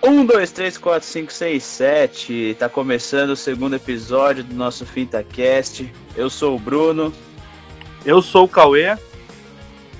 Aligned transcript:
Um, 0.00 0.24
dois, 0.24 0.52
três, 0.52 0.78
quatro, 0.78 1.06
cinco, 1.06 1.32
seis, 1.32 1.64
sete. 1.64 2.56
Tá 2.58 2.68
começando 2.68 3.30
o 3.30 3.36
segundo 3.36 3.74
episódio 3.74 4.44
do 4.44 4.54
nosso 4.54 4.86
FintaCast. 4.86 5.92
Eu 6.16 6.30
sou 6.30 6.54
o 6.54 6.58
Bruno. 6.58 7.12
Eu 8.04 8.22
sou 8.22 8.44
o 8.44 8.48
Cauê. 8.48 8.96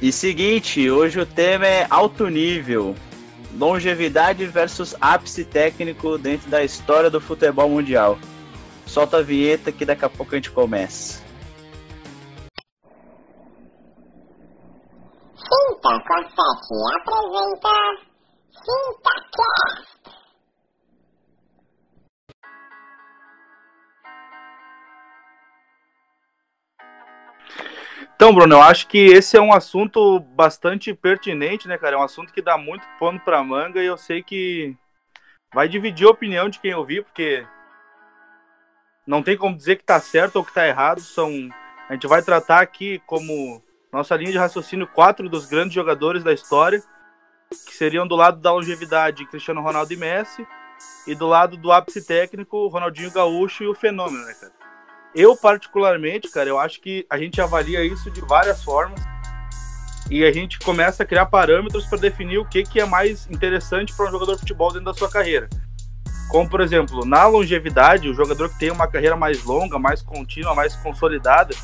E 0.01 0.13
seguinte, 0.13 0.89
hoje 0.89 1.19
o 1.19 1.27
tema 1.27 1.67
é 1.67 1.87
alto 1.91 2.29
nível. 2.29 2.95
Longevidade 3.59 4.47
versus 4.47 4.95
ápice 5.01 5.45
técnico 5.45 6.17
dentro 6.17 6.49
da 6.49 6.63
história 6.63 7.11
do 7.11 7.21
futebol 7.21 7.69
mundial. 7.69 8.17
Solta 8.87 9.19
a 9.19 9.23
vinheta 9.23 9.73
que 9.73 9.85
daqui 9.85 10.05
a 10.05 10.09
pouco 10.09 10.33
a 10.33 10.39
gente 10.39 10.53
começa. 10.53 11.21
Finta 15.35 16.01
Confete 16.07 16.35
apresenta 17.01 18.08
FintaCast. 18.65 19.89
Então, 28.19 28.35
Bruno, 28.35 28.57
eu 28.57 28.63
acho 28.63 28.89
que 28.89 28.99
esse 28.99 29.37
é 29.37 29.41
um 29.41 29.53
assunto 29.53 30.19
bastante 30.19 30.93
pertinente, 30.93 31.69
né, 31.69 31.79
cara? 31.79 31.95
É 31.95 31.99
um 31.99 32.03
assunto 32.03 32.33
que 32.33 32.43
dá 32.43 32.59
muito 32.59 32.85
pano 32.99 33.21
pra 33.21 33.45
manga 33.45 33.81
e 33.81 33.87
eu 33.87 33.97
sei 33.97 34.25
que 34.25 34.77
vai 35.55 35.69
dividir 35.69 36.07
a 36.07 36.11
opinião 36.11 36.49
de 36.49 36.59
quem 36.59 36.75
ouvir, 36.75 37.05
porque 37.05 37.47
não 39.07 39.23
tem 39.23 39.37
como 39.37 39.57
dizer 39.57 39.77
que 39.77 39.85
tá 39.85 40.01
certo 40.01 40.37
ou 40.37 40.45
que 40.45 40.53
tá 40.53 40.67
errado. 40.67 41.01
São 41.01 41.49
a 41.89 41.93
gente 41.95 42.09
vai 42.09 42.21
tratar 42.21 42.61
aqui 42.61 43.01
como 43.07 43.63
nossa 43.93 44.17
linha 44.17 44.33
de 44.33 44.39
raciocínio 44.39 44.87
quatro 44.87 45.29
dos 45.29 45.47
grandes 45.47 45.73
jogadores 45.73 46.25
da 46.25 46.33
história, 46.33 46.83
que 47.51 47.75
seriam 47.75 48.07
do 48.07 48.15
lado 48.15 48.41
da 48.41 48.53
longevidade 48.53 49.27
Cristiano 49.27 49.63
Ronaldo 49.63 49.93
e 49.93 49.97
Messi, 49.97 50.47
e 51.07 51.15
do 51.15 51.27
lado 51.27 51.57
do 51.57 51.73
ápice 51.73 52.07
técnico 52.07 52.69
Ronaldinho 52.69 53.11
Gaúcho 53.11 53.65
e 53.65 53.69
o 53.69 53.75
Fenômeno, 53.75 54.25
né, 54.25 54.35
cara? 54.35 54.53
Eu, 55.15 55.37
particularmente, 55.37 56.31
cara, 56.31 56.49
eu 56.49 56.59
acho 56.59 56.81
que 56.81 57.07
a 57.09 57.19
gente 57.19 57.41
avalia 57.41 57.83
isso 57.83 58.11
de 58.11 58.21
várias 58.21 58.63
formas 58.63 59.01
e 60.11 60.25
a 60.25 60.31
gente 60.31 60.59
começa 60.59 61.03
a 61.03 61.07
criar 61.07 61.27
parâmetros 61.27 61.87
para 61.87 61.99
definir 61.99 62.39
o 62.39 62.45
que, 62.45 62.63
que 62.63 62.81
é 62.81 62.85
mais 62.85 63.27
interessante 63.31 63.95
para 63.95 64.07
um 64.09 64.11
jogador 64.11 64.35
de 64.35 64.41
futebol 64.41 64.71
dentro 64.71 64.85
da 64.85 64.95
sua 64.95 65.11
carreira. 65.11 65.49
Como, 66.31 66.49
por 66.49 66.61
exemplo, 66.61 67.07
na 67.07 67.27
longevidade, 67.27 68.09
o 68.09 68.15
jogador 68.15 68.51
que 68.51 68.59
tem 68.59 68.71
uma 68.71 68.87
carreira 68.87 69.17
mais 69.17 69.43
longa, 69.45 69.79
mais 69.79 70.03
contínua, 70.03 70.55
mais 70.55 70.77
consolidada, 70.77 71.55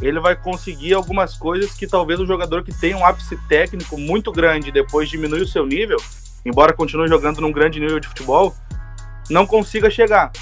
ele 0.00 0.18
vai 0.18 0.34
conseguir 0.34 0.94
algumas 0.94 1.36
coisas 1.36 1.72
que 1.74 1.86
talvez 1.86 2.18
o 2.20 2.26
jogador 2.26 2.64
que 2.64 2.72
tem 2.72 2.94
um 2.94 3.04
ápice 3.04 3.36
técnico 3.48 3.98
muito 3.98 4.32
grande 4.32 4.72
depois 4.72 5.08
diminui 5.08 5.42
o 5.42 5.46
seu 5.46 5.66
nível, 5.66 5.98
embora 6.44 6.72
continue 6.72 7.08
jogando 7.08 7.40
num 7.40 7.52
grande 7.52 7.78
nível 7.78 8.00
de 8.00 8.08
futebol, 8.08 8.54
não 9.28 9.46
consiga 9.46 9.90
chegar. 9.90 10.32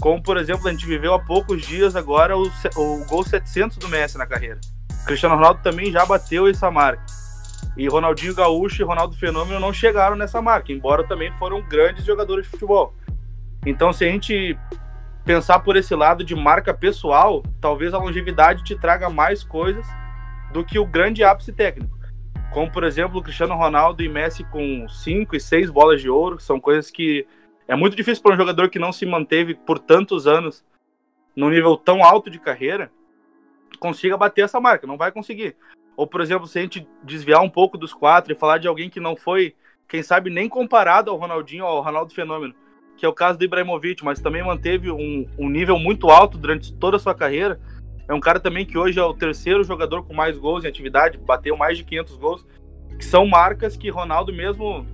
Como, 0.00 0.22
por 0.22 0.36
exemplo, 0.36 0.66
a 0.66 0.70
gente 0.70 0.86
viveu 0.86 1.12
há 1.12 1.18
poucos 1.18 1.60
dias 1.62 1.94
agora 1.94 2.36
o, 2.36 2.50
o 2.76 3.04
gol 3.04 3.22
700 3.22 3.76
do 3.76 3.88
Messi 3.88 4.16
na 4.16 4.26
carreira. 4.26 4.58
Cristiano 5.04 5.34
Ronaldo 5.34 5.60
também 5.62 5.90
já 5.90 6.06
bateu 6.06 6.48
essa 6.48 6.70
marca. 6.70 7.04
E 7.76 7.88
Ronaldinho 7.88 8.34
Gaúcho 8.34 8.82
e 8.82 8.84
Ronaldo 8.84 9.16
Fenômeno 9.16 9.60
não 9.60 9.72
chegaram 9.72 10.16
nessa 10.16 10.40
marca, 10.40 10.72
embora 10.72 11.06
também 11.06 11.32
foram 11.32 11.60
grandes 11.62 12.04
jogadores 12.04 12.44
de 12.44 12.50
futebol. 12.50 12.94
Então, 13.66 13.92
se 13.92 14.04
a 14.04 14.08
gente 14.08 14.56
pensar 15.24 15.60
por 15.60 15.76
esse 15.76 15.94
lado 15.94 16.24
de 16.24 16.34
marca 16.34 16.72
pessoal, 16.74 17.42
talvez 17.60 17.94
a 17.94 17.98
longevidade 17.98 18.64
te 18.64 18.76
traga 18.76 19.08
mais 19.08 19.44
coisas 19.44 19.86
do 20.52 20.64
que 20.64 20.78
o 20.78 20.86
grande 20.86 21.22
ápice 21.22 21.52
técnico. 21.52 21.98
Como, 22.52 22.70
por 22.70 22.82
exemplo, 22.82 23.22
Cristiano 23.22 23.54
Ronaldo 23.54 24.02
e 24.02 24.08
Messi 24.08 24.42
com 24.44 24.88
cinco 24.88 25.36
e 25.36 25.40
seis 25.40 25.70
bolas 25.70 26.00
de 26.00 26.10
ouro, 26.10 26.40
são 26.40 26.60
coisas 26.60 26.90
que 26.90 27.26
é 27.68 27.76
muito 27.76 27.96
difícil 27.96 28.22
para 28.22 28.34
um 28.34 28.38
jogador 28.38 28.68
que 28.68 28.78
não 28.78 28.92
se 28.92 29.06
manteve 29.06 29.54
por 29.54 29.78
tantos 29.78 30.26
anos 30.26 30.64
num 31.36 31.48
nível 31.48 31.76
tão 31.76 32.02
alto 32.02 32.28
de 32.28 32.40
carreira 32.40 32.90
consiga 33.78 34.16
bater 34.16 34.44
essa 34.44 34.60
marca. 34.60 34.86
Não 34.86 34.96
vai 34.96 35.10
conseguir. 35.10 35.56
Ou, 35.96 36.06
por 36.06 36.20
exemplo, 36.20 36.46
se 36.46 36.58
a 36.58 36.62
gente 36.62 36.86
desviar 37.02 37.42
um 37.42 37.50
pouco 37.50 37.76
dos 37.76 37.92
quatro 37.92 38.32
e 38.32 38.36
falar 38.36 38.58
de 38.58 38.68
alguém 38.68 38.88
que 38.88 39.00
não 39.00 39.16
foi, 39.16 39.54
quem 39.88 40.02
sabe, 40.02 40.30
nem 40.30 40.48
comparado 40.48 41.10
ao 41.10 41.16
Ronaldinho, 41.16 41.64
ao 41.64 41.82
Ronaldo 41.82 42.14
Fenômeno, 42.14 42.54
que 43.00 43.06
é 43.06 43.08
o 43.08 43.14
caso 43.14 43.38
do 43.38 43.44
Ibrahimovic, 43.46 44.04
mas 44.04 44.20
também 44.20 44.44
manteve 44.44 44.90
um, 44.90 45.26
um 45.38 45.48
nível 45.48 45.78
muito 45.78 46.10
alto 46.10 46.36
durante 46.36 46.70
toda 46.74 46.98
a 46.98 47.00
sua 47.00 47.14
carreira. 47.14 47.58
É 48.06 48.12
um 48.12 48.20
cara 48.20 48.38
também 48.38 48.66
que 48.66 48.76
hoje 48.76 48.98
é 48.98 49.02
o 49.02 49.14
terceiro 49.14 49.64
jogador 49.64 50.02
com 50.02 50.12
mais 50.12 50.36
gols 50.36 50.64
em 50.64 50.68
atividade, 50.68 51.16
bateu 51.16 51.56
mais 51.56 51.78
de 51.78 51.84
500 51.84 52.16
gols, 52.16 52.46
que 52.98 53.04
são 53.04 53.26
marcas 53.26 53.74
que 53.74 53.88
Ronaldo 53.88 54.34
mesmo 54.34 54.86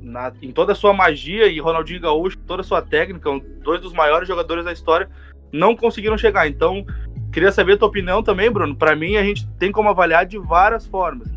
na, 0.00 0.32
em 0.40 0.52
toda 0.52 0.72
a 0.72 0.74
sua 0.74 0.94
magia 0.94 1.46
e 1.46 1.60
Ronaldinho 1.60 2.00
Gaúcho, 2.00 2.38
toda 2.46 2.62
a 2.62 2.64
sua 2.64 2.80
técnica, 2.80 3.28
dois 3.62 3.82
dos 3.82 3.92
maiores 3.92 4.26
jogadores 4.26 4.64
da 4.64 4.72
história, 4.72 5.10
não 5.52 5.76
conseguiram 5.76 6.16
chegar. 6.16 6.48
Então, 6.48 6.82
queria 7.30 7.52
saber 7.52 7.74
a 7.74 7.76
tua 7.76 7.88
opinião 7.88 8.22
também, 8.22 8.50
Bruno. 8.50 8.74
Para 8.74 8.96
mim, 8.96 9.18
a 9.18 9.22
gente 9.22 9.46
tem 9.58 9.70
como 9.70 9.90
avaliar 9.90 10.24
de 10.24 10.38
várias 10.38 10.86
formas. 10.86 11.28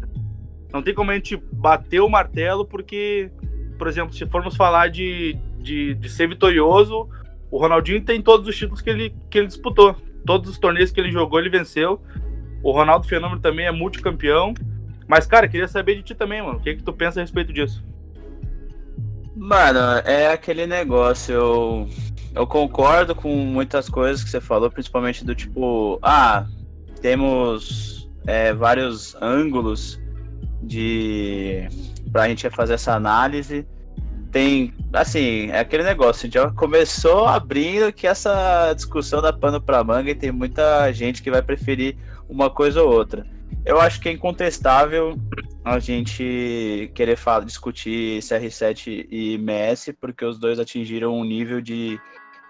Não 0.72 0.81
tem 0.81 0.94
como 0.94 1.12
a 1.12 1.16
gente 1.16 1.35
bater 1.35 2.00
o 2.00 2.07
martelo, 2.07 2.63
porque, 2.63 3.29
por 3.78 3.89
exemplo, 3.89 4.13
se 4.13 4.25
formos 4.25 4.56
falar 4.56 4.88
de, 4.88 5.38
de, 5.67 5.94
de 5.95 6.09
ser 6.09 6.28
vitorioso, 6.28 7.09
o 7.51 7.59
Ronaldinho 7.59 8.03
tem 8.03 8.22
todos 8.22 8.47
os 8.47 8.55
títulos 8.55 8.81
que 8.81 8.89
ele, 8.89 9.16
que 9.29 9.38
ele 9.38 9.47
disputou. 9.47 9.95
Todos 10.25 10.50
os 10.50 10.57
torneios 10.57 10.91
que 10.91 11.00
ele 11.00 11.11
jogou, 11.11 11.39
ele 11.39 11.50
venceu. 11.50 12.01
O 12.63 12.72
Ronaldo 12.72 13.07
Fenômeno 13.07 13.39
também 13.39 13.66
é 13.66 13.72
multicampeão. 13.72 14.53
Mas, 15.07 15.25
cara, 15.25 15.47
queria 15.47 15.67
saber 15.67 15.95
de 15.95 16.03
ti 16.03 16.16
também, 16.16 16.41
mano. 16.41 16.59
O 16.59 16.61
que, 16.61 16.75
que 16.75 16.83
tu 16.83 16.91
pensa 16.91 17.19
a 17.19 17.23
respeito 17.23 17.53
disso? 17.53 17.83
Mano, 19.35 19.79
é 20.03 20.31
aquele 20.31 20.66
negócio. 20.66 21.33
Eu, 21.33 21.89
eu 22.35 22.47
concordo 22.47 23.16
com 23.16 23.33
muitas 23.33 23.88
coisas 23.88 24.23
que 24.23 24.29
você 24.29 24.41
falou, 24.41 24.69
principalmente 24.69 25.23
do 25.23 25.33
tipo, 25.33 25.97
ah, 26.01 26.45
temos 27.01 28.09
é, 28.25 28.53
vários 28.53 29.16
ângulos 29.22 30.01
de 30.61 31.67
pra 32.11 32.27
gente 32.27 32.50
fazer 32.50 32.73
essa 32.73 32.94
análise. 32.94 33.66
Tem, 34.31 34.73
assim, 34.93 35.49
é 35.51 35.59
aquele 35.59 35.83
negócio, 35.83 36.29
já 36.31 36.51
começou 36.51 37.25
abrindo 37.25 37.91
que 37.93 38.05
essa 38.05 38.73
discussão 38.73 39.21
da 39.21 39.31
pano 39.31 39.61
pra 39.61 39.83
manga 39.83 40.11
e 40.11 40.15
tem 40.15 40.31
muita 40.31 40.91
gente 40.91 41.23
que 41.23 41.31
vai 41.31 41.41
preferir 41.41 41.95
uma 42.27 42.49
coisa 42.49 42.83
ou 42.83 42.91
outra. 42.91 43.25
Eu 43.65 43.79
acho 43.79 43.99
que 43.99 44.09
é 44.09 44.11
incontestável 44.11 45.17
a 45.63 45.79
gente 45.79 46.91
querer 46.93 47.17
falar, 47.17 47.45
discutir 47.45 48.19
CR7 48.21 49.07
e 49.09 49.33
MS, 49.33 49.93
porque 49.93 50.23
os 50.23 50.39
dois 50.39 50.59
atingiram 50.59 51.13
um 51.13 51.23
nível 51.23 51.59
de 51.59 51.99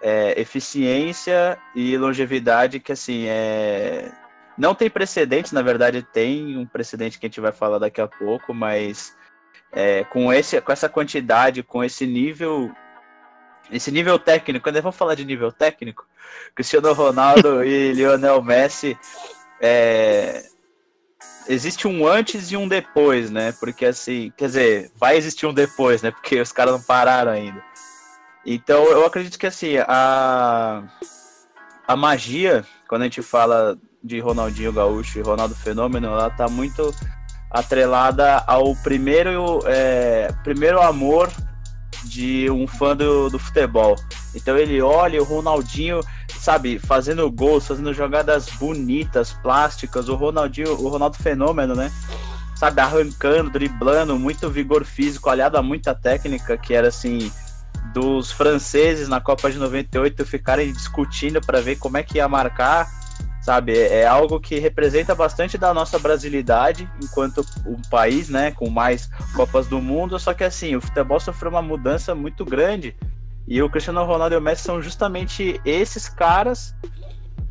é, 0.00 0.40
eficiência 0.40 1.58
e 1.74 1.96
longevidade 1.96 2.78
que, 2.78 2.92
assim, 2.92 3.26
é... 3.26 4.10
não 4.56 4.74
tem 4.74 4.88
precedentes, 4.88 5.52
na 5.52 5.62
verdade 5.62 6.02
tem 6.02 6.56
um 6.56 6.66
precedente 6.66 7.18
que 7.18 7.26
a 7.26 7.28
gente 7.28 7.40
vai 7.40 7.52
falar 7.52 7.78
daqui 7.78 8.00
a 8.00 8.06
pouco, 8.06 8.54
mas 8.54 9.16
é, 9.72 10.04
com, 10.04 10.32
esse, 10.32 10.60
com 10.60 10.72
essa 10.72 10.88
quantidade, 10.88 11.62
com 11.62 11.82
esse 11.84 12.06
nível 12.06 12.70
esse 13.70 13.90
nível 13.90 14.18
técnico, 14.18 14.62
quando 14.62 14.80
vou 14.80 14.92
falar 14.92 15.14
de 15.14 15.26
nível 15.26 15.52
técnico, 15.52 16.06
Cristiano 16.54 16.92
Ronaldo 16.94 17.62
e 17.64 17.92
Lionel 17.92 18.42
Messi 18.42 18.98
é, 19.60 20.42
existe 21.48 21.86
um 21.86 22.06
antes 22.06 22.50
e 22.50 22.56
um 22.56 22.66
depois, 22.66 23.30
né? 23.30 23.52
Porque 23.52 23.86
assim, 23.86 24.32
quer 24.36 24.46
dizer, 24.46 24.90
vai 24.96 25.16
existir 25.16 25.46
um 25.46 25.52
depois, 25.52 26.02
né? 26.02 26.10
Porque 26.10 26.40
os 26.40 26.52
caras 26.52 26.72
não 26.72 26.82
pararam 26.82 27.32
ainda. 27.32 27.62
Então 28.44 28.84
eu 28.86 29.04
acredito 29.04 29.38
que 29.38 29.46
assim, 29.46 29.76
a, 29.86 30.82
a 31.86 31.96
magia, 31.96 32.64
quando 32.88 33.02
a 33.02 33.04
gente 33.04 33.22
fala 33.22 33.78
de 34.02 34.20
Ronaldinho 34.20 34.72
Gaúcho 34.72 35.18
e 35.18 35.22
Ronaldo 35.22 35.54
Fenômeno, 35.54 36.06
ela 36.06 36.30
tá 36.30 36.48
muito 36.48 36.94
atrelada 37.50 38.42
ao 38.46 38.74
primeiro, 38.76 39.60
é, 39.66 40.32
primeiro 40.44 40.80
amor 40.80 41.30
de 42.04 42.50
um 42.50 42.66
fã 42.66 42.96
do, 42.96 43.28
do 43.30 43.38
futebol. 43.38 43.96
Então 44.34 44.56
ele 44.56 44.80
olha 44.80 45.20
o 45.20 45.24
Ronaldinho, 45.24 46.00
sabe, 46.38 46.78
fazendo 46.78 47.30
gols, 47.30 47.66
fazendo 47.66 47.92
jogadas 47.92 48.48
bonitas, 48.50 49.32
plásticas, 49.32 50.08
o 50.08 50.14
Ronaldinho, 50.14 50.72
o 50.72 50.88
Ronaldo 50.88 51.16
Fenômeno, 51.16 51.74
né? 51.74 51.90
Sabe, 52.54 52.80
arrancando, 52.80 53.50
driblando, 53.50 54.18
muito 54.18 54.50
vigor 54.50 54.84
físico, 54.84 55.30
aliado 55.30 55.56
a 55.56 55.62
muita 55.62 55.94
técnica, 55.94 56.58
que 56.58 56.74
era 56.74 56.88
assim, 56.88 57.30
dos 57.92 58.30
franceses 58.32 59.08
na 59.08 59.20
Copa 59.20 59.50
de 59.50 59.58
98 59.58 60.24
ficarem 60.24 60.72
discutindo 60.72 61.40
para 61.40 61.60
ver 61.60 61.76
como 61.76 61.96
é 61.96 62.02
que 62.02 62.18
ia 62.18 62.28
marcar, 62.28 62.88
sabe? 63.48 63.72
É, 63.72 64.00
é 64.00 64.06
algo 64.06 64.38
que 64.38 64.58
representa 64.58 65.14
bastante 65.14 65.56
da 65.56 65.72
nossa 65.72 65.98
brasilidade 65.98 66.86
enquanto 67.02 67.42
um 67.64 67.80
país, 67.88 68.28
né, 68.28 68.50
com 68.50 68.68
mais 68.68 69.08
Copas 69.34 69.66
do 69.66 69.80
Mundo, 69.80 70.18
só 70.18 70.34
que 70.34 70.44
assim, 70.44 70.76
o 70.76 70.82
futebol 70.82 71.18
sofreu 71.18 71.50
uma 71.50 71.62
mudança 71.62 72.14
muito 72.14 72.44
grande 72.44 72.94
e 73.46 73.62
o 73.62 73.70
Cristiano 73.70 74.04
Ronaldo 74.04 74.34
e 74.34 74.38
o 74.38 74.40
Messi 74.42 74.64
são 74.64 74.82
justamente 74.82 75.58
esses 75.64 76.10
caras 76.10 76.74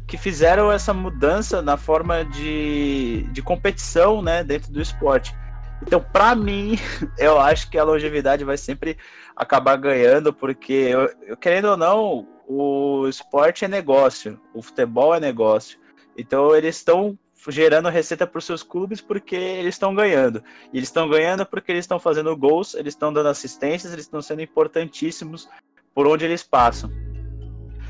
que 0.06 0.18
fizeram 0.18 0.72
essa 0.72 0.94
mudança 0.94 1.64
na 1.64 1.78
forma 1.78 2.24
de, 2.24 3.24
de 3.32 3.42
competição 3.42 4.22
né, 4.22 4.44
dentro 4.44 4.72
do 4.72 4.80
esporte. 4.80 5.36
Então, 5.82 6.00
para 6.00 6.36
mim, 6.36 6.78
eu 7.18 7.40
acho 7.40 7.72
que 7.72 7.78
a 7.78 7.84
longevidade 7.84 8.44
vai 8.44 8.56
sempre 8.56 8.98
acabar 9.36 9.76
ganhando, 9.78 10.32
porque, 10.32 10.74
eu, 10.74 11.12
eu, 11.24 11.36
querendo 11.36 11.70
ou 11.70 11.78
não, 11.78 12.28
o 12.48 13.08
esporte 13.08 13.66
é 13.66 13.68
negócio, 13.68 14.40
o 14.54 14.62
futebol 14.62 15.16
é 15.16 15.20
negócio. 15.20 15.87
Então, 16.18 16.56
eles 16.56 16.78
estão 16.78 17.18
gerando 17.50 17.90
receita 17.90 18.26
para 18.26 18.40
os 18.40 18.46
seus 18.46 18.64
clubes 18.64 19.00
porque 19.00 19.36
eles 19.36 19.76
estão 19.76 19.94
ganhando. 19.94 20.44
E 20.74 20.78
eles 20.78 20.90
estão 20.90 21.10
ganhando 21.10 21.46
porque 21.46 21.72
eles 21.72 21.84
estão 21.84 22.00
fazendo 22.00 22.36
gols, 22.36 22.74
eles 22.74 22.94
estão 22.94 23.14
dando 23.14 23.30
assistências, 23.30 23.94
eles 23.94 24.06
estão 24.06 24.22
sendo 24.22 24.42
importantíssimos 24.42 25.48
por 25.94 26.08
onde 26.08 26.26
eles 26.26 26.44
passam. 26.44 26.92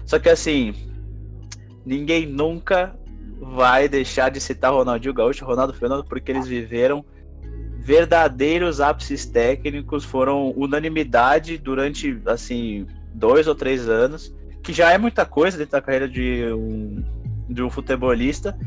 Só 0.05 0.19
que 0.19 0.29
assim, 0.29 0.73
ninguém 1.85 2.25
nunca 2.25 2.97
vai 3.39 3.87
deixar 3.87 4.29
de 4.29 4.39
citar 4.39 4.71
Ronaldinho 4.71 5.13
Gaúcho 5.13 5.45
Ronaldo 5.45 5.73
Fernando 5.73 6.03
porque 6.03 6.31
eles 6.31 6.47
viveram 6.47 7.05
verdadeiros 7.79 8.81
ápices 8.81 9.25
técnicos, 9.25 10.03
foram 10.03 10.51
unanimidade 10.51 11.57
durante 11.57 12.21
assim 12.25 12.85
dois 13.13 13.47
ou 13.47 13.55
três 13.55 13.87
anos, 13.87 14.35
que 14.61 14.73
já 14.73 14.91
é 14.91 14.97
muita 14.97 15.25
coisa 15.25 15.57
dentro 15.57 15.71
da 15.71 15.81
carreira 15.81 16.07
de 16.07 16.45
um, 16.53 17.03
de 17.49 17.63
um 17.63 17.69
futebolista. 17.69 18.57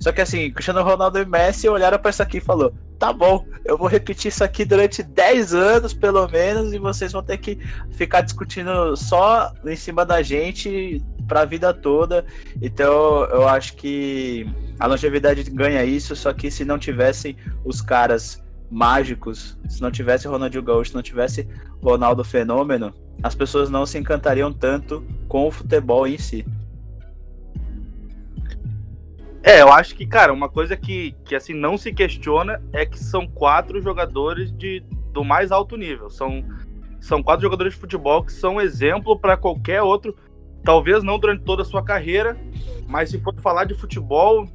Só 0.00 0.10
que 0.10 0.20
assim, 0.20 0.50
Cristiano 0.50 0.82
Ronaldo 0.82 1.18
e 1.20 1.24
Messi 1.24 1.68
olharam 1.68 1.98
para 1.98 2.10
isso 2.10 2.22
aqui 2.22 2.38
e 2.38 2.40
falou: 2.40 2.74
"Tá 2.98 3.12
bom, 3.12 3.46
eu 3.64 3.78
vou 3.78 3.86
repetir 3.86 4.28
isso 4.28 4.42
aqui 4.42 4.64
durante 4.64 5.02
10 5.02 5.54
anos 5.54 5.94
pelo 5.94 6.26
menos 6.28 6.72
e 6.72 6.78
vocês 6.78 7.12
vão 7.12 7.22
ter 7.22 7.38
que 7.38 7.58
ficar 7.92 8.22
discutindo 8.22 8.96
só 8.96 9.52
em 9.64 9.76
cima 9.76 10.04
da 10.04 10.20
gente 10.20 11.00
para 11.28 11.42
a 11.42 11.44
vida 11.44 11.72
toda. 11.72 12.24
Então, 12.60 13.24
eu 13.26 13.48
acho 13.48 13.74
que 13.76 14.46
a 14.78 14.86
longevidade 14.86 15.44
ganha 15.50 15.84
isso, 15.84 16.14
só 16.16 16.32
que 16.32 16.50
se 16.50 16.64
não 16.64 16.78
tivessem 16.78 17.36
os 17.64 17.80
caras 17.80 18.42
mágicos, 18.70 19.58
se 19.68 19.80
não 19.80 19.90
tivesse 19.90 20.26
Ronaldinho 20.26 20.62
Gaúcho, 20.62 20.90
se 20.90 20.96
não 20.96 21.02
tivesse 21.02 21.46
Ronaldo 21.82 22.24
Fenômeno, 22.24 22.92
as 23.22 23.34
pessoas 23.34 23.70
não 23.70 23.86
se 23.86 23.98
encantariam 23.98 24.52
tanto 24.52 25.04
com 25.28 25.46
o 25.46 25.50
futebol 25.50 26.06
em 26.06 26.18
si. 26.18 26.44
É, 29.42 29.60
eu 29.60 29.72
acho 29.72 29.94
que, 29.94 30.06
cara, 30.06 30.32
uma 30.32 30.48
coisa 30.48 30.76
que, 30.76 31.16
que 31.24 31.34
assim 31.34 31.52
não 31.52 31.76
se 31.76 31.92
questiona 31.92 32.62
é 32.72 32.86
que 32.86 32.98
são 32.98 33.26
quatro 33.26 33.80
jogadores 33.80 34.52
de, 34.52 34.84
do 35.12 35.24
mais 35.24 35.50
alto 35.50 35.76
nível. 35.76 36.08
São, 36.08 36.44
são 37.00 37.22
quatro 37.22 37.42
jogadores 37.42 37.74
de 37.74 37.80
futebol 37.80 38.22
que 38.24 38.32
são 38.32 38.60
exemplo 38.60 39.18
para 39.18 39.36
qualquer 39.36 39.82
outro 39.82 40.16
Talvez 40.64 41.02
não 41.02 41.18
durante 41.18 41.42
toda 41.42 41.62
a 41.62 41.64
sua 41.64 41.82
carreira, 41.82 42.38
mas 42.86 43.10
se 43.10 43.20
for 43.20 43.34
falar 43.40 43.64
de 43.64 43.74
futebol, 43.74 44.48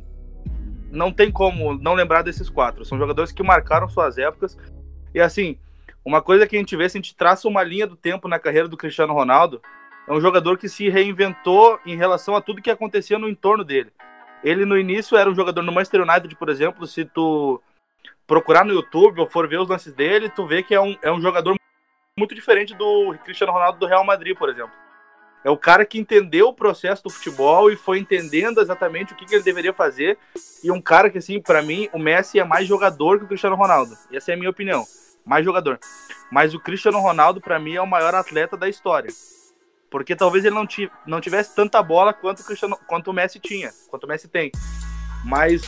não 0.90 1.12
tem 1.12 1.30
como 1.30 1.74
não 1.74 1.94
lembrar 1.94 2.22
desses 2.22 2.50
quatro. 2.50 2.86
São 2.86 2.98
jogadores 2.98 3.32
que 3.32 3.44
marcaram 3.44 3.90
suas 3.90 4.18
épocas. 4.18 4.58
E 5.14 5.20
assim, 5.20 5.58
uma 6.06 6.22
coisa 6.22 6.48
que 6.48 6.56
a 6.56 6.60
gente 6.60 6.76
vê, 6.78 6.88
se 6.88 6.98
a 6.98 7.02
gente 7.02 7.16
traça 7.16 7.48
uma 7.48 7.62
linha 7.62 7.86
do 7.86 7.98
tempo 7.98 8.28
na 8.30 8.40
carreira 8.40 8.70
do 8.70 8.78
Cristiano 8.78 9.14
Ronaldo, 9.14 9.62
é 10.08 10.14
um 10.14 10.22
jogador 10.22 10.58
que 10.58 10.70
se 10.70 10.88
reinventou 10.88 11.78
em 11.86 11.98
relação 11.98 12.38
a 12.38 12.42
tudo 12.42 12.62
que 12.62 12.72
acontecia 12.72 13.20
no 13.20 13.28
entorno 13.28 13.66
dele. 13.66 13.92
Ele 14.44 14.66
no 14.66 14.78
início 14.78 15.18
era 15.18 15.30
um 15.30 15.36
jogador 15.36 15.62
no 15.62 15.72
Manchester 15.72 16.02
United, 16.02 16.36
por 16.36 16.50
exemplo, 16.50 16.86
se 16.86 17.06
tu 17.06 17.62
procurar 18.26 18.66
no 18.66 18.74
YouTube 18.74 19.22
ou 19.22 19.30
for 19.30 19.48
ver 19.48 19.60
os 19.60 19.70
lances 19.70 19.94
dele, 19.94 20.30
tu 20.30 20.46
vê 20.46 20.62
que 20.62 20.76
é 20.76 20.82
um, 20.82 20.98
é 21.02 21.12
um 21.12 21.22
jogador 21.22 21.56
muito 22.18 22.36
diferente 22.36 22.76
do 22.76 23.16
Cristiano 23.24 23.54
Ronaldo 23.54 23.80
do 23.80 23.86
Real 23.86 24.04
Madrid, 24.04 24.36
por 24.38 24.50
exemplo. 24.50 24.74
É 25.44 25.50
o 25.50 25.58
cara 25.58 25.86
que 25.86 26.00
entendeu 26.00 26.50
o 26.50 26.54
processo 26.54 27.04
do 27.04 27.10
futebol 27.10 27.72
e 27.72 27.76
foi 27.78 28.00
entendendo 28.00 28.60
exatamente 28.60 29.14
o 29.14 29.16
que, 29.16 29.26
que 29.26 29.36
ele 29.36 29.44
deveria 29.44 29.72
fazer. 29.72 30.18
E 30.64 30.72
um 30.72 30.82
cara 30.82 31.10
que, 31.10 31.20
assim, 31.20 31.40
para 31.40 31.62
mim, 31.62 31.88
o 31.94 32.00
Messi 32.00 32.40
é 32.40 32.44
mais 32.44 32.68
jogador 32.68 33.20
que 33.20 33.26
o 33.26 33.28
Cristiano 33.28 33.56
Ronaldo. 33.56 33.96
Essa 34.12 34.32
é 34.32 34.34
a 34.34 34.38
minha 34.38 34.50
opinião. 34.50 34.84
Mais 35.24 35.46
jogador. 35.46 35.80
Mas 36.32 36.54
o 36.54 36.60
Cristiano 36.60 37.00
Ronaldo, 37.00 37.40
para 37.40 37.60
mim, 37.60 37.76
é 37.76 37.82
o 37.82 37.88
maior 37.88 38.14
atleta 38.14 38.58
da 38.58 38.68
história. 38.68 39.10
Porque 39.90 40.16
talvez 40.16 40.44
ele 40.44 40.56
não, 40.56 40.68
não 41.06 41.22
tivesse 41.22 41.56
tanta 41.56 41.82
bola 41.82 42.14
quanto 42.14 42.42
o, 42.42 42.78
quanto 42.86 43.12
o 43.12 43.14
Messi 43.14 43.40
tinha, 43.40 43.72
quanto 43.90 44.04
o 44.04 44.08
Messi 44.08 44.28
tem. 44.28 44.52
Mas 45.24 45.62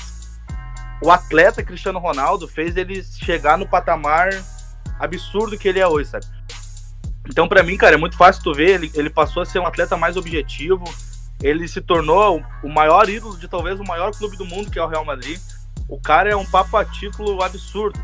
o 1.02 1.10
atleta 1.10 1.64
Cristiano 1.64 2.00
Ronaldo 2.00 2.48
fez 2.48 2.76
ele 2.76 3.02
chegar 3.04 3.58
no 3.58 3.68
patamar 3.68 4.30
absurdo 5.00 5.58
que 5.58 5.68
ele 5.68 5.80
é 5.80 5.88
hoje, 5.88 6.10
sabe? 6.10 6.26
Então, 7.30 7.48
para 7.48 7.64
mim, 7.64 7.78
cara, 7.78 7.96
é 7.96 7.98
muito 7.98 8.18
fácil 8.18 8.44
tu 8.44 8.54
ver. 8.54 8.72
Ele, 8.72 8.92
ele 8.94 9.10
passou 9.10 9.44
a 9.44 9.46
ser 9.46 9.60
um 9.60 9.68
atleta 9.68 9.96
mais 9.96 10.18
objetivo. 10.18 10.84
Ele 11.42 11.68
se 11.68 11.80
tornou 11.80 12.44
o 12.64 12.68
maior 12.68 13.08
ídolo 13.08 13.38
de 13.38 13.48
talvez 13.48 13.80
o 13.80 13.84
maior 13.84 14.12
clube 14.12 14.36
do 14.36 14.46
mundo, 14.46 14.70
que 14.70 14.80
é 14.80 14.84
o 14.84 14.88
Real 14.88 15.06
Madrid. 15.06 15.40
O 15.88 16.00
cara 16.02 16.30
é 16.30 16.36
um 16.36 16.46
papo 16.46 16.76
a 16.76 16.84
título 16.84 17.42
absurdo. 17.42 18.00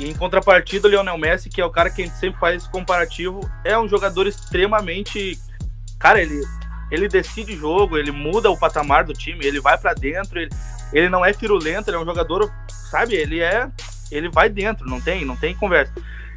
E 0.00 0.08
em 0.08 0.14
contrapartida, 0.14 0.88
o 0.88 0.90
Lionel 0.90 1.18
Messi, 1.18 1.50
que 1.50 1.60
é 1.60 1.64
o 1.64 1.68
cara 1.68 1.90
que 1.90 2.00
a 2.00 2.06
gente 2.06 2.16
sempre 2.16 2.40
faz 2.40 2.56
esse 2.56 2.70
comparativo, 2.70 3.40
é 3.62 3.78
um 3.78 3.86
jogador 3.86 4.26
extremamente. 4.26 5.38
Cara, 5.98 6.22
ele, 6.22 6.42
ele 6.90 7.06
decide 7.06 7.54
jogo, 7.54 7.98
ele 7.98 8.10
muda 8.10 8.50
o 8.50 8.58
patamar 8.58 9.04
do 9.04 9.12
time, 9.12 9.44
ele 9.44 9.60
vai 9.60 9.76
para 9.76 9.92
dentro, 9.92 10.40
ele, 10.40 10.50
ele 10.90 11.10
não 11.10 11.22
é 11.22 11.34
firulento, 11.34 11.90
ele 11.90 11.98
é 11.98 12.00
um 12.00 12.06
jogador, 12.06 12.50
sabe? 12.90 13.14
Ele 13.14 13.40
é. 13.40 13.70
Ele 14.10 14.30
vai 14.30 14.48
dentro, 14.48 14.88
não 14.88 15.02
tem, 15.02 15.22
não 15.26 15.36
tem 15.36 15.54
conversa. 15.54 15.92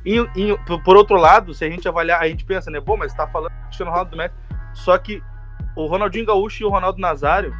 E, 0.05 0.17
e, 0.35 0.57
por 0.83 0.97
outro 0.97 1.15
lado, 1.15 1.53
se 1.53 1.63
a 1.63 1.69
gente 1.69 1.87
avaliar, 1.87 2.21
a 2.21 2.27
gente 2.27 2.43
pensa, 2.43 2.69
né? 2.69 2.81
Bom, 2.81 2.97
mas 2.97 3.13
tá 3.13 3.25
falando 3.25 3.53
do 3.53 3.65
Cristiano 3.67 3.91
Ronaldo 3.91 4.11
do 4.11 4.17
Messi. 4.17 4.35
Só 4.73 4.97
que 4.97 5.23
o 5.73 5.85
Ronaldinho 5.85 6.25
Gaúcho 6.25 6.63
e 6.63 6.65
o 6.65 6.69
Ronaldo 6.69 6.99
Nazário, 6.99 7.55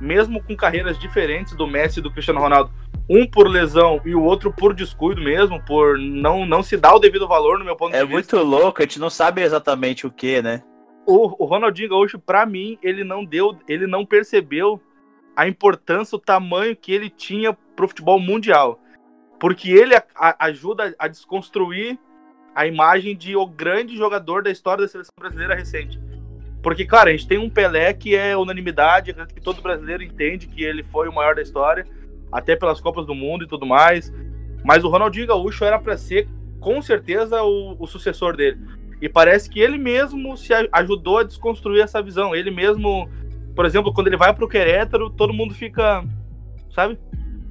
mesmo 0.00 0.42
com 0.42 0.56
carreiras 0.56 0.98
diferentes 0.98 1.54
do 1.54 1.66
Messi 1.66 1.98
e 1.98 2.02
do 2.02 2.10
Cristiano 2.10 2.40
Ronaldo, 2.40 2.72
um 3.08 3.26
por 3.26 3.48
lesão 3.48 4.00
e 4.04 4.14
o 4.14 4.22
outro 4.22 4.52
por 4.52 4.74
descuido 4.74 5.20
mesmo, 5.20 5.60
por 5.64 5.98
não, 5.98 6.46
não 6.46 6.62
se 6.62 6.76
dar 6.76 6.94
o 6.94 6.98
devido 6.98 7.26
valor, 7.26 7.58
no 7.58 7.64
meu 7.64 7.76
ponto 7.76 7.94
é 7.94 8.00
de 8.00 8.06
vista. 8.06 8.36
É 8.36 8.38
muito 8.38 8.48
louco, 8.48 8.80
a 8.80 8.84
gente 8.84 9.00
não 9.00 9.10
sabe 9.10 9.42
exatamente 9.42 10.06
o 10.06 10.10
que, 10.10 10.40
né? 10.40 10.62
O, 11.06 11.44
o 11.44 11.46
Ronaldinho 11.46 11.90
Gaúcho, 11.90 12.18
para 12.18 12.46
mim, 12.46 12.78
ele 12.82 13.02
não 13.02 13.24
deu, 13.24 13.56
ele 13.68 13.86
não 13.86 14.06
percebeu 14.06 14.80
a 15.34 15.48
importância, 15.48 16.16
o 16.16 16.20
tamanho 16.20 16.76
que 16.76 16.92
ele 16.92 17.10
tinha 17.10 17.52
pro 17.74 17.88
futebol 17.88 18.20
mundial 18.20 18.78
porque 19.42 19.72
ele 19.72 19.92
a, 19.96 20.04
a, 20.14 20.46
ajuda 20.46 20.94
a 20.96 21.08
desconstruir 21.08 21.98
a 22.54 22.64
imagem 22.64 23.16
de 23.16 23.34
o 23.34 23.44
grande 23.44 23.96
jogador 23.96 24.40
da 24.40 24.52
história 24.52 24.84
da 24.84 24.88
seleção 24.88 25.12
brasileira 25.18 25.56
recente. 25.56 26.00
Porque, 26.62 26.86
claro, 26.86 27.08
a 27.08 27.12
gente 27.12 27.26
tem 27.26 27.38
um 27.38 27.50
Pelé 27.50 27.92
que 27.92 28.14
é 28.14 28.36
unanimidade, 28.36 29.12
que 29.34 29.40
todo 29.40 29.60
brasileiro 29.60 30.04
entende 30.04 30.46
que 30.46 30.62
ele 30.62 30.84
foi 30.84 31.08
o 31.08 31.12
maior 31.12 31.34
da 31.34 31.42
história, 31.42 31.84
até 32.32 32.56
pelas 32.56 32.80
Copas 32.80 33.06
do 33.06 33.14
Mundo 33.14 33.44
e 33.44 33.46
tudo 33.46 33.66
mais. 33.66 34.12
Mas 34.64 34.82
o 34.82 34.88
Ronaldinho 34.88 35.26
Gaúcho 35.26 35.64
era 35.64 35.78
para 35.78 35.96
ser, 35.96 36.28
com 36.58 36.80
certeza, 36.80 37.42
o, 37.42 37.76
o, 37.78 37.86
sucessor 37.86 38.36
dele. 38.36 38.58
E 39.00 39.08
parece 39.08 39.50
que 39.50 39.60
ele 39.60 39.76
mesmo 39.76 40.36
se 40.36 40.52
ajudou 40.72 41.18
a 41.18 41.24
desconstruir 41.24 41.82
essa 41.82 42.00
visão. 42.00 42.34
Ele 42.34 42.50
mesmo, 42.50 43.08
por 43.54 43.66
exemplo, 43.66 43.92
quando 43.92 44.06
ele 44.06 44.16
vai 44.16 44.32
pro 44.32 44.48
Querétaro, 44.48 45.10
todo 45.10 45.32
mundo 45.32 45.52
fica, 45.52 46.04
sabe? 46.70 46.98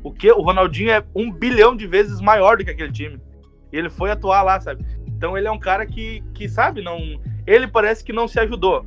O 0.04 0.12
que? 0.12 0.32
O 0.32 0.42
Ronaldinho 0.42 0.92
é 0.92 1.04
um 1.14 1.32
bilhão 1.32 1.76
de 1.76 1.86
vezes 1.86 2.20
maior 2.22 2.58
do 2.58 2.64
que 2.64 2.72
aquele 2.72 2.92
time. 2.92 3.20
E 3.72 3.78
ele 3.78 3.90
foi 3.90 4.10
atuar 4.10 4.42
lá, 4.42 4.60
sabe? 4.60 4.84
Então 5.06 5.38
ele 5.38 5.48
é 5.48 5.52
um 5.52 5.60
cara 5.60 5.86
que, 5.86 6.24
que 6.34 6.50
sabe, 6.50 6.82
não. 6.82 6.98
Ele 7.46 7.68
parece 7.68 8.04
que 8.04 8.14
não 8.14 8.28
se 8.28 8.40
ajudou. 8.40 8.86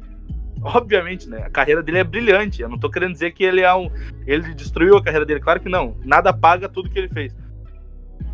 Obviamente, 0.64 1.28
né? 1.28 1.42
A 1.44 1.50
carreira 1.50 1.82
dele 1.82 1.98
é 1.98 2.04
brilhante. 2.04 2.62
Eu 2.62 2.68
não 2.68 2.78
tô 2.78 2.88
querendo 2.88 3.12
dizer 3.12 3.32
que 3.32 3.44
ele 3.44 3.60
é 3.60 3.74
um. 3.74 3.90
Ele 4.26 4.54
destruiu 4.54 4.96
a 4.96 5.02
carreira 5.02 5.26
dele. 5.26 5.40
Claro 5.40 5.60
que 5.60 5.68
não. 5.68 5.96
Nada 6.02 6.32
paga 6.32 6.68
tudo 6.68 6.88
que 6.88 6.98
ele 6.98 7.08
fez. 7.08 7.36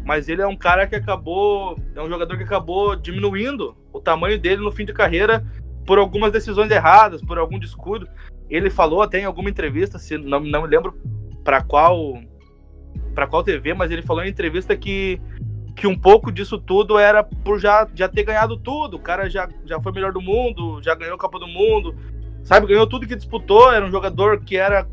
Mas 0.04 0.28
ele 0.28 0.40
é 0.40 0.46
um 0.46 0.56
cara 0.56 0.87
que 0.87 0.94
acabou. 0.94 1.76
É 1.94 2.00
um 2.00 2.08
jogador 2.08 2.37
que 2.37 2.44
acabou 2.44 2.94
diminuindo 2.94 3.76
o 3.92 4.00
tamanho 4.00 4.38
dele 4.38 4.62
no 4.62 4.70
fim 4.70 4.84
de 4.84 4.92
carreira 4.92 5.44
por 5.84 5.99
algumas 5.99 6.30
decisões 6.30 6.70
erradas, 6.70 7.20
por 7.20 7.37
algum 7.37 7.58
descuido. 7.58 8.08
Ele 8.49 8.70
falou 8.70 9.02
até 9.02 9.18
em 9.20 9.25
alguma 9.25 9.50
entrevista, 9.50 9.99
se 9.99 10.16
não, 10.16 10.38
não 10.38 10.62
me 10.62 10.68
lembro 10.68 10.96
para 11.42 11.62
qual 11.62 12.20
para 13.14 13.26
qual 13.26 13.42
TV, 13.42 13.75
mas 13.75 13.90
ele 13.90 14.02
falou 14.02 14.25
em 14.25 14.30
entrevista 14.30 14.76
que, 14.76 15.20
que 15.75 15.87
um 15.87 15.99
pouco 15.99 16.30
disso 16.30 16.58
tudo 16.58 16.96
era 16.96 17.25
por 17.25 17.58
já, 17.58 17.88
já 17.92 18.08
ter 18.08 18.22
ganhado 18.22 18.56
tudo. 18.56 18.96
O 18.96 19.00
cara 19.00 19.28
já, 19.28 19.49
já 19.64 19.80
foi 19.80 19.92
melhor 19.92 20.12
do 20.12 20.20
mundo, 20.20 20.80
já 20.82 20.94
ganhou 20.94 21.16
a 21.16 21.18
Copa 21.18 21.38
do 21.38 21.49
Mundo, 21.49 21.94
sabe? 22.42 22.66
Ganhou 22.66 22.87
tudo 22.87 23.06
que 23.06 23.16
disputou. 23.16 23.73
Era 23.73 23.85
um 23.85 23.90
jogador 23.90 24.40
que 24.44 24.56
era 24.56 24.87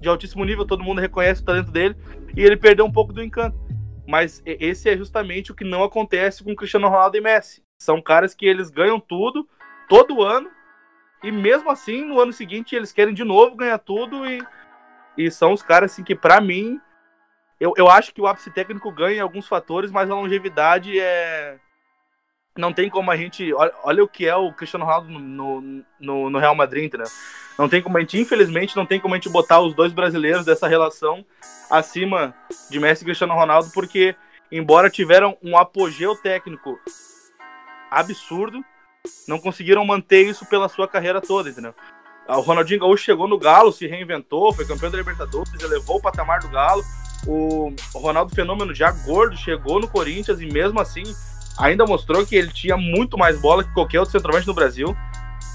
de 0.00 0.08
altíssimo 0.08 0.44
nível, 0.44 0.64
todo 0.64 0.84
mundo 0.84 1.00
reconhece 1.00 1.42
o 1.42 1.44
talento 1.44 1.70
dele, 1.70 1.96
e 2.36 2.42
ele 2.42 2.56
perdeu 2.56 2.84
um 2.84 2.92
pouco 2.92 3.12
do 3.12 3.22
encanto. 3.22 3.58
Mas 4.06 4.42
esse 4.46 4.88
é 4.88 4.96
justamente 4.96 5.52
o 5.52 5.54
que 5.54 5.64
não 5.64 5.82
acontece 5.82 6.42
com 6.42 6.54
Cristiano 6.54 6.88
Ronaldo 6.88 7.16
e 7.16 7.20
Messi. 7.20 7.62
São 7.78 8.00
caras 8.00 8.34
que 8.34 8.46
eles 8.46 8.70
ganham 8.70 8.98
tudo, 8.98 9.46
todo 9.88 10.22
ano, 10.22 10.48
e 11.22 11.32
mesmo 11.32 11.70
assim, 11.70 12.04
no 12.04 12.20
ano 12.20 12.32
seguinte, 12.32 12.76
eles 12.76 12.92
querem 12.92 13.12
de 13.12 13.24
novo 13.24 13.56
ganhar 13.56 13.78
tudo, 13.78 14.24
e, 14.26 14.40
e 15.16 15.30
são 15.30 15.52
os 15.52 15.62
caras 15.62 15.92
assim, 15.92 16.04
que, 16.04 16.14
para 16.14 16.40
mim, 16.40 16.80
eu, 17.60 17.74
eu 17.76 17.88
acho 17.88 18.14
que 18.14 18.20
o 18.20 18.26
ápice 18.26 18.50
técnico 18.50 18.90
ganha 18.92 19.16
em 19.16 19.20
alguns 19.20 19.48
fatores, 19.48 19.90
mas 19.90 20.10
a 20.10 20.14
longevidade 20.14 20.98
é. 20.98 21.58
Não 22.58 22.72
tem 22.72 22.90
como 22.90 23.08
a 23.08 23.16
gente. 23.16 23.54
Olha, 23.54 23.72
olha 23.84 24.02
o 24.04 24.08
que 24.08 24.26
é 24.26 24.34
o 24.34 24.52
Cristiano 24.52 24.84
Ronaldo 24.84 25.08
no, 25.08 25.84
no, 26.00 26.28
no, 26.28 26.38
Real 26.40 26.56
Madrid, 26.56 26.86
entendeu? 26.86 27.06
Não 27.56 27.68
tem 27.68 27.80
como 27.80 27.96
a 27.96 28.00
gente, 28.00 28.18
infelizmente, 28.18 28.76
não 28.76 28.84
tem 28.84 28.98
como 28.98 29.14
a 29.14 29.16
gente 29.16 29.28
botar 29.28 29.60
os 29.60 29.74
dois 29.74 29.92
brasileiros 29.92 30.44
dessa 30.44 30.66
relação 30.66 31.24
acima 31.70 32.34
de 32.68 32.80
Messi 32.80 33.02
e 33.02 33.04
Cristiano 33.04 33.32
Ronaldo, 33.32 33.70
porque 33.72 34.16
embora 34.50 34.90
tiveram 34.90 35.38
um 35.40 35.56
apogeu 35.56 36.16
técnico 36.16 36.76
absurdo, 37.88 38.60
não 39.28 39.38
conseguiram 39.38 39.84
manter 39.84 40.26
isso 40.26 40.44
pela 40.44 40.68
sua 40.68 40.88
carreira 40.88 41.20
toda, 41.20 41.50
entendeu? 41.50 41.72
O 42.26 42.40
Ronaldinho 42.40 42.80
Gaúcho 42.80 43.04
chegou 43.04 43.28
no 43.28 43.38
Galo, 43.38 43.72
se 43.72 43.86
reinventou, 43.86 44.52
foi 44.52 44.66
campeão 44.66 44.90
da 44.90 44.98
Libertadores, 44.98 45.52
elevou 45.62 45.98
o 45.98 46.02
patamar 46.02 46.40
do 46.40 46.48
Galo. 46.48 46.82
O 47.24 47.72
Ronaldo 47.94 48.34
Fenômeno, 48.34 48.74
já 48.74 48.90
gordo, 48.90 49.36
chegou 49.36 49.78
no 49.78 49.88
Corinthians 49.88 50.40
e 50.40 50.46
mesmo 50.46 50.80
assim 50.80 51.04
ainda 51.58 51.84
mostrou 51.84 52.24
que 52.24 52.36
ele 52.36 52.50
tinha 52.52 52.76
muito 52.76 53.18
mais 53.18 53.40
bola 53.40 53.64
que 53.64 53.72
qualquer 53.74 53.98
outro 53.98 54.12
centroavante 54.12 54.46
no 54.46 54.54
Brasil. 54.54 54.96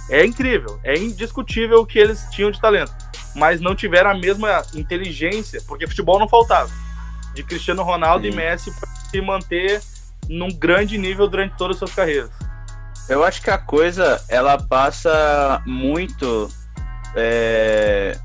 É 0.09 0.25
incrível, 0.25 0.79
é 0.83 0.97
indiscutível 0.97 1.79
o 1.79 1.85
que 1.85 1.97
eles 1.97 2.25
tinham 2.29 2.51
de 2.51 2.59
talento, 2.59 2.91
mas 3.35 3.61
não 3.61 3.73
tiveram 3.73 4.09
a 4.09 4.13
mesma 4.13 4.61
inteligência, 4.75 5.61
porque 5.65 5.87
futebol 5.87 6.19
não 6.19 6.27
faltava, 6.27 6.69
de 7.33 7.41
Cristiano 7.41 7.83
Ronaldo 7.83 8.25
Sim. 8.25 8.33
e 8.33 8.35
Messi 8.35 8.71
para 8.71 8.89
se 8.89 9.21
manter 9.21 9.81
num 10.27 10.49
grande 10.49 10.97
nível 10.97 11.27
durante 11.27 11.55
todas 11.55 11.77
as 11.77 11.79
suas 11.79 11.93
carreiras. 11.93 12.29
Eu 13.07 13.23
acho 13.23 13.41
que 13.41 13.49
a 13.49 13.57
coisa 13.57 14.21
ela 14.27 14.57
passa 14.57 15.61
muito 15.65 16.49
é, 17.15 18.17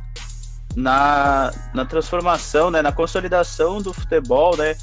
na, 0.77 1.53
na 1.75 1.85
transformação, 1.85 2.71
né, 2.71 2.83
na 2.83 2.93
consolidação 2.93 3.81
do 3.81 3.93
futebol, 3.93 4.57
né, 4.57 4.77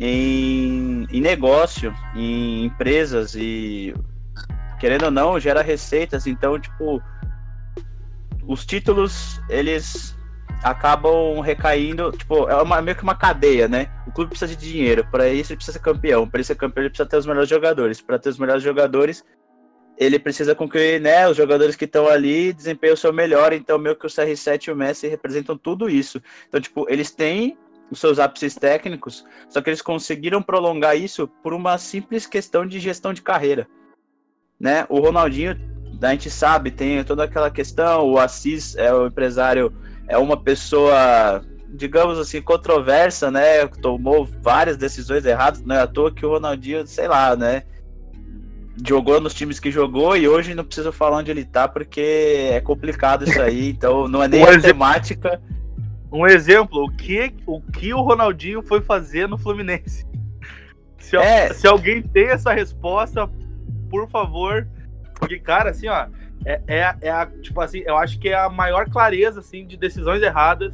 em, 0.00 1.06
em 1.12 1.20
negócio, 1.20 1.94
em 2.16 2.64
empresas 2.64 3.34
e 3.34 3.94
querendo 4.78 5.04
ou 5.04 5.10
não 5.10 5.38
gera 5.38 5.60
receitas. 5.60 6.26
Então, 6.26 6.58
tipo, 6.58 7.02
os 8.48 8.64
títulos 8.64 9.38
eles 9.50 10.16
acabam 10.62 11.40
recaindo, 11.40 12.10
tipo, 12.12 12.48
é 12.48 12.62
uma, 12.62 12.80
meio 12.80 12.96
que 12.96 13.02
uma 13.02 13.14
cadeia, 13.14 13.68
né? 13.68 13.90
O 14.06 14.10
clube 14.10 14.30
precisa 14.30 14.56
de 14.56 14.72
dinheiro, 14.72 15.06
para 15.10 15.28
isso 15.28 15.52
ele 15.52 15.56
precisa 15.58 15.78
ser 15.78 15.84
campeão, 15.84 16.28
para 16.28 16.42
ser 16.42 16.54
campeão 16.54 16.82
ele 16.82 16.90
precisa 16.90 17.08
ter 17.08 17.16
os 17.16 17.26
melhores 17.26 17.48
jogadores, 17.48 18.00
para 18.00 18.18
ter 18.18 18.30
os 18.30 18.38
melhores 18.38 18.62
jogadores 18.62 19.22
ele 20.00 20.18
precisa 20.18 20.54
com 20.54 20.66
que 20.66 20.98
né, 20.98 21.28
os 21.28 21.36
jogadores 21.36 21.76
que 21.76 21.84
estão 21.84 22.08
ali 22.08 22.54
desempenhem 22.54 22.94
o 22.94 22.96
seu 22.96 23.12
melhor. 23.12 23.52
Então, 23.52 23.78
meio 23.78 23.94
que 23.94 24.06
o 24.06 24.08
CR7 24.08 24.68
e 24.68 24.70
o 24.70 24.76
Messi 24.76 25.06
representam 25.06 25.58
tudo 25.58 25.90
isso. 25.90 26.22
Então, 26.48 26.58
tipo, 26.58 26.86
eles 26.88 27.10
têm 27.10 27.58
os 27.90 27.98
seus 27.98 28.18
ápices 28.18 28.54
técnicos, 28.54 29.24
só 29.48 29.60
que 29.60 29.68
eles 29.68 29.82
conseguiram 29.82 30.42
prolongar 30.42 30.96
isso 30.96 31.26
por 31.42 31.52
uma 31.52 31.76
simples 31.78 32.26
questão 32.26 32.66
de 32.66 32.78
gestão 32.78 33.12
de 33.12 33.22
carreira. 33.22 33.66
Né? 34.58 34.86
O 34.88 35.00
Ronaldinho, 35.00 35.58
a 36.00 36.10
gente 36.10 36.30
sabe, 36.30 36.70
tem 36.70 37.02
toda 37.02 37.24
aquela 37.24 37.50
questão, 37.50 38.08
o 38.08 38.18
Assis 38.18 38.76
é 38.76 38.92
o 38.92 39.06
empresário, 39.06 39.74
é 40.06 40.16
uma 40.16 40.36
pessoa, 40.36 41.42
digamos 41.68 42.18
assim, 42.18 42.40
controversa, 42.40 43.30
né? 43.30 43.66
Tomou 43.66 44.24
várias 44.24 44.76
decisões 44.76 45.24
erradas, 45.24 45.62
não 45.62 45.76
é 45.76 45.80
à 45.80 45.86
toa 45.86 46.12
que 46.12 46.24
o 46.24 46.30
Ronaldinho, 46.30 46.86
sei 46.86 47.08
lá, 47.08 47.34
né? 47.34 47.64
jogou 48.86 49.20
nos 49.20 49.34
times 49.34 49.60
que 49.60 49.70
jogou 49.70 50.16
e 50.16 50.28
hoje 50.28 50.54
não 50.54 50.64
preciso 50.64 50.92
falar 50.92 51.18
onde 51.18 51.30
ele 51.30 51.44
tá 51.44 51.68
porque 51.68 52.48
é 52.52 52.60
complicado 52.60 53.24
isso 53.28 53.40
aí, 53.40 53.68
então 53.68 54.08
não 54.08 54.22
é 54.22 54.28
nem 54.28 54.42
a 54.44 54.60
temática. 54.60 55.40
Um 56.12 56.26
exemplo, 56.26 56.84
o 56.84 56.90
que, 56.90 57.34
o 57.46 57.60
que 57.60 57.94
o 57.94 58.00
Ronaldinho 58.00 58.62
foi 58.62 58.80
fazer 58.80 59.28
no 59.28 59.38
Fluminense? 59.38 60.06
Se, 60.98 61.16
é. 61.16 61.52
se 61.52 61.66
alguém 61.66 62.02
tem 62.02 62.28
essa 62.28 62.52
resposta, 62.52 63.28
por 63.88 64.08
favor, 64.10 64.68
porque, 65.14 65.40
cara, 65.40 65.70
assim, 65.70 65.88
ó, 65.88 66.06
é, 66.44 66.60
é, 66.68 66.94
é 67.00 67.10
a, 67.10 67.26
tipo 67.26 67.60
assim, 67.60 67.82
eu 67.86 67.96
acho 67.96 68.18
que 68.20 68.28
é 68.28 68.34
a 68.34 68.50
maior 68.50 68.88
clareza, 68.88 69.40
assim, 69.40 69.66
de 69.66 69.76
decisões 69.76 70.22
erradas 70.22 70.72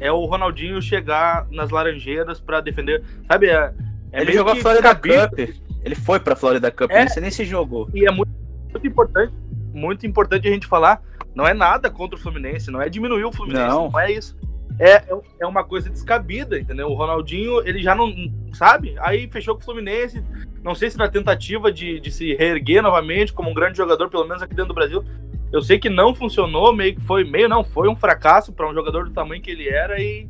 é 0.00 0.10
o 0.12 0.24
Ronaldinho 0.24 0.80
chegar 0.80 1.46
nas 1.50 1.70
Laranjeiras 1.70 2.40
para 2.40 2.60
defender, 2.60 3.02
sabe, 3.26 3.48
é, 3.48 3.72
é 4.12 4.20
ele 4.20 4.32
jogou 4.32 4.56
fora 4.56 4.80
da 4.80 4.94
Cup. 4.94 5.38
Ele 5.84 5.94
foi 5.94 6.20
pra 6.20 6.36
Florida 6.36 6.70
Cup, 6.70 6.90
é, 6.90 7.08
você 7.08 7.20
nem 7.20 7.30
se 7.30 7.44
jogou. 7.44 7.88
E 7.94 8.06
é 8.06 8.10
muito, 8.10 8.30
muito, 8.72 8.86
importante, 8.86 9.32
muito 9.72 10.06
importante 10.06 10.48
a 10.48 10.50
gente 10.50 10.66
falar, 10.66 11.02
não 11.34 11.46
é 11.46 11.54
nada 11.54 11.90
contra 11.90 12.16
o 12.16 12.20
Fluminense, 12.20 12.70
não 12.70 12.80
é 12.80 12.88
diminuir 12.88 13.24
o 13.24 13.32
Fluminense, 13.32 13.68
não, 13.68 13.90
não 13.90 14.00
é 14.00 14.12
isso. 14.12 14.36
É, 14.80 15.04
é 15.40 15.46
uma 15.46 15.64
coisa 15.64 15.90
descabida, 15.90 16.58
entendeu? 16.58 16.88
O 16.88 16.94
Ronaldinho, 16.94 17.66
ele 17.66 17.82
já 17.82 17.94
não, 17.94 18.12
sabe? 18.52 18.94
Aí 19.00 19.28
fechou 19.28 19.54
com 19.54 19.60
o 19.60 19.64
Fluminense, 19.64 20.22
não 20.62 20.74
sei 20.74 20.88
se 20.88 20.96
na 20.96 21.08
tentativa 21.08 21.72
de, 21.72 21.98
de 21.98 22.10
se 22.12 22.34
reerguer 22.34 22.82
novamente 22.82 23.32
como 23.32 23.50
um 23.50 23.54
grande 23.54 23.76
jogador, 23.76 24.08
pelo 24.08 24.26
menos 24.26 24.42
aqui 24.42 24.54
dentro 24.54 24.68
do 24.68 24.74
Brasil. 24.74 25.04
Eu 25.50 25.62
sei 25.62 25.78
que 25.78 25.88
não 25.88 26.14
funcionou, 26.14 26.74
meio 26.74 26.94
que 26.94 27.00
foi, 27.00 27.24
meio 27.24 27.48
não, 27.48 27.64
foi 27.64 27.88
um 27.88 27.96
fracasso 27.96 28.52
para 28.52 28.68
um 28.68 28.74
jogador 28.74 29.06
do 29.06 29.10
tamanho 29.12 29.42
que 29.42 29.50
ele 29.50 29.68
era 29.68 30.00
e 30.00 30.28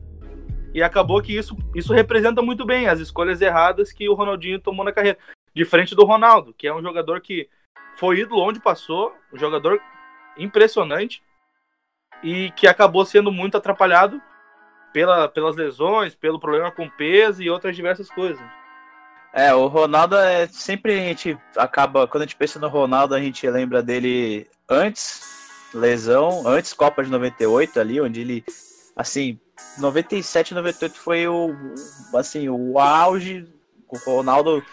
e 0.73 0.83
acabou 0.83 1.21
que 1.23 1.37
isso, 1.37 1.57
isso 1.75 1.93
representa 1.93 2.43
muito 2.43 2.65
bem 2.65 2.89
as 2.89 3.01
escolhas 3.01 3.41
erradas 3.41 3.93
que 3.93 4.09
o 4.09 4.15
Ronaldinho 4.15 4.61
tomou 4.61 4.85
na 4.85 4.93
carreira. 4.93 5.19
Diferente 5.55 5.95
do 5.95 6.05
Ronaldo, 6.05 6.55
que 6.57 6.67
é 6.67 6.75
um 6.75 6.83
jogador 6.83 7.21
que 7.21 7.49
foi 7.97 8.21
ídolo 8.21 8.43
onde 8.43 8.61
passou, 8.61 9.13
um 9.33 9.39
jogador 9.39 9.81
impressionante 10.39 11.23
e 12.23 12.51
que 12.53 12.67
acabou 12.67 13.05
sendo 13.05 13.31
muito 13.31 13.57
atrapalhado 13.57 14.21
pela, 14.93 15.29
pelas 15.29 15.57
lesões, 15.57 16.15
pelo 16.15 16.41
problema 16.41 16.71
com 16.71 16.89
peso 16.89 17.43
e 17.43 17.51
outras 17.51 17.77
diversas 17.77 18.11
coisas. 18.11 18.43
É, 19.33 19.55
o 19.55 19.67
Ronaldo 19.67 20.17
é 20.17 20.47
sempre 20.47 20.93
a 20.95 21.03
gente 21.03 21.39
acaba, 21.57 22.07
quando 22.09 22.23
a 22.23 22.27
gente 22.27 22.37
pensa 22.37 22.59
no 22.59 22.69
Ronaldo, 22.69 23.15
a 23.15 23.21
gente 23.21 23.49
lembra 23.49 23.83
dele 23.83 24.49
antes 24.69 25.23
lesão, 25.75 26.47
antes 26.47 26.73
Copa 26.73 27.05
de 27.05 27.11
98 27.11 27.79
ali, 27.79 28.01
onde 28.01 28.21
ele 28.23 28.45
assim, 28.97 29.39
97, 29.79 30.55
98 30.55 30.99
foi 30.99 31.29
o 31.29 31.55
assim, 32.15 32.49
o 32.49 32.79
auge, 32.79 33.47
o 33.89 33.99
Ronaldo 33.99 34.65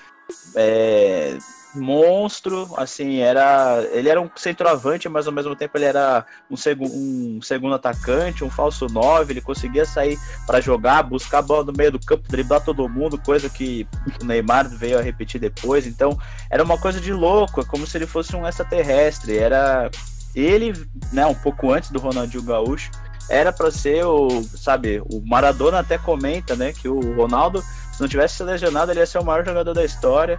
é, 0.56 1.38
monstro, 1.76 2.74
assim, 2.78 3.20
era. 3.20 3.84
Ele 3.92 4.10
era 4.10 4.20
um 4.22 4.30
centroavante, 4.36 5.08
mas 5.10 5.28
ao 5.28 5.34
mesmo 5.34 5.56
tempo 5.56 5.78
ele 5.78 5.86
era 5.86 6.26
um, 6.50 6.56
seg 6.56 6.82
um 6.82 7.40
segundo 7.42 7.76
atacante, 7.76 8.44
um 8.44 8.50
falso 8.50 8.88
9, 8.88 9.34
ele 9.34 9.42
conseguia 9.42 9.86
sair 9.86 10.18
para 10.46 10.62
jogar, 10.62 11.04
buscar 11.04 11.40
a 11.40 11.42
bola 11.42 11.64
no 11.64 11.74
meio 11.74 11.92
do 11.92 12.00
campo, 12.00 12.28
driblar 12.28 12.62
todo 12.62 12.88
mundo, 12.90 13.18
coisa 13.18 13.50
que 13.50 13.88
o 14.22 14.26
Neymar 14.26 14.70
veio 14.70 14.98
a 14.98 15.02
repetir 15.02 15.40
depois. 15.40 15.86
Então, 15.86 16.18
era 16.50 16.64
uma 16.64 16.78
coisa 16.78 17.00
de 17.00 17.14
louco, 17.14 17.62
é 17.62 17.66
como 17.66 17.86
se 17.86 17.98
ele 17.98 18.08
fosse 18.08 18.36
um 18.36 18.48
extraterrestre. 18.48 19.38
Era 19.38 19.90
ele, 20.36 20.74
né, 21.12 21.26
um 21.26 21.36
pouco 21.36 21.72
antes 21.72 21.92
do 21.92 22.00
Ronaldinho 22.00 22.44
Gaúcho, 22.44 22.92
era 23.30 23.52
para 23.52 23.72
ser 23.72 24.06
o, 24.06 24.44
sabe, 24.44 25.02
o 25.12 25.20
Maradona 25.26 25.80
até 25.80 25.98
comenta, 25.98 26.56
né, 26.56 26.74
que 26.74 26.88
o 26.88 27.16
Ronaldo 27.16 27.64
se 27.96 28.02
não 28.02 28.10
tivesse 28.10 28.36
se 28.36 28.44
lesionado, 28.44 28.92
ele 28.92 29.00
ia 29.00 29.06
ser 29.06 29.20
o 29.20 29.24
maior 29.24 29.46
jogador 29.46 29.74
da 29.74 29.86
história. 29.86 30.38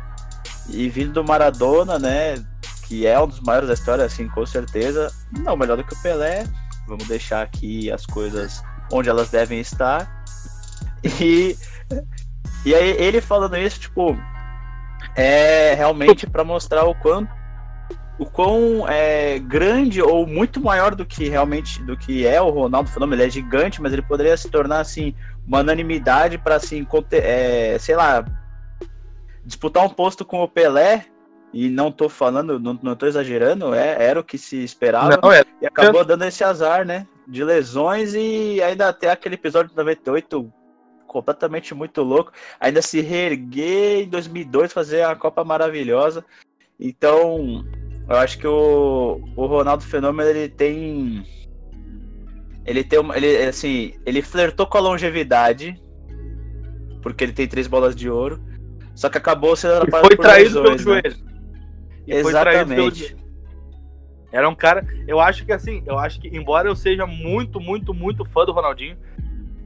E 0.68 0.88
vindo 0.88 1.12
do 1.12 1.24
Maradona, 1.24 1.98
né? 1.98 2.44
Que 2.86 3.06
é 3.06 3.18
um 3.20 3.26
dos 3.26 3.40
maiores 3.40 3.68
da 3.68 3.74
história, 3.74 4.04
assim, 4.04 4.28
com 4.28 4.44
certeza. 4.44 5.12
Não, 5.38 5.56
melhor 5.56 5.76
do 5.76 5.84
que 5.84 5.94
o 5.94 6.02
Pelé. 6.02 6.44
Vamos 6.86 7.06
deixar 7.08 7.42
aqui 7.42 7.90
as 7.90 8.06
coisas 8.06 8.62
onde 8.92 9.08
elas 9.08 9.30
devem 9.30 9.60
estar. 9.60 10.24
E, 11.20 11.56
e 12.64 12.74
aí 12.74 12.90
ele 12.98 13.20
falando 13.20 13.56
isso, 13.56 13.80
tipo, 13.80 14.16
é 15.14 15.74
realmente 15.74 16.26
para 16.26 16.42
mostrar 16.42 16.84
o 16.84 16.94
quanto 16.94 17.30
o 18.18 18.24
quão 18.24 18.88
é, 18.88 19.38
grande 19.38 20.00
ou 20.00 20.26
muito 20.26 20.60
maior 20.60 20.94
do 20.94 21.04
que 21.04 21.28
realmente 21.28 21.82
do 21.82 21.96
que 21.96 22.26
é 22.26 22.40
o 22.40 22.50
Ronaldo 22.50 22.90
Fenômeno. 22.90 23.20
Ele 23.20 23.28
é 23.28 23.30
gigante, 23.30 23.80
mas 23.82 23.92
ele 23.92 24.02
poderia 24.02 24.36
se 24.36 24.48
tornar 24.48 24.80
assim 24.80 25.14
uma 25.46 25.60
unanimidade 25.60 26.38
para 26.38 26.56
assim, 26.56 26.86
é, 27.12 27.76
sei 27.78 27.94
lá, 27.94 28.24
disputar 29.46 29.84
um 29.84 29.88
posto 29.88 30.24
com 30.24 30.42
o 30.42 30.48
Pelé. 30.48 31.06
E 31.52 31.70
não 31.70 31.90
tô 31.90 32.08
falando, 32.08 32.58
não, 32.58 32.78
não 32.82 32.94
tô 32.94 33.06
exagerando, 33.06 33.72
é, 33.72 34.04
era 34.04 34.20
o 34.20 34.24
que 34.24 34.36
se 34.36 34.62
esperava. 34.62 35.18
Não, 35.22 35.32
é. 35.32 35.42
E 35.62 35.66
acabou 35.66 36.04
dando 36.04 36.24
esse 36.24 36.44
azar, 36.44 36.84
né? 36.84 37.06
De 37.26 37.42
lesões 37.42 38.12
e 38.14 38.60
ainda 38.60 38.88
até 38.88 39.10
aquele 39.10 39.36
episódio 39.36 39.70
de 39.70 39.76
98 39.76 40.52
completamente 41.06 41.74
muito 41.74 42.02
louco. 42.02 42.32
Ainda 42.60 42.82
se 42.82 43.00
reerguer 43.00 44.02
em 44.02 44.08
2002, 44.08 44.72
fazer 44.72 45.02
a 45.02 45.16
Copa 45.16 45.44
maravilhosa. 45.44 46.22
Então, 46.78 47.64
eu 48.06 48.16
acho 48.16 48.38
que 48.38 48.46
o, 48.46 49.20
o 49.34 49.46
Ronaldo 49.46 49.82
Fenômeno 49.82 50.28
ele 50.28 50.48
tem. 50.48 51.24
Ele 52.66 52.84
tem 52.84 52.98
uma. 52.98 53.16
Ele, 53.16 53.44
assim, 53.44 53.94
ele 54.04 54.20
flertou 54.20 54.66
com 54.66 54.76
a 54.76 54.82
longevidade. 54.82 55.80
Porque 57.00 57.24
ele 57.24 57.32
tem 57.32 57.48
três 57.48 57.66
bolas 57.66 57.96
de 57.96 58.10
ouro. 58.10 58.44
Só 58.96 59.10
que 59.10 59.18
acabou 59.18 59.54
sendo 59.54 59.74
atrapalhado 59.74 60.08
foi 60.08 60.16
traído 60.16 60.60
lesões, 60.62 60.82
pelo 60.82 60.94
né? 60.96 61.02
joelho. 61.02 61.16
Exatamente. 62.08 63.16
Era 64.32 64.48
um 64.48 64.54
cara. 64.54 64.84
Eu 65.06 65.20
acho 65.20 65.44
que 65.44 65.52
assim, 65.52 65.82
eu 65.86 65.98
acho 65.98 66.18
que, 66.18 66.28
embora 66.28 66.66
eu 66.66 66.74
seja 66.74 67.06
muito, 67.06 67.60
muito, 67.60 67.92
muito 67.92 68.24
fã 68.24 68.44
do 68.44 68.52
Ronaldinho, 68.52 68.96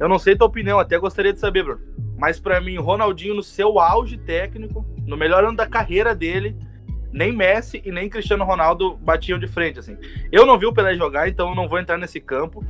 eu 0.01 0.09
não 0.09 0.19
sei 0.19 0.35
tua 0.35 0.49
opinião, 0.49 0.81
até 0.81 0.99
gostaria 0.99 1.33
de 1.33 1.39
saber, 1.39 1.63
Bruno. 1.63 1.81
Mas 2.19 2.41
para 2.41 2.61
mim, 2.61 2.77
Ronaldinho, 2.77 3.35
no 3.35 3.43
seu 3.43 3.79
auge 3.79 4.19
técnico, 4.19 4.85
no 5.07 5.17
melhor 5.17 5.45
ano 5.45 5.57
da 5.57 5.67
carreira 5.67 6.15
dele, 6.15 6.57
nem 7.13 7.33
Messi 7.33 7.81
e 7.85 7.93
nem 7.93 8.09
Cristiano 8.09 8.45
Ronaldo 8.45 8.97
batiam 8.97 9.39
de 9.39 9.47
frente, 9.47 9.79
assim. 9.79 9.97
Eu 10.33 10.45
não 10.45 10.59
vi 10.59 10.67
o 10.67 10.73
Pelé 10.73 10.95
jogar, 10.97 11.29
então 11.29 11.51
eu 11.51 11.55
não 11.55 11.69
vou 11.69 11.79
entrar 11.79 11.97
nesse 11.97 12.21
campo. 12.21 12.65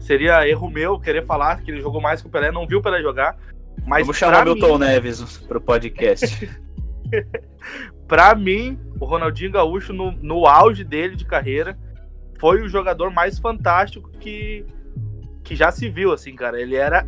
Seria 0.00 0.48
erro 0.48 0.70
meu 0.70 0.98
querer 0.98 1.24
falar 1.24 1.60
que 1.62 1.70
ele 1.70 1.80
jogou 1.80 2.00
mais 2.00 2.20
que 2.20 2.26
o 2.26 2.30
Pelé, 2.30 2.50
não 2.50 2.66
viu 2.66 2.78
o 2.78 2.82
Pelé 2.82 3.00
jogar. 3.00 3.36
Mas 3.86 4.02
Vamos 4.06 4.18
chamar 4.18 4.42
pra 4.42 4.54
Milton 4.54 4.78
mim- 4.78 4.84
Neves 4.84 5.38
pro 5.48 5.60
podcast. 5.60 6.48
Pra 8.06 8.34
mim, 8.34 8.78
o 8.98 9.04
Ronaldinho 9.04 9.52
Gaúcho, 9.52 9.92
no, 9.92 10.10
no 10.12 10.46
auge 10.46 10.82
dele 10.82 11.14
de 11.14 11.24
carreira, 11.24 11.78
foi 12.40 12.60
o 12.62 12.68
jogador 12.68 13.10
mais 13.12 13.38
fantástico 13.38 14.10
que, 14.18 14.64
que 15.44 15.54
já 15.54 15.70
se 15.70 15.88
viu, 15.88 16.12
assim, 16.12 16.34
cara. 16.34 16.60
Ele 16.60 16.74
era 16.74 17.06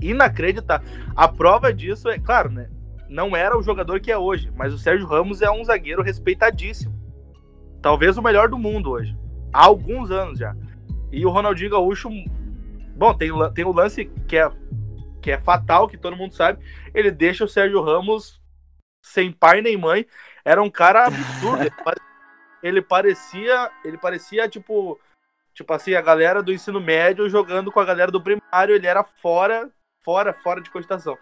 inacreditável. 0.00 0.88
A 1.14 1.28
prova 1.28 1.72
disso 1.74 2.08
é, 2.08 2.18
claro, 2.18 2.50
né? 2.50 2.70
Não 3.08 3.36
era 3.36 3.58
o 3.58 3.62
jogador 3.62 4.00
que 4.00 4.10
é 4.10 4.16
hoje, 4.16 4.50
mas 4.56 4.72
o 4.72 4.78
Sérgio 4.78 5.06
Ramos 5.06 5.42
é 5.42 5.50
um 5.50 5.64
zagueiro 5.64 6.02
respeitadíssimo. 6.02 6.94
Talvez 7.82 8.16
o 8.16 8.22
melhor 8.22 8.48
do 8.48 8.58
mundo 8.58 8.90
hoje. 8.90 9.14
Há 9.52 9.64
alguns 9.66 10.10
anos 10.10 10.38
já. 10.38 10.54
E 11.12 11.26
o 11.26 11.30
Ronaldinho 11.30 11.70
Gaúcho, 11.70 12.08
bom, 12.96 13.12
tem, 13.12 13.30
tem 13.54 13.64
o 13.64 13.72
lance 13.72 14.04
que 14.26 14.36
é, 14.38 14.50
que 15.20 15.30
é 15.30 15.38
fatal, 15.38 15.88
que 15.88 15.98
todo 15.98 16.16
mundo 16.16 16.34
sabe. 16.34 16.64
Ele 16.94 17.10
deixa 17.10 17.44
o 17.44 17.48
Sérgio 17.48 17.82
Ramos 17.82 18.40
sem 19.02 19.32
pai 19.32 19.60
nem 19.60 19.76
mãe. 19.76 20.06
Era 20.44 20.62
um 20.62 20.70
cara 20.70 21.06
absurdo. 21.06 21.62
ele, 21.62 21.70
pare- 21.70 22.00
ele 22.62 22.82
parecia, 22.82 23.70
ele 23.84 23.98
parecia 23.98 24.48
tipo, 24.48 24.98
tipo 25.54 25.72
assim, 25.72 25.94
a 25.94 26.00
galera 26.00 26.42
do 26.42 26.52
ensino 26.52 26.80
médio 26.80 27.28
jogando 27.28 27.70
com 27.70 27.80
a 27.80 27.84
galera 27.84 28.10
do 28.10 28.22
primário. 28.22 28.74
Ele 28.74 28.86
era 28.86 29.04
fora, 29.04 29.70
fora, 30.02 30.32
fora 30.32 30.60
de 30.60 30.70
cogitação. 30.70 31.16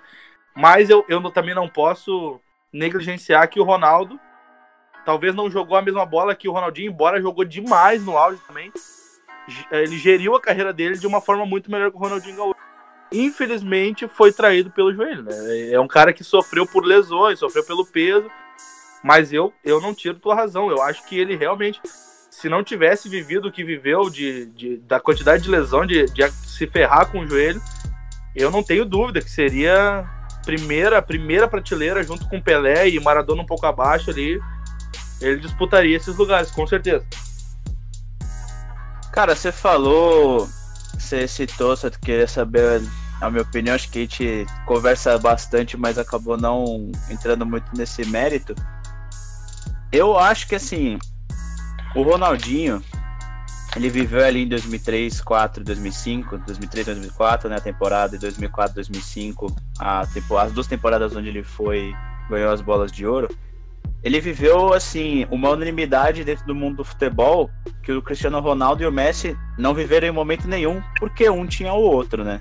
Mas 0.57 0.91
eu, 0.91 1.05
eu 1.09 1.23
também 1.31 1.55
não 1.55 1.69
posso 1.69 2.41
negligenciar 2.73 3.49
que 3.49 3.61
o 3.61 3.65
Ronaldo 3.65 4.19
talvez 5.05 5.35
não 5.35 5.51
jogou 5.51 5.77
a 5.77 5.83
mesma 5.83 6.05
bola 6.05 6.35
que 6.35 6.49
o 6.49 6.53
Ronaldinho, 6.53 6.93
embora 6.93 7.23
jogou 7.23 7.45
demais 7.45 8.05
no 8.05 8.17
auge 8.19 8.41
também. 8.47 8.71
Ele 9.71 9.97
geriu 9.97 10.37
a 10.37 10.41
carreira 10.41 10.73
dele 10.73 10.99
de 10.99 11.07
uma 11.07 11.21
forma 11.21 11.47
muito 11.47 11.71
melhor 11.71 11.91
que 11.91 11.97
o 11.97 12.01
Ronaldinho 12.01 12.37
Gaúcho. 12.37 12.68
Infelizmente 13.11 14.07
foi 14.09 14.33
traído 14.33 14.71
pelo 14.71 14.93
joelho, 14.93 15.23
né? 15.23 15.71
É 15.73 15.81
um 15.81 15.89
cara 15.89 16.13
que 16.13 16.23
sofreu 16.23 16.67
por 16.67 16.85
lesões, 16.85 17.39
sofreu 17.39 17.65
pelo 17.65 17.87
peso, 17.87 18.31
mas 19.03 19.33
eu, 19.33 19.53
eu 19.65 19.81
não 19.81 19.95
tiro 19.95 20.19
tua 20.19 20.35
razão. 20.35 20.71
Eu 20.71 20.83
acho 20.83 21.05
que 21.07 21.19
ele 21.19 21.35
realmente, 21.35 21.81
se 22.31 22.49
não 22.49 22.63
tivesse 22.63 23.09
vivido 23.09 23.49
o 23.49 23.53
que 23.53 23.65
viveu, 23.65 24.11
de, 24.11 24.47
de- 24.47 24.77
da 24.79 25.01
quantidade 25.01 25.43
de 25.43 25.51
lesão, 25.51 25.87
de, 25.87 26.05
de 26.07 26.31
se 26.31 26.67
ferrar 26.67 27.11
com 27.11 27.21
o 27.21 27.27
joelho, 27.27 27.63
eu 28.37 28.51
não 28.51 28.63
tenho 28.63 28.85
dúvida 28.85 29.21
que 29.23 29.31
seria 29.31 30.05
primeira, 30.45 31.01
primeira 31.01 31.49
prateleira 31.49 32.03
junto 32.03 32.29
com 32.29 32.41
Pelé 32.41 32.89
e 32.89 33.01
Maradona 33.01 33.43
um 33.43 33.47
pouco 33.47 33.65
abaixo 33.67 34.11
ali. 34.11 34.39
Ele 35.21 35.41
disputaria 35.41 35.97
esses 35.97 36.15
lugares, 36.17 36.51
com 36.51 36.67
certeza. 36.67 37.05
Cara, 39.13 39.35
você 39.35 39.51
falou, 39.51 40.49
você 40.99 41.29
citou, 41.29 41.77
você 41.77 41.91
queria 41.91 42.27
saber 42.27 42.83
a 43.21 43.31
minha 43.31 43.43
opinião, 43.43 43.75
acho 43.75 43.91
que 43.91 43.99
a 43.99 44.03
gente 44.03 44.47
conversa 44.67 45.19
bastante, 45.19 45.77
mas 45.77 45.99
acabou 45.99 46.37
não 46.37 46.91
entrando 47.11 47.45
muito 47.45 47.71
nesse 47.77 48.05
mérito. 48.07 48.55
Eu 49.91 50.19
acho 50.19 50.47
que 50.47 50.55
assim, 50.55 50.99
o 51.95 52.03
Ronaldinho, 52.03 52.83
ele 53.77 53.89
viveu 53.89 54.25
ali 54.25 54.45
em 54.45 54.49
2003, 54.49 55.15
2004, 55.15 55.65
2005, 55.65 56.39
2003, 56.39 56.87
2004, 56.87 57.49
né, 57.49 57.57
a 57.57 57.61
temporada 57.61 58.13
de 58.13 58.19
2004, 58.19 58.75
2005, 58.75 59.55
a 59.79 60.01
as 60.01 60.53
duas 60.53 60.67
temporadas 60.67 61.17
onde 61.17 61.29
ele 61.29 61.43
foi 61.43 61.95
ganhou 62.29 62.53
as 62.53 62.61
bolas 62.61 62.93
de 62.93 63.07
ouro. 63.07 63.29
Ele 64.03 64.21
viveu 64.21 64.73
assim 64.73 65.27
uma 65.31 65.51
unanimidade 65.51 66.25
dentro 66.25 66.47
do 66.47 66.55
mundo 66.55 66.79
do 66.79 66.85
futebol 66.85 67.51
que 67.83 67.93
o 67.93 68.03
Cristiano 68.03 68.41
Ronaldo 68.41 68.83
e 68.83 68.87
o 68.87 68.93
Messi 68.93 69.37
não 69.59 69.75
viveram 69.75 70.07
em 70.07 70.13
momento 70.13 70.47
nenhum, 70.47 70.81
porque 70.99 71.29
um 71.29 71.47
tinha 71.47 71.73
o 71.73 71.81
outro, 71.81 72.23
né? 72.23 72.41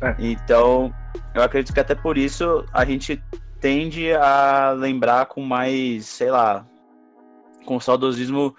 É. 0.00 0.14
Então, 0.18 0.92
eu 1.34 1.42
acredito 1.42 1.72
que 1.72 1.80
até 1.80 1.94
por 1.94 2.18
isso 2.18 2.64
a 2.72 2.84
gente 2.84 3.22
tende 3.60 4.12
a 4.12 4.72
lembrar 4.76 5.26
com 5.26 5.40
mais, 5.40 6.04
sei 6.06 6.30
lá, 6.30 6.66
com 7.64 7.78
saudosismo 7.78 8.54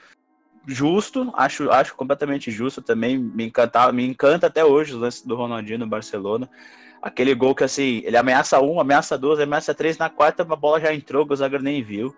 justo, 0.66 1.32
acho, 1.36 1.70
acho 1.70 1.96
completamente 1.96 2.50
justo 2.50 2.82
também, 2.82 3.18
me 3.18 3.46
encanta, 3.46 3.92
me 3.92 4.08
encanta 4.08 4.48
até 4.48 4.64
hoje 4.64 4.94
o 4.94 5.00
lance 5.00 5.28
do 5.28 5.36
Ronaldinho 5.36 5.80
no 5.80 5.88
Barcelona. 5.88 6.50
Aquele 7.04 7.36
gol 7.36 7.54
que 7.54 7.66
assim, 7.66 8.02
ele 8.06 8.16
ameaça 8.16 8.62
um, 8.62 8.80
ameaça 8.80 9.18
duas, 9.18 9.40
ameaça 9.40 9.74
três, 9.74 9.98
na 9.98 10.10
quarta 10.10 10.42
a 10.42 10.56
bola 10.56 10.80
já 10.80 10.94
entrou, 10.94 11.28
o 11.30 11.36
zagueiro 11.36 11.64
nem 11.64 11.84
viu. 11.84 12.16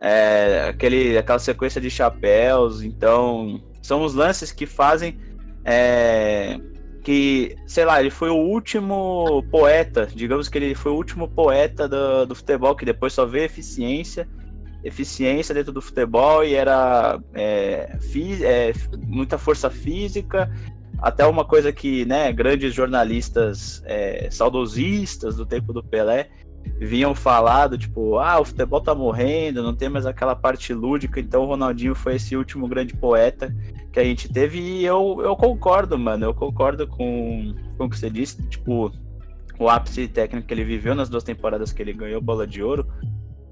É, 0.00 0.66
aquele, 0.68 1.18
aquela 1.18 1.40
sequência 1.40 1.80
de 1.80 1.90
chapéus, 1.90 2.82
então 2.82 3.60
são 3.82 4.02
os 4.02 4.14
lances 4.14 4.52
que 4.52 4.64
fazem 4.64 5.18
é, 5.64 6.58
que, 7.02 7.56
sei 7.66 7.84
lá, 7.84 8.00
ele 8.00 8.10
foi 8.10 8.30
o 8.30 8.36
último 8.36 9.44
poeta, 9.50 10.06
digamos 10.06 10.48
que 10.48 10.56
ele 10.56 10.74
foi 10.74 10.92
o 10.92 10.96
último 10.96 11.28
poeta 11.28 11.88
do, 11.88 12.26
do 12.26 12.34
futebol, 12.34 12.76
que 12.76 12.84
depois 12.84 13.12
só 13.12 13.26
vê 13.26 13.44
eficiência, 13.44 14.28
eficiência 14.84 15.54
dentro 15.54 15.72
do 15.72 15.82
futebol 15.82 16.44
e 16.44 16.54
era 16.54 17.20
é, 17.34 17.98
é, 18.42 18.72
muita 19.06 19.36
força 19.36 19.68
física, 19.68 20.50
até 21.02 21.26
uma 21.26 21.44
coisa 21.44 21.72
que, 21.72 22.04
né, 22.04 22.32
grandes 22.32 22.72
jornalistas 22.72 23.82
é, 23.84 24.28
saudosistas 24.30 25.36
do 25.36 25.44
tempo 25.44 25.72
do 25.72 25.82
Pelé 25.82 26.30
vinham 26.78 27.12
falado, 27.12 27.76
tipo, 27.76 28.18
ah, 28.18 28.38
o 28.38 28.44
futebol 28.44 28.80
tá 28.80 28.94
morrendo, 28.94 29.64
não 29.64 29.74
tem 29.74 29.88
mais 29.88 30.06
aquela 30.06 30.36
parte 30.36 30.72
lúdica, 30.72 31.18
então 31.18 31.42
o 31.42 31.46
Ronaldinho 31.46 31.92
foi 31.92 32.14
esse 32.14 32.36
último 32.36 32.68
grande 32.68 32.94
poeta 32.94 33.52
que 33.92 33.98
a 33.98 34.04
gente 34.04 34.32
teve. 34.32 34.60
E 34.60 34.84
eu, 34.84 35.20
eu 35.24 35.34
concordo, 35.34 35.98
mano, 35.98 36.26
eu 36.26 36.34
concordo 36.34 36.86
com, 36.86 37.52
com 37.76 37.84
o 37.86 37.90
que 37.90 37.98
você 37.98 38.08
disse, 38.08 38.40
tipo, 38.48 38.92
o 39.58 39.68
ápice 39.68 40.06
técnico 40.06 40.46
que 40.46 40.54
ele 40.54 40.64
viveu 40.64 40.94
nas 40.94 41.08
duas 41.08 41.24
temporadas 41.24 41.72
que 41.72 41.82
ele 41.82 41.92
ganhou 41.92 42.20
bola 42.20 42.46
de 42.46 42.62
ouro 42.62 42.86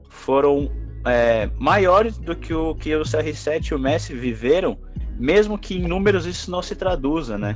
foram 0.08 0.70
é, 1.04 1.50
maiores 1.58 2.16
do 2.18 2.36
que 2.36 2.54
o 2.54 2.74
que 2.74 2.94
o 2.94 3.02
CR7 3.02 3.70
e 3.70 3.74
o 3.74 3.78
Messi 3.78 4.14
viveram, 4.14 4.78
mesmo 5.20 5.58
que 5.58 5.76
em 5.76 5.86
números 5.86 6.24
isso 6.26 6.50
não 6.50 6.62
se 6.62 6.74
traduza, 6.74 7.36
né? 7.36 7.54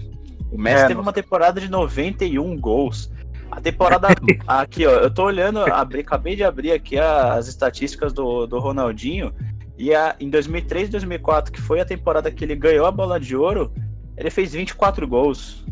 O 0.52 0.58
Messi 0.58 0.84
É, 0.84 0.86
teve 0.86 0.94
não. 0.94 1.02
uma 1.02 1.12
temporada 1.12 1.60
de 1.60 1.68
91 1.68 2.60
gols. 2.60 3.10
A 3.50 3.60
temporada 3.60 4.08
aqui, 4.46 4.86
ó, 4.86 4.90
eu 4.90 5.10
tô 5.12 5.24
olhando, 5.24 5.60
abri, 5.60 6.00
acabei 6.00 6.36
de 6.36 6.44
abrir 6.44 6.72
aqui 6.72 6.98
as 6.98 7.48
estatísticas 7.48 8.12
do, 8.12 8.46
do 8.46 8.58
Ronaldinho 8.58 9.34
e 9.76 9.94
a, 9.94 10.14
em 10.20 10.30
2003 10.30 10.88
e 10.88 10.92
2004, 10.92 11.52
que 11.52 11.60
foi 11.60 11.80
a 11.80 11.84
temporada 11.84 12.30
que 12.30 12.44
ele 12.44 12.54
ganhou 12.54 12.86
a 12.86 12.92
bola 12.92 13.18
de 13.18 13.34
ouro, 13.34 13.72
ele 14.16 14.30
fez 14.30 14.52
24 14.52 15.06
gols 15.08 15.64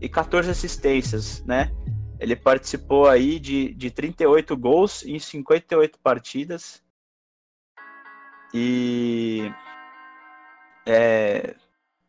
e 0.00 0.08
14 0.08 0.50
assistências, 0.50 1.42
né? 1.46 1.70
Ele 2.20 2.34
participou 2.34 3.08
aí 3.08 3.38
de, 3.38 3.72
de 3.74 3.90
38 3.90 4.56
gols 4.56 5.04
em 5.04 5.18
58 5.18 5.98
partidas. 6.00 6.82
E. 8.52 9.50
É, 10.90 11.54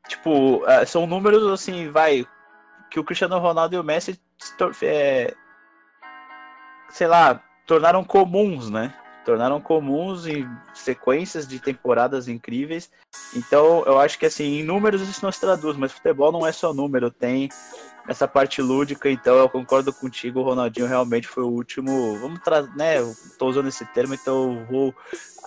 tipo, 0.07 0.65
é, 0.65 0.85
são 0.85 1.05
números 1.05 1.45
assim, 1.47 1.89
vai. 1.89 2.25
Que 2.89 2.99
o 2.99 3.03
Cristiano 3.03 3.37
Ronaldo 3.37 3.75
e 3.75 3.77
o 3.77 3.83
Messi, 3.83 4.19
é, 4.81 5.35
sei 6.89 7.07
lá, 7.07 7.43
tornaram 7.67 8.03
comuns, 8.03 8.69
né? 8.69 8.93
Tornaram 9.25 9.61
comuns 9.61 10.25
em 10.25 10.49
sequências 10.73 11.47
de 11.47 11.59
temporadas 11.59 12.27
incríveis. 12.27 12.89
Então, 13.35 13.83
eu 13.85 13.99
acho 13.99 14.17
que 14.17 14.25
assim, 14.25 14.59
em 14.59 14.63
números 14.63 15.01
isso 15.01 15.23
não 15.23 15.31
se 15.31 15.41
traduz, 15.41 15.77
mas 15.77 15.91
futebol 15.91 16.31
não 16.31 16.47
é 16.47 16.51
só 16.51 16.73
número, 16.73 17.11
tem 17.11 17.49
essa 18.07 18.27
parte 18.27 18.59
lúdica, 18.59 19.07
então 19.07 19.35
eu 19.35 19.47
concordo 19.47 19.93
contigo, 19.93 20.39
o 20.39 20.43
Ronaldinho 20.43 20.87
realmente 20.87 21.27
foi 21.27 21.43
o 21.43 21.49
último. 21.49 22.17
Vamos 22.17 22.39
trazer, 22.39 22.75
né? 22.75 22.95
Tô 23.37 23.47
usando 23.47 23.67
esse 23.67 23.85
termo, 23.85 24.15
então 24.15 24.53
eu 24.53 24.65
vou 24.65 24.95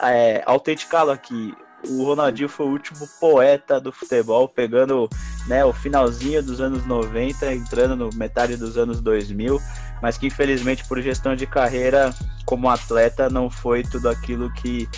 é, 0.00 0.42
autenticá-lo 0.46 1.10
aqui. 1.10 1.56
O 1.88 2.04
Ronaldinho 2.04 2.48
foi 2.48 2.66
o 2.66 2.70
último 2.70 3.08
poeta 3.20 3.80
do 3.80 3.90
futebol, 3.92 4.48
pegando 4.48 5.08
né, 5.46 5.64
o 5.64 5.72
finalzinho 5.72 6.42
dos 6.42 6.60
anos 6.60 6.86
90, 6.86 7.52
entrando 7.54 7.96
no 7.96 8.10
metade 8.14 8.56
dos 8.56 8.78
anos 8.78 9.00
2000, 9.00 9.60
mas 10.00 10.16
que 10.16 10.26
infelizmente 10.26 10.84
por 10.86 11.00
gestão 11.00 11.34
de 11.34 11.46
carreira 11.46 12.14
como 12.44 12.68
atleta 12.68 13.28
não 13.28 13.50
foi 13.50 13.82
tudo 13.82 14.08
aquilo 14.08 14.52
que 14.52 14.88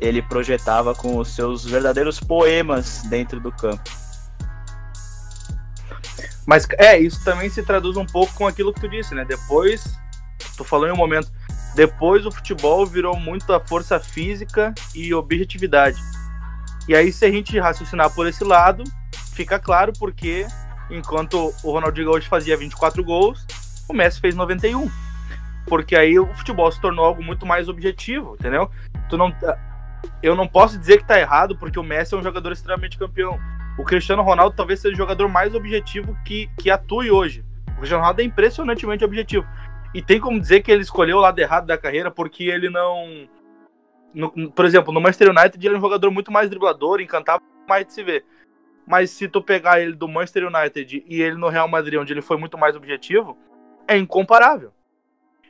ele 0.00 0.22
projetava 0.22 0.94
com 0.94 1.16
os 1.16 1.34
seus 1.34 1.64
verdadeiros 1.64 2.20
poemas 2.20 3.02
dentro 3.08 3.40
do 3.40 3.50
campo. 3.50 3.90
Mas 6.46 6.66
é, 6.78 6.98
isso 6.98 7.22
também 7.24 7.50
se 7.50 7.62
traduz 7.62 7.96
um 7.96 8.06
pouco 8.06 8.32
com 8.34 8.46
aquilo 8.46 8.72
que 8.72 8.80
tu 8.80 8.88
disse, 8.88 9.14
né? 9.14 9.24
Depois, 9.24 9.98
tu 10.56 10.64
falou 10.64 10.88
em 10.88 10.92
um 10.92 10.96
momento, 10.96 11.30
depois 11.74 12.24
o 12.24 12.30
futebol 12.30 12.86
virou 12.86 13.16
muito 13.16 13.52
a 13.52 13.60
força 13.60 14.00
física 14.00 14.74
e 14.94 15.12
objetividade. 15.12 16.00
E 16.88 16.94
aí, 16.94 17.12
se 17.12 17.24
a 17.24 17.30
gente 17.30 17.58
raciocinar 17.58 18.12
por 18.14 18.26
esse 18.26 18.42
lado, 18.42 18.82
fica 19.34 19.58
claro 19.58 19.92
porque 19.98 20.46
enquanto 20.90 21.52
o 21.62 21.70
Ronaldinho 21.70 22.10
hoje 22.10 22.26
fazia 22.26 22.56
24 22.56 23.04
gols, 23.04 23.46
o 23.88 23.92
Messi 23.92 24.20
fez 24.20 24.34
91. 24.34 24.90
Porque 25.66 25.94
aí 25.94 26.18
o 26.18 26.26
futebol 26.34 26.72
se 26.72 26.80
tornou 26.80 27.04
algo 27.04 27.22
muito 27.22 27.44
mais 27.44 27.68
objetivo, 27.68 28.36
entendeu? 28.38 28.70
Tu 29.10 29.18
não, 29.18 29.34
eu 30.22 30.34
não 30.34 30.48
posso 30.48 30.78
dizer 30.78 30.98
que 30.98 31.06
tá 31.06 31.20
errado, 31.20 31.56
porque 31.56 31.78
o 31.78 31.82
Messi 31.82 32.14
é 32.14 32.18
um 32.18 32.22
jogador 32.22 32.52
extremamente 32.52 32.96
campeão. 32.96 33.38
O 33.78 33.84
Cristiano 33.84 34.22
Ronaldo 34.22 34.56
talvez 34.56 34.80
seja 34.80 34.94
o 34.94 34.98
jogador 34.98 35.28
mais 35.28 35.54
objetivo 35.54 36.16
que, 36.24 36.48
que 36.58 36.70
atue 36.70 37.10
hoje. 37.10 37.44
O 37.68 37.76
Cristiano 37.76 38.00
Ronaldo 38.00 38.22
é 38.22 38.24
impressionantemente 38.24 39.04
objetivo. 39.04 39.46
E 39.94 40.02
tem 40.02 40.18
como 40.18 40.40
dizer 40.40 40.62
que 40.62 40.70
ele 40.70 40.82
escolheu 40.82 41.18
o 41.18 41.20
lado 41.20 41.38
errado 41.38 41.66
da 41.66 41.78
carreira 41.78 42.10
porque 42.10 42.44
ele 42.44 42.68
não. 42.70 43.28
No, 44.14 44.50
por 44.50 44.64
exemplo, 44.64 44.92
no 44.92 45.00
Manchester 45.00 45.30
United 45.30 45.64
ele 45.64 45.74
é 45.74 45.78
um 45.78 45.80
jogador 45.80 46.10
muito 46.10 46.32
mais 46.32 46.48
driblador, 46.48 47.00
encantava 47.00 47.42
mais 47.68 47.86
de 47.86 47.92
se 47.92 48.02
ver. 48.02 48.24
Mas 48.86 49.10
se 49.10 49.28
tu 49.28 49.42
pegar 49.42 49.80
ele 49.80 49.92
do 49.92 50.08
Manchester 50.08 50.46
United 50.46 51.04
e 51.06 51.20
ele 51.20 51.36
no 51.36 51.48
Real 51.48 51.68
Madrid, 51.68 52.00
onde 52.00 52.12
ele 52.12 52.22
foi 52.22 52.38
muito 52.38 52.56
mais 52.56 52.74
objetivo, 52.74 53.36
é 53.86 53.96
incomparável. 53.96 54.72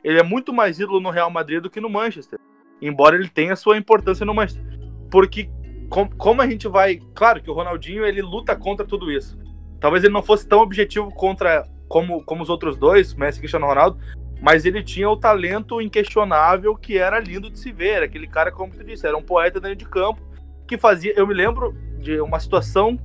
Ele 0.03 0.19
é 0.19 0.23
muito 0.23 0.53
mais 0.53 0.79
ídolo 0.79 0.99
no 0.99 1.09
Real 1.09 1.29
Madrid 1.29 1.61
do 1.61 1.69
que 1.69 1.79
no 1.79 1.89
Manchester. 1.89 2.39
Embora 2.81 3.15
ele 3.15 3.29
tenha 3.29 3.55
sua 3.55 3.77
importância 3.77 4.25
no 4.25 4.33
Manchester. 4.33 4.63
Porque 5.09 5.49
com, 5.89 6.07
como 6.09 6.41
a 6.41 6.47
gente 6.47 6.67
vai. 6.67 6.99
Claro 7.13 7.41
que 7.41 7.49
o 7.49 7.53
Ronaldinho 7.53 8.05
ele 8.05 8.21
luta 8.21 8.55
contra 8.55 8.85
tudo 8.85 9.11
isso. 9.11 9.37
Talvez 9.79 10.03
ele 10.03 10.13
não 10.13 10.23
fosse 10.23 10.47
tão 10.47 10.59
objetivo 10.59 11.09
contra 11.09 11.65
como, 11.87 12.23
como 12.23 12.43
os 12.43 12.49
outros 12.49 12.77
dois, 12.77 13.13
Messi 13.13 13.39
e 13.39 13.41
Cristiano 13.41 13.65
Ronaldo, 13.65 13.99
mas 14.41 14.65
ele 14.65 14.81
tinha 14.81 15.09
o 15.09 15.17
talento 15.17 15.81
inquestionável 15.81 16.75
que 16.75 16.97
era 16.97 17.19
lindo 17.19 17.49
de 17.49 17.59
se 17.59 17.71
ver. 17.71 18.03
Aquele 18.03 18.27
cara, 18.27 18.51
como 18.51 18.73
tu 18.73 18.83
disse, 18.83 19.05
era 19.05 19.17
um 19.17 19.21
poeta 19.21 19.59
dentro 19.59 19.77
de 19.77 19.85
campo 19.85 20.21
que 20.67 20.77
fazia. 20.77 21.13
Eu 21.15 21.27
me 21.27 21.33
lembro 21.33 21.73
de 21.99 22.19
uma 22.21 22.39
situação 22.39 22.97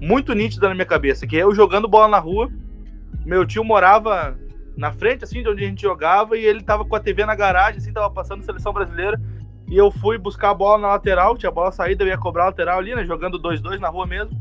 muito 0.00 0.32
nítida 0.32 0.68
na 0.68 0.74
minha 0.74 0.86
cabeça, 0.86 1.26
que 1.26 1.36
é 1.36 1.42
eu 1.42 1.54
jogando 1.54 1.88
bola 1.88 2.08
na 2.08 2.18
rua. 2.18 2.50
Meu 3.26 3.44
tio 3.44 3.64
morava 3.64 4.38
na 4.76 4.92
frente, 4.92 5.24
assim, 5.24 5.42
de 5.42 5.48
onde 5.48 5.64
a 5.64 5.66
gente 5.66 5.82
jogava, 5.82 6.36
e 6.36 6.44
ele 6.44 6.62
tava 6.62 6.84
com 6.84 6.94
a 6.94 7.00
TV 7.00 7.26
na 7.26 7.34
garagem, 7.34 7.78
assim, 7.78 7.92
tava 7.92 8.08
passando 8.10 8.44
seleção 8.44 8.72
brasileira. 8.72 9.20
E 9.68 9.76
eu 9.76 9.90
fui 9.90 10.16
buscar 10.16 10.50
a 10.50 10.54
bola 10.54 10.78
na 10.78 10.88
lateral, 10.88 11.36
tinha 11.36 11.50
a 11.50 11.52
bola 11.52 11.72
saída, 11.72 12.04
eu 12.04 12.08
ia 12.08 12.16
cobrar 12.16 12.44
a 12.44 12.46
lateral 12.46 12.78
ali, 12.78 12.94
né? 12.94 13.04
Jogando 13.04 13.38
2-2 13.38 13.80
na 13.80 13.88
rua 13.88 14.06
mesmo. 14.06 14.40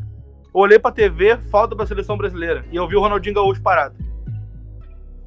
Olhei 0.53 0.79
pra 0.79 0.91
TV, 0.91 1.37
falta 1.51 1.75
pra 1.75 1.85
seleção 1.85 2.17
brasileira. 2.17 2.63
E 2.71 2.75
eu 2.77 2.87
vi 2.87 2.95
o 2.95 3.01
Ronaldinho 3.01 3.35
Gaúcho 3.35 3.61
parado. 3.61 3.95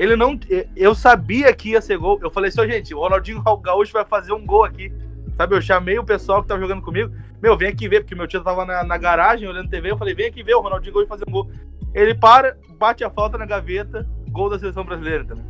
Ele 0.00 0.16
não. 0.16 0.40
Eu 0.74 0.94
sabia 0.94 1.52
que 1.52 1.72
ia 1.72 1.80
ser 1.82 1.98
gol. 1.98 2.18
Eu 2.22 2.30
falei 2.30 2.48
assim, 2.48 2.62
oh, 2.62 2.66
gente, 2.66 2.94
o 2.94 3.00
Ronaldinho 3.00 3.42
Gaúcho 3.60 3.92
vai 3.92 4.04
fazer 4.06 4.32
um 4.32 4.46
gol 4.46 4.64
aqui. 4.64 4.90
Sabe, 5.36 5.54
eu 5.54 5.60
chamei 5.60 5.98
o 5.98 6.04
pessoal 6.04 6.40
que 6.40 6.48
tava 6.48 6.60
jogando 6.60 6.80
comigo. 6.80 7.14
Meu, 7.42 7.54
vem 7.54 7.68
aqui 7.68 7.86
ver, 7.86 8.00
porque 8.00 8.14
meu 8.14 8.26
tio 8.26 8.42
tava 8.42 8.64
na, 8.64 8.82
na 8.82 8.96
garagem 8.96 9.46
olhando 9.46 9.68
TV. 9.68 9.90
Eu 9.90 9.98
falei, 9.98 10.14
vem 10.14 10.28
aqui 10.28 10.42
ver 10.42 10.54
o 10.54 10.60
Ronaldinho 10.62 10.94
Gaúcho 10.94 11.06
fazer 11.06 11.24
um 11.28 11.32
gol. 11.32 11.50
Ele 11.92 12.14
para, 12.14 12.56
bate 12.78 13.04
a 13.04 13.10
falta 13.10 13.36
na 13.36 13.44
gaveta, 13.44 14.08
gol 14.30 14.48
da 14.48 14.58
seleção 14.58 14.84
brasileira 14.84 15.22
também. 15.22 15.44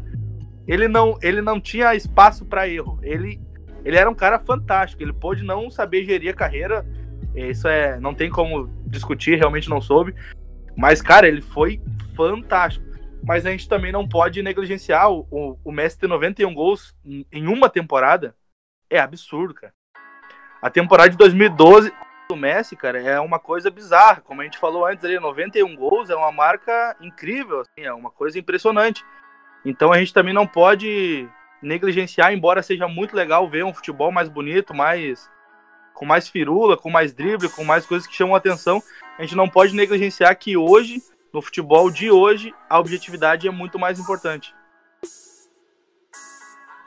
Ele 0.67 0.89
não, 0.89 1.17
ele 1.23 1.41
não 1.41 1.61
tinha 1.61 1.95
espaço 1.95 2.45
para 2.45 2.69
erro. 2.69 2.99
Ele 3.03 3.41
ele 3.85 3.97
era 3.97 4.11
um 4.11 4.15
cara 4.15 4.39
fantástico. 4.39 5.01
Ele 5.03 5.13
pôde 5.13 5.45
não 5.45 5.71
saber 5.71 6.05
gerir 6.05 6.31
a 6.31 6.37
carreira. 6.37 6.85
Isso 7.35 7.69
é. 7.69 7.99
Não 8.01 8.15
tem 8.15 8.29
como 8.29 8.69
discutir, 8.87 9.39
realmente 9.39 9.71
não 9.71 9.81
soube. 9.81 10.15
Mas, 10.77 11.01
cara, 11.01 11.29
ele 11.29 11.41
foi 11.41 11.81
fantástico. 12.17 12.90
Mas 13.23 13.45
a 13.47 13.51
gente 13.51 13.69
também 13.69 13.93
não 13.93 14.09
pode 14.09 14.43
negligenciar 14.43 15.11
o, 15.11 15.27
o, 15.31 15.59
o 15.65 15.73
Messi 15.73 15.99
ter 15.99 16.07
91 16.07 16.53
gols 16.55 16.95
em 17.05 17.47
uma 17.47 17.69
temporada. 17.69 18.35
É 18.89 18.99
absurdo, 18.99 19.55
cara. 19.55 19.73
A 20.63 20.69
temporada 20.69 21.11
de 21.11 21.17
2012 21.17 21.93
do 22.29 22.37
Messi, 22.37 22.77
cara, 22.77 23.01
é 23.01 23.19
uma 23.19 23.39
coisa 23.39 23.71
bizarra. 23.71 24.21
Como 24.21 24.41
a 24.41 24.45
gente 24.45 24.59
falou 24.59 24.87
antes 24.87 25.05
ali, 25.05 25.19
91 25.19 25.75
gols 25.75 26.11
é 26.11 26.15
uma 26.15 26.31
marca 26.31 26.97
incrível, 27.01 27.61
assim, 27.61 27.85
é 27.85 27.93
uma 27.93 28.11
coisa 28.11 28.39
impressionante. 28.39 29.05
Então 29.65 29.93
a 29.93 29.99
gente 29.99 30.15
também 30.15 30.33
não 30.33 30.47
pode 30.47 31.29
negligenciar, 31.63 32.33
embora 32.33 32.63
seja 32.63 32.89
muito 32.89 33.15
legal 33.15 33.49
ver 33.49 33.65
um 33.65 33.75
futebol 33.75 34.11
mais 34.11 34.29
bonito, 34.29 34.75
mais 34.75 35.31
com 35.95 36.07
mais 36.07 36.29
firula, 36.29 36.77
com 36.77 36.89
mais 36.89 37.13
drible, 37.13 37.51
com 37.51 37.65
mais 37.65 37.85
coisas 37.85 38.07
que 38.07 38.15
chamam 38.15 38.35
atenção. 38.35 38.83
A 39.19 39.23
gente 39.23 39.37
não 39.37 39.49
pode 39.49 39.75
negligenciar 39.75 40.35
que 40.39 40.57
hoje, 40.57 41.03
no 41.33 41.41
futebol 41.41 41.91
de 41.91 42.11
hoje, 42.11 42.55
a 42.69 42.79
objetividade 42.79 43.47
é 43.47 43.51
muito 43.51 43.79
mais 43.79 43.99
importante. 43.99 44.55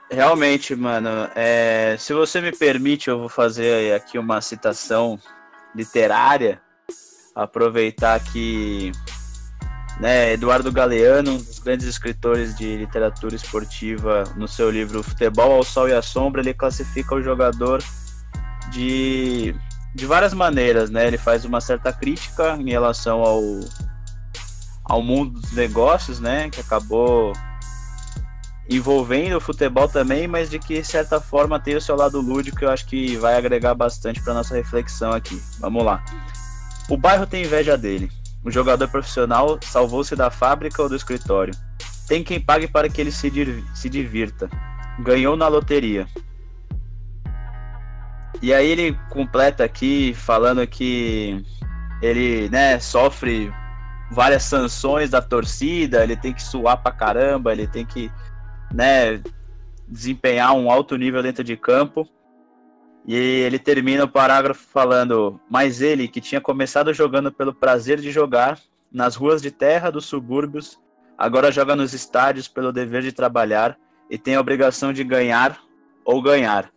Realmente, 0.09 0.75
mano. 0.75 1.09
É, 1.35 1.95
se 1.97 2.13
você 2.13 2.39
me 2.39 2.51
permite, 2.51 3.09
eu 3.09 3.19
vou 3.19 3.29
fazer 3.29 3.95
aqui 3.95 4.17
uma 4.17 4.41
citação 4.41 5.19
literária. 5.75 6.61
Aproveitar 7.35 8.19
que 8.19 8.91
né, 9.99 10.33
Eduardo 10.33 10.71
Galeano, 10.71 11.31
um 11.31 11.37
dos 11.37 11.59
grandes 11.59 11.87
escritores 11.87 12.55
de 12.55 12.77
literatura 12.77 13.35
esportiva, 13.35 14.23
no 14.35 14.47
seu 14.47 14.69
livro 14.69 15.01
Futebol 15.01 15.53
ao 15.53 15.63
Sol 15.63 15.89
e 15.89 15.93
à 15.93 16.01
Sombra, 16.01 16.41
ele 16.41 16.53
classifica 16.53 17.15
o 17.15 17.21
jogador 17.21 17.81
de, 18.71 19.55
de 19.95 20.05
várias 20.05 20.33
maneiras, 20.33 20.89
né? 20.89 21.07
Ele 21.07 21.17
faz 21.17 21.45
uma 21.45 21.61
certa 21.61 21.91
crítica 21.91 22.55
em 22.59 22.69
relação 22.69 23.21
ao, 23.21 23.41
ao 24.83 25.01
mundo 25.01 25.39
dos 25.39 25.51
negócios, 25.51 26.19
né? 26.19 26.49
Que 26.49 26.61
acabou 26.61 27.33
envolvendo 28.69 29.37
o 29.37 29.41
futebol 29.41 29.87
também, 29.87 30.27
mas 30.27 30.49
de 30.49 30.57
que 30.57 30.83
certa 30.83 31.19
forma 31.19 31.59
tem 31.59 31.75
o 31.75 31.81
seu 31.81 31.95
lado 31.95 32.21
lúdico 32.21 32.57
que 32.57 32.65
eu 32.65 32.71
acho 32.71 32.85
que 32.85 33.17
vai 33.17 33.35
agregar 33.35 33.73
bastante 33.75 34.21
para 34.21 34.33
nossa 34.33 34.55
reflexão 34.55 35.11
aqui. 35.11 35.41
Vamos 35.59 35.83
lá. 35.83 36.03
O 36.89 36.97
bairro 36.97 37.25
tem 37.25 37.43
inveja 37.43 37.77
dele. 37.77 38.11
O 38.43 38.51
jogador 38.51 38.87
profissional 38.89 39.57
salvou-se 39.61 40.15
da 40.15 40.29
fábrica 40.29 40.81
ou 40.81 40.89
do 40.89 40.95
escritório. 40.95 41.53
Tem 42.07 42.23
quem 42.23 42.39
pague 42.39 42.67
para 42.67 42.89
que 42.89 42.99
ele 42.99 43.11
se, 43.11 43.31
se 43.73 43.89
divirta. 43.89 44.49
Ganhou 44.99 45.37
na 45.37 45.47
loteria. 45.47 46.07
E 48.41 48.53
aí 48.53 48.67
ele 48.67 48.97
completa 49.09 49.63
aqui 49.63 50.13
falando 50.13 50.65
que 50.67 51.45
ele, 52.01 52.49
né, 52.49 52.77
sofre 52.79 53.51
várias 54.13 54.43
sanções 54.43 55.09
da 55.09 55.21
torcida, 55.21 56.03
ele 56.03 56.15
tem 56.15 56.33
que 56.33 56.41
suar 56.41 56.81
pra 56.81 56.91
caramba, 56.91 57.51
ele 57.51 57.67
tem 57.67 57.85
que, 57.85 58.11
né, 58.71 59.21
desempenhar 59.87 60.53
um 60.53 60.71
alto 60.71 60.95
nível 60.95 61.21
dentro 61.21 61.43
de 61.43 61.57
campo. 61.57 62.07
E 63.05 63.15
ele 63.15 63.59
termina 63.59 64.05
o 64.05 64.07
parágrafo 64.07 64.65
falando: 64.71 65.39
Mas 65.49 65.81
ele, 65.81 66.07
que 66.07 66.21
tinha 66.21 66.39
começado 66.39 66.93
jogando 66.93 67.31
pelo 67.31 67.53
prazer 67.53 67.99
de 67.99 68.11
jogar, 68.11 68.59
nas 68.91 69.15
ruas 69.15 69.41
de 69.41 69.51
terra 69.51 69.89
dos 69.89 70.05
subúrbios, 70.05 70.79
agora 71.17 71.51
joga 71.51 71.75
nos 71.75 71.93
estádios 71.93 72.47
pelo 72.47 72.71
dever 72.71 73.01
de 73.01 73.11
trabalhar 73.11 73.77
e 74.09 74.17
tem 74.17 74.35
a 74.35 74.39
obrigação 74.39 74.93
de 74.93 75.03
ganhar 75.03 75.59
ou 76.05 76.21
ganhar. 76.21 76.69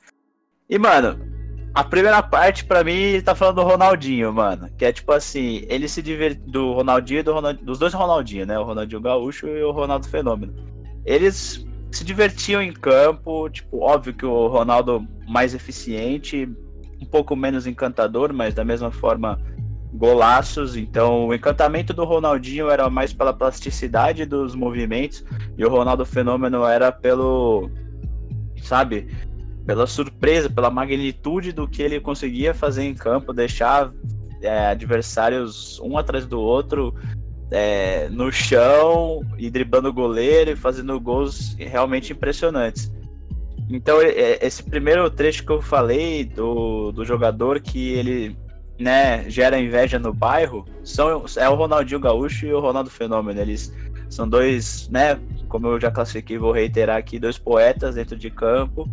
E, 0.68 0.78
mano, 0.78 1.35
a 1.76 1.84
primeira 1.84 2.22
parte, 2.22 2.64
para 2.64 2.82
mim, 2.82 3.20
tá 3.22 3.34
falando 3.34 3.56
do 3.56 3.62
Ronaldinho, 3.62 4.32
mano. 4.32 4.66
Que 4.78 4.86
é 4.86 4.92
tipo 4.92 5.12
assim, 5.12 5.66
ele 5.68 5.86
se 5.86 6.00
diverte 6.00 6.40
do 6.40 6.72
Ronaldinho 6.72 7.20
e 7.20 7.22
do 7.22 7.34
Ronald... 7.34 7.62
dos 7.62 7.78
dois 7.78 7.92
Ronaldinho, 7.92 8.46
né? 8.46 8.58
O 8.58 8.64
Ronaldinho 8.64 8.98
Gaúcho 8.98 9.46
e 9.46 9.62
o 9.62 9.72
Ronaldo 9.72 10.08
Fenômeno. 10.08 10.54
Eles 11.04 11.66
se 11.92 12.02
divertiam 12.02 12.62
em 12.62 12.72
campo, 12.72 13.50
tipo, 13.50 13.80
óbvio 13.82 14.14
que 14.14 14.24
o 14.24 14.46
Ronaldo 14.46 15.06
mais 15.28 15.54
eficiente, 15.54 16.48
um 16.98 17.04
pouco 17.04 17.36
menos 17.36 17.66
encantador, 17.66 18.32
mas 18.32 18.54
da 18.54 18.64
mesma 18.64 18.90
forma 18.90 19.38
golaços. 19.92 20.76
Então, 20.76 21.26
o 21.26 21.34
encantamento 21.34 21.92
do 21.92 22.04
Ronaldinho 22.04 22.70
era 22.70 22.88
mais 22.88 23.12
pela 23.12 23.34
plasticidade 23.34 24.24
dos 24.24 24.54
movimentos 24.54 25.22
e 25.58 25.62
o 25.62 25.68
Ronaldo 25.68 26.06
Fenômeno 26.06 26.64
era 26.64 26.90
pelo, 26.90 27.70
sabe, 28.62 29.14
pela 29.66 29.86
surpresa, 29.86 30.48
pela 30.48 30.70
magnitude 30.70 31.52
do 31.52 31.66
que 31.66 31.82
ele 31.82 32.00
conseguia 32.00 32.54
fazer 32.54 32.84
em 32.84 32.94
campo, 32.94 33.32
deixar 33.32 33.92
é, 34.40 34.68
adversários 34.68 35.80
um 35.80 35.98
atrás 35.98 36.24
do 36.24 36.40
outro 36.40 36.94
é, 37.50 38.08
no 38.08 38.30
chão 38.30 39.22
e 39.36 39.50
driblando 39.50 39.88
o 39.88 39.92
goleiro 39.92 40.52
e 40.52 40.56
fazendo 40.56 40.98
gols 41.00 41.56
realmente 41.58 42.12
impressionantes. 42.12 42.92
Então, 43.68 43.98
esse 44.00 44.62
primeiro 44.62 45.10
trecho 45.10 45.44
que 45.44 45.50
eu 45.50 45.60
falei 45.60 46.24
do, 46.24 46.92
do 46.92 47.04
jogador 47.04 47.60
que 47.60 47.94
ele 47.94 48.36
né, 48.78 49.28
gera 49.28 49.58
inveja 49.58 49.98
no 49.98 50.12
bairro 50.12 50.64
são, 50.84 51.24
é 51.36 51.48
o 51.48 51.54
Ronaldinho 51.56 51.98
Gaúcho 51.98 52.46
e 52.46 52.52
o 52.54 52.60
Ronaldo 52.60 52.90
Fenômeno. 52.90 53.40
Eles 53.40 53.74
são 54.08 54.28
dois, 54.28 54.88
né, 54.88 55.18
como 55.48 55.66
eu 55.66 55.80
já 55.80 55.90
classifiquei, 55.90 56.38
vou 56.38 56.52
reiterar 56.52 56.96
aqui, 56.96 57.18
dois 57.18 57.38
poetas 57.38 57.96
dentro 57.96 58.16
de 58.16 58.30
campo 58.30 58.88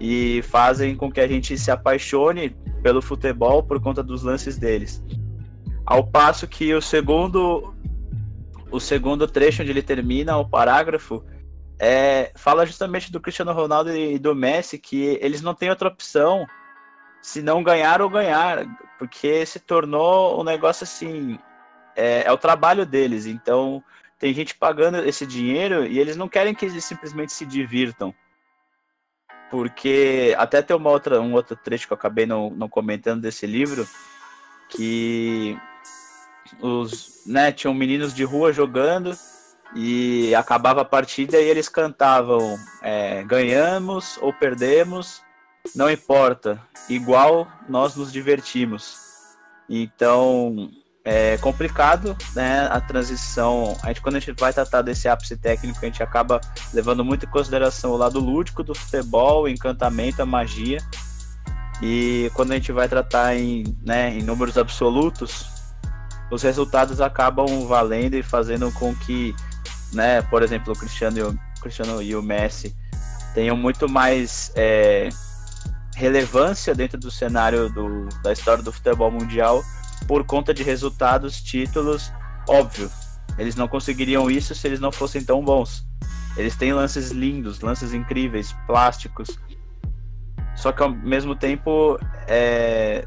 e 0.00 0.40
fazem 0.42 0.96
com 0.96 1.12
que 1.12 1.20
a 1.20 1.28
gente 1.28 1.56
se 1.58 1.70
apaixone 1.70 2.56
pelo 2.82 3.02
futebol 3.02 3.62
por 3.62 3.78
conta 3.80 4.02
dos 4.02 4.22
lances 4.22 4.56
deles. 4.56 5.04
Ao 5.84 6.06
passo 6.06 6.48
que 6.48 6.72
o 6.72 6.80
segundo 6.80 7.74
o 8.70 8.80
segundo 8.80 9.26
trecho 9.26 9.62
onde 9.62 9.72
ele 9.72 9.82
termina 9.82 10.38
o 10.38 10.48
parágrafo 10.48 11.22
é, 11.78 12.30
fala 12.36 12.64
justamente 12.64 13.10
do 13.10 13.20
Cristiano 13.20 13.52
Ronaldo 13.52 13.94
e 13.94 14.18
do 14.18 14.34
Messi 14.34 14.78
que 14.78 15.18
eles 15.20 15.42
não 15.42 15.54
têm 15.54 15.70
outra 15.70 15.88
opção 15.88 16.46
se 17.20 17.42
não 17.42 17.62
ganhar 17.62 18.00
ou 18.00 18.08
ganhar, 18.08 18.64
porque 18.98 19.44
se 19.44 19.60
tornou 19.60 20.40
um 20.40 20.44
negócio 20.44 20.84
assim, 20.84 21.38
é, 21.94 22.22
é 22.24 22.32
o 22.32 22.38
trabalho 22.38 22.86
deles, 22.86 23.26
então 23.26 23.82
tem 24.18 24.32
gente 24.32 24.54
pagando 24.54 24.98
esse 24.98 25.26
dinheiro 25.26 25.86
e 25.86 25.98
eles 25.98 26.16
não 26.16 26.28
querem 26.28 26.54
que 26.54 26.64
eles 26.64 26.84
simplesmente 26.84 27.32
se 27.32 27.44
divirtam. 27.44 28.14
Porque 29.50 30.34
até 30.38 30.62
tem 30.62 30.76
uma 30.76 30.90
outra, 30.90 31.20
um 31.20 31.34
outro 31.34 31.56
trecho 31.56 31.86
que 31.86 31.92
eu 31.92 31.96
acabei 31.96 32.24
não, 32.24 32.50
não 32.50 32.68
comentando 32.68 33.22
desse 33.22 33.46
livro, 33.46 33.86
que 34.68 35.58
os, 36.60 37.22
né, 37.26 37.52
tinham 37.52 37.74
meninos 37.74 38.14
de 38.14 38.24
rua 38.24 38.52
jogando 38.52 39.16
e 39.74 40.34
acabava 40.34 40.82
a 40.82 40.84
partida 40.84 41.40
e 41.40 41.48
eles 41.48 41.68
cantavam 41.68 42.56
é, 42.82 43.22
ganhamos 43.24 44.18
ou 44.20 44.32
perdemos, 44.32 45.22
não 45.74 45.90
importa, 45.90 46.60
igual 46.88 47.46
nós 47.68 47.96
nos 47.96 48.12
divertimos. 48.12 48.98
Então 49.68 50.70
é 51.12 51.36
complicado, 51.38 52.16
né? 52.36 52.68
A 52.70 52.80
transição. 52.80 53.76
A 53.82 53.88
gente, 53.88 54.00
quando 54.00 54.14
a 54.14 54.20
gente 54.20 54.32
vai 54.38 54.52
tratar 54.52 54.80
desse 54.80 55.08
ápice 55.08 55.36
técnico, 55.36 55.80
a 55.82 55.84
gente 55.84 56.00
acaba 56.00 56.40
levando 56.72 57.04
muito 57.04 57.26
em 57.26 57.28
consideração 57.28 57.90
o 57.90 57.96
lado 57.96 58.20
lúdico 58.20 58.62
do 58.62 58.76
futebol, 58.76 59.42
o 59.42 59.48
encantamento, 59.48 60.22
a 60.22 60.26
magia. 60.26 60.78
E 61.82 62.30
quando 62.32 62.52
a 62.52 62.54
gente 62.54 62.70
vai 62.70 62.88
tratar 62.88 63.34
em, 63.36 63.76
né, 63.84 64.16
em 64.16 64.22
números 64.22 64.56
absolutos, 64.56 65.46
os 66.30 66.44
resultados 66.44 67.00
acabam 67.00 67.66
valendo 67.66 68.14
e 68.14 68.22
fazendo 68.22 68.70
com 68.70 68.94
que, 68.94 69.34
né, 69.92 70.22
por 70.22 70.44
exemplo, 70.44 70.72
o 70.72 70.78
Cristiano 70.78 71.18
e 71.18 71.22
o, 71.22 71.38
Cristiano 71.60 72.00
e 72.00 72.14
o 72.14 72.22
Messi 72.22 72.72
tenham 73.34 73.56
muito 73.56 73.88
mais 73.88 74.52
é, 74.54 75.08
relevância 75.96 76.72
dentro 76.72 77.00
do 77.00 77.10
cenário 77.10 77.68
do, 77.68 78.08
da 78.22 78.32
história 78.32 78.62
do 78.62 78.70
futebol 78.70 79.10
mundial 79.10 79.60
por 80.06 80.24
conta 80.24 80.52
de 80.52 80.62
resultados, 80.62 81.40
títulos, 81.42 82.12
óbvio. 82.48 82.90
Eles 83.38 83.54
não 83.54 83.68
conseguiriam 83.68 84.30
isso 84.30 84.54
se 84.54 84.66
eles 84.66 84.80
não 84.80 84.92
fossem 84.92 85.24
tão 85.24 85.42
bons. 85.42 85.86
Eles 86.36 86.56
têm 86.56 86.72
lances 86.72 87.10
lindos, 87.10 87.60
lances 87.60 87.92
incríveis, 87.92 88.54
plásticos. 88.66 89.38
Só 90.54 90.72
que 90.72 90.82
ao 90.82 90.90
mesmo 90.90 91.34
tempo, 91.34 91.98
é... 92.26 93.04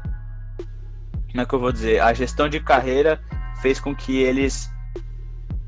como 1.30 1.40
é 1.40 1.46
que 1.46 1.54
eu 1.54 1.60
vou 1.60 1.72
dizer? 1.72 2.00
A 2.00 2.12
gestão 2.12 2.48
de 2.48 2.60
carreira 2.60 3.22
fez 3.60 3.78
com 3.78 3.94
que 3.94 4.18
eles 4.18 4.70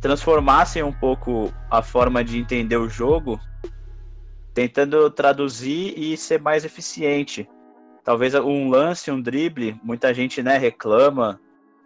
transformassem 0.01 0.83
um 0.83 0.93
pouco 0.93 1.53
a 1.71 1.83
forma 1.83 2.23
de 2.23 2.39
entender 2.39 2.77
o 2.77 2.89
jogo, 2.89 3.41
tentando 4.53 5.11
traduzir 5.11 5.95
e 5.97 6.17
ser 6.17 6.41
mais 6.41 6.65
eficiente 6.65 7.49
talvez 8.07 8.37
um 8.37 8.71
lance, 8.71 9.11
um 9.11 9.21
drible, 9.21 9.81
muita 9.83 10.15
gente 10.15 10.41
né, 10.41 10.57
reclama 10.57 11.41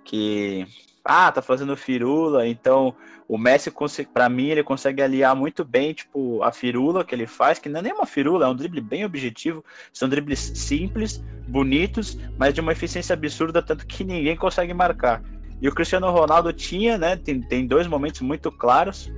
que 0.05 0.67
ah, 1.03 1.33
tá 1.33 1.41
fazendo 1.41 1.75
firula, 1.75 2.47
então 2.47 2.95
o 3.27 3.39
Messi 3.39 3.73
para 4.13 4.29
mim 4.29 4.49
ele 4.49 4.63
consegue 4.63 5.01
aliar 5.01 5.35
muito 5.35 5.65
bem, 5.65 5.95
tipo, 5.95 6.43
a 6.43 6.53
firula 6.53 7.07
que 7.07 7.15
ele 7.15 7.27
faz, 7.27 7.59
que 7.59 7.71
não 7.71 7.81
é 7.81 7.85
nem 7.85 7.95
uma 7.95 8.05
firula, 8.05 8.45
é 8.45 8.49
um 8.51 8.55
drible 8.55 8.83
bem 8.83 9.03
objetivo, 9.03 9.65
são 9.95 10.11
dribles 10.11 10.41
simples, 10.41 11.25
bonitos, 11.49 12.19
mas 12.37 12.53
de 12.53 12.61
uma 12.61 12.73
eficiência 12.73 13.15
absurda, 13.15 13.63
tanto 13.63 13.87
que 13.87 14.05
ninguém 14.05 14.37
consegue 14.37 14.75
marcar. 14.75 15.23
E 15.59 15.69
o 15.69 15.75
Cristiano 15.75 16.11
Ronaldo 16.11 16.53
tinha, 16.53 16.99
né, 16.99 17.17
tem, 17.17 17.41
tem 17.41 17.67
dois 17.67 17.87
momentos 17.87 18.21
muito 18.21 18.53
claros, 18.53 19.11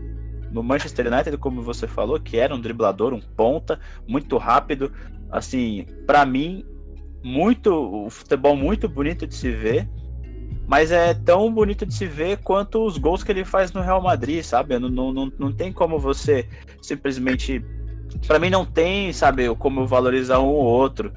no 0.53 0.62
Manchester 0.62 1.12
United, 1.12 1.37
como 1.38 1.62
você 1.62 1.88
falou, 1.88 2.21
que 2.21 2.37
era 2.37 2.55
um 2.55 2.61
driblador, 2.61 3.12
um 3.12 3.21
ponta, 3.21 3.81
muito 4.07 4.37
rápido. 4.37 4.93
Assim, 5.31 5.87
para 6.07 6.27
mim, 6.27 6.62
muito 7.23 7.73
o 7.73 8.11
futebol 8.11 8.57
muito 8.57 8.89
bonito 8.89 9.27
de 9.27 9.35
se 9.35 9.51
ver, 9.51 9.89
mas 10.67 10.91
é 10.91 11.15
tão 11.15 11.53
bonito 11.53 11.85
de 11.85 11.95
se 11.95 12.07
ver 12.07 12.39
quanto 12.39 12.85
os 12.85 12.97
gols 12.99 13.23
que 13.23 13.31
ele 13.31 13.45
faz 13.45 13.73
no 13.73 13.81
Real 13.81 14.03
Madrid, 14.03 14.43
sabe? 14.43 14.79
Não, 14.79 14.89
não, 14.89 15.13
não, 15.13 15.33
não 15.39 15.53
tem 15.53 15.73
como 15.73 15.99
você 15.99 16.49
simplesmente. 16.81 17.65
Para 18.27 18.39
mim, 18.39 18.51
não 18.51 18.65
tem, 18.65 19.13
sabe, 19.13 19.55
como 19.57 19.87
valorizar 19.87 20.39
um 20.41 20.49
ou 20.49 20.65
outro. 20.65 21.13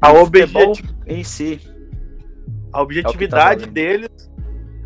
A 0.00 0.12
objetividade 0.12 0.82
em 1.06 1.24
si. 1.24 1.60
A 2.72 2.82
objetividade 2.82 3.64
é 3.64 3.66
tá 3.66 3.72
deles. 3.72 4.30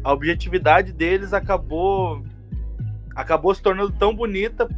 A 0.05 0.13
objetividade 0.13 0.93
deles 0.93 1.33
acabou. 1.33 2.23
Acabou 3.15 3.55
se 3.55 3.63
tornando 3.63 3.91
tão 3.93 4.15
bonita 4.15 4.69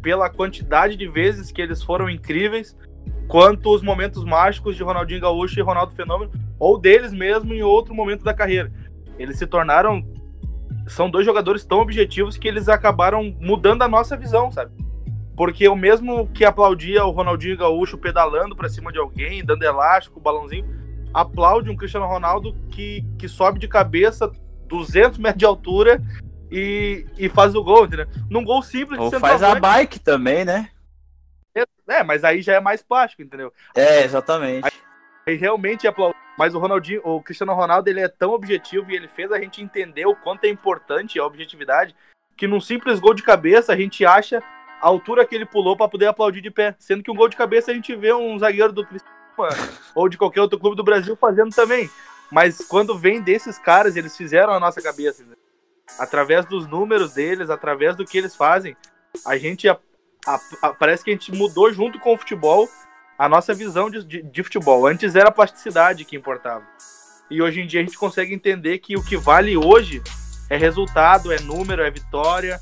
pela 0.00 0.30
quantidade 0.30 0.96
de 0.96 1.06
vezes 1.06 1.52
que 1.52 1.60
eles 1.60 1.82
foram 1.82 2.08
incríveis 2.08 2.74
quanto 3.30 3.72
os 3.72 3.80
momentos 3.80 4.24
mágicos 4.24 4.74
de 4.74 4.82
Ronaldinho 4.82 5.20
Gaúcho 5.20 5.56
e 5.56 5.62
Ronaldo 5.62 5.94
Fenômeno, 5.94 6.32
ou 6.58 6.76
deles 6.76 7.12
mesmo 7.12 7.54
em 7.54 7.62
outro 7.62 7.94
momento 7.94 8.24
da 8.24 8.34
carreira. 8.34 8.72
Eles 9.16 9.38
se 9.38 9.46
tornaram. 9.46 10.04
São 10.88 11.08
dois 11.08 11.24
jogadores 11.24 11.64
tão 11.64 11.78
objetivos 11.78 12.36
que 12.36 12.48
eles 12.48 12.68
acabaram 12.68 13.36
mudando 13.38 13.82
a 13.82 13.88
nossa 13.88 14.16
visão, 14.16 14.50
sabe? 14.50 14.72
Porque 15.36 15.68
o 15.68 15.76
mesmo 15.76 16.26
que 16.26 16.44
aplaudia 16.44 17.04
o 17.04 17.12
Ronaldinho 17.12 17.56
Gaúcho 17.56 17.96
pedalando 17.96 18.56
para 18.56 18.68
cima 18.68 18.90
de 18.90 18.98
alguém, 18.98 19.44
dando 19.44 19.62
elástico, 19.62 20.20
balãozinho, 20.20 20.66
aplaude 21.14 21.70
um 21.70 21.76
Cristiano 21.76 22.06
Ronaldo 22.06 22.56
que, 22.70 23.06
que 23.16 23.28
sobe 23.28 23.60
de 23.60 23.68
cabeça 23.68 24.30
200 24.66 25.18
metros 25.18 25.38
de 25.38 25.44
altura 25.44 26.02
e, 26.50 27.06
e 27.16 27.28
faz 27.28 27.54
o 27.54 27.62
gol, 27.62 27.84
entendeu? 27.84 28.08
Num 28.28 28.42
gol 28.42 28.60
simples 28.60 28.98
de 28.98 29.04
Ou 29.04 29.20
faz 29.20 29.40
a 29.40 29.54
bike 29.54 30.00
também, 30.00 30.44
né? 30.44 30.68
É, 31.88 32.02
mas 32.04 32.24
aí 32.24 32.40
já 32.40 32.54
é 32.54 32.60
mais 32.60 32.82
plástico, 32.82 33.22
entendeu? 33.22 33.52
É, 33.74 34.04
exatamente. 34.04 34.64
Aí, 34.64 34.72
aí 35.26 35.36
realmente 35.36 35.86
é 35.86 35.94
Mas 36.38 36.54
o 36.54 36.58
Ronaldinho, 36.58 37.00
o 37.04 37.22
Cristiano 37.22 37.52
Ronaldo, 37.52 37.88
ele 37.90 38.00
é 38.00 38.08
tão 38.08 38.30
objetivo 38.32 38.90
e 38.90 38.96
ele 38.96 39.08
fez 39.08 39.32
a 39.32 39.38
gente 39.38 39.62
entender 39.62 40.06
o 40.06 40.14
quanto 40.14 40.44
é 40.44 40.48
importante 40.48 41.18
a 41.18 41.24
objetividade, 41.24 41.94
que 42.36 42.46
num 42.46 42.60
simples 42.60 43.00
gol 43.00 43.14
de 43.14 43.22
cabeça 43.22 43.72
a 43.72 43.76
gente 43.76 44.04
acha 44.04 44.42
a 44.80 44.86
altura 44.86 45.26
que 45.26 45.34
ele 45.34 45.44
pulou 45.44 45.76
para 45.76 45.88
poder 45.88 46.06
aplaudir 46.06 46.40
de 46.40 46.50
pé. 46.50 46.74
Sendo 46.78 47.02
que 47.02 47.10
um 47.10 47.16
gol 47.16 47.28
de 47.28 47.36
cabeça 47.36 47.70
a 47.70 47.74
gente 47.74 47.94
vê 47.94 48.12
um 48.12 48.38
zagueiro 48.38 48.72
do 48.72 48.86
Cristiano 48.86 49.20
ou 49.94 50.08
de 50.08 50.18
qualquer 50.18 50.40
outro 50.40 50.58
clube 50.58 50.76
do 50.76 50.84
Brasil 50.84 51.16
fazendo 51.16 51.54
também. 51.54 51.90
Mas 52.30 52.58
quando 52.66 52.96
vem 52.96 53.20
desses 53.20 53.58
caras, 53.58 53.96
eles 53.96 54.16
fizeram 54.16 54.52
a 54.52 54.60
nossa 54.60 54.80
cabeça. 54.80 55.24
Né? 55.24 55.34
Através 55.98 56.46
dos 56.46 56.66
números 56.66 57.14
deles, 57.14 57.50
através 57.50 57.96
do 57.96 58.04
que 58.04 58.16
eles 58.16 58.36
fazem, 58.36 58.76
a 59.26 59.36
gente 59.36 59.68
a, 60.26 60.40
a, 60.62 60.68
parece 60.74 61.04
que 61.04 61.10
a 61.10 61.12
gente 61.12 61.32
mudou 61.32 61.72
junto 61.72 61.98
com 61.98 62.14
o 62.14 62.16
futebol 62.16 62.68
a 63.18 63.28
nossa 63.28 63.52
visão 63.52 63.90
de, 63.90 64.02
de, 64.04 64.22
de, 64.22 64.42
futebol. 64.42 64.86
Antes 64.86 65.14
era 65.14 65.28
a 65.28 65.32
plasticidade 65.32 66.04
que 66.04 66.16
importava. 66.16 66.64
E 67.30 67.42
hoje 67.42 67.60
em 67.60 67.66
dia 67.66 67.80
a 67.80 67.84
gente 67.84 67.98
consegue 67.98 68.34
entender 68.34 68.78
que 68.78 68.96
o 68.96 69.04
que 69.04 69.16
vale 69.16 69.56
hoje 69.56 70.02
é 70.48 70.56
resultado, 70.56 71.32
é 71.32 71.38
número, 71.40 71.82
é 71.82 71.90
vitória, 71.90 72.58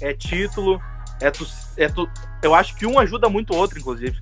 é 0.00 0.12
título, 0.12 0.80
é 1.20 1.30
tu, 1.30 1.46
é 1.76 1.88
tu, 1.88 2.08
eu 2.42 2.54
acho 2.54 2.76
que 2.76 2.86
um 2.86 2.98
ajuda 2.98 3.28
muito 3.28 3.54
o 3.54 3.56
outro, 3.56 3.78
inclusive. 3.78 4.18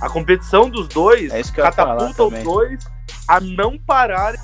A 0.00 0.08
competição 0.10 0.68
dos 0.68 0.88
dois 0.88 1.32
é 1.32 1.42
catapulta 1.42 2.24
os 2.24 2.42
dois 2.42 2.84
a 3.26 3.40
não 3.40 3.78
pararem 3.78 4.40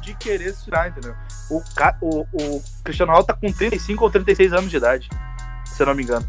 de 0.00 0.14
querer 0.14 0.52
se 0.54 0.64
tirar, 0.64 0.88
entendeu? 0.88 1.14
O, 1.50 1.62
o, 2.00 2.20
o 2.32 2.62
Cristiano 2.82 3.12
Ronaldo 3.12 3.26
tá 3.26 3.34
com 3.34 3.52
35 3.52 4.02
ou 4.02 4.10
36 4.10 4.52
anos 4.52 4.70
de 4.70 4.76
idade, 4.76 5.08
se 5.64 5.82
eu 5.82 5.86
não 5.86 5.94
me 5.94 6.02
engano. 6.02 6.26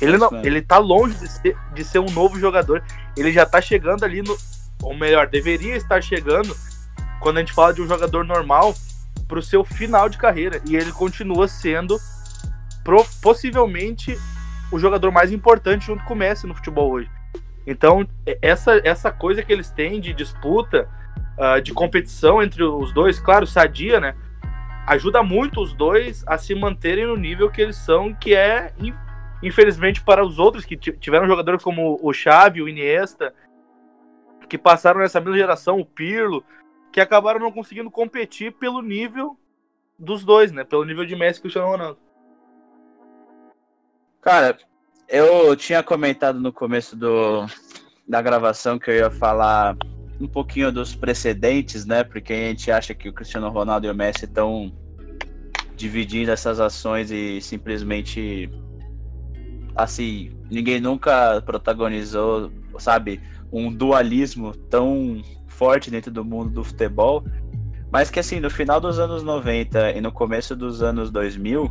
Ele 0.00 0.16
não, 0.16 0.30
ele 0.44 0.62
tá 0.62 0.78
longe 0.78 1.14
de 1.16 1.28
ser, 1.28 1.56
de 1.74 1.84
ser 1.84 1.98
um 1.98 2.10
novo 2.10 2.38
jogador. 2.38 2.82
Ele 3.16 3.32
já 3.32 3.46
tá 3.46 3.60
chegando 3.60 4.04
ali 4.04 4.22
no. 4.22 4.36
Ou 4.82 4.96
melhor, 4.96 5.26
deveria 5.26 5.76
estar 5.76 6.02
chegando, 6.02 6.56
quando 7.20 7.36
a 7.36 7.40
gente 7.40 7.52
fala 7.52 7.74
de 7.74 7.82
um 7.82 7.88
jogador 7.88 8.24
normal, 8.24 8.74
pro 9.28 9.42
seu 9.42 9.62
final 9.62 10.08
de 10.08 10.16
carreira. 10.16 10.60
E 10.66 10.74
ele 10.74 10.90
continua 10.92 11.46
sendo 11.46 11.98
pro, 12.82 13.04
possivelmente 13.22 14.16
o 14.72 14.78
jogador 14.78 15.10
mais 15.10 15.32
importante 15.32 15.86
junto 15.86 16.04
com 16.04 16.14
o 16.14 16.16
Messi 16.16 16.46
no 16.46 16.54
futebol 16.54 16.90
hoje. 16.90 17.10
Então, 17.66 18.06
essa, 18.40 18.80
essa 18.84 19.12
coisa 19.12 19.42
que 19.42 19.52
eles 19.52 19.70
têm 19.70 20.00
de 20.00 20.12
disputa, 20.12 20.88
uh, 21.38 21.60
de 21.60 21.72
competição 21.72 22.42
entre 22.42 22.62
os 22.62 22.92
dois, 22.92 23.18
claro, 23.18 23.46
sadia, 23.46 24.00
né? 24.00 24.14
Ajuda 24.86 25.22
muito 25.22 25.60
os 25.60 25.72
dois 25.72 26.24
a 26.26 26.38
se 26.38 26.54
manterem 26.54 27.06
no 27.06 27.16
nível 27.16 27.50
que 27.50 27.60
eles 27.60 27.76
são, 27.76 28.14
que 28.14 28.34
é 28.34 28.72
Infelizmente, 29.42 30.02
para 30.02 30.24
os 30.24 30.38
outros 30.38 30.64
que 30.64 30.76
tiveram 30.76 31.26
jogadores 31.26 31.62
como 31.62 31.98
o 32.02 32.12
Xavi, 32.12 32.60
o 32.60 32.68
Iniesta, 32.68 33.34
que 34.48 34.58
passaram 34.58 35.00
nessa 35.00 35.20
mesma 35.20 35.36
geração, 35.36 35.80
o 35.80 35.86
Pirlo, 35.86 36.44
que 36.92 37.00
acabaram 37.00 37.40
não 37.40 37.52
conseguindo 37.52 37.90
competir 37.90 38.52
pelo 38.52 38.82
nível 38.82 39.38
dos 39.98 40.24
dois, 40.24 40.50
né? 40.52 40.64
Pelo 40.64 40.84
nível 40.84 41.04
de 41.04 41.14
Messi 41.14 41.38
e 41.38 41.42
Cristiano 41.42 41.68
Ronaldo. 41.68 41.98
Cara, 44.20 44.58
eu 45.08 45.54
tinha 45.56 45.82
comentado 45.82 46.38
no 46.38 46.52
começo 46.52 46.96
do, 46.96 47.46
da 48.06 48.20
gravação 48.20 48.78
que 48.78 48.90
eu 48.90 48.94
ia 48.94 49.10
falar 49.10 49.76
um 50.20 50.28
pouquinho 50.28 50.70
dos 50.70 50.94
precedentes, 50.94 51.86
né? 51.86 52.04
Porque 52.04 52.32
a 52.32 52.48
gente 52.48 52.70
acha 52.70 52.94
que 52.94 53.08
o 53.08 53.12
Cristiano 53.12 53.48
Ronaldo 53.48 53.86
e 53.86 53.90
o 53.90 53.94
Messi 53.94 54.26
estão 54.26 54.70
dividindo 55.76 56.30
essas 56.30 56.60
ações 56.60 57.10
e 57.10 57.40
simplesmente 57.40 58.50
assim, 59.82 60.30
ninguém 60.50 60.80
nunca 60.80 61.40
protagonizou, 61.42 62.50
sabe, 62.78 63.20
um 63.52 63.72
dualismo 63.72 64.54
tão 64.54 65.22
forte 65.48 65.90
dentro 65.90 66.10
do 66.10 66.24
mundo 66.24 66.50
do 66.50 66.64
futebol. 66.64 67.24
Mas 67.90 68.10
que 68.10 68.20
assim, 68.20 68.40
no 68.40 68.48
final 68.48 68.80
dos 68.80 68.98
anos 68.98 69.22
90 69.22 69.92
e 69.92 70.00
no 70.00 70.12
começo 70.12 70.54
dos 70.54 70.82
anos 70.82 71.10
2000, 71.10 71.70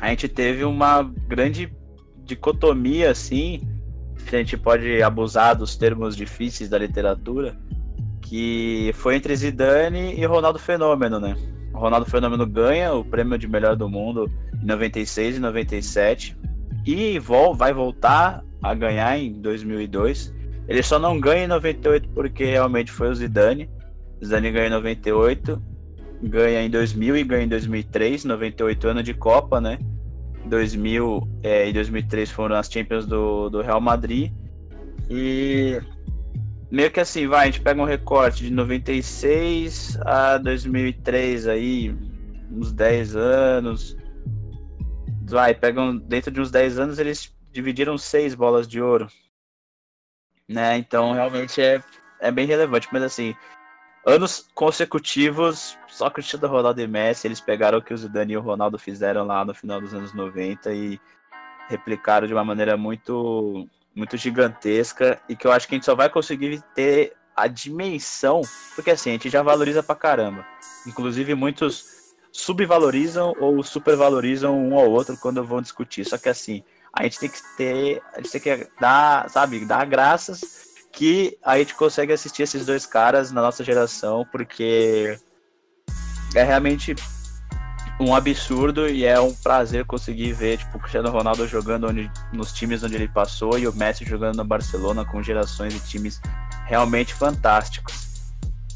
a 0.00 0.08
gente 0.08 0.28
teve 0.28 0.64
uma 0.64 1.02
grande 1.02 1.72
dicotomia 2.24 3.10
assim, 3.10 3.60
a 4.26 4.36
gente 4.36 4.56
pode 4.56 5.02
abusar 5.02 5.56
dos 5.56 5.76
termos 5.76 6.16
difíceis 6.16 6.68
da 6.68 6.78
literatura, 6.78 7.56
que 8.20 8.90
foi 8.94 9.16
entre 9.16 9.34
Zidane 9.36 10.14
e 10.18 10.24
Ronaldo 10.24 10.58
Fenômeno, 10.58 11.20
né? 11.20 11.36
O 11.72 11.78
Ronaldo 11.78 12.10
Fenômeno 12.10 12.46
ganha 12.46 12.92
o 12.94 13.04
prêmio 13.04 13.38
de 13.38 13.46
melhor 13.46 13.76
do 13.76 13.88
mundo 13.88 14.30
em 14.62 14.66
96 14.66 15.36
e 15.36 15.40
97 15.40 16.36
e 16.86 17.18
vai 17.18 17.72
voltar 17.72 18.44
a 18.62 18.72
ganhar 18.72 19.18
em 19.18 19.32
2002. 19.32 20.32
Ele 20.68 20.82
só 20.82 20.98
não 20.98 21.18
ganha 21.18 21.44
em 21.44 21.48
98 21.48 22.08
porque 22.10 22.44
realmente 22.44 22.92
foi 22.92 23.08
o 23.08 23.14
Zidane. 23.14 23.68
Zidane 24.24 24.50
ganha 24.52 24.68
em 24.68 24.70
98, 24.70 25.62
ganha 26.22 26.62
em 26.62 26.70
2000 26.70 27.16
e 27.16 27.24
ganha 27.24 27.44
em 27.44 27.48
2003, 27.48 28.24
98 28.24 28.88
ano 28.88 29.02
de 29.02 29.14
Copa, 29.14 29.60
né? 29.60 29.78
2000 30.46 31.28
é, 31.42 31.68
e 31.68 31.72
2003 31.72 32.30
foram 32.30 32.56
as 32.56 32.70
Champions 32.70 33.04
do, 33.04 33.50
do 33.50 33.60
Real 33.60 33.80
Madrid. 33.80 34.32
E 35.10 35.80
meio 36.70 36.90
que 36.90 37.00
assim, 37.00 37.26
vai, 37.26 37.42
a 37.42 37.46
gente 37.46 37.60
pega 37.60 37.80
um 37.80 37.84
recorte 37.84 38.44
de 38.44 38.50
96 38.50 39.98
a 40.02 40.38
2003 40.38 41.48
aí, 41.48 41.94
uns 42.50 42.72
10 42.72 43.16
anos. 43.16 43.95
Vai, 45.28 45.54
pegam 45.54 45.96
dentro 45.96 46.30
de 46.30 46.40
uns 46.40 46.50
10 46.50 46.78
anos 46.78 46.98
eles 46.98 47.34
dividiram 47.52 47.98
seis 47.98 48.34
bolas 48.34 48.68
de 48.68 48.80
ouro. 48.80 49.08
Né? 50.48 50.78
Então 50.78 51.12
realmente 51.12 51.60
é, 51.60 51.82
é 52.20 52.30
bem 52.30 52.46
relevante, 52.46 52.88
mas 52.92 53.02
assim, 53.02 53.34
anos 54.06 54.48
consecutivos, 54.54 55.76
só 55.88 56.08
Cristiano 56.08 56.46
Ronaldo 56.46 56.80
e 56.80 56.86
Messi, 56.86 57.26
eles 57.26 57.40
pegaram 57.40 57.78
o 57.78 57.82
que 57.82 57.92
o 57.92 57.96
Zidane 57.96 58.34
e 58.34 58.36
o 58.36 58.40
Ronaldo 58.40 58.78
fizeram 58.78 59.24
lá 59.26 59.44
no 59.44 59.54
final 59.54 59.80
dos 59.80 59.92
anos 59.92 60.14
90 60.14 60.72
e 60.72 61.00
replicaram 61.68 62.26
de 62.26 62.32
uma 62.32 62.44
maneira 62.44 62.76
muito 62.76 63.68
muito 63.94 64.16
gigantesca 64.16 65.18
e 65.26 65.34
que 65.34 65.46
eu 65.46 65.52
acho 65.52 65.66
que 65.66 65.74
a 65.74 65.76
gente 65.76 65.86
só 65.86 65.94
vai 65.94 66.10
conseguir 66.10 66.62
ter 66.74 67.16
a 67.34 67.46
dimensão, 67.46 68.42
porque 68.74 68.90
assim, 68.90 69.10
a 69.10 69.12
gente 69.14 69.30
já 69.30 69.42
valoriza 69.42 69.82
pra 69.82 69.94
caramba. 69.94 70.46
Inclusive 70.86 71.34
muitos 71.34 71.95
subvalorizam 72.36 73.34
ou 73.40 73.62
supervalorizam 73.62 74.58
um 74.58 74.78
ao 74.78 74.90
outro 74.90 75.16
quando 75.16 75.42
vão 75.42 75.62
discutir. 75.62 76.04
Só 76.04 76.18
que 76.18 76.28
assim, 76.28 76.62
a 76.92 77.02
gente 77.02 77.18
tem 77.18 77.28
que 77.30 77.38
ter, 77.56 78.02
a 78.14 78.20
gente 78.20 78.30
tem 78.30 78.40
que 78.40 78.68
dar, 78.78 79.28
sabe, 79.30 79.64
dar 79.64 79.86
graças 79.86 80.66
que 80.92 81.38
a 81.42 81.58
gente 81.58 81.74
consegue 81.74 82.12
assistir 82.12 82.42
esses 82.42 82.66
dois 82.66 82.84
caras 82.84 83.32
na 83.32 83.40
nossa 83.40 83.64
geração, 83.64 84.26
porque 84.30 85.18
é 86.34 86.42
realmente 86.42 86.94
um 87.98 88.14
absurdo 88.14 88.86
e 88.86 89.06
é 89.06 89.18
um 89.18 89.34
prazer 89.34 89.86
conseguir 89.86 90.32
ver 90.34 90.58
tipo, 90.58 90.76
o 90.76 90.80
Cristiano 90.80 91.10
Ronaldo 91.10 91.48
jogando 91.48 91.88
onde, 91.88 92.10
nos 92.32 92.52
times 92.52 92.82
onde 92.82 92.94
ele 92.94 93.08
passou 93.08 93.58
e 93.58 93.66
o 93.66 93.74
Messi 93.74 94.04
jogando 94.04 94.36
no 94.36 94.44
Barcelona 94.44 95.04
com 95.06 95.22
gerações 95.22 95.72
de 95.72 95.80
times 95.80 96.20
realmente 96.66 97.14
fantásticos. 97.14 98.06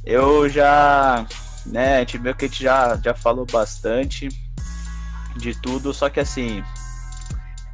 Eu 0.05 0.49
já, 0.49 1.27
né, 1.67 1.97
a 1.97 1.99
gente 2.01 2.19
viu 2.19 2.35
que 2.35 2.45
a 2.45 2.49
gente 2.49 2.63
já, 2.63 2.97
já 2.97 3.15
falou 3.15 3.47
bastante 3.47 4.29
de 5.37 5.55
tudo, 5.61 5.93
só 5.95 6.09
que 6.09 6.21
assim, 6.21 6.63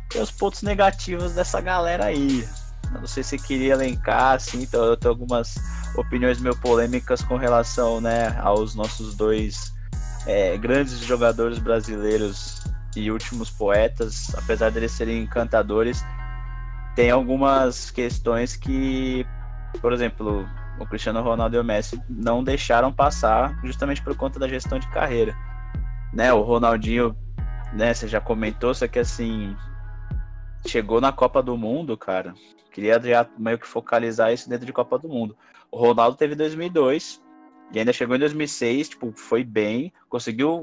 tem 0.09 0.21
os 0.21 0.31
pontos 0.31 0.63
negativos 0.63 1.33
dessa 1.35 1.61
galera 1.61 2.07
aí. 2.07 2.47
Não 2.93 3.07
sei 3.07 3.23
se 3.23 3.39
queria 3.39 3.73
elencar, 3.73 4.35
assim, 4.35 4.63
então 4.63 4.85
eu 4.85 4.97
tenho 4.97 5.13
algumas 5.13 5.57
opiniões 5.97 6.41
meio 6.41 6.57
polêmicas 6.57 7.23
com 7.23 7.37
relação, 7.37 8.01
né, 8.01 8.39
aos 8.41 8.75
nossos 8.75 9.15
dois 9.15 9.73
é, 10.27 10.57
grandes 10.57 10.99
jogadores 11.01 11.59
brasileiros 11.59 12.65
e 12.95 13.11
últimos 13.11 13.51
poetas, 13.51 14.35
apesar 14.35 14.71
deles 14.71 14.93
serem 14.93 15.23
encantadores, 15.23 16.05
tem 16.95 17.11
algumas 17.11 17.91
questões 17.91 18.57
que, 18.57 19.27
por 19.81 19.93
exemplo, 19.93 20.49
o 20.79 20.87
Cristiano 20.87 21.23
Ronaldo 21.23 21.57
e 21.57 21.59
o 21.59 21.65
Messi 21.65 22.01
não 22.09 22.43
deixaram 22.43 22.93
passar 22.93 23.59
justamente 23.65 24.03
por 24.03 24.17
conta 24.17 24.39
da 24.39 24.49
gestão 24.49 24.79
de 24.79 24.89
carreira. 24.89 25.35
Né, 26.13 26.33
o 26.33 26.43
Ronaldinho, 26.43 27.17
né, 27.73 27.93
você 27.93 28.09
já 28.09 28.21
comentou, 28.21 28.73
só 28.75 28.87
que 28.87 28.99
assim, 28.99 29.55
chegou 30.67 31.01
na 31.01 31.13
Copa 31.13 31.43
do 31.43 31.57
Mundo, 31.57 31.97
cara. 31.97 32.35
Queria 32.73 33.01
já 33.01 33.27
meio 33.39 33.59
que 33.59 33.67
focalizar 33.67 34.33
isso 34.33 34.49
dentro 34.49 34.67
de 34.67 34.73
Copa 34.73 34.99
do 34.99 35.09
Mundo. 35.09 35.37
O 35.71 35.79
Ronaldo 35.79 36.17
teve 36.17 36.35
2002, 36.35 37.23
e 37.73 37.79
ainda 37.79 37.93
chegou 37.93 38.17
em 38.17 38.21
2006, 38.21 38.91
tipo, 38.91 39.13
foi 39.13 39.43
bem, 39.43 39.93
conseguiu 40.09 40.63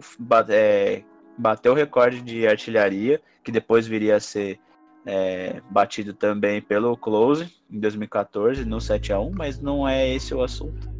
é, 0.49 1.03
bater 1.37 1.69
o 1.69 1.73
recorde 1.73 2.21
de 2.21 2.47
artilharia, 2.47 3.21
que 3.43 3.51
depois 3.51 3.85
viria 3.85 4.15
a 4.15 4.19
ser 4.19 4.59
é, 5.05 5.61
batido 5.69 6.13
também 6.13 6.61
pelo 6.61 6.95
Close 6.95 7.51
em 7.71 7.79
2014, 7.79 8.65
no 8.65 8.79
7 8.79 9.13
a 9.13 9.19
1 9.19 9.31
mas 9.31 9.59
não 9.59 9.87
é 9.87 10.07
esse 10.07 10.33
o 10.33 10.41
assunto. 10.41 10.91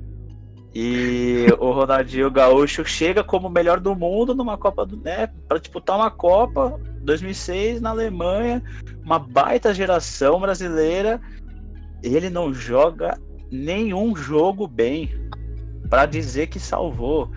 E 0.76 1.46
o 1.60 1.72
Ronaldinho 1.72 2.32
Gaúcho 2.32 2.84
chega 2.84 3.24
como 3.24 3.48
o 3.48 3.52
melhor 3.52 3.80
do 3.80 3.96
mundo 3.96 4.34
numa 4.34 4.58
Copa 4.58 4.86
do, 4.86 4.98
né, 4.98 5.28
para 5.48 5.60
disputar 5.60 5.96
uma 5.98 6.10
Copa 6.10 6.80
2006 7.04 7.80
na 7.80 7.92
Alemanha, 7.92 8.64
uma 9.04 9.20
baita 9.20 9.74
geração 9.74 10.40
brasileira. 10.40 11.22
Ele 12.02 12.30
não 12.30 12.52
joga 12.52 13.20
nenhum 13.52 14.16
jogo 14.16 14.68
bem 14.68 15.12
para 15.90 16.08
dizer 16.08 16.48
que 16.48 16.60
salvou. 16.60 17.30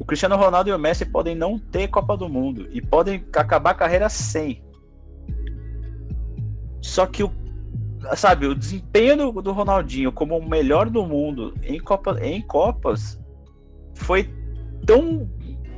O 0.00 0.04
Cristiano 0.04 0.36
Ronaldo 0.36 0.68
e 0.68 0.72
o 0.72 0.78
Messi 0.78 1.06
podem 1.06 1.36
não 1.36 1.58
ter 1.58 1.86
Copa 1.88 2.16
do 2.16 2.28
Mundo 2.28 2.66
e 2.72 2.82
podem 2.82 3.24
acabar 3.32 3.70
a 3.70 3.74
carreira 3.74 4.08
sem. 4.08 4.65
Só 6.86 7.04
que 7.04 7.22
o 7.24 7.32
sabe, 8.14 8.46
o 8.46 8.54
desempenho 8.54 9.16
do, 9.16 9.42
do 9.42 9.52
Ronaldinho 9.52 10.12
como 10.12 10.38
o 10.38 10.48
melhor 10.48 10.88
do 10.88 11.04
mundo 11.04 11.54
em, 11.64 11.80
Copa, 11.80 12.16
em 12.22 12.40
Copas 12.40 13.20
foi 13.94 14.30
tão 14.86 15.28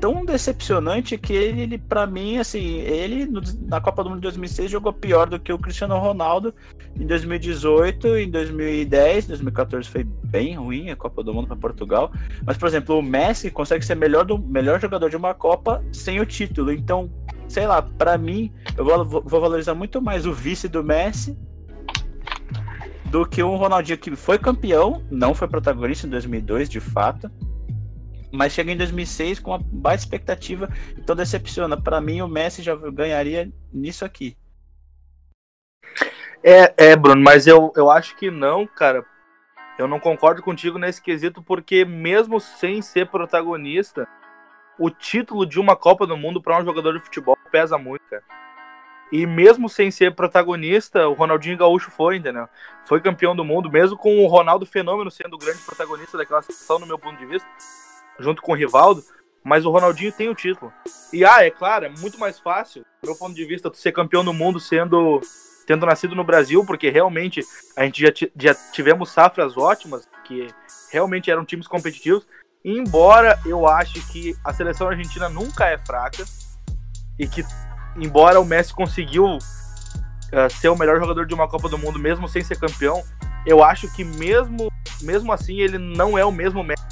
tão 0.01 0.25
decepcionante 0.25 1.18
que 1.18 1.33
ele, 1.33 1.62
ele 1.62 1.79
para 1.79 2.07
mim, 2.07 2.37
assim, 2.37 2.79
ele 2.83 3.29
na 3.62 3.81
Copa 3.81 4.05
do 4.05 4.11
Mundo 4.11 4.21
de 4.21 4.23
2006 4.23 4.71
jogou 4.71 4.92
pior 4.92 5.29
do 5.29 5.40
que 5.40 5.53
o 5.53 5.59
Cristiano 5.59 5.99
Ronaldo 5.99 6.55
em 6.97 7.05
2018, 7.05 8.16
em 8.16 8.31
2010, 8.31 9.27
2014 9.27 9.88
foi 9.88 10.05
bem 10.05 10.55
ruim 10.55 10.90
a 10.90 10.97
Copa 10.97 11.25
do 11.25 11.35
Mundo 11.35 11.49
para 11.49 11.57
Portugal, 11.57 12.12
mas 12.44 12.57
por 12.57 12.68
exemplo, 12.68 12.97
o 12.97 13.03
Messi 13.03 13.51
consegue 13.51 13.85
ser 13.85 13.97
melhor 13.97 14.25
do 14.25 14.38
melhor 14.38 14.81
jogador 14.81 15.11
de 15.11 15.16
uma 15.16 15.35
Copa 15.35 15.83
sem 15.92 16.21
o 16.21 16.27
título. 16.27 16.71
Então, 16.71 17.11
sei 17.49 17.67
lá, 17.67 17.83
para 17.83 18.19
mim, 18.19 18.53
eu 18.77 18.85
vou, 18.85 19.23
vou 19.23 19.41
valorizar 19.41 19.75
muito 19.75 20.01
mais 20.01 20.27
o 20.27 20.33
vice 20.33 20.69
do 20.69 20.85
Messi 20.85 21.37
do 23.07 23.25
que 23.27 23.43
o 23.43 23.57
Ronaldinho 23.57 23.99
que 23.99 24.15
foi 24.15 24.39
campeão, 24.39 25.03
não 25.11 25.35
foi 25.35 25.49
protagonista 25.49 26.07
em 26.07 26.11
2002, 26.11 26.69
de 26.69 26.79
fato 26.79 27.31
mas 28.31 28.53
chega 28.53 28.73
em 28.73 28.77
2006 28.77 29.41
com 29.41 29.51
uma 29.51 29.59
baixa 29.59 30.05
expectativa, 30.05 30.69
então 30.97 31.17
decepciona. 31.17 31.81
Para 31.81 32.01
mim, 32.01 32.21
o 32.21 32.29
Messi 32.29 32.63
já 32.63 32.75
ganharia 32.77 33.51
nisso 33.73 34.05
aqui. 34.05 34.37
É, 36.43 36.91
é, 36.91 36.97
Bruno, 36.97 37.21
mas 37.21 37.47
eu, 37.47 37.73
eu 37.77 37.91
acho 37.91 38.17
que 38.17 38.31
não, 38.31 38.67
cara. 38.67 39.05
Eu 39.79 39.87
não 39.87 40.01
concordo 40.01 40.43
contigo 40.43 40.79
nesse 40.79 41.01
quesito, 41.01 41.43
porque 41.43 41.85
mesmo 41.85 42.41
sem 42.41 42.83
ser 42.83 43.09
protagonista, 43.09 44.09
o 44.79 44.91
título 44.91 45.45
de 45.45 45.59
uma 45.59 45.77
Copa 45.77 46.07
do 46.07 46.17
Mundo 46.17 46.41
para 46.41 46.59
um 46.61 46.64
jogador 46.64 46.93
de 46.93 47.05
futebol 47.05 47.37
pesa 47.51 47.77
muito, 47.79 48.03
cara. 48.09 48.23
E 49.11 49.27
mesmo 49.27 49.69
sem 49.69 49.91
ser 49.91 50.14
protagonista, 50.14 51.09
o 51.09 51.14
Ronaldinho 51.14 51.57
Gaúcho 51.57 51.91
foi, 51.91 52.17
entendeu? 52.17 52.47
Foi 52.87 53.01
campeão 53.01 53.35
do 53.35 53.45
mundo, 53.45 53.71
mesmo 53.71 53.97
com 53.97 54.19
o 54.19 54.27
Ronaldo 54.27 54.67
Fenômeno 54.67 55.11
sendo 55.11 55.35
o 55.35 55.38
grande 55.38 55.62
protagonista 55.62 56.19
daquela 56.19 56.43
sessão, 56.43 56.79
no 56.79 56.87
meu 56.87 56.99
ponto 56.99 57.19
de 57.19 57.25
vista 57.25 57.49
junto 58.19 58.43
com 58.43 58.53
o 58.53 58.55
Rivaldo, 58.55 59.03
mas 59.45 59.64
o 59.64 59.71
Ronaldinho 59.71 60.12
tem 60.12 60.29
o 60.29 60.35
título. 60.35 60.73
E 61.12 61.25
ah, 61.25 61.45
é 61.45 61.51
claro, 61.51 61.87
é 61.87 61.88
muito 61.88 62.19
mais 62.19 62.38
fácil, 62.38 62.85
do 63.03 63.09
meu 63.09 63.17
ponto 63.17 63.35
de 63.35 63.45
vista, 63.45 63.71
tu 63.71 63.77
ser 63.77 63.93
campeão 63.93 64.25
do 64.25 64.33
mundo 64.33 64.59
sendo 64.59 65.21
tendo 65.67 65.85
nascido 65.85 66.14
no 66.14 66.25
Brasil, 66.25 66.64
porque 66.64 66.88
realmente 66.88 67.43
a 67.77 67.85
gente 67.85 68.03
já, 68.03 68.11
já 68.35 68.55
tivemos 68.73 69.11
safras 69.11 69.55
ótimas, 69.55 70.09
que 70.25 70.49
realmente 70.91 71.31
eram 71.31 71.45
times 71.45 71.69
competitivos. 71.69 72.27
Embora 72.64 73.38
eu 73.47 73.66
ache 73.66 74.01
que 74.12 74.37
a 74.44 74.53
seleção 74.53 74.88
argentina 74.88 75.29
nunca 75.29 75.66
é 75.66 75.79
fraca 75.79 76.25
e 77.18 77.27
que 77.27 77.44
embora 77.97 78.41
o 78.41 78.45
Messi 78.45 78.72
conseguiu 78.72 79.24
uh, 79.26 80.51
ser 80.51 80.68
o 80.68 80.76
melhor 80.76 80.99
jogador 80.99 81.26
de 81.26 81.35
uma 81.35 81.49
Copa 81.49 81.68
do 81.68 81.78
Mundo 81.78 81.99
mesmo 81.99 82.28
sem 82.28 82.43
ser 82.43 82.59
campeão, 82.59 83.03
eu 83.47 83.62
acho 83.62 83.93
que 83.95 84.05
mesmo 84.05 84.70
mesmo 85.01 85.33
assim 85.33 85.61
ele 85.61 85.78
não 85.78 86.18
é 86.18 86.24
o 86.24 86.33
mesmo 86.33 86.64
Messi. 86.64 86.83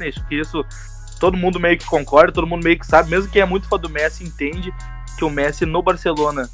Acho 0.00 0.26
que 0.28 0.34
isso 0.34 0.64
todo 1.18 1.36
mundo 1.36 1.58
meio 1.58 1.78
que 1.78 1.86
concorda, 1.86 2.32
todo 2.32 2.46
mundo 2.46 2.64
meio 2.64 2.78
que 2.78 2.86
sabe, 2.86 3.10
mesmo 3.10 3.30
quem 3.30 3.42
é 3.42 3.46
muito 3.46 3.68
fã 3.68 3.78
do 3.78 3.88
Messi 3.88 4.24
entende 4.24 4.72
que 5.16 5.24
o 5.24 5.30
Messi 5.30 5.64
no 5.64 5.82
Barcelona 5.82 6.48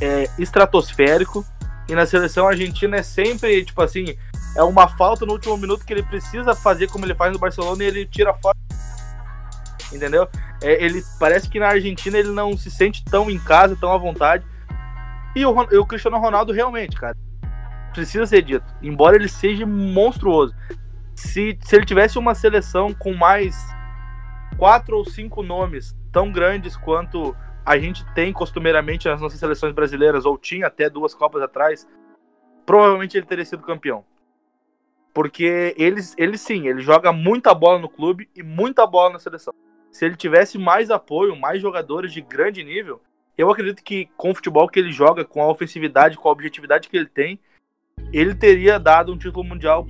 é 0.00 0.28
estratosférico 0.38 1.44
e 1.88 1.94
na 1.94 2.04
seleção 2.04 2.46
argentina 2.46 2.98
é 2.98 3.02
sempre, 3.02 3.64
tipo 3.64 3.80
assim, 3.80 4.16
é 4.58 4.62
uma 4.64 4.88
falta 4.88 5.24
no 5.24 5.34
último 5.34 5.56
minuto 5.56 5.84
que 5.84 5.92
ele 5.92 6.02
precisa 6.02 6.52
fazer 6.52 6.88
como 6.88 7.04
ele 7.04 7.14
faz 7.14 7.32
no 7.32 7.38
Barcelona 7.38 7.84
e 7.84 7.86
ele 7.86 8.04
tira 8.04 8.34
fora. 8.34 8.58
Entendeu? 9.92 10.28
É, 10.60 10.84
ele 10.84 11.00
parece 11.16 11.48
que 11.48 11.60
na 11.60 11.68
Argentina 11.68 12.18
ele 12.18 12.30
não 12.30 12.56
se 12.56 12.68
sente 12.68 13.04
tão 13.04 13.30
em 13.30 13.38
casa, 13.38 13.76
tão 13.76 13.92
à 13.92 13.96
vontade. 13.96 14.44
E 15.36 15.46
o, 15.46 15.50
o 15.52 15.86
Cristiano 15.86 16.18
Ronaldo 16.18 16.52
realmente, 16.52 16.96
cara, 16.96 17.16
precisa 17.94 18.26
ser 18.26 18.42
dito. 18.42 18.66
Embora 18.82 19.14
ele 19.14 19.28
seja 19.28 19.64
monstruoso, 19.64 20.52
se, 21.14 21.56
se 21.62 21.76
ele 21.76 21.86
tivesse 21.86 22.18
uma 22.18 22.34
seleção 22.34 22.92
com 22.92 23.14
mais 23.14 23.56
quatro 24.56 24.96
ou 24.96 25.04
cinco 25.04 25.40
nomes 25.40 25.96
tão 26.10 26.32
grandes 26.32 26.76
quanto 26.76 27.32
a 27.64 27.78
gente 27.78 28.04
tem 28.12 28.32
costumeiramente 28.32 29.06
nas 29.06 29.20
nossas 29.20 29.38
seleções 29.38 29.72
brasileiras, 29.72 30.24
ou 30.24 30.36
tinha 30.36 30.66
até 30.66 30.90
duas 30.90 31.14
Copas 31.14 31.42
atrás, 31.42 31.86
provavelmente 32.66 33.16
ele 33.16 33.26
teria 33.26 33.44
sido 33.44 33.62
campeão. 33.62 34.04
Porque 35.18 35.74
ele, 35.76 36.00
ele 36.16 36.38
sim, 36.38 36.68
ele 36.68 36.80
joga 36.80 37.12
muita 37.12 37.52
bola 37.52 37.80
no 37.80 37.88
clube 37.88 38.28
e 38.36 38.40
muita 38.40 38.86
bola 38.86 39.14
na 39.14 39.18
seleção. 39.18 39.52
Se 39.90 40.04
ele 40.04 40.14
tivesse 40.14 40.56
mais 40.56 40.92
apoio, 40.92 41.34
mais 41.34 41.60
jogadores 41.60 42.12
de 42.12 42.20
grande 42.20 42.62
nível, 42.62 43.02
eu 43.36 43.50
acredito 43.50 43.82
que 43.82 44.08
com 44.16 44.30
o 44.30 44.34
futebol 44.36 44.68
que 44.68 44.78
ele 44.78 44.92
joga, 44.92 45.24
com 45.24 45.42
a 45.42 45.50
ofensividade, 45.50 46.16
com 46.16 46.28
a 46.28 46.30
objetividade 46.30 46.88
que 46.88 46.96
ele 46.96 47.08
tem, 47.08 47.40
ele 48.12 48.32
teria 48.32 48.78
dado 48.78 49.12
um 49.12 49.18
título 49.18 49.42
mundial 49.42 49.88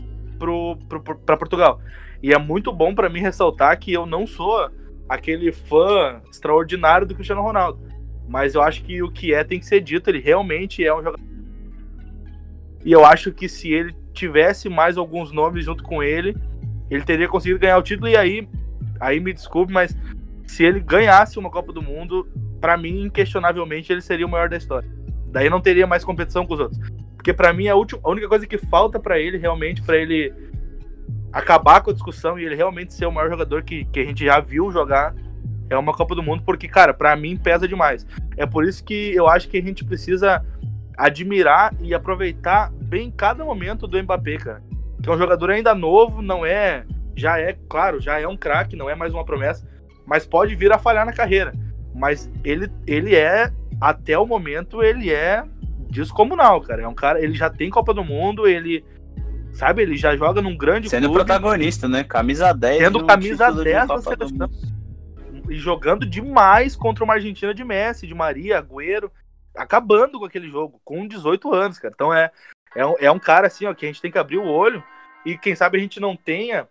para 1.27 1.37
Portugal. 1.37 1.79
E 2.23 2.33
é 2.33 2.39
muito 2.39 2.73
bom 2.73 2.95
para 2.95 3.11
mim 3.11 3.21
ressaltar 3.21 3.79
que 3.79 3.93
eu 3.93 4.07
não 4.07 4.27
sou 4.27 4.71
aquele 5.07 5.53
fã 5.53 6.23
extraordinário 6.31 7.07
do 7.07 7.15
Cristiano 7.15 7.43
Ronaldo. 7.43 7.87
Mas 8.27 8.55
eu 8.55 8.63
acho 8.63 8.83
que 8.83 9.03
o 9.03 9.13
que 9.13 9.35
é 9.35 9.45
tem 9.45 9.61
que 9.61 9.67
ser 9.67 9.83
dito, 9.83 10.09
ele 10.09 10.21
realmente 10.21 10.83
é 10.83 10.95
um 10.95 11.03
jogador. 11.03 11.21
E 12.83 12.91
eu 12.91 13.05
acho 13.05 13.31
que 13.31 13.47
se 13.47 13.71
ele 13.71 13.95
tivesse 14.19 14.69
mais 14.69 14.97
alguns 14.97 15.33
nomes 15.33 15.65
junto 15.65 15.83
com 15.83 16.03
ele, 16.03 16.37
ele 16.91 17.03
teria 17.05 17.29
conseguido 17.29 17.61
ganhar 17.61 17.79
o 17.79 17.83
título. 17.83 18.09
E 18.09 18.17
aí, 18.17 18.49
aí 19.01 19.21
me 19.21 19.33
desculpe, 19.33 19.73
mas 19.73 19.97
se 20.47 20.65
ele 20.65 20.81
ganhasse 20.81 21.39
uma 21.39 21.51
Copa 21.51 21.73
do 21.73 21.83
Mundo, 21.83 22.27
para 22.61 22.77
mim, 22.77 23.03
inquestionavelmente, 23.03 23.93
ele 23.93 24.01
seria 24.01 24.27
o 24.27 24.29
maior 24.29 24.49
da 24.49 24.57
história. 24.57 24.89
Daí 25.31 25.49
não 25.49 25.61
teria 25.61 25.87
mais 25.87 26.05
competição 26.05 26.47
com 26.47 26.55
os 26.55 26.61
outros. 26.61 26.81
Porque 27.17 27.33
para 27.33 27.53
mim 27.53 27.69
a, 27.69 27.75
última, 27.75 28.01
a 28.03 28.11
única 28.11 28.29
coisa 28.29 28.47
que 28.47 28.59
falta 28.59 28.99
para 28.99 29.19
ele 29.19 29.37
realmente 29.37 29.83
para 29.83 29.97
ele 29.97 30.33
acabar 31.33 31.83
com 31.83 31.91
a 31.91 31.93
discussão 31.93 32.39
e 32.39 32.45
ele 32.45 32.55
realmente 32.55 32.95
ser 32.95 33.07
o 33.07 33.13
maior 33.13 33.29
jogador 33.29 33.63
que, 33.63 33.85
que 33.87 34.01
a 34.01 34.05
gente 34.05 34.25
já 34.25 34.41
viu 34.41 34.71
jogar 34.71 35.15
é 35.69 35.77
uma 35.77 35.93
Copa 35.93 36.15
do 36.15 36.23
Mundo, 36.23 36.43
porque, 36.47 36.67
cara, 36.67 36.95
para 36.95 37.15
mim 37.15 37.37
pesa 37.37 37.69
demais. 37.69 38.07
É 38.37 38.47
por 38.47 38.65
isso 38.65 38.83
que 38.83 39.15
eu 39.15 39.29
acho 39.29 39.49
que 39.49 39.59
a 39.59 39.63
gente 39.63 39.85
precisa 39.85 40.43
admirar 40.99 41.73
e 41.81 41.95
aproveitar 41.95 42.73
bem 42.73 43.09
cada 43.09 43.45
momento 43.45 43.87
do 43.87 44.03
Mbappé, 44.03 44.37
cara. 44.37 44.63
Que 45.01 45.09
é 45.09 45.13
um 45.13 45.19
jogador 45.19 45.51
ainda 45.51 45.73
novo, 45.73 46.21
não 46.21 46.45
é. 46.45 46.85
Já 47.17 47.39
é, 47.39 47.57
claro, 47.69 48.01
já 48.01 48.19
é 48.19 48.27
um 48.27 48.37
craque, 48.37 48.77
não 48.77 48.91
é 48.91 48.97
mais 48.97 49.15
uma 49.15 49.25
promessa, 49.25 49.67
mas 50.05 50.27
pode 50.27 50.57
vir 50.57 50.73
a 50.73 50.79
falhar 50.79 51.07
na 51.07 51.13
carreira. 51.13 51.53
Mas 51.95 52.29
ele, 52.45 52.69
ele 52.87 53.15
é, 53.15 53.53
até 53.81 54.19
o 54.19 54.27
momento, 54.27 54.83
ele 54.83 55.11
é 55.13 55.45
descomunal, 55.89 56.61
cara. 56.61 56.83
É 56.83 56.89
um 56.89 56.95
cara, 56.95 57.23
ele 57.23 57.35
já 57.35 57.49
tem 57.49 57.71
Copa 57.71 57.95
do 57.95 58.05
Mundo, 58.05 58.47
ele 58.47 58.85
sabe, 59.53 59.83
ele 59.83 59.97
já 59.97 60.17
joga 60.17 60.43
num 60.43 60.57
grande 60.57 60.89
Sendo 60.89 61.09
clube, 61.09 61.25
protagonista, 61.25 61.87
né? 61.89 62.03
Camisa 62.03 62.53
10. 62.53 62.79
Sendo 62.79 63.07
camisa 63.07 63.53
10 63.53 63.89
da 63.89 64.03
seleção. 64.03 64.51
E 65.49 65.55
jogando 65.57 66.05
demais 66.05 66.77
contra 66.77 67.05
uma 67.05 67.15
Argentina 67.15 67.55
de 67.55 67.65
Messi, 67.65 68.07
de 68.07 68.15
Maria, 68.15 68.59
Agüero, 68.59 69.11
acabando 69.59 70.19
com 70.19 70.25
aquele 70.25 70.49
jogo, 70.49 70.81
com 70.85 71.07
18 71.07 71.53
anos, 71.53 71.79
cara. 71.79 71.93
Então 71.95 72.13
é, 72.15 72.31
é, 72.75 72.87
um, 72.87 72.95
é 72.99 73.11
um 73.11 73.19
cara 73.19 73.47
assim, 73.47 73.67
ó, 73.67 73.75
que 73.75 73.85
a 73.85 73.89
gente 73.89 74.01
tem 74.01 74.11
que 74.11 74.19
abrir 74.19 74.39
o 74.39 74.47
olho 74.47 74.83
e 75.25 75.37
quem 75.37 75.55
sabe 75.55 75.79
a 75.79 75.81
gente 75.81 76.01
não 76.01 76.17
tenha 76.17 76.69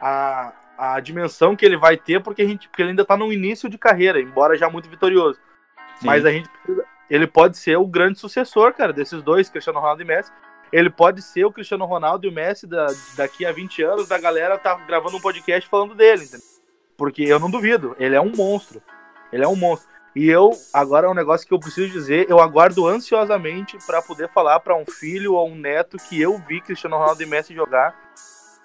a, 0.00 0.52
a 0.78 1.00
dimensão 1.00 1.54
que 1.54 1.64
ele 1.64 1.76
vai 1.76 1.96
ter, 1.96 2.22
porque, 2.22 2.42
a 2.42 2.46
gente, 2.46 2.68
porque 2.68 2.82
ele 2.82 2.90
ainda 2.90 3.04
tá 3.04 3.16
no 3.16 3.32
início 3.32 3.68
de 3.68 3.76
carreira, 3.76 4.20
embora 4.20 4.56
já 4.56 4.70
muito 4.70 4.88
vitorioso. 4.88 5.38
Sim. 5.96 6.06
Mas 6.06 6.24
a 6.24 6.30
gente 6.30 6.48
precisa, 6.48 6.84
ele 7.10 7.26
pode 7.26 7.58
ser 7.58 7.76
o 7.76 7.86
grande 7.86 8.18
sucessor, 8.18 8.72
cara, 8.72 8.92
desses 8.92 9.22
dois, 9.22 9.50
Cristiano 9.50 9.80
Ronaldo 9.80 10.02
e 10.02 10.06
Messi. 10.06 10.32
Ele 10.72 10.88
pode 10.88 11.20
ser 11.20 11.44
o 11.44 11.52
Cristiano 11.52 11.84
Ronaldo 11.84 12.24
e 12.24 12.30
o 12.30 12.32
Messi 12.32 12.66
da, 12.66 12.86
daqui 13.16 13.44
a 13.44 13.50
20 13.50 13.82
anos, 13.82 14.08
da 14.08 14.16
galera 14.16 14.56
tá 14.56 14.76
gravando 14.86 15.16
um 15.16 15.20
podcast 15.20 15.68
falando 15.68 15.94
dele, 15.94 16.22
entendeu? 16.22 16.46
Porque 16.96 17.22
eu 17.22 17.40
não 17.40 17.50
duvido, 17.50 17.96
ele 17.98 18.14
é 18.14 18.20
um 18.20 18.30
monstro. 18.34 18.80
Ele 19.32 19.44
é 19.44 19.48
um 19.48 19.56
monstro. 19.56 19.90
E 20.14 20.28
eu, 20.28 20.50
agora 20.72 21.06
é 21.06 21.10
um 21.10 21.14
negócio 21.14 21.46
que 21.46 21.54
eu 21.54 21.60
preciso 21.60 21.92
dizer, 21.92 22.26
eu 22.28 22.40
aguardo 22.40 22.86
ansiosamente 22.86 23.78
para 23.86 24.02
poder 24.02 24.28
falar 24.28 24.58
para 24.58 24.76
um 24.76 24.84
filho 24.84 25.34
ou 25.34 25.48
um 25.48 25.54
neto 25.54 25.96
que 26.08 26.20
eu 26.20 26.36
vi 26.48 26.60
Cristiano 26.60 26.96
Ronaldo 26.96 27.22
e 27.22 27.26
Messi 27.26 27.54
jogar. 27.54 27.94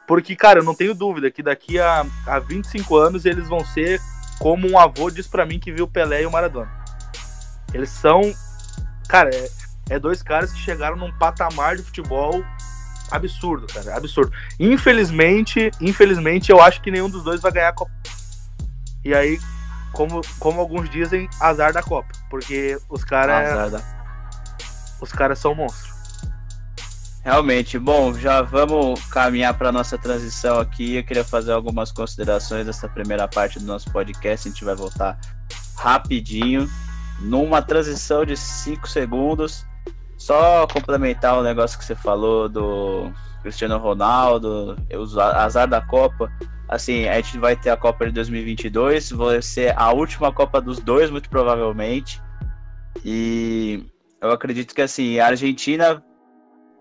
Porque, 0.08 0.36
cara, 0.36 0.60
eu 0.60 0.64
não 0.64 0.76
tenho 0.76 0.96
dúvida 0.96 1.30
que 1.30 1.44
daqui 1.44 1.80
a, 1.80 2.06
a 2.28 2.40
25 2.40 2.96
anos 2.98 3.26
eles 3.26 3.48
vão 3.48 3.60
ser 3.60 4.00
como 4.40 4.68
um 4.68 4.78
avô 4.78 5.10
diz 5.10 5.28
para 5.28 5.46
mim 5.46 5.60
que 5.60 5.72
viu 5.72 5.88
Pelé 5.88 6.24
e 6.24 6.26
o 6.26 6.32
Maradona. 6.32 6.72
Eles 7.74 7.90
são. 7.90 8.22
Cara, 9.08 9.30
é, 9.34 9.50
é 9.92 10.00
dois 10.00 10.24
caras 10.24 10.52
que 10.52 10.60
chegaram 10.60 10.96
num 10.96 11.16
patamar 11.18 11.76
de 11.76 11.84
futebol 11.84 12.44
absurdo, 13.12 13.68
cara. 13.68 13.96
Absurdo. 13.96 14.32
Infelizmente, 14.60 15.72
infelizmente, 15.80 16.52
eu 16.52 16.62
acho 16.62 16.82
que 16.82 16.92
nenhum 16.92 17.10
dos 17.10 17.24
dois 17.24 17.42
vai 17.42 17.52
ganhar 17.52 17.70
a 17.70 17.74
Copa. 17.74 17.92
E 19.04 19.14
aí, 19.14 19.40
como, 19.96 20.22
como 20.40 20.60
alguns 20.60 20.90
dizem, 20.90 21.28
azar 21.40 21.74
da 21.74 21.82
Copa. 21.82 22.10
Porque 22.30 22.78
os 22.90 23.04
caras. 23.04 23.72
Da... 23.72 23.82
Os 25.02 25.12
caras 25.12 25.40
são 25.40 25.56
monstros. 25.56 25.96
Realmente, 27.24 27.80
bom, 27.80 28.14
já 28.14 28.44
vamos 28.44 29.04
caminhar 29.06 29.58
para 29.58 29.72
nossa 29.72 29.98
transição 29.98 30.60
aqui. 30.60 30.98
Eu 30.98 31.04
queria 31.04 31.24
fazer 31.24 31.54
algumas 31.54 31.92
considerações 31.92 32.68
dessa 32.68 32.88
primeira 32.88 33.28
parte 33.28 33.60
do 33.60 33.66
nosso 33.66 33.90
podcast. 33.92 34.48
A 34.48 34.52
gente 34.52 34.64
vai 34.64 34.76
voltar 34.76 35.20
rapidinho 35.76 36.70
numa 37.20 37.62
transição 37.62 38.24
de 38.26 38.38
5 38.38 38.88
segundos. 38.88 39.66
Só 40.18 40.68
complementar 40.68 41.38
o 41.38 41.44
negócio 41.44 41.80
que 41.80 41.86
você 41.86 41.96
falou 41.96 42.48
do 42.48 43.12
Cristiano 43.46 43.78
Ronaldo, 43.78 44.76
o 44.92 45.20
azar 45.20 45.68
da 45.68 45.80
Copa. 45.80 46.32
Assim, 46.68 47.08
a 47.08 47.16
gente 47.18 47.38
vai 47.38 47.56
ter 47.56 47.70
a 47.70 47.78
Copa 47.78 48.08
de 48.08 48.12
2022, 48.12 49.12
vai 49.12 49.40
ser 49.40 49.78
a 49.78 49.92
última 49.92 50.32
Copa 50.34 50.60
dos 50.60 50.80
dois, 50.80 51.12
muito 51.12 51.30
provavelmente. 51.30 52.20
E 53.04 53.86
eu 54.20 54.32
acredito 54.32 54.74
que 54.74 54.82
assim, 54.82 55.20
a 55.20 55.28
Argentina 55.28 56.04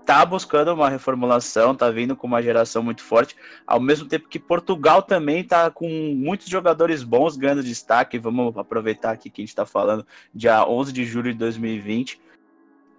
tá 0.06 0.24
buscando 0.24 0.72
uma 0.72 0.88
reformulação, 0.88 1.74
tá 1.74 1.90
vindo 1.90 2.16
com 2.16 2.26
uma 2.26 2.42
geração 2.42 2.82
muito 2.82 3.02
forte, 3.02 3.36
ao 3.66 3.78
mesmo 3.78 4.08
tempo 4.08 4.28
que 4.28 4.38
Portugal 4.38 5.02
também 5.02 5.44
tá 5.44 5.70
com 5.70 5.86
muitos 6.16 6.46
jogadores 6.46 7.02
bons 7.02 7.36
ganhando 7.36 7.62
destaque. 7.62 8.18
Vamos 8.18 8.56
aproveitar 8.56 9.10
aqui 9.10 9.28
que 9.28 9.42
a 9.42 9.44
gente 9.44 9.54
tá 9.54 9.66
falando 9.66 10.06
dia 10.34 10.66
11 10.66 10.94
de 10.94 11.04
julho 11.04 11.30
de 11.30 11.38
2020. 11.38 12.18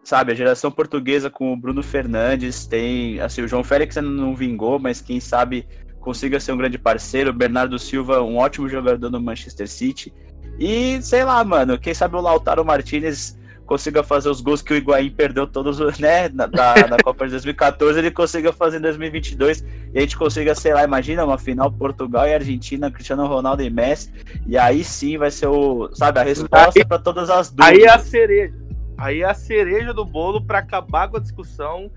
Sabe, 0.05 0.31
a 0.31 0.35
geração 0.35 0.71
portuguesa 0.71 1.31
com 1.31 1.51
o 1.51 1.57
Bruno 1.57 1.81
Fernandes, 1.81 2.67
tem, 2.67 3.19
assim, 3.19 3.41
o 3.41 3.47
João 3.47 3.63
Félix 3.63 3.97
ainda 3.97 4.07
não 4.07 4.35
vingou, 4.35 4.77
mas 4.77 5.01
quem 5.01 5.19
sabe 5.19 5.67
consiga 5.99 6.39
ser 6.39 6.51
um 6.51 6.57
grande 6.57 6.77
parceiro, 6.77 7.31
o 7.31 7.33
Bernardo 7.33 7.79
Silva, 7.79 8.21
um 8.21 8.37
ótimo 8.37 8.69
jogador 8.69 9.09
no 9.09 9.19
Manchester 9.19 9.67
City. 9.67 10.13
E 10.59 11.01
sei 11.01 11.23
lá, 11.23 11.43
mano, 11.43 11.79
quem 11.79 11.91
sabe 11.91 12.15
o 12.15 12.21
Lautaro 12.21 12.63
Martinez 12.63 13.35
consiga 13.65 14.03
fazer 14.03 14.29
os 14.29 14.41
gols 14.41 14.61
que 14.61 14.73
o 14.73 14.75
Higuaín 14.75 15.09
perdeu 15.09 15.47
todos, 15.47 15.79
né, 15.97 16.29
na, 16.29 16.45
na 16.47 16.97
Copa 17.03 17.25
de 17.25 17.31
2014, 17.31 17.97
ele 17.97 18.11
consiga 18.11 18.53
fazer 18.53 18.77
em 18.77 18.81
2022 18.81 19.65
e 19.91 19.97
a 19.97 20.01
gente 20.01 20.15
consiga, 20.15 20.53
sei 20.53 20.75
lá, 20.75 20.83
imagina 20.83 21.25
uma 21.25 21.39
final 21.39 21.71
Portugal 21.71 22.27
e 22.27 22.33
Argentina, 22.35 22.91
Cristiano 22.91 23.25
Ronaldo 23.25 23.63
e 23.63 23.71
Messi, 23.71 24.11
e 24.45 24.55
aí 24.55 24.83
sim 24.83 25.17
vai 25.17 25.31
ser 25.31 25.47
o, 25.47 25.89
sabe, 25.93 26.19
a 26.19 26.23
resposta 26.23 26.85
para 26.85 26.99
todas 26.99 27.27
as 27.31 27.49
dúvidas. 27.49 27.79
Aí 27.79 27.83
é 27.85 27.89
a 27.89 27.97
cereja. 27.97 28.64
Aí 28.97 29.21
é 29.21 29.25
a 29.25 29.33
cereja 29.33 29.93
do 29.93 30.05
bolo 30.05 30.41
para 30.41 30.59
acabar 30.59 31.09
com 31.09 31.17
a 31.17 31.19
discussão, 31.19 31.91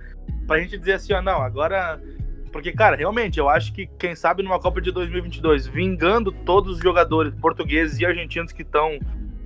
pra 0.46 0.60
gente 0.60 0.78
dizer 0.78 0.94
assim, 0.94 1.12
ó, 1.12 1.22
não, 1.22 1.40
agora 1.42 2.00
porque, 2.52 2.72
cara, 2.72 2.96
realmente, 2.96 3.38
eu 3.38 3.48
acho 3.48 3.72
que, 3.72 3.86
quem 3.98 4.14
sabe, 4.14 4.42
numa 4.42 4.58
Copa 4.58 4.80
de 4.80 4.90
2022, 4.90 5.66
vingando 5.66 6.32
todos 6.32 6.76
os 6.76 6.82
jogadores 6.82 7.34
portugueses 7.34 7.98
e 8.00 8.06
argentinos 8.06 8.52
que 8.52 8.62
estão 8.62 8.98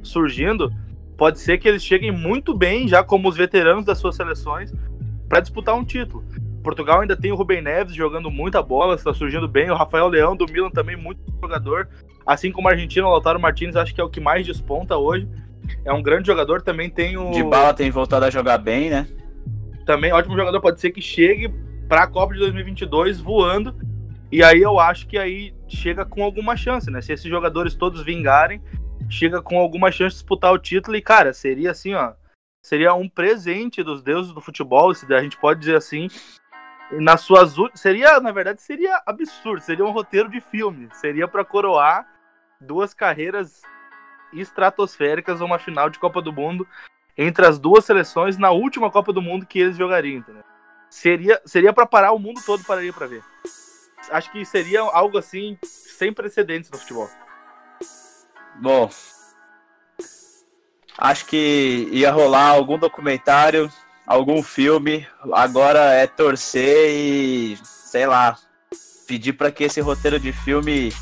surgindo, 0.02 0.72
pode 1.16 1.40
ser 1.40 1.58
que 1.58 1.68
eles 1.68 1.84
cheguem 1.84 2.12
muito 2.12 2.56
bem, 2.56 2.86
já 2.86 3.02
como 3.02 3.28
os 3.28 3.36
veteranos 3.36 3.84
das 3.84 3.98
suas 3.98 4.16
seleções, 4.16 4.72
para 5.28 5.40
disputar 5.40 5.74
um 5.74 5.84
título. 5.84 6.24
Portugal 6.62 7.00
ainda 7.00 7.16
tem 7.16 7.32
o 7.32 7.34
Rubem 7.34 7.60
Neves 7.60 7.94
jogando 7.94 8.30
muita 8.30 8.62
bola, 8.62 8.94
está 8.94 9.12
surgindo 9.12 9.48
bem. 9.48 9.68
O 9.68 9.74
Rafael 9.74 10.06
Leão 10.06 10.36
do 10.36 10.46
Milan 10.46 10.70
também 10.70 10.96
muito 10.96 11.20
jogador. 11.40 11.88
Assim 12.24 12.52
como 12.52 12.68
a 12.68 12.70
Argentina, 12.70 13.06
o 13.06 13.10
Lautaro 13.10 13.40
Martins 13.40 13.74
acho 13.74 13.92
que 13.92 14.00
é 14.00 14.04
o 14.04 14.08
que 14.08 14.20
mais 14.20 14.46
desponta 14.46 14.96
hoje. 14.96 15.28
É 15.84 15.92
um 15.92 16.02
grande 16.02 16.26
jogador. 16.26 16.62
Também 16.62 16.90
tem 16.90 17.16
o. 17.16 17.30
De 17.30 17.42
bala 17.42 17.74
tem 17.74 17.90
voltado 17.90 18.24
a 18.24 18.30
jogar 18.30 18.58
bem, 18.58 18.90
né? 18.90 19.06
Também 19.86 20.12
ótimo 20.12 20.36
jogador. 20.36 20.60
Pode 20.60 20.80
ser 20.80 20.90
que 20.90 21.00
chegue 21.00 21.48
para 21.88 22.04
a 22.04 22.06
Copa 22.06 22.34
de 22.34 22.40
2022 22.40 23.20
voando. 23.20 23.74
E 24.30 24.42
aí 24.42 24.62
eu 24.62 24.80
acho 24.80 25.06
que 25.06 25.18
aí 25.18 25.54
chega 25.68 26.06
com 26.06 26.22
alguma 26.22 26.56
chance, 26.56 26.90
né? 26.90 27.02
Se 27.02 27.12
esses 27.12 27.28
jogadores 27.28 27.74
todos 27.74 28.02
vingarem, 28.02 28.62
chega 29.10 29.42
com 29.42 29.58
alguma 29.58 29.92
chance 29.92 30.14
de 30.14 30.20
disputar 30.22 30.52
o 30.52 30.58
título 30.58 30.96
e, 30.96 31.02
cara, 31.02 31.34
seria 31.34 31.70
assim, 31.70 31.92
ó. 31.94 32.14
Seria 32.62 32.94
um 32.94 33.08
presente 33.08 33.82
dos 33.82 34.02
deuses 34.02 34.32
do 34.32 34.40
futebol, 34.40 34.94
se 34.94 35.12
a 35.12 35.22
gente 35.22 35.36
pode 35.36 35.60
dizer 35.60 35.76
assim. 35.76 36.08
Nas 36.92 37.22
suas 37.22 37.54
seria, 37.74 38.20
na 38.20 38.32
verdade, 38.32 38.62
seria 38.62 39.02
absurdo, 39.06 39.62
seria 39.62 39.84
um 39.84 39.92
roteiro 39.92 40.30
de 40.30 40.40
filme, 40.40 40.88
seria 40.92 41.26
para 41.26 41.44
coroar 41.44 42.06
duas 42.60 42.92
carreiras 42.92 43.62
estratosféricas 44.32 45.40
uma 45.40 45.58
final 45.58 45.90
de 45.90 45.98
Copa 45.98 46.22
do 46.22 46.32
Mundo 46.32 46.66
entre 47.16 47.46
as 47.46 47.58
duas 47.58 47.84
seleções 47.84 48.38
na 48.38 48.50
última 48.50 48.90
Copa 48.90 49.12
do 49.12 49.22
Mundo 49.22 49.46
que 49.46 49.58
eles 49.58 49.76
jogariam, 49.76 50.18
entendeu? 50.18 50.44
Seria 50.88 51.40
seria 51.44 51.72
para 51.72 51.86
parar 51.86 52.12
o 52.12 52.18
mundo 52.18 52.40
todo 52.44 52.64
pararia 52.64 52.92
para 52.92 53.06
ver. 53.06 53.22
Acho 54.10 54.30
que 54.32 54.44
seria 54.44 54.80
algo 54.80 55.16
assim 55.18 55.58
sem 55.62 56.12
precedentes 56.12 56.70
no 56.70 56.78
futebol. 56.78 57.08
bom, 58.56 58.90
acho 60.98 61.26
que 61.26 61.88
ia 61.92 62.10
rolar 62.10 62.48
algum 62.48 62.78
documentário, 62.78 63.70
algum 64.06 64.42
filme. 64.42 65.06
Agora 65.32 65.80
é 65.94 66.06
torcer 66.06 66.90
e, 66.90 67.56
sei 67.64 68.06
lá, 68.06 68.36
pedir 69.06 69.34
para 69.34 69.50
que 69.50 69.64
esse 69.64 69.80
roteiro 69.80 70.18
de 70.18 70.32
filme 70.32 70.92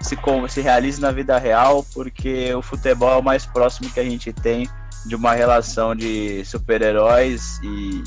se, 0.00 0.16
se 0.48 0.60
realize 0.60 1.00
na 1.00 1.10
vida 1.10 1.38
real, 1.38 1.84
porque 1.92 2.54
o 2.54 2.62
futebol 2.62 3.12
é 3.12 3.16
o 3.16 3.22
mais 3.22 3.44
próximo 3.46 3.90
que 3.90 4.00
a 4.00 4.04
gente 4.04 4.32
tem 4.32 4.68
de 5.06 5.14
uma 5.14 5.34
relação 5.34 5.94
de 5.94 6.44
super-heróis 6.44 7.60
e 7.62 8.02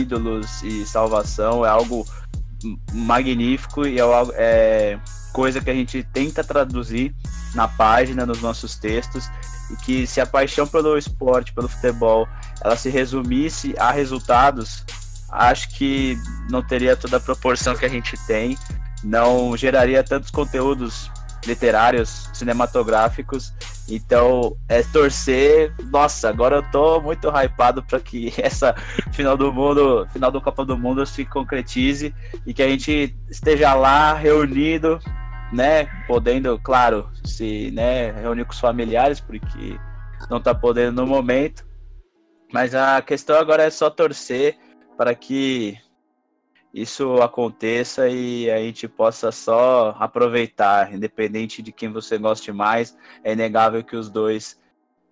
ídolos 0.00 0.62
e 0.62 0.84
salvação. 0.86 1.64
É 1.64 1.68
algo 1.68 2.06
magnífico 2.92 3.86
e 3.86 3.98
é, 3.98 4.04
é 4.34 5.00
coisa 5.32 5.60
que 5.60 5.70
a 5.70 5.74
gente 5.74 6.02
tenta 6.12 6.44
traduzir 6.44 7.14
na 7.54 7.66
página, 7.66 8.26
nos 8.26 8.40
nossos 8.40 8.76
textos, 8.76 9.30
e 9.70 9.76
que 9.76 10.06
se 10.06 10.20
a 10.20 10.26
paixão 10.26 10.66
pelo 10.66 10.98
esporte, 10.98 11.52
pelo 11.52 11.68
futebol, 11.68 12.28
ela 12.62 12.76
se 12.76 12.90
resumisse 12.90 13.74
a 13.78 13.90
resultados, 13.90 14.84
acho 15.30 15.68
que 15.70 16.18
não 16.50 16.62
teria 16.62 16.96
toda 16.96 17.16
a 17.16 17.20
proporção 17.20 17.74
que 17.74 17.84
a 17.84 17.88
gente 17.88 18.16
tem, 18.26 18.58
não 19.02 19.56
geraria 19.56 20.02
tantos 20.04 20.30
conteúdos 20.30 21.10
literários, 21.46 22.28
cinematográficos. 22.32 23.52
Então, 23.88 24.56
é 24.68 24.82
torcer. 24.82 25.74
Nossa, 25.90 26.28
agora 26.28 26.56
eu 26.56 26.70
tô 26.70 27.00
muito 27.00 27.28
hypado 27.28 27.82
para 27.82 28.00
que 28.00 28.32
essa 28.38 28.74
final 29.12 29.36
do 29.36 29.52
mundo, 29.52 30.06
final 30.12 30.30
do 30.30 30.40
Copa 30.40 30.64
do 30.64 30.76
Mundo 30.76 31.04
se 31.06 31.24
concretize 31.24 32.14
e 32.46 32.54
que 32.54 32.62
a 32.62 32.68
gente 32.68 33.16
esteja 33.28 33.74
lá 33.74 34.14
reunido, 34.14 34.98
né, 35.52 35.86
podendo, 36.06 36.58
claro, 36.58 37.08
se, 37.24 37.70
né, 37.72 38.12
reunir 38.12 38.44
com 38.44 38.52
os 38.52 38.60
familiares, 38.60 39.20
porque 39.20 39.78
não 40.30 40.40
tá 40.40 40.54
podendo 40.54 41.02
no 41.02 41.06
momento. 41.06 41.64
Mas 42.52 42.74
a 42.74 43.00
questão 43.00 43.38
agora 43.38 43.62
é 43.62 43.70
só 43.70 43.88
torcer 43.88 44.56
para 44.96 45.14
que 45.14 45.78
isso 46.72 47.16
aconteça 47.16 48.08
e 48.08 48.50
a 48.50 48.58
gente 48.58 48.86
possa 48.86 49.32
só 49.32 49.94
aproveitar, 49.98 50.94
independente 50.94 51.62
de 51.62 51.72
quem 51.72 51.90
você 51.90 52.16
goste 52.16 52.52
mais, 52.52 52.96
é 53.24 53.32
inegável 53.32 53.82
que 53.82 53.96
os 53.96 54.08
dois 54.08 54.58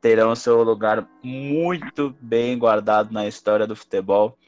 terão 0.01 0.35
seu 0.37 0.63
lugar 0.63 1.09
muito 1.23 2.15
bem 2.21 2.57
guardado 2.57 3.13
na 3.13 3.27
história 3.27 3.67
do 3.67 3.75
futebol. 3.75 4.39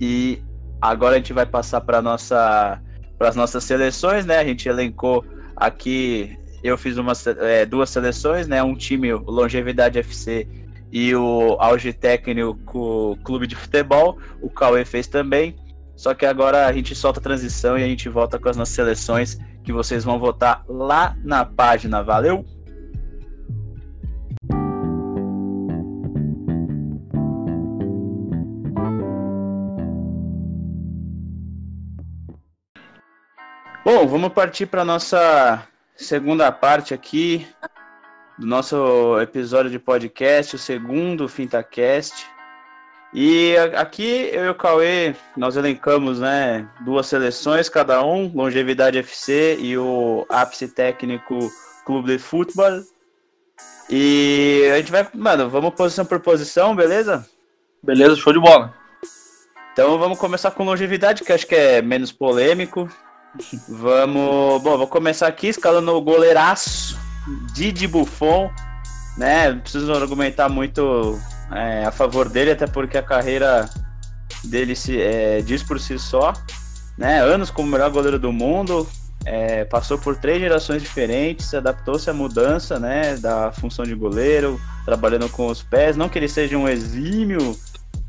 E 0.00 0.40
agora 0.80 1.16
a 1.16 1.18
gente 1.18 1.32
vai 1.32 1.44
passar 1.44 1.80
para 1.80 2.00
nossa 2.00 2.80
para 3.18 3.28
as 3.28 3.36
nossas 3.36 3.64
seleções, 3.64 4.24
né? 4.24 4.38
A 4.38 4.44
gente 4.44 4.66
elencou 4.66 5.22
aqui, 5.54 6.38
eu 6.64 6.78
fiz 6.78 6.96
uma, 6.96 7.12
é, 7.40 7.66
duas 7.66 7.90
seleções, 7.90 8.48
né? 8.48 8.62
Um 8.62 8.74
time, 8.74 9.12
o 9.12 9.18
Longevidade 9.18 9.98
FC 9.98 10.48
e 10.90 11.14
o 11.14 11.56
Auge 11.60 11.92
Técnico 11.92 13.18
Clube 13.22 13.46
de 13.46 13.54
Futebol. 13.54 14.16
O 14.40 14.48
Cauê 14.48 14.86
fez 14.86 15.06
também. 15.06 15.54
Só 16.00 16.14
que 16.14 16.24
agora 16.24 16.66
a 16.66 16.72
gente 16.72 16.94
solta 16.94 17.20
a 17.20 17.22
transição 17.22 17.78
e 17.78 17.84
a 17.84 17.86
gente 17.86 18.08
volta 18.08 18.38
com 18.38 18.48
as 18.48 18.56
nossas 18.56 18.74
seleções 18.74 19.38
que 19.62 19.70
vocês 19.70 20.02
vão 20.02 20.18
votar 20.18 20.64
lá 20.66 21.14
na 21.22 21.44
página. 21.44 22.02
Valeu? 22.02 22.42
Bom, 33.84 34.06
vamos 34.06 34.32
partir 34.32 34.64
para 34.64 34.86
nossa 34.86 35.68
segunda 35.94 36.50
parte 36.50 36.94
aqui 36.94 37.46
do 38.38 38.46
nosso 38.46 39.20
episódio 39.20 39.70
de 39.70 39.78
podcast, 39.78 40.56
o 40.56 40.58
segundo 40.58 41.28
FintaCast. 41.28 42.39
E 43.12 43.56
aqui 43.76 44.30
eu 44.32 44.44
e 44.44 44.48
o 44.50 44.54
Cauê, 44.54 45.16
nós 45.36 45.56
elencamos 45.56 46.20
né, 46.20 46.68
duas 46.84 47.06
seleções 47.06 47.68
cada 47.68 48.04
um, 48.04 48.30
Longevidade 48.32 48.98
FC 48.98 49.56
e 49.60 49.76
o 49.76 50.24
Ápice 50.28 50.68
Técnico 50.68 51.50
Clube 51.84 52.12
de 52.12 52.18
Futebol. 52.18 52.82
E 53.88 54.70
a 54.72 54.76
gente 54.76 54.92
vai, 54.92 55.08
mano, 55.12 55.50
vamos 55.50 55.74
posição 55.74 56.04
por 56.04 56.20
posição, 56.20 56.76
beleza? 56.76 57.26
Beleza, 57.82 58.14
show 58.14 58.32
de 58.32 58.38
bola. 58.38 58.72
Então 59.72 59.98
vamos 59.98 60.18
começar 60.18 60.52
com 60.52 60.62
longevidade, 60.62 61.24
que 61.24 61.32
acho 61.32 61.46
que 61.46 61.54
é 61.56 61.82
menos 61.82 62.12
polêmico. 62.12 62.88
Vamos, 63.68 64.60
bom, 64.60 64.76
vou 64.76 64.88
começar 64.88 65.28
aqui 65.28 65.46
escalando 65.46 65.94
o 65.94 66.00
goleiraço 66.00 66.98
Didi 67.54 67.86
Buffon, 67.86 68.50
né? 69.16 69.52
Não 69.52 69.60
preciso 69.60 69.92
argumentar 69.92 70.48
muito 70.48 71.16
é, 71.52 71.84
a 71.84 71.90
favor 71.90 72.28
dele, 72.28 72.52
até 72.52 72.66
porque 72.66 72.96
a 72.96 73.02
carreira 73.02 73.68
dele 74.44 74.74
se 74.74 75.00
é, 75.00 75.40
diz 75.42 75.62
por 75.62 75.80
si 75.80 75.98
só. 75.98 76.32
Né? 76.96 77.20
Anos 77.20 77.50
como 77.50 77.70
melhor 77.70 77.90
goleiro 77.90 78.18
do 78.18 78.32
mundo, 78.32 78.86
é, 79.24 79.64
passou 79.64 79.98
por 79.98 80.16
três 80.16 80.40
gerações 80.40 80.82
diferentes, 80.82 81.52
adaptou-se 81.54 82.08
à 82.08 82.12
mudança 82.12 82.78
né, 82.78 83.16
da 83.16 83.52
função 83.52 83.84
de 83.84 83.94
goleiro, 83.94 84.60
trabalhando 84.84 85.28
com 85.28 85.46
os 85.46 85.62
pés. 85.62 85.96
Não 85.96 86.08
que 86.08 86.18
ele 86.18 86.28
seja 86.28 86.56
um 86.56 86.68
exímio 86.68 87.56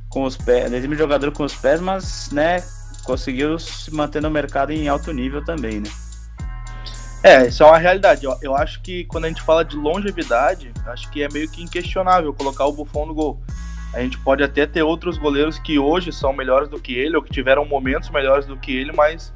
com 0.10 0.24
os 0.24 0.36
pés, 0.36 0.72
exímio 0.72 0.98
jogador 0.98 1.32
com 1.32 1.44
os 1.44 1.56
pés, 1.56 1.80
mas 1.80 2.30
né, 2.32 2.64
conseguiu 3.04 3.58
se 3.58 3.94
manter 3.94 4.22
no 4.22 4.30
mercado 4.30 4.72
em 4.72 4.88
alto 4.88 5.12
nível 5.12 5.44
também, 5.44 5.80
né? 5.80 5.90
É, 7.24 7.48
isso 7.48 7.62
é 7.62 7.66
uma 7.68 7.78
realidade. 7.78 8.26
Eu, 8.26 8.36
eu 8.42 8.56
acho 8.56 8.82
que 8.82 9.06
quando 9.06 9.26
a 9.26 9.28
gente 9.28 9.44
fala 9.44 9.64
de 9.64 9.76
longevidade, 9.76 10.72
acho 10.88 11.10
que 11.12 11.22
é 11.22 11.30
meio 11.30 11.50
que 11.50 11.62
inquestionável 11.62 12.34
colocar 12.34 12.66
o 12.66 12.74
Buffon 12.74 13.06
no 13.06 13.14
gol. 13.14 13.40
A 13.94 14.00
gente 14.00 14.18
pode 14.18 14.44
até 14.44 14.66
ter 14.66 14.82
outros 14.82 15.18
goleiros 15.18 15.60
que 15.60 15.78
hoje 15.78 16.12
são 16.12 16.34
melhores 16.34 16.68
do 16.70 16.80
que 16.80 16.94
ele, 16.94 17.16
ou 17.16 17.22
que 17.22 17.32
tiveram 17.32 17.66
momentos 17.66 18.10
melhores 18.10 18.46
do 18.46 18.58
que 18.58 18.76
ele, 18.76 18.92
mas 18.92 19.34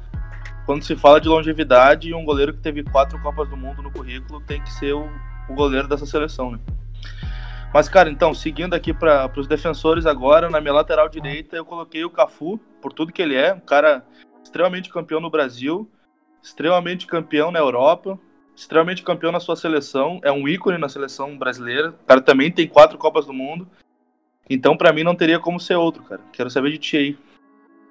quando 0.64 0.82
se 0.82 0.96
fala 0.96 1.20
de 1.20 1.28
longevidade, 1.28 2.12
um 2.12 2.24
goleiro 2.24 2.52
que 2.52 2.60
teve 2.60 2.82
quatro 2.82 3.20
Copas 3.20 3.48
do 3.48 3.56
Mundo 3.56 3.82
no 3.82 3.92
currículo 3.92 4.40
tem 4.40 4.60
que 4.60 4.72
ser 4.72 4.92
o, 4.94 5.08
o 5.48 5.54
goleiro 5.54 5.86
dessa 5.86 6.06
seleção, 6.06 6.50
né? 6.50 6.58
Mas, 7.72 7.88
cara, 7.88 8.10
então, 8.10 8.32
seguindo 8.32 8.74
aqui 8.74 8.92
para 8.92 9.30
os 9.36 9.46
defensores 9.46 10.06
agora, 10.06 10.48
na 10.48 10.60
minha 10.60 10.72
lateral 10.72 11.08
direita, 11.08 11.56
eu 11.56 11.64
coloquei 11.64 12.04
o 12.04 12.10
Cafu, 12.10 12.58
por 12.80 12.92
tudo 12.92 13.12
que 13.12 13.20
ele 13.22 13.36
é, 13.36 13.52
um 13.52 13.60
cara 13.60 14.04
extremamente 14.42 14.88
campeão 14.88 15.20
no 15.20 15.30
Brasil, 15.30 15.88
extremamente 16.46 17.08
campeão 17.08 17.50
na 17.50 17.58
Europa, 17.58 18.16
extremamente 18.54 19.02
campeão 19.02 19.32
na 19.32 19.40
sua 19.40 19.56
seleção, 19.56 20.20
é 20.22 20.30
um 20.30 20.46
ícone 20.46 20.78
na 20.78 20.88
seleção 20.88 21.36
brasileira. 21.36 21.90
O 21.90 22.06
cara 22.06 22.20
também 22.20 22.52
tem 22.52 22.68
quatro 22.68 22.96
Copas 22.96 23.26
do 23.26 23.32
Mundo. 23.32 23.68
Então, 24.48 24.76
para 24.76 24.92
mim, 24.92 25.02
não 25.02 25.16
teria 25.16 25.40
como 25.40 25.58
ser 25.58 25.74
outro, 25.74 26.04
cara. 26.04 26.20
Quero 26.32 26.48
saber 26.48 26.70
de 26.70 26.78
ti 26.78 26.96
aí. 26.96 27.18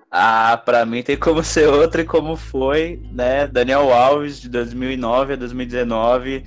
Ah, 0.09 0.61
para 0.65 0.85
mim 0.85 1.03
tem 1.03 1.17
como 1.17 1.43
ser 1.43 1.67
outro 1.67 1.99
e 1.99 2.05
como 2.05 2.37
foi, 2.37 3.01
né? 3.11 3.45
Daniel 3.45 3.91
Alves, 3.91 4.39
de 4.39 4.47
2009 4.47 5.33
a 5.33 5.35
2019, 5.35 6.45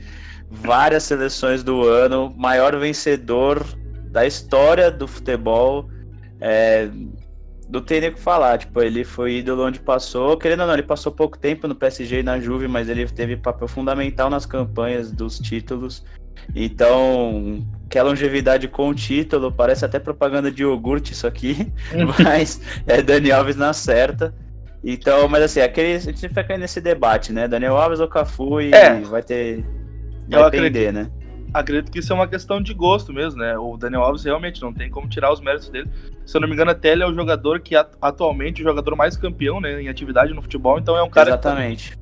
várias 0.51 1.03
seleções 1.03 1.63
do 1.63 1.87
ano, 1.87 2.35
maior 2.39 2.75
vencedor 2.79 3.63
da 4.11 4.27
história 4.27 4.91
do 4.91 5.07
futebol. 5.07 5.91
É, 6.41 6.89
não 7.71 7.81
tem 7.81 8.01
nem 8.01 8.11
o 8.11 8.15
que 8.15 8.21
falar. 8.21 8.59
Tipo, 8.59 8.83
ele 8.83 9.05
foi 9.05 9.37
ídolo 9.37 9.67
onde 9.67 9.81
passou. 9.81 10.37
Querendo 10.37 10.61
ou 10.61 10.67
não, 10.67 10.75
ele 10.75 10.83
passou 10.83 11.13
pouco 11.13 11.39
tempo 11.39 11.69
no 11.69 11.75
PSG 11.75 12.21
e 12.21 12.23
na 12.23 12.41
Juve, 12.41 12.67
mas 12.67 12.89
ele 12.89 13.07
teve 13.07 13.37
papel 13.37 13.69
fundamental 13.69 14.31
nas 14.31 14.47
campanhas 14.47 15.13
dos 15.13 15.39
títulos. 15.39 16.05
Então, 16.55 17.67
que 17.91 17.99
a 17.99 18.03
longevidade 18.03 18.69
com 18.69 18.89
o 18.89 18.95
título, 18.95 19.53
parece 19.53 19.85
até 19.85 19.99
propaganda 19.99 20.51
de 20.51 20.63
iogurte 20.63 21.13
isso 21.13 21.27
aqui, 21.27 21.71
mas 22.25 22.61
é 22.87 23.03
Dani 23.03 23.31
Alves 23.31 23.57
na 23.57 23.73
certa. 23.73 24.35
Então, 24.83 25.29
mas 25.29 25.43
assim, 25.43 25.61
aquele, 25.61 25.95
a 25.95 25.99
gente 25.99 26.29
fica 26.29 26.57
nesse 26.57 26.81
debate, 26.81 27.33
né? 27.33 27.49
Daniel 27.49 27.77
Alves 27.77 28.01
ou 28.01 28.09
Cafu 28.09 28.61
e 28.61 28.73
é. 28.73 29.01
vai 29.01 29.23
ter. 29.23 29.65
Vai 30.29 30.41
Eu 30.41 30.93
né? 30.93 31.11
acredito 31.53 31.91
que 31.91 31.99
isso 31.99 32.13
é 32.13 32.17
uma 32.17 32.29
questão 32.29 32.63
de 32.63 32.73
gosto 32.73 33.13
mesmo, 33.13 33.41
né? 33.41 33.59
O 33.59 33.77
Daniel 33.77 34.03
Alves 34.03 34.25
realmente 34.25 34.63
não 34.63 34.73
tem 34.73 34.89
como 34.89 35.09
tirar 35.09 35.33
os 35.33 35.41
méritos 35.41 35.69
dele. 35.69 35.91
Se 36.29 36.37
eu 36.37 36.43
não 36.43 36.49
me 36.49 36.53
engano, 36.53 36.71
até 36.71 36.91
ele 36.91 37.03
é 37.03 37.07
o 37.07 37.15
jogador 37.15 37.59
que 37.59 37.75
atualmente 37.75 38.61
é 38.61 38.65
o 38.67 38.69
jogador 38.69 38.95
mais 38.95 39.17
campeão, 39.17 39.63
né, 39.63 39.81
em 39.81 39.89
atividade 39.89 40.35
no 40.35 40.43
futebol, 40.43 40.79
então 40.79 40.95
é 40.95 41.03
um 41.03 41.09
cara 41.09 41.31
Exatamente. 41.31 41.93
que 41.93 41.99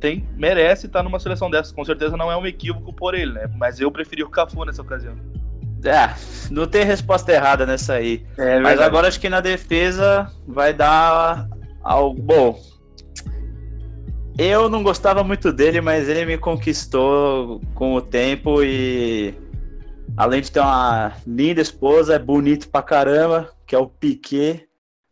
tem 0.00 0.26
merece 0.36 0.86
estar 0.86 1.00
numa 1.00 1.20
seleção 1.20 1.48
dessas. 1.48 1.70
Com 1.70 1.84
certeza 1.84 2.16
não 2.16 2.28
é 2.28 2.36
um 2.36 2.44
equívoco 2.44 2.92
por 2.92 3.14
ele, 3.14 3.34
né? 3.34 3.48
Mas 3.56 3.78
eu 3.78 3.88
preferi 3.92 4.24
o 4.24 4.28
Cafu 4.28 4.64
nessa 4.64 4.82
ocasião. 4.82 5.14
É, 5.84 6.12
não 6.50 6.66
tem 6.66 6.82
resposta 6.82 7.32
errada 7.32 7.64
nessa 7.64 7.94
aí. 7.94 8.26
É, 8.36 8.58
Mas 8.58 8.80
agora 8.80 9.06
acho 9.06 9.20
que 9.20 9.28
na 9.28 9.40
defesa 9.40 10.28
vai 10.44 10.74
dar 10.74 11.46
algo 11.80 12.20
bom. 12.20 12.60
Eu 14.36 14.68
não 14.68 14.82
gostava 14.82 15.22
muito 15.22 15.52
dele, 15.52 15.80
mas 15.80 16.08
ele 16.08 16.26
me 16.26 16.36
conquistou 16.36 17.60
com 17.76 17.94
o 17.94 18.02
tempo 18.02 18.60
e 18.60 19.32
além 20.16 20.40
de 20.40 20.50
ter 20.50 20.58
uma 20.58 21.12
linda 21.24 21.60
esposa, 21.60 22.16
é 22.16 22.18
bonito 22.18 22.68
pra 22.68 22.82
caramba, 22.82 23.56
que 23.68 23.76
é 23.76 23.78
o 23.78 23.86
Piquet. 23.86 24.66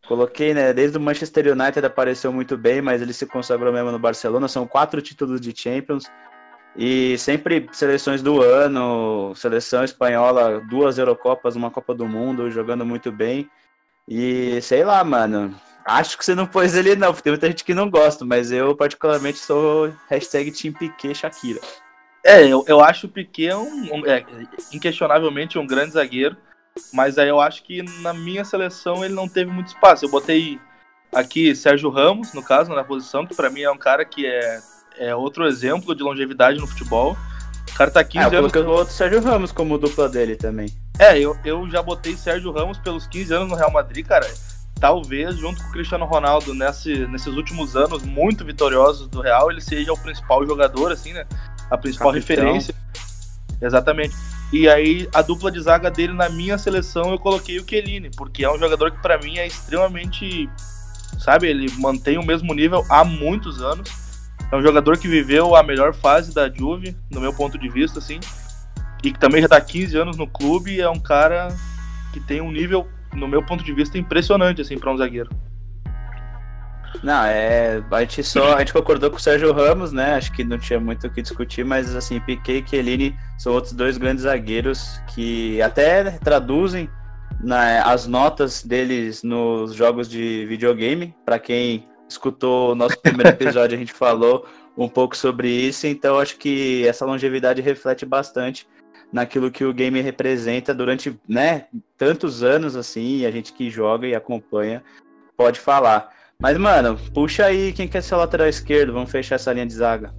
Coloquei, 0.08 0.54
né? 0.54 0.72
Desde 0.72 0.96
o 0.96 1.00
Manchester 1.00 1.52
United 1.52 1.84
apareceu 1.84 2.32
muito 2.32 2.56
bem, 2.56 2.80
mas 2.80 3.02
ele 3.02 3.12
se 3.12 3.26
consagrou 3.26 3.72
mesmo 3.72 3.92
no 3.92 3.98
Barcelona. 3.98 4.48
São 4.48 4.66
quatro 4.66 5.02
títulos 5.02 5.40
de 5.40 5.54
Champions. 5.54 6.06
E 6.74 7.16
sempre 7.18 7.68
seleções 7.72 8.22
do 8.22 8.42
ano, 8.42 9.34
seleção 9.34 9.84
espanhola, 9.84 10.60
duas 10.68 10.98
Eurocopas, 10.98 11.56
uma 11.56 11.70
Copa 11.70 11.94
do 11.94 12.06
Mundo, 12.06 12.50
jogando 12.50 12.84
muito 12.84 13.12
bem. 13.12 13.48
E 14.08 14.60
sei 14.62 14.84
lá, 14.84 15.04
mano. 15.04 15.54
Acho 15.84 16.18
que 16.18 16.24
você 16.24 16.34
não 16.34 16.46
pôs 16.46 16.74
ele 16.74 16.96
não, 16.96 17.12
tem 17.14 17.32
muita 17.32 17.46
gente 17.46 17.62
que 17.62 17.72
não 17.72 17.88
gosta, 17.88 18.24
mas 18.24 18.50
eu 18.50 18.74
particularmente 18.74 19.38
sou 19.38 19.92
hashtag 20.08 20.50
Team 20.50 20.74
Piquet 20.74 21.14
Shakira. 21.14 21.60
É, 22.24 22.44
eu, 22.44 22.64
eu 22.66 22.80
acho 22.80 23.06
o 23.06 23.10
Piquet 23.10 23.54
um, 23.54 23.94
um 23.94 24.06
é, 24.06 24.24
inquestionavelmente 24.72 25.58
um 25.60 25.66
grande 25.66 25.92
zagueiro, 25.92 26.36
mas 26.92 27.18
aí 27.18 27.28
eu 27.28 27.40
acho 27.40 27.62
que 27.62 27.82
na 28.00 28.12
minha 28.12 28.44
seleção 28.44 29.04
ele 29.04 29.14
não 29.14 29.28
teve 29.28 29.50
muito 29.50 29.68
espaço. 29.68 30.04
Eu 30.04 30.10
botei 30.10 30.58
aqui 31.14 31.54
Sérgio 31.54 31.90
Ramos, 31.90 32.32
no 32.32 32.42
caso, 32.42 32.72
na 32.72 32.84
posição, 32.84 33.26
que 33.26 33.34
para 33.34 33.50
mim 33.50 33.62
é 33.62 33.70
um 33.70 33.78
cara 33.78 34.04
que 34.04 34.26
é, 34.26 34.60
é 34.98 35.14
outro 35.14 35.46
exemplo 35.46 35.94
de 35.94 36.02
longevidade 36.02 36.58
no 36.58 36.66
futebol. 36.66 37.16
O 37.70 37.74
cara 37.76 37.90
tá 37.90 38.02
15 38.02 38.24
ah, 38.24 38.28
eu 38.30 38.38
anos. 38.38 38.54
Eu 38.54 38.68
outro 38.68 38.94
Sérgio 38.94 39.20
Ramos 39.20 39.52
como 39.52 39.78
dupla 39.78 40.08
dele 40.08 40.36
também. 40.36 40.68
É, 40.98 41.18
eu, 41.18 41.36
eu 41.44 41.68
já 41.68 41.82
botei 41.82 42.16
Sérgio 42.16 42.50
Ramos 42.52 42.78
pelos 42.78 43.06
15 43.06 43.34
anos 43.34 43.48
no 43.50 43.54
Real 43.54 43.70
Madrid, 43.70 44.06
cara. 44.06 44.26
Talvez, 44.80 45.36
junto 45.36 45.62
com 45.62 45.68
o 45.70 45.72
Cristiano 45.72 46.04
Ronaldo, 46.04 46.52
nesse, 46.52 47.06
nesses 47.06 47.34
últimos 47.34 47.76
anos 47.76 48.02
muito 48.02 48.44
vitoriosos 48.44 49.08
do 49.08 49.22
Real, 49.22 49.50
ele 49.50 49.60
seja 49.60 49.92
o 49.92 49.98
principal 49.98 50.46
jogador, 50.46 50.92
assim, 50.92 51.14
né? 51.14 51.26
A 51.70 51.78
principal 51.78 52.12
Capitão. 52.12 52.44
referência. 52.44 52.74
Exatamente. 53.60 54.14
E 54.52 54.68
aí, 54.68 55.08
a 55.12 55.22
dupla 55.22 55.50
de 55.50 55.60
zaga 55.60 55.90
dele 55.90 56.12
na 56.12 56.28
minha 56.28 56.56
seleção, 56.56 57.10
eu 57.10 57.18
coloquei 57.18 57.58
o 57.58 57.68
Chiellini, 57.68 58.10
porque 58.16 58.44
é 58.44 58.50
um 58.50 58.58
jogador 58.58 58.92
que 58.92 59.02
para 59.02 59.18
mim 59.18 59.38
é 59.38 59.46
extremamente. 59.46 60.48
Sabe, 61.18 61.48
ele 61.48 61.70
mantém 61.78 62.18
o 62.18 62.24
mesmo 62.24 62.52
nível 62.54 62.84
há 62.88 63.04
muitos 63.04 63.62
anos. 63.62 63.90
É 64.52 64.56
um 64.56 64.62
jogador 64.62 64.98
que 64.98 65.08
viveu 65.08 65.56
a 65.56 65.62
melhor 65.62 65.94
fase 65.94 66.32
da 66.32 66.48
Juve, 66.48 66.96
no 67.10 67.20
meu 67.20 67.32
ponto 67.32 67.58
de 67.58 67.68
vista, 67.68 67.98
assim 67.98 68.20
e 69.06 69.12
que 69.12 69.18
também 69.18 69.40
já 69.40 69.46
está 69.46 69.60
15 69.60 69.96
anos 69.96 70.16
no 70.16 70.26
clube, 70.26 70.80
é 70.80 70.88
um 70.88 70.98
cara 70.98 71.48
que 72.12 72.20
tem 72.20 72.40
um 72.40 72.50
nível, 72.50 72.88
no 73.14 73.28
meu 73.28 73.42
ponto 73.42 73.62
de 73.62 73.72
vista, 73.72 73.98
impressionante 73.98 74.60
assim 74.60 74.78
para 74.78 74.92
um 74.92 74.96
zagueiro. 74.96 75.30
Não, 77.02 77.24
é. 77.24 77.82
A 77.90 78.00
gente 78.00 78.22
só. 78.22 78.54
A 78.54 78.58
gente 78.60 78.72
concordou 78.72 79.10
com 79.10 79.16
o 79.16 79.20
Sérgio 79.20 79.52
Ramos, 79.52 79.92
né? 79.92 80.14
Acho 80.14 80.32
que 80.32 80.44
não 80.44 80.58
tinha 80.58 80.80
muito 80.80 81.06
o 81.06 81.10
que 81.10 81.22
discutir, 81.22 81.64
mas 81.64 81.94
assim, 81.94 82.20
Piquet 82.20 82.64
e 82.64 82.68
Chiellini 82.68 83.16
são 83.38 83.52
outros 83.52 83.72
dois 83.72 83.98
grandes 83.98 84.24
zagueiros 84.24 85.00
que 85.14 85.60
até 85.62 86.10
traduzem 86.18 86.88
né, 87.40 87.80
as 87.84 88.06
notas 88.06 88.62
deles 88.62 89.22
nos 89.22 89.74
jogos 89.74 90.08
de 90.08 90.46
videogame. 90.46 91.14
Para 91.24 91.38
quem 91.38 91.86
escutou 92.08 92.72
o 92.72 92.74
nosso 92.74 92.98
primeiro 93.00 93.30
episódio, 93.30 93.76
a 93.76 93.78
gente 93.78 93.92
falou 93.92 94.46
um 94.76 94.88
pouco 94.88 95.16
sobre 95.16 95.48
isso, 95.48 95.86
então 95.86 96.18
acho 96.18 96.36
que 96.36 96.86
essa 96.86 97.06
longevidade 97.06 97.62
reflete 97.62 98.04
bastante 98.04 98.68
naquilo 99.12 99.50
que 99.50 99.64
o 99.64 99.72
game 99.72 100.00
representa 100.00 100.74
durante 100.74 101.18
né, 101.26 101.66
tantos 101.96 102.42
anos 102.42 102.76
assim, 102.76 103.18
e 103.18 103.26
a 103.26 103.30
gente 103.30 103.52
que 103.52 103.70
joga 103.70 104.06
e 104.06 104.14
acompanha 104.14 104.82
pode 105.36 105.60
falar. 105.60 106.15
Mas, 106.40 106.58
mano, 106.58 106.98
puxa 107.14 107.46
aí 107.46 107.72
quem 107.72 107.88
quer 107.88 108.02
ser 108.02 108.14
lateral 108.14 108.46
esquerdo, 108.46 108.92
vamos 108.92 109.10
fechar 109.10 109.36
essa 109.36 109.52
linha 109.52 109.66
de 109.66 109.72
zaga. 109.72 110.12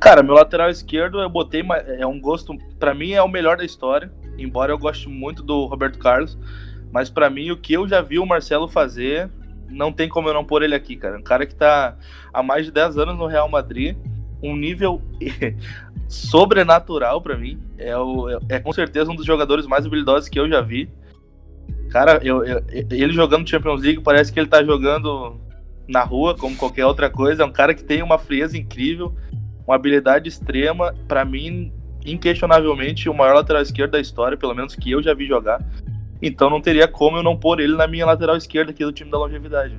Cara, 0.00 0.22
meu 0.22 0.34
lateral 0.34 0.68
esquerdo 0.68 1.20
eu 1.20 1.30
botei, 1.30 1.64
é 1.98 2.06
um 2.06 2.20
gosto, 2.20 2.56
para 2.80 2.92
mim 2.92 3.12
é 3.12 3.22
o 3.22 3.28
melhor 3.28 3.56
da 3.56 3.64
história, 3.64 4.12
embora 4.36 4.72
eu 4.72 4.78
goste 4.78 5.08
muito 5.08 5.44
do 5.44 5.66
Roberto 5.66 5.98
Carlos, 6.00 6.36
mas 6.90 7.08
para 7.08 7.30
mim 7.30 7.52
o 7.52 7.56
que 7.56 7.74
eu 7.74 7.86
já 7.86 8.02
vi 8.02 8.18
o 8.18 8.26
Marcelo 8.26 8.66
fazer, 8.66 9.30
não 9.68 9.92
tem 9.92 10.08
como 10.08 10.28
eu 10.28 10.34
não 10.34 10.44
pôr 10.44 10.64
ele 10.64 10.74
aqui, 10.74 10.96
cara. 10.96 11.16
Um 11.16 11.22
cara 11.22 11.46
que 11.46 11.54
tá 11.54 11.96
há 12.32 12.42
mais 12.42 12.66
de 12.66 12.72
10 12.72 12.98
anos 12.98 13.16
no 13.16 13.26
Real 13.26 13.48
Madrid, 13.48 13.96
um 14.42 14.56
nível 14.56 15.00
sobrenatural 16.08 17.20
para 17.20 17.36
mim. 17.36 17.62
É, 17.78 17.96
o, 17.96 18.28
é, 18.48 18.58
com 18.58 18.72
certeza 18.72 19.10
um 19.12 19.16
dos 19.16 19.24
jogadores 19.24 19.64
mais 19.64 19.86
habilidosos 19.86 20.28
que 20.28 20.40
eu 20.40 20.48
já 20.48 20.60
vi. 20.60 20.90
Cara, 21.90 22.20
eu, 22.22 22.44
eu, 22.44 22.62
ele 22.90 23.12
jogando 23.12 23.48
Champions 23.48 23.82
League 23.82 24.00
parece 24.02 24.32
que 24.32 24.38
ele 24.38 24.48
tá 24.48 24.62
jogando 24.62 25.40
na 25.88 26.02
rua, 26.02 26.36
como 26.36 26.56
qualquer 26.56 26.84
outra 26.86 27.08
coisa. 27.08 27.42
É 27.42 27.46
um 27.46 27.52
cara 27.52 27.74
que 27.74 27.84
tem 27.84 28.02
uma 28.02 28.18
frieza 28.18 28.56
incrível, 28.58 29.14
uma 29.66 29.76
habilidade 29.76 30.28
extrema. 30.28 30.94
Para 31.06 31.24
mim, 31.24 31.72
inquestionavelmente, 32.04 33.08
o 33.08 33.14
maior 33.14 33.34
lateral 33.34 33.62
esquerdo 33.62 33.92
da 33.92 34.00
história, 34.00 34.36
pelo 34.36 34.54
menos 34.54 34.74
que 34.74 34.90
eu 34.90 35.02
já 35.02 35.14
vi 35.14 35.26
jogar. 35.26 35.60
Então 36.20 36.48
não 36.48 36.60
teria 36.60 36.88
como 36.88 37.18
eu 37.18 37.22
não 37.22 37.36
pôr 37.36 37.60
ele 37.60 37.76
na 37.76 37.86
minha 37.86 38.06
lateral 38.06 38.36
esquerda 38.36 38.70
aqui 38.70 38.84
do 38.84 38.92
time 38.92 39.10
da 39.10 39.18
longevidade. 39.18 39.76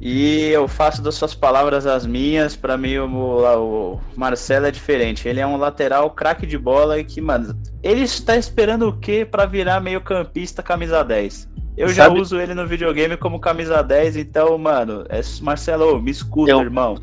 E 0.00 0.44
eu 0.50 0.68
faço 0.68 1.02
das 1.02 1.16
suas 1.16 1.34
palavras 1.34 1.86
as 1.86 2.06
minhas. 2.06 2.54
Para 2.54 2.76
mim, 2.76 2.98
o, 2.98 4.00
Marcelo 4.16 4.66
é 4.66 4.70
diferente. 4.70 5.28
Ele 5.28 5.40
é 5.40 5.46
um 5.46 5.56
lateral 5.56 6.10
craque 6.10 6.46
de 6.46 6.56
bola 6.56 6.98
e 6.98 7.04
que, 7.04 7.20
mano, 7.20 7.58
ele 7.82 8.02
está 8.02 8.36
esperando 8.36 8.88
o 8.88 8.96
quê 8.96 9.24
para 9.24 9.44
virar 9.44 9.80
meio-campista 9.80 10.62
camisa 10.62 11.02
10? 11.02 11.48
Eu 11.76 11.88
já 11.88 12.08
uso 12.08 12.40
ele 12.40 12.54
no 12.54 12.66
videogame 12.66 13.16
como 13.16 13.38
camisa 13.38 13.82
10, 13.82 14.16
então, 14.16 14.58
mano, 14.58 15.04
é, 15.08 15.20
Marcelo, 15.40 16.02
me 16.02 16.10
escuta, 16.10 16.50
eu, 16.50 16.60
irmão. 16.60 16.98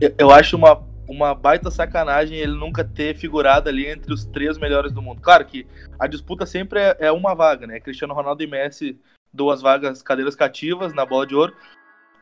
Eu, 0.00 0.14
eu 0.16 0.30
acho 0.30 0.56
uma, 0.56 0.82
uma 1.06 1.34
baita 1.34 1.70
sacanagem 1.70 2.38
ele 2.38 2.54
nunca 2.54 2.82
ter 2.82 3.14
figurado 3.16 3.68
ali 3.68 3.86
entre 3.86 4.12
os 4.12 4.24
três 4.24 4.56
melhores 4.56 4.92
do 4.92 5.02
mundo. 5.02 5.20
Claro 5.20 5.44
que 5.44 5.66
a 5.98 6.06
disputa 6.06 6.46
sempre 6.46 6.80
é, 6.80 6.96
é 7.00 7.12
uma 7.12 7.34
vaga, 7.34 7.66
né? 7.66 7.80
Cristiano 7.80 8.14
Ronaldo 8.14 8.42
e 8.42 8.46
Messi, 8.46 8.98
duas 9.30 9.60
vagas, 9.60 10.02
cadeiras 10.02 10.34
cativas 10.34 10.94
na 10.94 11.04
bola 11.04 11.26
de 11.26 11.34
ouro 11.34 11.54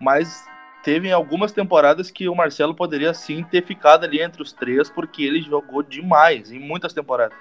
mas 0.00 0.44
teve 0.82 1.12
algumas 1.12 1.52
temporadas 1.52 2.10
que 2.10 2.28
o 2.28 2.34
Marcelo 2.34 2.74
poderia 2.74 3.12
sim 3.12 3.42
ter 3.44 3.64
ficado 3.64 4.04
ali 4.04 4.20
entre 4.20 4.42
os 4.42 4.52
três, 4.52 4.88
porque 4.88 5.22
ele 5.22 5.42
jogou 5.42 5.82
demais 5.82 6.50
em 6.50 6.58
muitas 6.58 6.92
temporadas. 6.92 7.36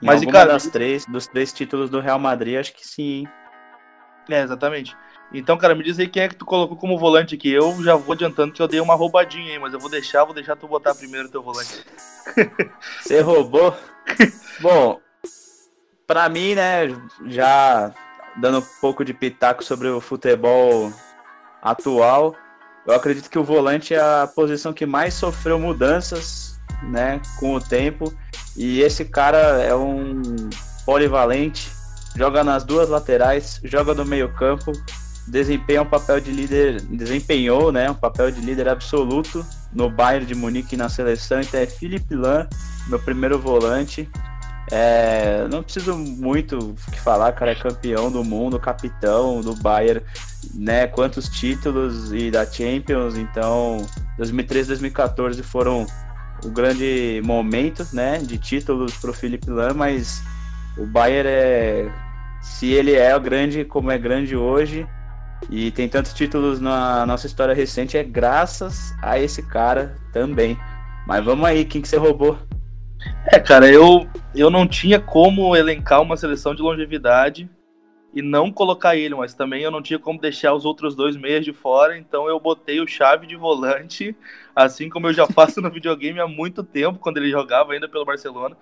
Em 0.00 0.06
mas, 0.06 0.22
e, 0.22 0.26
cara, 0.26 0.52
das 0.52 0.68
três, 0.68 1.04
dos 1.06 1.26
três 1.26 1.52
títulos 1.52 1.90
do 1.90 2.00
Real 2.00 2.18
Madrid, 2.18 2.58
acho 2.58 2.72
que 2.72 2.86
sim. 2.86 3.26
É, 4.28 4.42
exatamente. 4.42 4.96
Então, 5.32 5.58
cara, 5.58 5.74
me 5.74 5.82
diz 5.82 5.98
aí 5.98 6.08
quem 6.08 6.22
é 6.22 6.28
que 6.28 6.36
tu 6.36 6.46
colocou 6.46 6.76
como 6.76 6.98
volante 6.98 7.34
aqui. 7.34 7.50
Eu 7.50 7.82
já 7.82 7.96
vou 7.96 8.12
adiantando 8.14 8.52
que 8.52 8.62
eu 8.62 8.68
dei 8.68 8.80
uma 8.80 8.94
roubadinha 8.94 9.52
aí, 9.52 9.58
mas 9.58 9.72
eu 9.72 9.80
vou 9.80 9.90
deixar, 9.90 10.24
vou 10.24 10.34
deixar 10.34 10.56
tu 10.56 10.68
botar 10.68 10.94
primeiro 10.94 11.28
o 11.28 11.30
teu 11.30 11.42
volante. 11.42 11.84
Você 13.02 13.20
roubou? 13.20 13.76
Bom, 14.60 15.00
pra 16.06 16.28
mim, 16.28 16.54
né, 16.54 16.88
já 17.26 17.92
dando 18.36 18.58
um 18.58 18.66
pouco 18.80 19.04
de 19.04 19.12
pitaco 19.12 19.62
sobre 19.62 19.88
o 19.88 20.00
futebol 20.00 20.92
atual, 21.62 22.34
eu 22.86 22.94
acredito 22.94 23.28
que 23.28 23.38
o 23.38 23.44
volante 23.44 23.94
é 23.94 24.00
a 24.00 24.26
posição 24.26 24.72
que 24.72 24.86
mais 24.86 25.14
sofreu 25.14 25.58
mudanças, 25.58 26.58
né, 26.84 27.20
com 27.38 27.54
o 27.54 27.60
tempo. 27.60 28.12
E 28.56 28.80
esse 28.80 29.04
cara 29.04 29.38
é 29.62 29.74
um 29.74 30.22
polivalente, 30.86 31.70
joga 32.16 32.42
nas 32.42 32.64
duas 32.64 32.88
laterais, 32.88 33.60
joga 33.62 33.92
no 33.94 34.04
meio-campo, 34.04 34.72
desempenha 35.26 35.82
um 35.82 35.86
papel 35.86 36.20
de 36.20 36.32
líder, 36.32 36.80
desempenhou, 36.80 37.70
né, 37.70 37.90
um 37.90 37.94
papel 37.94 38.30
de 38.30 38.40
líder 38.40 38.68
absoluto 38.68 39.44
no 39.72 39.90
Bayern 39.90 40.26
de 40.26 40.34
Munique 40.34 40.76
na 40.76 40.88
seleção. 40.88 41.40
Então 41.40 41.60
é 41.60 41.66
Felipe 41.66 42.14
Lan, 42.14 42.48
meu 42.88 42.98
primeiro 42.98 43.38
volante. 43.38 44.08
É, 44.70 45.46
não 45.50 45.62
preciso 45.62 45.96
muito 45.96 46.74
que 46.92 47.00
falar, 47.00 47.32
cara, 47.32 47.52
é 47.52 47.54
campeão 47.54 48.10
do 48.10 48.22
mundo, 48.22 48.58
capitão 48.58 49.40
do 49.40 49.54
Bayern, 49.54 50.02
né? 50.54 50.86
Quantos 50.86 51.28
títulos 51.28 52.12
e 52.12 52.30
da 52.30 52.44
Champions, 52.44 53.16
então 53.16 53.86
2013, 54.18 54.68
2014 54.68 55.42
foram 55.42 55.86
o 56.44 56.50
grande 56.50 57.20
momento, 57.24 57.86
né, 57.92 58.18
de 58.18 58.38
títulos 58.38 58.96
para 58.96 59.10
o 59.10 59.14
Felipe 59.14 59.50
Lam, 59.50 59.74
mas 59.74 60.22
o 60.76 60.86
Bayern 60.86 61.28
é, 61.28 61.92
se 62.40 62.66
ele 62.66 62.94
é 62.94 63.18
grande 63.18 63.64
como 63.64 63.90
é 63.90 63.98
grande 63.98 64.36
hoje 64.36 64.86
e 65.50 65.70
tem 65.70 65.88
tantos 65.88 66.12
títulos 66.12 66.60
na 66.60 67.06
nossa 67.06 67.26
história 67.26 67.54
recente 67.54 67.96
é 67.96 68.04
graças 68.04 68.94
a 69.02 69.18
esse 69.18 69.42
cara 69.42 69.96
também. 70.12 70.58
Mas 71.06 71.24
vamos 71.24 71.46
aí, 71.46 71.64
quem 71.64 71.80
que 71.80 71.88
você 71.88 71.96
roubou? 71.96 72.38
É, 73.26 73.38
cara, 73.38 73.70
eu, 73.70 74.08
eu 74.34 74.50
não 74.50 74.66
tinha 74.66 75.00
como 75.00 75.54
elencar 75.54 76.02
uma 76.02 76.16
seleção 76.16 76.54
de 76.54 76.62
longevidade 76.62 77.48
e 78.14 78.22
não 78.22 78.50
colocar 78.50 78.96
ele, 78.96 79.14
mas 79.14 79.34
também 79.34 79.62
eu 79.62 79.70
não 79.70 79.82
tinha 79.82 79.98
como 79.98 80.20
deixar 80.20 80.54
os 80.54 80.64
outros 80.64 80.94
dois 80.94 81.16
meias 81.16 81.44
de 81.44 81.52
fora, 81.52 81.96
então 81.98 82.26
eu 82.26 82.40
botei 82.40 82.80
o 82.80 82.86
chave 82.86 83.26
de 83.26 83.36
volante, 83.36 84.16
assim 84.56 84.88
como 84.88 85.06
eu 85.06 85.12
já 85.12 85.26
faço 85.26 85.60
no 85.60 85.70
videogame 85.70 86.18
há 86.18 86.26
muito 86.26 86.64
tempo, 86.64 86.98
quando 86.98 87.18
ele 87.18 87.30
jogava 87.30 87.72
ainda 87.72 87.88
pelo 87.88 88.04
Barcelona. 88.04 88.56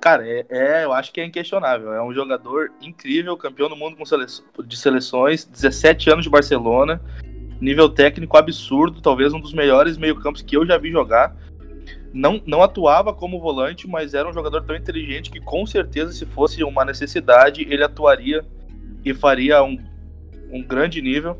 Cara, 0.00 0.26
é, 0.26 0.46
é 0.48 0.84
eu 0.84 0.92
acho 0.94 1.12
que 1.12 1.20
é 1.20 1.26
inquestionável. 1.26 1.92
É 1.92 2.02
um 2.02 2.14
jogador 2.14 2.72
incrível, 2.80 3.36
campeão 3.36 3.68
do 3.68 3.76
mundo 3.76 4.04
sele 4.06 4.24
de 4.64 4.76
seleções, 4.76 5.44
17 5.44 6.10
anos 6.10 6.24
de 6.24 6.30
Barcelona, 6.30 7.02
nível 7.60 7.86
técnico 7.86 8.38
absurdo, 8.38 9.02
talvez 9.02 9.34
um 9.34 9.40
dos 9.40 9.52
melhores 9.52 9.98
meio-campos 9.98 10.40
que 10.40 10.56
eu 10.56 10.64
já 10.64 10.78
vi 10.78 10.90
jogar 10.90 11.36
não, 12.12 12.40
não 12.46 12.62
atuava 12.62 13.12
como 13.12 13.40
volante, 13.40 13.88
mas 13.88 14.14
era 14.14 14.28
um 14.28 14.32
jogador 14.32 14.62
tão 14.62 14.74
inteligente 14.74 15.30
que 15.30 15.40
com 15.40 15.64
certeza, 15.64 16.12
se 16.12 16.26
fosse 16.26 16.62
uma 16.64 16.84
necessidade, 16.84 17.66
ele 17.68 17.84
atuaria 17.84 18.44
e 19.04 19.14
faria 19.14 19.62
um, 19.62 19.78
um 20.50 20.62
grande 20.62 21.00
nível. 21.00 21.38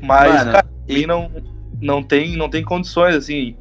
Mas, 0.00 0.32
Mano, 0.32 0.52
cara, 0.52 0.68
e... 0.88 1.06
não, 1.06 1.30
não 1.80 2.02
tem, 2.02 2.36
não 2.36 2.48
tem 2.48 2.64
condições, 2.64 3.14
assim. 3.14 3.56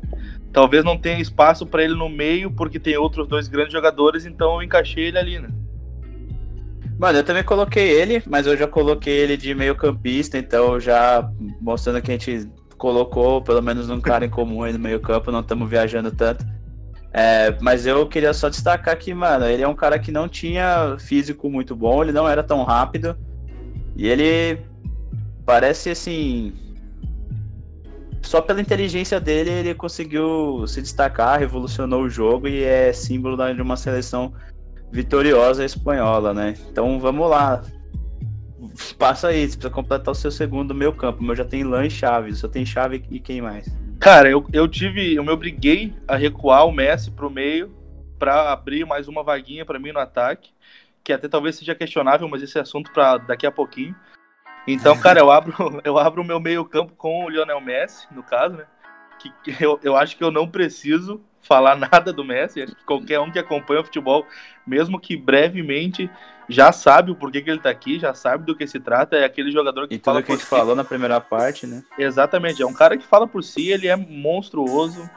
Talvez 0.52 0.84
não 0.84 0.98
tenha 0.98 1.20
espaço 1.20 1.66
para 1.66 1.84
ele 1.84 1.94
no 1.94 2.10
meio, 2.10 2.52
porque 2.52 2.80
tem 2.80 2.98
outros 2.98 3.28
dois 3.28 3.48
grandes 3.48 3.72
jogadores, 3.72 4.26
então 4.26 4.56
eu 4.56 4.64
encaixei 4.64 5.06
ele 5.06 5.18
ali, 5.18 5.40
né? 5.40 5.50
Mano, 6.98 7.18
eu 7.18 7.24
também 7.24 7.44
coloquei 7.44 7.90
ele, 7.90 8.22
mas 8.28 8.46
eu 8.46 8.56
já 8.56 8.68
coloquei 8.68 9.14
ele 9.14 9.36
de 9.36 9.56
meio 9.56 9.76
campista, 9.76 10.38
então 10.38 10.80
já 10.80 11.28
mostrando 11.60 12.02
que 12.02 12.12
a 12.12 12.14
gente 12.14 12.48
colocou 12.82 13.44
pelo 13.44 13.62
menos 13.62 13.92
um 13.92 14.02
cara 14.02 14.26
em 14.26 14.30
comum 14.30 14.64
aí 14.64 14.74
no 14.74 14.80
meio 14.80 15.00
campo, 15.00 15.32
não 15.32 15.42
estamos 15.42 15.70
viajando 15.70 16.10
tanto. 16.10 16.44
É, 17.14 17.56
mas 17.62 17.86
eu 17.86 18.08
queria 18.08 18.34
só 18.34 18.50
destacar 18.50 18.98
que, 18.98 19.14
mano, 19.14 19.46
ele 19.46 19.62
é 19.62 19.68
um 19.68 19.76
cara 19.76 20.00
que 20.00 20.12
não 20.12 20.28
tinha 20.28 20.98
físico 20.98 21.48
muito 21.48 21.76
bom, 21.76 22.02
ele 22.02 22.12
não 22.12 22.28
era 22.28 22.42
tão 22.42 22.64
rápido. 22.64 23.16
E 23.96 24.08
ele 24.08 24.66
parece 25.46 25.92
assim. 25.92 26.54
Só 28.24 28.42
pela 28.42 28.62
inteligência 28.62 29.20
dele, 29.20 29.52
ele 29.52 29.76
conseguiu 29.76 30.66
se 30.66 30.82
destacar, 30.82 31.40
revolucionou 31.40 32.02
o 32.02 32.10
jogo 32.10 32.48
e 32.48 32.64
é 32.64 32.92
símbolo 32.92 33.38
de 33.54 33.62
uma 33.62 33.78
seleção 33.78 34.34
vitoriosa 34.92 35.64
espanhola, 35.64 36.34
né? 36.34 36.56
Então 36.72 37.00
vamos 37.00 37.30
lá. 37.30 37.62
Passa 38.98 39.30
aí, 39.30 39.42
você 39.42 39.58
precisa 39.58 39.70
completar 39.70 40.12
o 40.12 40.16
seu 40.16 40.32
segundo 40.32 40.74
meio 40.74 40.94
campo. 40.94 41.22
O 41.22 41.24
meu 41.24 41.36
já 41.36 41.46
tem 41.46 41.64
Lan 41.64 41.86
e 41.86 41.90
Chaves, 41.90 42.40
só 42.40 42.48
tem 42.48 42.66
Chave 42.66 43.04
e 43.10 43.20
quem 43.20 43.42
mais? 43.42 43.68
Cara, 44.00 44.30
eu, 44.30 44.46
eu 44.52 44.68
tive. 44.68 45.14
Eu 45.14 45.24
me 45.24 45.32
obriguei 45.32 45.94
a 46.08 46.16
recuar 46.16 46.66
o 46.66 46.72
Messi 46.72 47.12
pro 47.12 47.30
meio 47.30 47.72
para 48.18 48.52
abrir 48.52 48.86
mais 48.86 49.08
uma 49.08 49.24
vaguinha 49.24 49.66
para 49.66 49.80
mim 49.80 49.92
no 49.92 50.00
ataque. 50.00 50.52
Que 51.04 51.14
até 51.14 51.28
talvez 51.28 51.56
seja 51.56 51.76
questionável, 51.76 52.28
mas 52.28 52.42
esse 52.44 52.58
é 52.58 52.62
assunto 52.62 52.92
para 52.92 53.18
daqui 53.18 53.46
a 53.46 53.52
pouquinho. 53.52 53.96
Então, 54.68 54.98
cara, 55.02 55.20
eu 55.20 55.32
abro, 55.32 55.54
eu 55.84 55.98
abro 55.98 56.22
o 56.22 56.26
meu 56.26 56.40
meio-campo 56.40 56.94
com 56.96 57.26
o 57.26 57.30
Lionel 57.30 57.62
Messi, 57.62 58.08
no 58.12 58.24
caso, 58.24 58.56
né? 58.56 58.66
Que, 59.20 59.32
que 59.44 59.64
eu, 59.64 59.80
eu 59.84 59.96
acho 59.96 60.18
que 60.18 60.24
eu 60.24 60.32
não 60.32 60.48
preciso 60.48 61.22
falar 61.42 61.76
nada 61.92 62.12
do 62.14 62.24
Messi. 62.24 62.62
Acho 62.62 62.76
que 62.76 62.86
qualquer 62.86 63.20
um 63.20 63.32
que 63.32 63.40
acompanha 63.40 63.82
o 63.82 63.86
futebol, 63.86 64.26
mesmo 64.66 65.00
que 65.00 65.16
brevemente, 65.16 66.10
já 66.52 66.72
sabe 66.72 67.12
o 67.12 67.16
porquê 67.16 67.42
que 67.42 67.50
ele 67.50 67.60
tá 67.60 67.70
aqui, 67.70 68.00
já 68.00 68.14
sabe 68.14 68.46
do 68.46 68.56
que 68.56 68.68
se 68.68 68.80
trata. 68.80 69.16
É 69.16 69.24
aquele 69.24 69.52
jogador 69.52 69.88
que 69.88 69.96
e 69.96 70.00
fala 70.00 70.18
tudo 70.18 70.26
que 70.26 70.32
a 70.32 70.36
gente 70.36 70.44
si. 70.44 70.50
falou 70.50 70.76
na 70.76 70.84
primeira 70.84 71.20
parte, 71.20 71.66
né? 71.66 71.84
Exatamente, 71.98 72.62
é 72.62 72.66
um 72.66 72.74
cara 72.74 72.98
que 72.98 73.06
fala 73.06 73.28
por 73.28 73.44
si, 73.44 73.70
ele 73.70 73.88
é 73.88 73.96
monstruoso, 73.96 75.10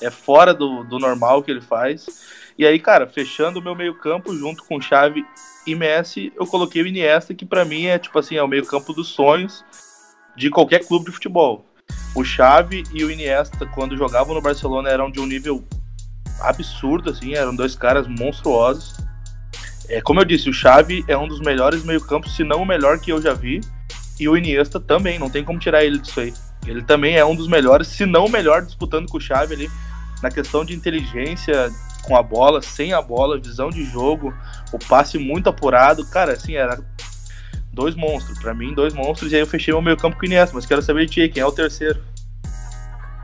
é 0.00 0.10
fora 0.10 0.52
do, 0.52 0.84
do 0.84 0.98
normal 0.98 1.42
que 1.42 1.50
ele 1.50 1.60
faz. 1.60 2.06
E 2.58 2.66
aí, 2.66 2.78
cara, 2.78 3.06
fechando 3.06 3.60
o 3.60 3.62
meu 3.62 3.74
meio-campo 3.74 4.34
junto 4.34 4.64
com 4.64 4.80
Chave 4.80 5.24
e 5.66 5.74
Messi, 5.74 6.32
eu 6.36 6.46
coloquei 6.46 6.82
o 6.82 6.86
Iniesta, 6.86 7.34
que 7.34 7.44
para 7.44 7.64
mim 7.64 7.86
é 7.86 7.98
tipo 7.98 8.18
assim, 8.18 8.36
é 8.36 8.42
o 8.42 8.48
meio-campo 8.48 8.92
dos 8.92 9.08
sonhos 9.08 9.64
de 10.36 10.50
qualquer 10.50 10.86
clube 10.86 11.06
de 11.06 11.12
futebol. 11.12 11.66
O 12.14 12.24
Xavi 12.24 12.82
e 12.92 13.04
o 13.04 13.10
Iniesta, 13.10 13.66
quando 13.66 13.96
jogavam 13.96 14.34
no 14.34 14.40
Barcelona, 14.40 14.88
eram 14.88 15.10
de 15.10 15.20
um 15.20 15.26
nível 15.26 15.64
absurdo, 16.40 17.10
assim, 17.10 17.34
eram 17.34 17.54
dois 17.54 17.74
caras 17.74 18.06
monstruosos. 18.06 18.94
É, 19.88 20.00
como 20.00 20.20
eu 20.20 20.24
disse, 20.24 20.48
o 20.48 20.52
Xavi 20.52 21.04
é 21.08 21.16
um 21.16 21.28
dos 21.28 21.40
melhores 21.40 21.84
meio-campos, 21.84 22.34
se 22.34 22.42
não 22.42 22.62
o 22.62 22.66
melhor 22.66 22.98
que 22.98 23.12
eu 23.12 23.20
já 23.20 23.32
vi. 23.32 23.60
E 24.18 24.28
o 24.28 24.36
Iniesta 24.36 24.80
também, 24.80 25.18
não 25.18 25.28
tem 25.28 25.44
como 25.44 25.58
tirar 25.58 25.84
ele 25.84 25.98
disso 25.98 26.20
aí. 26.20 26.32
Ele 26.66 26.82
também 26.82 27.16
é 27.16 27.24
um 27.24 27.34
dos 27.34 27.48
melhores, 27.48 27.88
se 27.88 28.06
não 28.06 28.26
o 28.26 28.30
melhor, 28.30 28.62
disputando 28.62 29.08
com 29.08 29.18
o 29.18 29.20
Xavi 29.20 29.54
ali 29.54 29.70
na 30.22 30.30
questão 30.30 30.64
de 30.64 30.74
inteligência 30.74 31.70
com 32.02 32.16
a 32.16 32.22
bola, 32.22 32.62
sem 32.62 32.92
a 32.92 33.02
bola, 33.02 33.38
visão 33.38 33.68
de 33.68 33.84
jogo, 33.84 34.32
o 34.72 34.78
passe 34.78 35.18
muito 35.18 35.48
apurado. 35.48 36.06
Cara, 36.06 36.32
assim, 36.32 36.54
era 36.54 36.78
dois 37.72 37.94
monstros. 37.94 38.38
Para 38.38 38.54
mim, 38.54 38.74
dois 38.74 38.94
monstros. 38.94 39.32
E 39.32 39.34
aí 39.34 39.42
eu 39.42 39.46
fechei 39.46 39.74
o 39.74 39.82
meio 39.82 39.96
campo 39.96 40.16
com 40.16 40.22
o 40.22 40.26
Iniesta, 40.26 40.54
mas 40.54 40.66
quero 40.66 40.82
saber 40.82 41.06
de 41.06 41.12
ti, 41.12 41.28
quem 41.28 41.42
é 41.42 41.46
o 41.46 41.52
terceiro? 41.52 42.02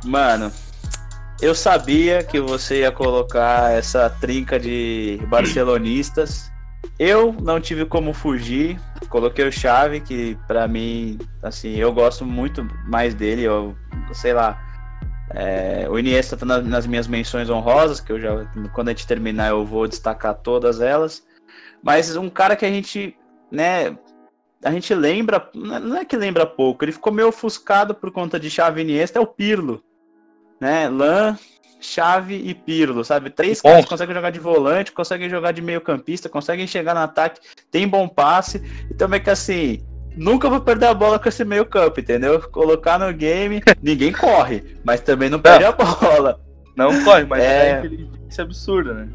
Mano, 0.04 0.52
eu 1.40 1.54
sabia 1.54 2.22
que 2.22 2.40
você 2.40 2.80
ia 2.80 2.92
colocar 2.92 3.72
essa 3.72 4.10
trinca 4.10 4.60
de 4.60 5.18
barcelonistas. 5.28 6.51
Eu 6.99 7.32
não 7.32 7.61
tive 7.61 7.84
como 7.84 8.12
fugir. 8.12 8.80
Coloquei 9.09 9.47
o 9.47 9.53
Chave, 9.53 10.01
que 10.01 10.38
para 10.47 10.68
mim, 10.68 11.18
assim, 11.43 11.76
eu 11.76 11.93
gosto 11.93 12.24
muito 12.24 12.66
mais 12.86 13.14
dele. 13.14 13.43
Eu, 13.43 13.76
sei 14.12 14.32
lá. 14.32 14.61
É, 15.34 15.86
o 15.88 15.99
Iniesta 15.99 16.36
tá 16.36 16.45
nas, 16.45 16.86
minhas 16.86 17.07
menções 17.07 17.49
honrosas, 17.49 18.01
que 18.01 18.12
eu 18.12 18.20
já, 18.20 18.45
quando 18.74 18.88
a 18.88 18.93
gente 18.93 19.07
terminar, 19.07 19.49
eu 19.49 19.64
vou 19.64 19.88
destacar 19.88 20.34
todas 20.34 20.80
elas. 20.80 21.26
Mas 21.82 22.14
um 22.16 22.28
cara 22.28 22.55
que 22.55 22.66
a 22.66 22.68
gente, 22.68 23.16
né, 23.51 23.97
a 24.62 24.70
gente 24.70 24.95
lembra, 24.95 25.49
não 25.55 25.97
é 25.97 26.05
que 26.05 26.16
lembra 26.16 26.45
pouco, 26.45 26.84
ele 26.84 26.93
ficou 26.93 27.12
meio 27.12 27.28
ofuscado 27.28 27.95
por 27.95 28.12
conta 28.12 28.38
de 28.38 28.51
Chave 28.51 28.82
Iniesta, 28.82 29.18
é 29.18 29.22
o 29.22 29.26
Pirlo 29.26 29.82
né? 30.62 30.88
Lan, 30.88 31.36
Chave 31.83 32.35
e 32.35 32.55
Pirlo, 32.55 33.05
sabe? 33.05 33.30
Três 33.30 33.61
Bom. 33.61 33.70
caras 33.70 33.85
conseguem 33.85 34.14
jogar 34.14 34.30
de 34.30 34.39
volante, 34.39 34.93
conseguem 34.93 35.28
jogar 35.28 35.53
de 35.53 35.61
meio 35.61 35.80
campista, 35.80 36.28
conseguem 36.28 36.66
chegar 36.66 36.95
no 36.95 37.01
ataque, 37.01 37.41
tem 37.70 37.87
bom 37.87 38.09
passe. 38.09 38.62
E 38.91 38.95
também 38.95 39.20
que 39.20 39.30
assim, 39.30 39.80
nunca 40.16 40.49
vou 40.49 40.61
perder 40.61 40.87
a 40.87 40.95
bola 40.95 41.18
com 41.18 41.28
esse 41.28 41.45
meio 41.45 41.66
campo, 41.66 42.01
entendeu? 42.01 42.41
Colocar 42.51 42.99
no 42.99 43.12
game, 43.12 43.62
ninguém 43.83 44.12
corre, 44.12 44.64
mas 44.85 45.01
também 45.01 45.28
não 45.28 45.41
perde 45.41 45.64
não. 45.64 45.70
a 45.70 45.72
bola. 45.72 46.41
Não 46.76 47.05
corre, 47.05 47.24
mas 47.24 47.43
é, 47.43 47.70
é 47.70 47.78
inteligência 47.78 48.45
absurda, 48.45 48.95
né? 48.95 49.09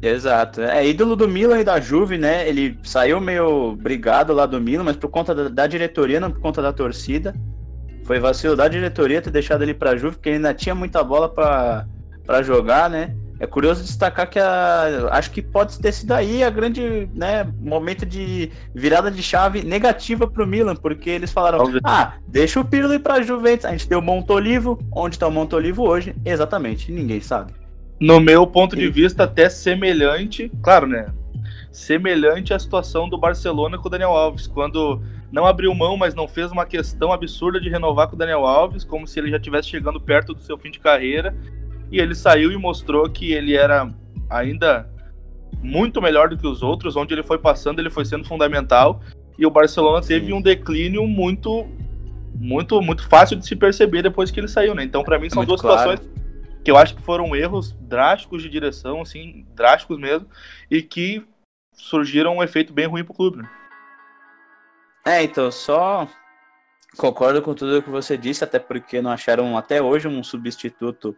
Exato. 0.00 0.60
É 0.60 0.86
ídolo 0.86 1.16
do 1.16 1.26
Milan 1.26 1.60
e 1.60 1.64
da 1.64 1.80
Juve, 1.80 2.18
né? 2.18 2.46
Ele 2.46 2.78
saiu 2.82 3.20
meio 3.20 3.74
brigado 3.76 4.32
lá 4.34 4.44
do 4.44 4.60
Milan, 4.60 4.84
mas 4.84 4.96
por 4.96 5.08
conta 5.08 5.34
da, 5.34 5.48
da 5.48 5.66
diretoria, 5.66 6.20
não 6.20 6.30
por 6.30 6.40
conta 6.40 6.60
da 6.60 6.72
torcida. 6.72 7.34
Foi 8.04 8.20
vacilo 8.20 8.54
da 8.54 8.68
diretoria 8.68 9.22
ter 9.22 9.30
deixado 9.30 9.62
ele 9.62 9.72
para 9.72 9.96
Juve, 9.96 10.16
porque 10.16 10.28
ele 10.28 10.36
ainda 10.36 10.52
tinha 10.52 10.74
muita 10.74 11.02
bola 11.02 11.26
para 11.26 11.86
jogar, 12.42 12.88
né? 12.88 13.14
É 13.40 13.46
curioso 13.46 13.82
destacar 13.82 14.30
que 14.30 14.38
a, 14.38 15.08
acho 15.10 15.30
que 15.30 15.42
pode 15.42 15.78
ter 15.78 15.92
sido 15.92 16.12
aí 16.12 16.44
a 16.44 16.50
grande 16.50 17.08
né, 17.12 17.44
momento 17.60 18.06
de 18.06 18.50
virada 18.74 19.10
de 19.10 19.22
chave 19.22 19.62
negativa 19.62 20.26
para 20.26 20.44
o 20.44 20.46
Milan, 20.46 20.76
porque 20.76 21.10
eles 21.10 21.32
falaram: 21.32 21.58
ah, 21.82 22.14
deixa 22.28 22.60
o 22.60 22.64
Pirlo 22.64 22.94
ir 22.94 23.00
para 23.00 23.14
a 23.14 23.22
Juventus. 23.22 23.64
A 23.64 23.72
gente 23.72 23.88
tem 23.88 23.98
o 23.98 24.02
Montolivo, 24.02 24.78
onde 24.92 25.16
está 25.16 25.26
o 25.26 25.32
Montolivo 25.32 25.82
hoje? 25.82 26.14
Exatamente, 26.24 26.92
ninguém 26.92 27.20
sabe. 27.20 27.52
No 28.00 28.20
meu 28.20 28.46
ponto 28.46 28.76
de 28.76 28.88
vista, 28.88 29.24
até 29.24 29.48
semelhante, 29.48 30.50
claro, 30.62 30.86
né? 30.86 31.06
Semelhante 31.72 32.54
à 32.54 32.58
situação 32.58 33.08
do 33.08 33.18
Barcelona 33.18 33.78
com 33.78 33.88
o 33.88 33.90
Daniel 33.90 34.10
Alves, 34.10 34.46
quando 34.46 35.02
não 35.32 35.44
abriu 35.44 35.74
mão, 35.74 35.96
mas 35.96 36.14
não 36.14 36.28
fez 36.28 36.52
uma 36.52 36.64
questão 36.64 37.12
absurda 37.12 37.60
de 37.60 37.68
renovar 37.68 38.06
com 38.06 38.14
o 38.14 38.18
Daniel 38.18 38.46
Alves, 38.46 38.84
como 38.84 39.06
se 39.06 39.18
ele 39.18 39.30
já 39.30 39.36
estivesse 39.36 39.68
chegando 39.68 40.00
perto 40.00 40.32
do 40.32 40.40
seu 40.40 40.56
fim 40.56 40.70
de 40.70 40.78
carreira. 40.78 41.34
E 41.94 42.00
ele 42.00 42.12
saiu 42.12 42.50
e 42.50 42.56
mostrou 42.56 43.08
que 43.08 43.32
ele 43.32 43.54
era 43.54 43.88
ainda 44.28 44.90
muito 45.62 46.02
melhor 46.02 46.28
do 46.28 46.36
que 46.36 46.44
os 46.44 46.60
outros, 46.60 46.96
onde 46.96 47.14
ele 47.14 47.22
foi 47.22 47.38
passando, 47.38 47.78
ele 47.78 47.88
foi 47.88 48.04
sendo 48.04 48.24
fundamental. 48.24 49.00
E 49.38 49.46
o 49.46 49.50
Barcelona 49.50 50.02
Sim. 50.02 50.08
teve 50.08 50.32
um 50.32 50.42
declínio 50.42 51.06
muito 51.06 51.64
muito 52.34 52.82
muito 52.82 53.08
fácil 53.08 53.36
de 53.36 53.46
se 53.46 53.54
perceber 53.54 54.02
depois 54.02 54.32
que 54.32 54.40
ele 54.40 54.48
saiu, 54.48 54.74
né? 54.74 54.82
Então, 54.82 55.04
para 55.04 55.20
mim 55.20 55.30
são 55.30 55.44
duas 55.44 55.60
claro. 55.60 55.78
situações 55.78 56.12
que 56.64 56.70
eu 56.70 56.76
acho 56.76 56.96
que 56.96 57.02
foram 57.02 57.36
erros 57.36 57.70
drásticos 57.82 58.42
de 58.42 58.48
direção, 58.48 59.00
assim, 59.00 59.46
drásticos 59.54 59.96
mesmo, 59.96 60.26
e 60.68 60.82
que 60.82 61.24
surgiram 61.74 62.38
um 62.38 62.42
efeito 62.42 62.72
bem 62.72 62.86
ruim 62.86 63.04
pro 63.04 63.14
clube, 63.14 63.36
né? 63.36 63.48
É, 65.06 65.22
então, 65.22 65.48
só 65.52 66.08
concordo 66.96 67.40
com 67.40 67.54
tudo 67.54 67.82
que 67.82 67.90
você 67.90 68.16
disse, 68.16 68.42
até 68.42 68.58
porque 68.58 69.00
não 69.00 69.12
acharam 69.12 69.56
até 69.56 69.80
hoje 69.80 70.08
um 70.08 70.24
substituto 70.24 71.16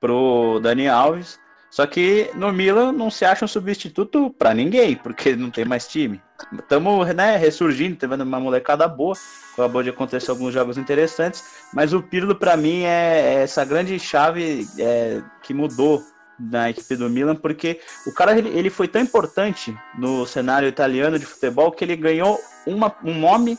pro 0.00 0.58
Dani 0.60 0.88
Alves. 0.88 1.38
Só 1.70 1.86
que 1.86 2.30
no 2.34 2.52
Milan 2.52 2.90
não 2.90 3.10
se 3.10 3.24
acha 3.24 3.44
um 3.44 3.48
substituto 3.48 4.34
para 4.36 4.52
ninguém, 4.52 4.96
porque 4.96 5.36
não 5.36 5.50
tem 5.50 5.64
mais 5.64 5.86
time. 5.86 6.20
Estamos 6.58 7.06
né, 7.14 7.36
ressurgindo, 7.36 7.94
tendo 7.94 8.20
uma 8.24 8.40
molecada 8.40 8.88
boa, 8.88 9.14
acabou 9.52 9.80
de 9.80 9.90
acontecer 9.90 10.32
alguns 10.32 10.52
jogos 10.52 10.76
interessantes, 10.76 11.44
mas 11.72 11.92
o 11.92 12.02
Pirlo 12.02 12.34
para 12.34 12.56
mim 12.56 12.82
é, 12.82 13.34
é 13.36 13.42
essa 13.42 13.64
grande 13.64 13.96
chave 14.00 14.66
é, 14.78 15.22
que 15.44 15.54
mudou 15.54 16.02
na 16.40 16.70
equipe 16.70 16.96
do 16.96 17.08
Milan, 17.08 17.36
porque 17.36 17.80
o 18.06 18.12
cara 18.12 18.36
ele, 18.38 18.70
foi 18.70 18.88
tão 18.88 19.00
importante 19.00 19.76
no 19.98 20.26
cenário 20.26 20.66
italiano 20.66 21.18
de 21.18 21.26
futebol 21.26 21.70
que 21.70 21.84
ele 21.84 21.94
ganhou 21.94 22.40
uma, 22.66 22.92
um 23.04 23.14
nome 23.14 23.58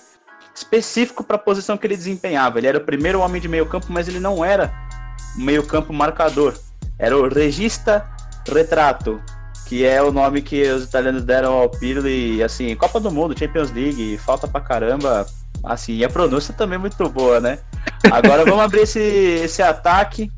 específico 0.53 1.23
para 1.23 1.35
a 1.35 1.39
posição 1.39 1.77
que 1.77 1.87
ele 1.87 1.95
desempenhava. 1.95 2.57
Ele 2.57 2.67
era 2.67 2.77
o 2.77 2.83
primeiro 2.83 3.19
homem 3.19 3.39
de 3.39 3.47
meio 3.47 3.67
campo, 3.67 3.87
mas 3.89 4.07
ele 4.07 4.19
não 4.19 4.43
era 4.43 4.73
meio 5.35 5.63
campo 5.63 5.93
marcador. 5.93 6.53
Era 6.97 7.17
o 7.17 7.27
regista 7.27 8.05
retrato, 8.47 9.21
que 9.67 9.85
é 9.85 10.01
o 10.01 10.11
nome 10.11 10.41
que 10.41 10.63
os 10.69 10.83
italianos 10.83 11.23
deram 11.23 11.53
ao 11.53 11.69
Pirlo 11.69 12.07
e 12.07 12.43
assim, 12.43 12.75
Copa 12.75 12.99
do 12.99 13.11
Mundo, 13.11 13.37
Champions 13.37 13.71
League, 13.71 14.17
falta 14.17 14.47
pra 14.47 14.61
caramba. 14.61 15.25
Assim, 15.63 15.93
e 15.93 16.03
a 16.03 16.09
pronúncia 16.09 16.53
também 16.53 16.75
é 16.75 16.79
muito 16.79 17.07
boa, 17.09 17.39
né? 17.39 17.59
Agora 18.11 18.43
vamos 18.43 18.61
abrir 18.61 18.81
esse, 18.81 18.99
esse 18.99 19.61
ataque 19.61 20.31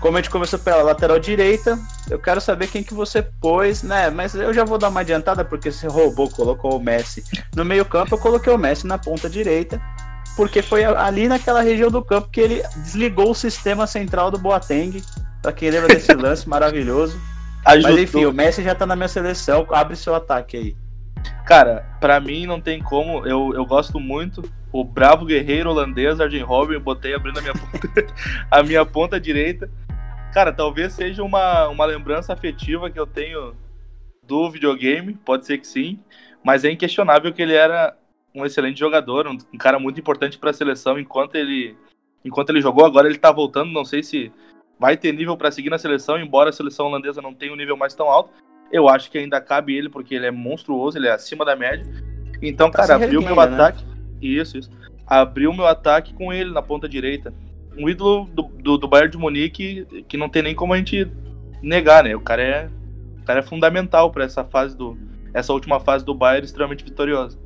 como 0.00 0.16
a 0.16 0.20
gente 0.20 0.30
começou 0.30 0.58
pela 0.58 0.82
lateral 0.82 1.18
direita, 1.18 1.78
eu 2.08 2.18
quero 2.18 2.40
saber 2.40 2.68
quem 2.68 2.82
que 2.82 2.94
você 2.94 3.20
pôs, 3.22 3.82
né? 3.82 4.08
Mas 4.08 4.34
eu 4.34 4.52
já 4.52 4.64
vou 4.64 4.78
dar 4.78 4.88
uma 4.88 5.00
adiantada 5.00 5.44
porque 5.44 5.70
você 5.70 5.86
roubou, 5.86 6.30
colocou 6.30 6.78
o 6.78 6.82
Messi 6.82 7.22
no 7.54 7.66
meio 7.66 7.84
campo, 7.84 8.14
eu 8.14 8.18
coloquei 8.18 8.50
o 8.50 8.58
Messi 8.58 8.86
na 8.86 8.96
ponta 8.96 9.28
direita. 9.28 9.80
Porque 10.36 10.62
foi 10.62 10.84
ali 10.84 11.28
naquela 11.28 11.60
região 11.60 11.90
do 11.90 12.02
campo 12.02 12.28
que 12.28 12.40
ele 12.40 12.62
desligou 12.76 13.30
o 13.30 13.34
sistema 13.34 13.86
central 13.86 14.30
do 14.30 14.38
Boateng. 14.38 15.02
Pra 15.42 15.52
quem 15.52 15.70
lembra 15.70 15.88
desse 15.88 16.12
lance 16.14 16.48
maravilhoso. 16.48 17.20
Ajudou. 17.64 17.92
Mas 17.92 18.02
enfim, 18.02 18.24
o 18.24 18.32
Messi 18.32 18.62
já 18.62 18.74
tá 18.74 18.86
na 18.86 18.96
minha 18.96 19.08
seleção, 19.08 19.66
abre 19.70 19.96
seu 19.96 20.14
ataque 20.14 20.56
aí. 20.56 20.76
Cara, 21.44 21.86
para 22.00 22.18
mim 22.20 22.46
não 22.46 22.60
tem 22.60 22.80
como, 22.80 23.26
eu, 23.26 23.52
eu 23.54 23.66
gosto 23.66 24.00
muito. 24.00 24.42
O 24.72 24.84
bravo 24.84 25.26
guerreiro 25.26 25.70
holandês, 25.70 26.20
Arjen 26.20 26.42
Robben, 26.42 26.78
botei 26.78 27.14
abrindo 27.14 27.38
a 27.38 27.42
minha 27.42 27.54
ponta, 27.54 28.06
a 28.50 28.62
minha 28.62 28.86
ponta 28.86 29.20
direita. 29.20 29.70
Cara, 30.32 30.52
talvez 30.52 30.92
seja 30.92 31.22
uma, 31.22 31.68
uma 31.68 31.84
lembrança 31.84 32.32
afetiva 32.32 32.88
que 32.88 32.98
eu 32.98 33.06
tenho 33.06 33.54
do 34.22 34.48
videogame, 34.48 35.14
pode 35.14 35.44
ser 35.44 35.58
que 35.58 35.66
sim, 35.66 35.98
mas 36.44 36.64
é 36.64 36.70
inquestionável 36.70 37.32
que 37.32 37.42
ele 37.42 37.54
era 37.54 37.96
um 38.34 38.44
excelente 38.44 38.78
jogador, 38.78 39.26
um, 39.26 39.36
um 39.52 39.58
cara 39.58 39.78
muito 39.78 40.00
importante 40.00 40.38
para 40.38 40.50
a 40.50 40.54
seleção 40.54 40.98
enquanto 40.98 41.34
ele 41.34 41.76
enquanto 42.24 42.50
ele 42.50 42.60
jogou. 42.60 42.84
Agora 42.84 43.08
ele 43.08 43.18
tá 43.18 43.32
voltando, 43.32 43.72
não 43.72 43.84
sei 43.84 44.02
se 44.02 44.32
vai 44.78 44.96
ter 44.96 45.12
nível 45.12 45.36
para 45.36 45.50
seguir 45.50 45.70
na 45.70 45.78
seleção, 45.78 46.18
embora 46.18 46.50
a 46.50 46.52
seleção 46.52 46.86
holandesa 46.86 47.20
não 47.20 47.34
tenha 47.34 47.52
um 47.52 47.56
nível 47.56 47.76
mais 47.76 47.94
tão 47.94 48.08
alto. 48.08 48.30
Eu 48.70 48.88
acho 48.88 49.10
que 49.10 49.18
ainda 49.18 49.40
cabe 49.40 49.76
ele 49.76 49.88
porque 49.88 50.14
ele 50.14 50.26
é 50.26 50.30
monstruoso, 50.30 50.96
ele 50.96 51.08
é 51.08 51.12
acima 51.12 51.44
da 51.44 51.56
média. 51.56 51.84
Então, 52.40 52.70
tá 52.70 52.78
cara, 52.78 52.94
abriu 52.94 53.20
meu 53.20 53.34
né? 53.34 53.42
ataque. 53.42 53.84
Isso, 54.22 54.56
isso. 54.56 54.70
Abriu 55.06 55.52
meu 55.52 55.66
ataque 55.66 56.14
com 56.14 56.32
ele 56.32 56.52
na 56.52 56.62
ponta 56.62 56.88
direita. 56.88 57.34
Um 57.76 57.88
ídolo 57.88 58.26
do, 58.32 58.42
do, 58.42 58.78
do 58.78 58.88
Bayern 58.88 59.10
de 59.10 59.18
Munique 59.18 60.04
que 60.08 60.16
não 60.16 60.28
tem 60.28 60.42
nem 60.42 60.54
como 60.54 60.72
a 60.72 60.76
gente 60.76 61.10
negar, 61.62 62.04
né? 62.04 62.14
O 62.14 62.20
cara 62.20 62.42
é, 62.42 62.70
o 63.20 63.24
cara 63.24 63.40
é 63.40 63.42
fundamental 63.42 64.10
para 64.10 64.24
essa 64.24 64.44
fase 64.44 64.76
do 64.76 64.96
essa 65.32 65.52
última 65.52 65.78
fase 65.78 66.04
do 66.04 66.14
Bayern 66.14 66.44
extremamente 66.44 66.84
vitoriosa 66.84 67.38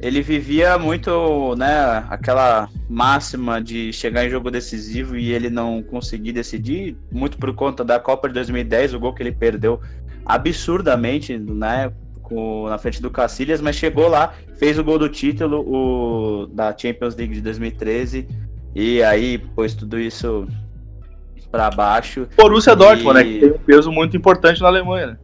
ele 0.00 0.22
vivia 0.22 0.78
muito, 0.78 1.54
né, 1.56 2.04
aquela 2.08 2.68
máxima 2.88 3.60
de 3.60 3.92
chegar 3.92 4.24
em 4.24 4.30
jogo 4.30 4.50
decisivo 4.50 5.16
e 5.16 5.32
ele 5.32 5.50
não 5.50 5.82
conseguir 5.82 6.32
decidir, 6.32 6.96
muito 7.10 7.36
por 7.36 7.52
conta 7.54 7.84
da 7.84 7.98
Copa 7.98 8.28
de 8.28 8.34
2010, 8.34 8.94
o 8.94 9.00
gol 9.00 9.12
que 9.12 9.22
ele 9.22 9.32
perdeu 9.32 9.80
absurdamente, 10.24 11.36
né, 11.36 11.92
com, 12.22 12.68
na 12.68 12.78
frente 12.78 13.02
do 13.02 13.10
Cacilhas, 13.10 13.60
mas 13.60 13.74
chegou 13.74 14.08
lá, 14.08 14.34
fez 14.56 14.78
o 14.78 14.84
gol 14.84 14.98
do 14.98 15.08
título 15.08 15.64
o, 15.66 16.46
da 16.46 16.76
Champions 16.76 17.16
League 17.16 17.34
de 17.34 17.40
2013 17.40 18.28
e 18.74 19.02
aí 19.02 19.38
pôs 19.38 19.74
tudo 19.74 19.98
isso 19.98 20.46
para 21.50 21.70
baixo. 21.70 22.28
Borussia 22.36 22.74
e... 22.74 22.76
Dortmund, 22.76 23.14
né, 23.14 23.24
que 23.24 23.40
tem 23.40 23.50
um 23.50 23.58
peso 23.58 23.90
muito 23.90 24.16
importante 24.16 24.60
na 24.60 24.68
Alemanha, 24.68 25.06
né? 25.08 25.18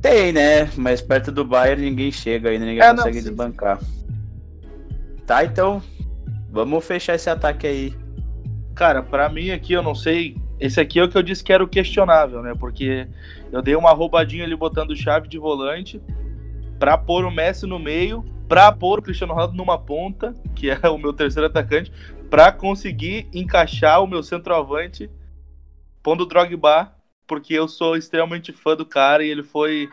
Tem, 0.00 0.32
né? 0.32 0.70
Mas 0.76 1.00
perto 1.00 1.32
do 1.32 1.44
Bayern 1.44 1.82
ninguém 1.82 2.12
chega 2.12 2.50
ainda, 2.50 2.64
ninguém 2.64 2.82
é, 2.82 2.94
consegue 2.94 3.16
não, 3.16 3.22
desbancar. 3.22 3.80
Tá, 5.26 5.44
então. 5.44 5.82
Vamos 6.50 6.84
fechar 6.84 7.14
esse 7.14 7.28
ataque 7.28 7.66
aí. 7.66 7.94
Cara, 8.74 9.02
para 9.02 9.28
mim 9.28 9.50
aqui, 9.50 9.72
eu 9.72 9.82
não 9.82 9.94
sei. 9.94 10.36
Esse 10.58 10.80
aqui 10.80 10.98
é 10.98 11.04
o 11.04 11.08
que 11.08 11.16
eu 11.16 11.22
disse 11.22 11.44
que 11.44 11.52
era 11.52 11.62
o 11.62 11.68
questionável, 11.68 12.42
né? 12.42 12.54
Porque 12.58 13.06
eu 13.52 13.60
dei 13.60 13.76
uma 13.76 13.92
roubadinha 13.92 14.44
ali 14.44 14.56
botando 14.56 14.96
chave 14.96 15.28
de 15.28 15.38
volante 15.38 16.00
pra 16.78 16.96
pôr 16.96 17.24
o 17.24 17.30
Messi 17.30 17.66
no 17.66 17.78
meio, 17.78 18.24
pra 18.48 18.72
pôr 18.72 18.98
o 18.98 19.02
Cristiano 19.02 19.34
Ronaldo 19.34 19.56
numa 19.56 19.78
ponta, 19.78 20.34
que 20.54 20.70
é 20.70 20.88
o 20.88 20.98
meu 20.98 21.12
terceiro 21.12 21.46
atacante, 21.46 21.92
pra 22.30 22.50
conseguir 22.50 23.28
encaixar 23.32 24.02
o 24.02 24.06
meu 24.06 24.22
centroavante 24.22 25.10
pondo 26.02 26.24
o 26.24 26.26
Drogba 26.26 26.92
porque 27.28 27.54
eu 27.54 27.68
sou 27.68 27.96
extremamente 27.96 28.52
fã 28.52 28.74
do 28.74 28.86
cara 28.86 29.22
e 29.22 29.28
ele 29.28 29.44
foi 29.44 29.88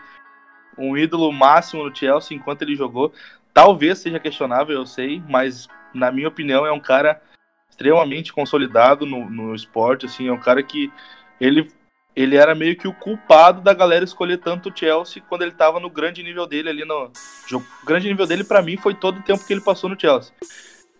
um 0.78 0.98
ídolo 0.98 1.32
máximo 1.32 1.88
no 1.88 1.96
Chelsea 1.96 2.36
enquanto 2.36 2.64
ele 2.64 2.76
jogou. 2.76 3.14
Talvez 3.54 4.00
seja 4.00 4.20
questionável, 4.20 4.76
eu 4.76 4.86
sei, 4.86 5.22
mas 5.30 5.68
na 5.94 6.12
minha 6.12 6.28
opinião 6.28 6.66
é 6.66 6.72
um 6.72 6.80
cara 6.80 7.22
extremamente 7.70 8.34
consolidado 8.34 9.06
no, 9.06 9.30
no 9.30 9.54
esporte, 9.54 10.06
assim, 10.06 10.28
é 10.28 10.32
um 10.32 10.40
cara 10.40 10.64
que 10.64 10.92
ele 11.40 11.70
ele 12.16 12.38
era 12.38 12.56
meio 12.56 12.78
que 12.78 12.88
o 12.88 12.94
culpado 12.94 13.60
da 13.60 13.74
galera 13.74 14.06
escolher 14.06 14.38
tanto 14.38 14.70
o 14.70 14.74
Chelsea 14.74 15.22
quando 15.28 15.42
ele 15.42 15.52
estava 15.52 15.82
no 15.82 15.90
grande 15.90 16.24
nível 16.24 16.48
dele 16.48 16.70
ali 16.70 16.86
no. 16.86 17.12
O 17.52 17.86
grande 17.86 18.08
nível 18.08 18.26
dele 18.26 18.46
para 18.46 18.62
mim 18.62 18.78
foi 18.78 18.96
todo 18.96 19.20
o 19.20 19.22
tempo 19.22 19.46
que 19.46 19.52
ele 19.52 19.60
passou 19.60 19.90
no 19.90 20.00
Chelsea. 20.00 20.34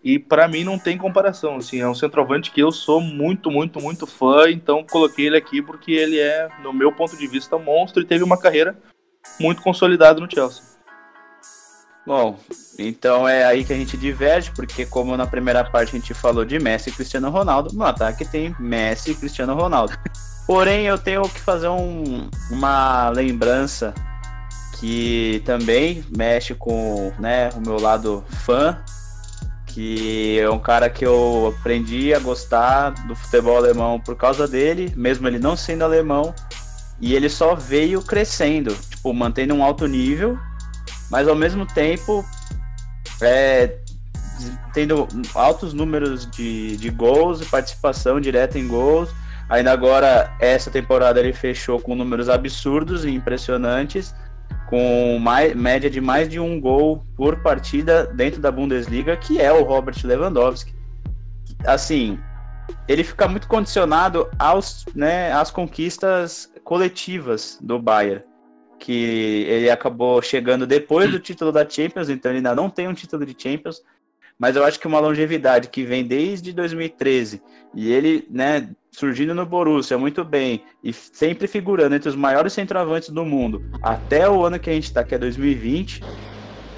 E 0.06 0.20
para 0.20 0.48
mim 0.48 0.64
não 0.64 0.78
tem 0.78 1.00
comparação, 1.00 1.56
assim, 1.56 1.80
é 1.80 1.90
um 1.90 1.96
centroavante 1.96 2.52
que 2.52 2.62
eu 2.62 2.72
sou 2.72 3.02
muito, 3.02 3.50
muito, 3.50 3.82
muito 3.82 4.06
fã, 4.06 4.48
então 4.52 4.86
coloquei 4.86 5.26
ele 5.26 5.36
aqui 5.36 5.64
porque 5.64 5.92
ele 5.94 6.20
é, 6.20 6.48
no 6.62 6.72
meu 6.72 6.92
ponto 6.92 7.18
de 7.18 7.26
vista, 7.26 7.58
monstro 7.58 8.04
e 8.04 8.06
teve 8.06 8.24
uma 8.24 8.38
carreira 8.38 8.78
muito 9.40 9.64
consolidada 9.64 10.20
no 10.20 10.30
Chelsea. 10.30 10.62
Bom, 12.06 12.38
então 12.78 13.28
é 13.28 13.46
aí 13.46 13.66
que 13.66 13.74
a 13.74 13.76
gente 13.76 13.98
diverge, 13.98 14.52
porque 14.52 14.86
como 14.86 15.18
na 15.18 15.26
primeira 15.26 15.64
parte 15.64 15.96
a 15.96 16.00
gente 16.00 16.14
falou 16.14 16.46
de 16.46 16.60
Messi 16.60 16.92
e 16.92 16.94
Cristiano 16.94 17.32
Ronaldo, 17.32 17.74
no 17.74 17.84
ataque 17.84 18.24
tem 18.30 18.56
Messi 18.60 19.10
e 19.10 19.16
Cristiano 19.16 19.56
Ronaldo. 19.56 19.98
Porém, 20.46 20.86
eu 20.86 21.00
tenho 21.00 21.24
que 21.24 21.40
fazer 21.40 21.70
um, 21.70 22.30
uma 22.52 23.10
lembrança 23.10 23.92
que 24.80 25.42
também 25.46 26.06
mexe 26.16 26.54
com 26.54 27.12
né, 27.18 27.50
o 27.56 27.60
meu 27.60 27.80
lado 27.80 28.24
fã 28.46 28.80
que 29.76 30.40
é 30.40 30.50
um 30.50 30.58
cara 30.58 30.90
que 30.90 31.06
eu 31.06 31.54
aprendi 31.60 32.14
a 32.14 32.20
gostar 32.20 32.92
do 33.08 33.14
futebol 33.14 33.58
alemão 33.58 34.00
por 34.00 34.16
causa 34.16 34.48
dele, 34.48 34.94
mesmo 34.96 35.28
ele 35.28 35.38
não 35.38 35.58
sendo 35.58 35.84
alemão, 35.84 36.34
e 37.02 37.14
ele 37.14 37.28
só 37.28 37.56
veio 37.56 38.02
crescendo, 38.02 38.74
tipo, 38.74 39.14
mantendo 39.14 39.54
um 39.54 39.62
alto 39.62 39.86
nível, 39.86 40.40
mas 41.12 41.28
ao 41.28 41.36
mesmo 41.36 41.66
tempo 41.66 42.24
é, 43.22 43.80
tendo 44.74 45.10
altos 45.34 45.74
números 45.74 46.26
de, 46.32 46.78
de 46.78 46.90
gols 46.90 47.42
e 47.42 47.46
participação 47.46 48.22
direta 48.22 48.58
em 48.58 48.70
gols. 48.70 49.10
Ainda 49.50 49.74
agora, 49.74 50.34
essa 50.40 50.72
temporada 50.72 51.20
ele 51.20 51.34
fechou 51.34 51.82
com 51.82 51.96
números 51.96 52.30
absurdos 52.30 53.04
e 53.04 53.10
impressionantes 53.10 54.16
com 54.68 55.20
mais, 55.20 55.56
média 55.56 55.90
de 55.90 56.02
mais 56.02 56.28
de 56.28 56.40
um 56.40 56.60
gol 56.60 57.04
por 57.16 57.42
partida 57.42 58.06
dentro 58.08 58.42
da 58.42 58.52
Bundesliga, 58.52 59.16
que 59.16 59.40
é 59.40 59.52
o 59.52 59.64
Robert 59.64 59.96
Lewandowski. 60.04 60.74
Assim, 61.66 62.20
ele 62.88 63.04
fica 63.04 63.28
muito 63.28 63.48
condicionado 63.48 64.30
aos, 64.38 64.86
né, 64.96 65.32
às 65.32 65.52
conquistas 65.52 66.52
coletivas 66.64 67.60
do 67.62 67.80
Bayern, 67.80 68.24
que 68.80 69.46
ele 69.48 69.70
acabou 69.70 70.22
chegando 70.22 70.68
depois 70.68 71.12
do 71.12 71.20
título 71.20 71.52
da 71.52 71.68
Champions, 71.68 72.10
então 72.10 72.32
ele 72.32 72.40
ainda 72.40 72.56
não 72.56 72.70
tem 72.70 72.88
um 72.88 72.94
título 72.94 73.26
de 73.26 73.36
Champions, 73.38 73.82
mas 74.38 74.56
eu 74.56 74.64
acho 74.64 74.80
que 74.80 74.88
uma 74.88 75.00
longevidade 75.00 75.70
que 75.70 75.84
vem 75.84 76.04
desde 76.04 76.52
2013 76.52 77.42
e 77.74 77.92
ele, 77.92 78.28
né, 78.30 78.70
surgindo 78.92 79.34
no 79.34 79.46
Borussia 79.46 79.98
muito 79.98 80.24
bem 80.24 80.64
e 80.84 80.94
sempre 80.94 81.48
figurando 81.48 81.96
entre 81.96 82.10
os 82.10 82.16
maiores 82.16 82.54
centroavantes 82.54 83.10
do 83.10 83.26
mundo 83.26 83.64
até 83.82 84.30
o 84.30 84.46
ano 84.46 84.60
que 84.60 84.70
a 84.70 84.74
gente 84.74 84.86
está, 84.86 85.04
que 85.04 85.16
é 85.16 85.18
2020, 85.18 86.02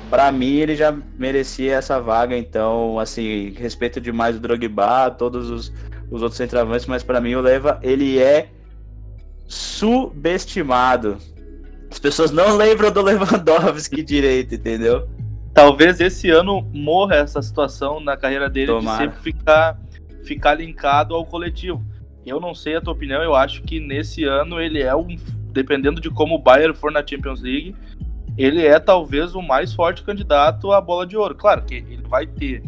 para 0.09 0.31
mim 0.31 0.55
ele 0.55 0.75
já 0.75 0.95
merecia 1.17 1.75
essa 1.75 1.99
vaga. 1.99 2.37
Então, 2.37 2.99
assim, 2.99 3.53
respeito 3.57 3.99
demais 3.99 4.35
o 4.35 4.39
Drogba, 4.39 5.11
todos 5.11 5.49
os, 5.49 5.73
os 6.09 6.21
outros 6.21 6.37
centroavantes, 6.37 6.85
mas 6.85 7.03
para 7.03 7.21
mim 7.21 7.35
o 7.35 7.41
Leva 7.41 7.79
ele 7.83 8.19
é 8.19 8.49
subestimado. 9.47 11.17
As 11.89 11.99
pessoas 11.99 12.31
não 12.31 12.55
lembram 12.55 12.91
do 12.91 13.01
Lewandowski 13.01 14.01
direito, 14.03 14.55
entendeu? 14.55 15.07
Talvez 15.57 15.99
esse 15.99 16.29
ano 16.29 16.61
morra 16.71 17.15
essa 17.15 17.41
situação 17.41 17.99
na 17.99 18.15
carreira 18.15 18.47
dele 18.47 18.67
Tomara. 18.67 18.97
de 18.97 19.03
sempre 19.03 19.23
ficar, 19.23 19.79
ficar 20.23 20.53
linkado 20.53 21.15
ao 21.15 21.25
coletivo. 21.25 21.83
Eu 22.23 22.39
não 22.39 22.53
sei 22.53 22.75
a 22.75 22.81
tua 22.81 22.93
opinião, 22.93 23.23
eu 23.23 23.33
acho 23.33 23.63
que 23.63 23.79
nesse 23.79 24.23
ano 24.23 24.61
ele 24.61 24.83
é 24.83 24.95
um. 24.95 25.15
Dependendo 25.51 25.99
de 25.99 26.11
como 26.11 26.35
o 26.35 26.39
Bayern 26.39 26.75
for 26.75 26.91
na 26.91 27.03
Champions 27.03 27.41
League, 27.41 27.73
ele 28.37 28.63
é 28.63 28.79
talvez 28.79 29.33
o 29.33 29.41
mais 29.41 29.73
forte 29.73 30.03
candidato 30.03 30.71
à 30.71 30.79
bola 30.79 31.07
de 31.07 31.17
ouro. 31.17 31.33
Claro 31.33 31.63
que 31.63 31.77
ele 31.77 32.03
vai 32.07 32.27
ter 32.27 32.61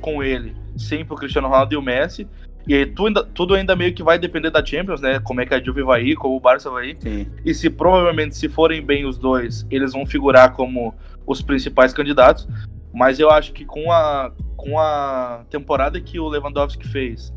com 0.00 0.22
ele 0.22 0.56
sempre 0.74 1.12
o 1.12 1.16
Cristiano 1.18 1.48
Ronaldo 1.48 1.74
e 1.74 1.76
o 1.76 1.82
Messi. 1.82 2.26
E 2.66 2.72
aí, 2.72 2.86
tudo, 2.86 3.08
ainda, 3.08 3.24
tudo 3.24 3.54
ainda 3.54 3.76
meio 3.76 3.92
que 3.92 4.02
vai 4.02 4.18
depender 4.18 4.48
da 4.48 4.64
Champions, 4.64 5.02
né? 5.02 5.20
Como 5.20 5.42
é 5.42 5.44
que 5.44 5.52
a 5.52 5.62
Juve 5.62 5.82
vai 5.82 6.02
ir, 6.02 6.16
como 6.16 6.34
o 6.34 6.40
Barça 6.40 6.70
vai 6.70 6.92
ir. 6.92 6.96
Sim. 6.98 7.26
E 7.44 7.52
se 7.52 7.68
provavelmente, 7.68 8.36
se 8.36 8.48
forem 8.48 8.80
bem 8.80 9.04
os 9.04 9.18
dois, 9.18 9.66
eles 9.70 9.92
vão 9.92 10.06
figurar 10.06 10.54
como 10.54 10.94
os 11.26 11.42
principais 11.42 11.92
candidatos. 11.92 12.48
Mas 12.92 13.18
eu 13.18 13.30
acho 13.30 13.52
que 13.52 13.64
com 13.64 13.90
a, 13.90 14.32
com 14.56 14.78
a 14.78 15.44
temporada 15.48 16.00
que 16.00 16.20
o 16.20 16.28
Lewandowski 16.28 16.86
fez, 16.86 17.32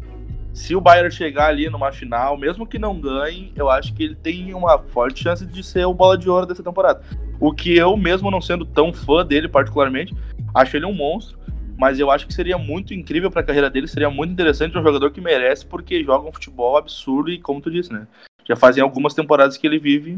se 0.54 0.76
o 0.76 0.82
Bayern 0.82 1.12
chegar 1.12 1.48
ali 1.48 1.70
numa 1.70 1.92
final, 1.92 2.38
mesmo 2.38 2.66
que 2.66 2.80
não 2.80 3.00
ganhe, 3.00 3.52
eu 3.56 3.70
acho 3.70 3.94
que 3.94 4.04
ele 4.04 4.16
tem 4.16 4.54
uma 4.54 4.80
forte 4.80 5.22
chance 5.22 5.46
de 5.46 5.62
ser 5.62 5.86
o 5.86 5.94
bola 5.94 6.18
de 6.18 6.30
ouro 6.30 6.46
dessa 6.46 6.64
temporada. 6.64 7.04
O 7.40 7.52
que 7.52 7.76
eu, 7.76 7.98
mesmo 7.98 8.32
não 8.32 8.40
sendo 8.40 8.66
tão 8.66 8.94
fã 8.94 9.26
dele 9.26 9.50
particularmente, 9.50 10.16
acho 10.54 10.78
ele 10.78 10.86
um 10.86 10.94
monstro. 10.94 11.38
Mas 11.78 12.00
eu 12.00 12.10
acho 12.10 12.26
que 12.26 12.34
seria 12.34 12.58
muito 12.58 12.94
incrível 12.94 13.30
para 13.30 13.42
a 13.42 13.44
carreira 13.44 13.70
dele, 13.70 13.86
seria 13.86 14.10
muito 14.10 14.32
interessante 14.32 14.78
um 14.78 14.82
jogador 14.82 15.12
que 15.12 15.20
merece, 15.20 15.66
porque 15.66 16.04
joga 16.06 16.30
um 16.30 16.32
futebol 16.32 16.78
absurdo 16.78 17.30
e, 17.30 17.38
como 17.38 17.60
tu 17.60 17.70
disse, 17.70 17.92
né? 17.92 18.08
Já 18.48 18.56
fazem 18.56 18.82
algumas 18.82 19.14
temporadas 19.14 19.58
que 19.58 19.68
ele 19.68 19.78
vive 19.78 20.18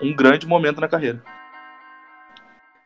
um 0.00 0.12
grande 0.12 0.48
momento 0.48 0.80
na 0.80 0.88
carreira. 0.88 1.22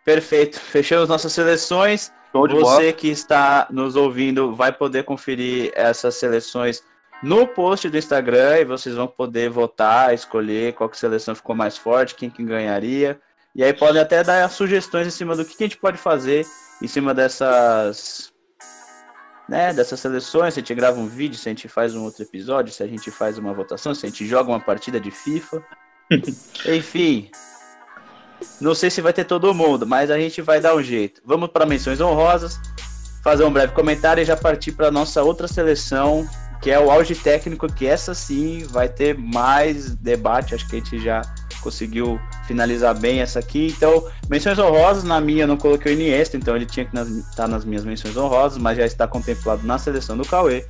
Perfeito. 0.09 0.59
Fechamos 0.59 1.07
nossas 1.07 1.35
seleções. 1.35 2.11
Você 2.33 2.55
bola. 2.55 2.93
que 2.95 3.09
está 3.09 3.67
nos 3.71 3.95
ouvindo 3.95 4.55
vai 4.55 4.73
poder 4.73 5.05
conferir 5.05 5.71
essas 5.75 6.15
seleções 6.15 6.83
no 7.23 7.47
post 7.47 7.91
do 7.91 7.99
Instagram 7.99 8.61
e 8.61 8.65
vocês 8.65 8.95
vão 8.95 9.07
poder 9.07 9.51
votar, 9.51 10.15
escolher 10.15 10.73
qual 10.73 10.89
que 10.89 10.97
seleção 10.97 11.35
ficou 11.35 11.55
mais 11.55 11.77
forte, 11.77 12.15
quem 12.15 12.31
que 12.31 12.43
ganharia. 12.43 13.21
E 13.55 13.63
aí 13.63 13.75
podem 13.75 14.01
até 14.01 14.25
dar 14.25 14.49
sugestões 14.49 15.07
em 15.07 15.11
cima 15.11 15.37
do 15.37 15.45
que 15.45 15.63
a 15.63 15.67
gente 15.67 15.77
pode 15.77 15.99
fazer 15.99 16.47
em 16.81 16.89
cima 16.89 17.13
dessas 17.13 18.33
né, 19.47 19.75
dessas 19.75 20.01
seleções, 20.01 20.55
se 20.55 20.61
a 20.61 20.63
gente 20.63 20.75
grava 20.75 20.99
um 20.99 21.07
vídeo, 21.07 21.37
se 21.37 21.51
a 21.51 21.53
gente 21.53 21.69
faz 21.69 21.95
um 21.95 22.05
outro 22.05 22.23
episódio, 22.23 22.73
se 22.73 22.83
a 22.83 22.87
gente 22.87 23.11
faz 23.11 23.37
uma 23.37 23.53
votação, 23.53 23.95
se 23.95 24.07
a 24.07 24.09
gente 24.09 24.27
joga 24.27 24.49
uma 24.49 24.61
partida 24.61 24.99
de 24.99 25.11
FIFA. 25.11 25.63
Enfim, 26.67 27.31
não 28.61 28.75
sei 28.75 28.91
se 28.91 29.01
vai 29.01 29.13
ter 29.13 29.25
todo 29.25 29.53
mundo, 29.55 29.87
mas 29.87 30.11
a 30.11 30.19
gente 30.19 30.43
vai 30.43 30.61
dar 30.61 30.75
um 30.75 30.83
jeito. 30.83 31.21
Vamos 31.25 31.51
para 31.51 31.67
menções 31.67 32.01
honrosas, 32.01 32.61
fazer 33.23 33.45
um 33.45 33.53
breve 33.53 33.73
comentário 33.73 34.23
e 34.23 34.25
já 34.25 34.37
partir 34.37 34.73
para 34.73 34.91
nossa 34.91 35.23
outra 35.23 35.47
seleção, 35.49 36.29
que 36.61 36.71
é 36.71 36.79
o 36.79 36.91
auge 36.91 37.15
técnico, 37.15 37.73
que 37.73 37.87
essa 37.87 38.15
sim 38.15 38.65
vai 38.65 38.89
ter 38.89 39.17
mais 39.17 39.95
debate, 39.95 40.55
acho 40.55 40.69
que 40.69 40.77
a 40.77 40.79
gente 40.79 40.99
já 40.99 41.23
conseguiu 41.61 42.21
finalizar 42.47 42.99
bem 42.99 43.21
essa 43.21 43.39
aqui. 43.39 43.75
Então, 43.77 44.07
menções 44.29 44.59
honrosas, 44.59 45.05
na 45.05 45.21
minha 45.21 45.45
eu 45.45 45.49
não 45.49 45.57
coloquei 45.57 45.93
o 45.93 45.95
Iniesta, 45.95 46.37
então 46.37 46.57
ele 46.57 46.67
tinha 46.67 46.87
que 46.87 46.97
estar 46.97 47.35
tá 47.37 47.49
nas 47.49 47.65
minhas 47.65 47.85
menções 47.85 48.17
honrosas, 48.17 48.59
mas 48.59 48.77
já 48.77 48.87
está 48.87 49.07
contemplado 49.07 49.67
na 49.67 49.79
seleção 49.79 50.17
do 50.17 50.25
Cauê. 50.25 50.65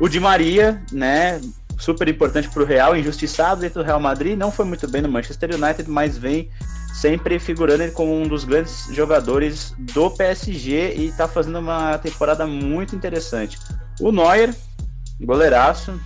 O 0.00 0.08
Di 0.08 0.18
Maria, 0.18 0.82
né, 0.90 1.40
super 1.78 2.08
importante 2.08 2.48
para 2.48 2.62
o 2.62 2.66
Real, 2.66 2.96
injustiçado 2.96 3.60
dentro 3.60 3.82
do 3.82 3.86
Real 3.86 4.00
Madrid, 4.00 4.36
não 4.36 4.50
foi 4.50 4.64
muito 4.64 4.88
bem 4.88 5.02
no 5.02 5.08
Manchester 5.08 5.54
United, 5.54 5.88
mas 5.88 6.16
vem 6.16 6.50
sempre 6.92 7.38
figurando 7.38 7.90
como 7.92 8.14
um 8.14 8.28
dos 8.28 8.44
grandes 8.44 8.88
jogadores 8.92 9.74
do 9.78 10.10
PSG 10.10 10.94
e 10.96 11.06
está 11.06 11.26
fazendo 11.26 11.58
uma 11.58 11.96
temporada 11.98 12.46
muito 12.46 12.94
interessante. 12.94 13.58
O 14.00 14.12
Neuer, 14.12 14.54
goleiraço, 15.20 15.98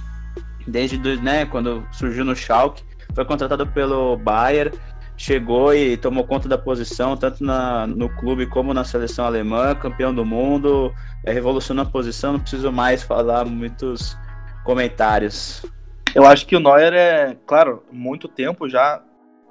desde 0.66 0.98
né, 1.20 1.44
quando 1.46 1.86
surgiu 1.92 2.24
no 2.24 2.36
Schalke, 2.36 2.82
foi 3.14 3.24
contratado 3.24 3.66
pelo 3.66 4.16
Bayern, 4.16 4.72
chegou 5.16 5.74
e 5.74 5.96
tomou 5.96 6.24
conta 6.24 6.48
da 6.48 6.58
posição, 6.58 7.16
tanto 7.16 7.42
na, 7.42 7.86
no 7.86 8.08
clube 8.08 8.46
como 8.46 8.74
na 8.74 8.84
seleção 8.84 9.24
alemã, 9.24 9.74
campeão 9.74 10.14
do 10.14 10.24
mundo, 10.24 10.94
é, 11.24 11.32
revolucionou 11.32 11.84
a 11.84 11.88
posição, 11.88 12.34
não 12.34 12.40
preciso 12.40 12.70
mais 12.70 13.02
falar 13.02 13.44
muitos 13.44 14.16
comentários. 14.64 15.64
Eu 16.14 16.24
acho 16.26 16.46
que 16.46 16.56
o 16.56 16.60
Neuer 16.60 16.92
é, 16.92 17.36
claro, 17.46 17.82
muito 17.90 18.28
tempo 18.28 18.68
já 18.68 19.02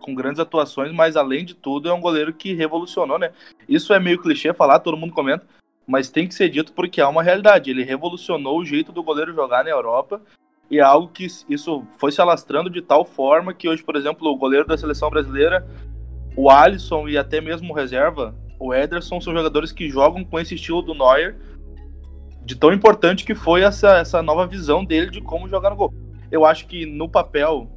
com 0.05 0.13
grandes 0.13 0.39
atuações, 0.39 0.93
mas 0.93 1.17
além 1.17 1.43
de 1.43 1.55
tudo 1.55 1.89
é 1.89 1.93
um 1.93 1.99
goleiro 1.99 2.31
que 2.31 2.53
revolucionou, 2.53 3.17
né? 3.17 3.31
Isso 3.67 3.91
é 3.91 3.99
meio 3.99 4.21
clichê 4.21 4.53
falar, 4.53 4.79
todo 4.79 4.95
mundo 4.95 5.13
comenta, 5.13 5.47
mas 5.87 6.11
tem 6.11 6.27
que 6.27 6.35
ser 6.35 6.47
dito 6.47 6.73
porque 6.73 7.01
é 7.01 7.07
uma 7.07 7.23
realidade. 7.23 7.71
Ele 7.71 7.83
revolucionou 7.83 8.59
o 8.59 8.65
jeito 8.65 8.91
do 8.91 9.01
goleiro 9.01 9.33
jogar 9.33 9.63
na 9.63 9.71
Europa 9.71 10.21
e 10.69 10.77
é 10.77 10.83
algo 10.83 11.07
que 11.07 11.25
isso 11.49 11.83
foi 11.97 12.11
se 12.11 12.21
alastrando 12.21 12.69
de 12.69 12.83
tal 12.83 13.03
forma 13.03 13.51
que 13.51 13.67
hoje, 13.67 13.83
por 13.83 13.95
exemplo, 13.95 14.29
o 14.29 14.37
goleiro 14.37 14.67
da 14.67 14.77
seleção 14.77 15.09
brasileira, 15.09 15.67
o 16.37 16.51
Alisson 16.51 17.07
e 17.07 17.17
até 17.17 17.41
mesmo 17.41 17.73
o 17.73 17.75
reserva, 17.75 18.35
o 18.59 18.71
Ederson, 18.71 19.19
são 19.19 19.33
jogadores 19.33 19.71
que 19.71 19.89
jogam 19.89 20.23
com 20.23 20.39
esse 20.39 20.53
estilo 20.53 20.83
do 20.83 20.93
Neuer, 20.93 21.35
de 22.43 22.55
tão 22.55 22.71
importante 22.71 23.25
que 23.25 23.33
foi 23.33 23.61
essa, 23.61 23.97
essa 23.97 24.21
nova 24.21 24.45
visão 24.45 24.85
dele 24.85 25.09
de 25.09 25.19
como 25.19 25.49
jogar 25.49 25.71
no 25.71 25.75
gol. 25.75 25.91
Eu 26.31 26.45
acho 26.45 26.67
que 26.67 26.85
no 26.85 27.09
papel 27.09 27.71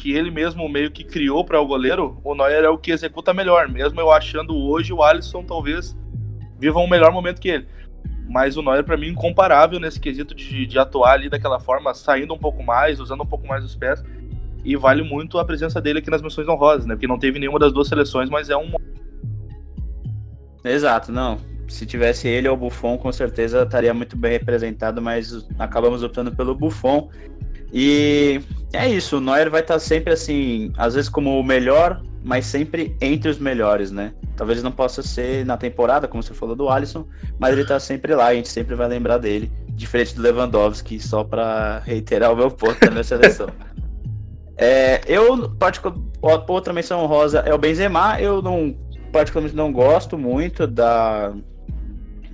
que 0.00 0.12
ele 0.16 0.30
mesmo 0.30 0.66
meio 0.66 0.90
que 0.90 1.04
criou 1.04 1.44
para 1.44 1.60
o 1.60 1.66
goleiro, 1.66 2.18
o 2.24 2.34
Neuer 2.34 2.64
é 2.64 2.70
o 2.70 2.78
que 2.78 2.90
executa 2.90 3.34
melhor, 3.34 3.68
mesmo 3.68 4.00
eu 4.00 4.10
achando 4.10 4.56
hoje 4.56 4.94
o 4.94 5.02
Alisson 5.02 5.44
talvez 5.44 5.94
viva 6.58 6.78
um 6.78 6.88
melhor 6.88 7.12
momento 7.12 7.38
que 7.38 7.50
ele. 7.50 7.68
Mas 8.26 8.56
o 8.56 8.62
Neuer, 8.62 8.82
para 8.82 8.96
mim, 8.96 9.08
incomparável 9.08 9.78
nesse 9.78 10.00
quesito 10.00 10.34
de, 10.34 10.64
de 10.64 10.78
atuar 10.78 11.12
ali 11.12 11.28
daquela 11.28 11.60
forma, 11.60 11.92
saindo 11.92 12.32
um 12.32 12.38
pouco 12.38 12.62
mais, 12.62 12.98
usando 12.98 13.24
um 13.24 13.26
pouco 13.26 13.46
mais 13.46 13.62
os 13.62 13.76
pés. 13.76 14.02
E 14.64 14.74
vale 14.74 15.02
muito 15.02 15.38
a 15.38 15.44
presença 15.44 15.82
dele 15.82 15.98
aqui 15.98 16.10
nas 16.10 16.22
missões 16.22 16.48
honrosas, 16.48 16.86
né? 16.86 16.94
Porque 16.94 17.06
não 17.06 17.18
teve 17.18 17.38
nenhuma 17.38 17.58
das 17.58 17.72
duas 17.72 17.88
seleções, 17.88 18.30
mas 18.30 18.48
é 18.48 18.56
um. 18.56 18.72
Exato, 20.64 21.12
não. 21.12 21.38
Se 21.68 21.84
tivesse 21.84 22.26
ele 22.26 22.48
ou 22.48 22.54
o 22.54 22.58
Buffon, 22.58 22.96
com 22.96 23.12
certeza 23.12 23.64
estaria 23.64 23.92
muito 23.92 24.16
bem 24.16 24.32
representado, 24.32 25.02
mas 25.02 25.46
acabamos 25.58 26.02
optando 26.02 26.34
pelo 26.34 26.54
Buffon. 26.54 27.10
E 27.72 28.40
é 28.72 28.88
isso, 28.88 29.18
o 29.18 29.20
Neuer 29.20 29.50
vai 29.50 29.60
estar 29.60 29.78
sempre 29.78 30.12
assim, 30.12 30.72
às 30.76 30.94
vezes 30.94 31.08
como 31.08 31.38
o 31.38 31.44
melhor, 31.44 32.02
mas 32.22 32.46
sempre 32.46 32.96
entre 33.00 33.30
os 33.30 33.38
melhores, 33.38 33.90
né? 33.90 34.12
Talvez 34.36 34.62
não 34.62 34.72
possa 34.72 35.02
ser 35.02 35.44
na 35.44 35.56
temporada, 35.56 36.08
como 36.08 36.22
você 36.22 36.34
falou 36.34 36.56
do 36.56 36.68
Alisson, 36.68 37.06
mas 37.38 37.52
ele 37.52 37.64
tá 37.64 37.78
sempre 37.78 38.14
lá, 38.14 38.26
a 38.26 38.34
gente 38.34 38.48
sempre 38.48 38.74
vai 38.74 38.88
lembrar 38.88 39.18
dele, 39.18 39.50
diferente 39.70 40.14
do 40.14 40.22
Lewandowski, 40.22 40.98
só 40.98 41.24
para 41.24 41.80
reiterar 41.80 42.32
o 42.32 42.36
meu 42.36 42.50
ponto 42.50 42.78
da 42.80 42.90
minha 42.90 43.04
seleção. 43.04 43.48
É, 44.62 45.00
eu, 45.06 45.56
outra 46.46 46.70
menção 46.74 47.06
rosa 47.06 47.38
é 47.46 47.54
o 47.54 47.56
Benzema, 47.56 48.20
eu 48.20 48.42
não, 48.42 48.76
particularmente 49.10 49.56
não 49.56 49.72
gosto 49.72 50.18
muito 50.18 50.66
da, 50.66 51.32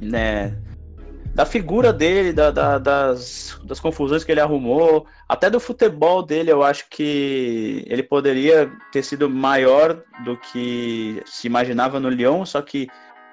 né, 0.02 0.56
da 1.36 1.44
figura 1.44 1.92
dele, 1.92 2.32
da, 2.32 2.50
da, 2.50 2.78
das, 2.78 3.60
das 3.62 3.78
confusões 3.78 4.24
que 4.24 4.32
ele 4.32 4.40
arrumou, 4.40 5.06
até 5.28 5.50
do 5.50 5.60
futebol 5.60 6.22
dele, 6.22 6.50
eu 6.50 6.62
acho 6.62 6.86
que 6.88 7.84
ele 7.86 8.02
poderia 8.02 8.72
ter 8.90 9.02
sido 9.02 9.28
maior 9.28 10.02
do 10.24 10.38
que 10.38 11.22
se 11.26 11.46
imaginava 11.46 12.00
no 12.00 12.08
Lyon, 12.08 12.46
só 12.46 12.62
que 12.62 12.88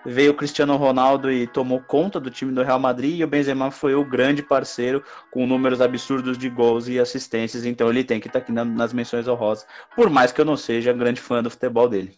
veio 0.06 0.34
o 0.34 0.36
Cristiano 0.36 0.76
Ronaldo 0.76 1.32
e 1.32 1.47
tomou 1.47 1.80
conta 1.80 2.20
do 2.20 2.30
time 2.30 2.51
do 2.51 2.62
Real 2.62 2.78
Madrid 2.78 3.20
e 3.20 3.24
o 3.24 3.28
Benzema 3.28 3.72
foi 3.72 3.95
o 3.95 4.04
grande 4.04 4.43
parceiro 4.43 5.01
com 5.32 5.47
números 5.47 5.80
absurdos 5.80 6.38
de 6.38 6.49
gols 6.49 6.89
e 6.89 6.99
assistências, 6.99 7.64
então 7.64 7.89
ele 7.89 8.04
tem 8.04 8.20
que 8.20 8.28
estar 8.28 8.41
tá 8.41 8.43
aqui 8.43 8.51
nas 8.51 8.91
menções 8.91 9.30
honrosas, 9.30 9.66
por 9.95 10.10
mais 10.10 10.34
que 10.34 10.41
eu 10.41 10.45
não 10.45 10.58
seja 10.58 10.91
grande 10.91 11.22
fã 11.22 11.41
do 11.41 11.49
futebol 11.49 11.88
dele. 11.88 12.14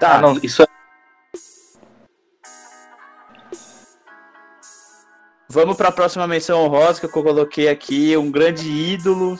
Tá, 0.00 0.16
ah, 0.16 0.20
não, 0.20 0.36
isso 0.42 0.64
é 0.64 0.66
Vamos 5.56 5.74
para 5.74 5.88
a 5.88 5.92
próxima 5.92 6.26
menção 6.26 6.62
honrosa 6.62 7.00
que 7.00 7.06
eu 7.06 7.10
coloquei 7.10 7.70
aqui, 7.70 8.14
um 8.14 8.30
grande 8.30 8.68
ídolo, 8.68 9.38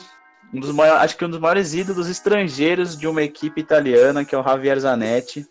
um 0.51 0.59
dos 0.59 0.71
maiores, 0.71 1.03
acho 1.03 1.15
que 1.15 1.23
um 1.23 1.29
dos 1.29 1.39
maiores 1.39 1.75
ídolos 1.75 2.09
estrangeiros 2.09 2.97
de 2.97 3.07
uma 3.07 3.21
equipe 3.21 3.61
italiana, 3.61 4.25
que 4.25 4.33
é 4.33 4.39
o 4.39 4.43
Javier 4.43 4.79
Zanetti. 4.79 5.45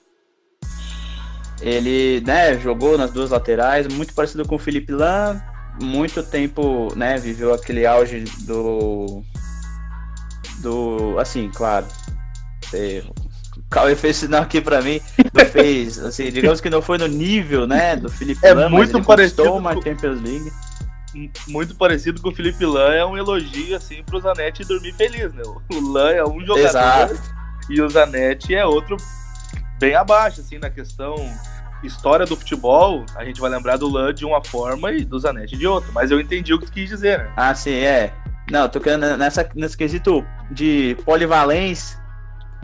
Ele, 1.61 2.21
né, 2.27 2.59
jogou 2.59 2.99
nas 2.99 3.13
duas 3.13 3.31
laterais, 3.31 3.87
muito 3.87 4.13
parecido 4.13 4.45
com 4.45 4.57
o 4.57 4.59
Felipe 4.59 4.91
Lan, 4.91 5.41
muito 5.81 6.21
tempo, 6.21 6.89
né, 6.97 7.17
viveu 7.17 7.55
aquele 7.55 7.87
auge 7.87 8.25
do 8.41 9.23
do, 10.59 11.17
assim, 11.21 11.49
claro, 11.55 11.87
Cauê 13.71 13.97
fez 13.97 14.17
sinal 14.17 14.43
aqui 14.43 14.61
pra 14.61 14.81
mim, 14.81 15.01
não 15.35 15.45
fez, 15.51 15.99
assim, 15.99 16.31
digamos 16.31 16.61
que 16.61 16.71
não 16.71 16.81
foi 16.81 16.99
no 16.99 17.07
nível, 17.07 17.67
né, 17.67 17.97
do 17.97 18.09
Felipe 18.09 18.45
é 18.47 18.55
Lan, 18.55 18.69
muito 18.69 19.03
parecido 19.03 19.53
uma 19.53 19.75
com... 19.75 19.83
Champions 19.83 20.23
League. 20.23 20.53
Muito 21.49 21.75
parecido 21.75 22.21
com 22.21 22.29
o 22.29 22.35
Felipe 22.35 22.65
Lan, 22.65 22.93
é 22.93 23.05
um 23.05 23.17
elogio, 23.17 23.75
assim, 23.75 24.03
pro 24.05 24.21
Zanetti 24.21 24.65
dormir 24.65 24.93
feliz, 24.93 25.33
né? 25.33 25.43
O 25.47 25.93
Lan 25.93 26.11
é 26.11 26.25
um 26.25 26.41
jogador 26.41 26.69
Exato. 26.69 27.21
e 27.71 27.81
o 27.81 27.89
Zanetti 27.89 28.55
é 28.55 28.67
outro 28.67 28.99
bem 29.79 29.95
abaixo, 29.95 30.43
assim, 30.43 30.59
na 30.59 30.69
questão 30.69 31.17
história 31.83 32.27
do 32.27 32.37
futebol, 32.37 33.05
a 33.15 33.25
gente 33.25 33.41
vai 33.41 33.51
lembrar 33.51 33.77
do 33.77 33.89
Lan 33.89 34.13
de 34.13 34.25
uma 34.25 34.43
forma 34.45 34.93
e 34.93 35.05
do 35.05 35.19
Zanetti 35.19 35.57
de 35.57 35.67
outra, 35.67 35.91
mas 35.93 36.11
eu 36.11 36.21
entendi 36.21 36.53
o 36.53 36.59
que 36.59 36.67
tu 36.67 36.73
quis 36.73 36.89
dizer, 36.89 37.19
né? 37.19 37.33
Ah, 37.37 37.55
sim, 37.55 37.75
é. 37.75 38.13
Não, 38.51 38.69
tô 38.69 38.81
querendo 38.81 39.17
nessa, 39.17 39.49
nesse 39.55 39.77
quesito 39.77 40.25
de 40.51 40.97
polivalência, 41.05 41.99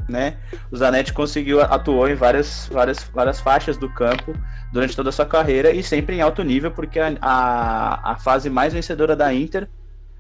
né? 0.09 0.37
O 0.71 0.77
Zanetti 0.77 1.13
conseguiu 1.13 1.61
atuou 1.61 2.09
em 2.09 2.15
várias, 2.15 2.69
várias, 2.71 3.03
várias 3.05 3.41
faixas 3.41 3.77
do 3.77 3.93
campo 3.93 4.35
durante 4.73 4.97
toda 4.97 5.11
a 5.11 5.13
sua 5.13 5.27
carreira 5.27 5.71
e 5.71 5.83
sempre 5.83 6.17
em 6.17 6.21
alto 6.21 6.43
nível, 6.43 6.71
porque 6.71 6.99
a, 6.99 7.13
a, 7.21 8.13
a 8.13 8.17
fase 8.17 8.49
mais 8.49 8.73
vencedora 8.73 9.15
da 9.15 9.33
Inter, 9.33 9.69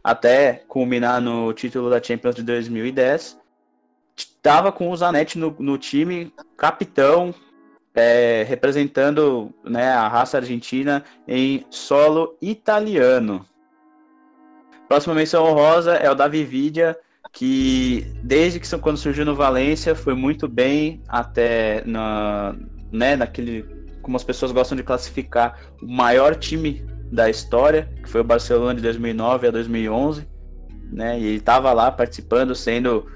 até 0.03 0.63
culminar 0.69 1.21
no 1.21 1.53
título 1.53 1.89
da 1.89 2.03
Champions 2.03 2.35
de 2.35 2.43
2010, 2.43 3.39
estava 4.17 4.73
com 4.73 4.91
o 4.91 4.97
Zanetti 4.97 5.39
no, 5.39 5.55
no 5.59 5.79
time, 5.79 6.33
capitão, 6.57 7.35
é, 7.95 8.45
representando 8.49 9.53
né, 9.65 9.93
a 9.93 10.09
raça 10.09 10.39
argentina 10.39 11.05
em 11.27 11.65
solo 11.71 12.37
italiano. 12.41 13.47
Próxima 14.89 15.15
menção 15.15 15.45
honrosa 15.45 15.95
é 15.95 16.11
o 16.11 16.31
Vidia, 16.31 16.99
que 17.33 18.07
desde 18.23 18.61
que 18.61 18.79
quando 18.79 18.99
surgiu 18.99 19.25
no 19.25 19.35
Valência 19.35 19.95
foi 19.95 20.15
muito 20.15 20.47
bem 20.47 21.03
até 21.09 21.83
na, 21.87 22.55
né, 22.93 23.17
naquele 23.17 23.65
como 24.03 24.17
as 24.17 24.25
pessoas 24.25 24.53
gostam 24.53 24.77
de 24.77 24.83
classificar 24.83 25.59
o 25.81 25.87
maior 25.87 26.35
time 26.35 26.85
da 27.11 27.31
história, 27.31 27.89
que 28.03 28.09
foi 28.09 28.21
o 28.21 28.25
Barcelona 28.25 28.75
de 28.75 28.83
2009 28.83 29.47
a 29.47 29.51
2011, 29.51 30.27
né? 30.91 31.21
E 31.21 31.25
ele 31.25 31.37
estava 31.37 31.73
lá 31.73 31.91
participando, 31.91 32.55
sendo 32.55 33.07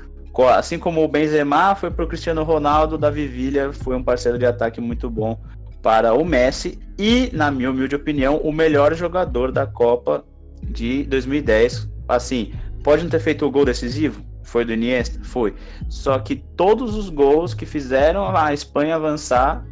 Assim 0.54 0.78
como 0.78 1.02
o 1.02 1.08
Benzema 1.08 1.74
foi 1.74 1.90
para 1.90 2.04
o 2.04 2.08
Cristiano 2.08 2.42
Ronaldo, 2.42 2.98
Davi 2.98 3.26
Villa 3.26 3.72
foi 3.72 3.96
um 3.96 4.02
parceiro 4.02 4.38
de 4.38 4.44
ataque 4.44 4.82
muito 4.82 5.08
bom 5.08 5.40
para 5.82 6.12
o 6.12 6.24
Messi 6.24 6.78
e, 6.98 7.30
na 7.32 7.50
minha 7.50 7.70
humilde 7.70 7.94
opinião, 7.94 8.36
o 8.36 8.52
melhor 8.52 8.94
jogador 8.94 9.50
da 9.50 9.66
Copa 9.66 10.24
de 10.62 11.04
2010. 11.04 11.88
Assim, 12.06 12.52
pode 12.86 13.02
não 13.02 13.10
ter 13.10 13.18
feito 13.18 13.44
o 13.44 13.50
gol 13.50 13.64
decisivo? 13.64 14.22
Foi 14.44 14.64
do 14.64 14.72
Iniesta? 14.72 15.18
Foi. 15.24 15.56
Só 15.88 16.16
que 16.20 16.36
todos 16.36 16.94
os 16.94 17.08
gols 17.08 17.52
que 17.52 17.66
fizeram 17.66 18.24
a 18.28 18.54
Espanha 18.54 18.94
avançar 18.94 19.66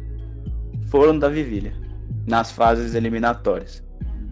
foram 0.89 1.17
da 1.17 1.29
Villa 1.29 1.71
nas 2.27 2.51
fases 2.51 2.93
eliminatórias. 2.93 3.81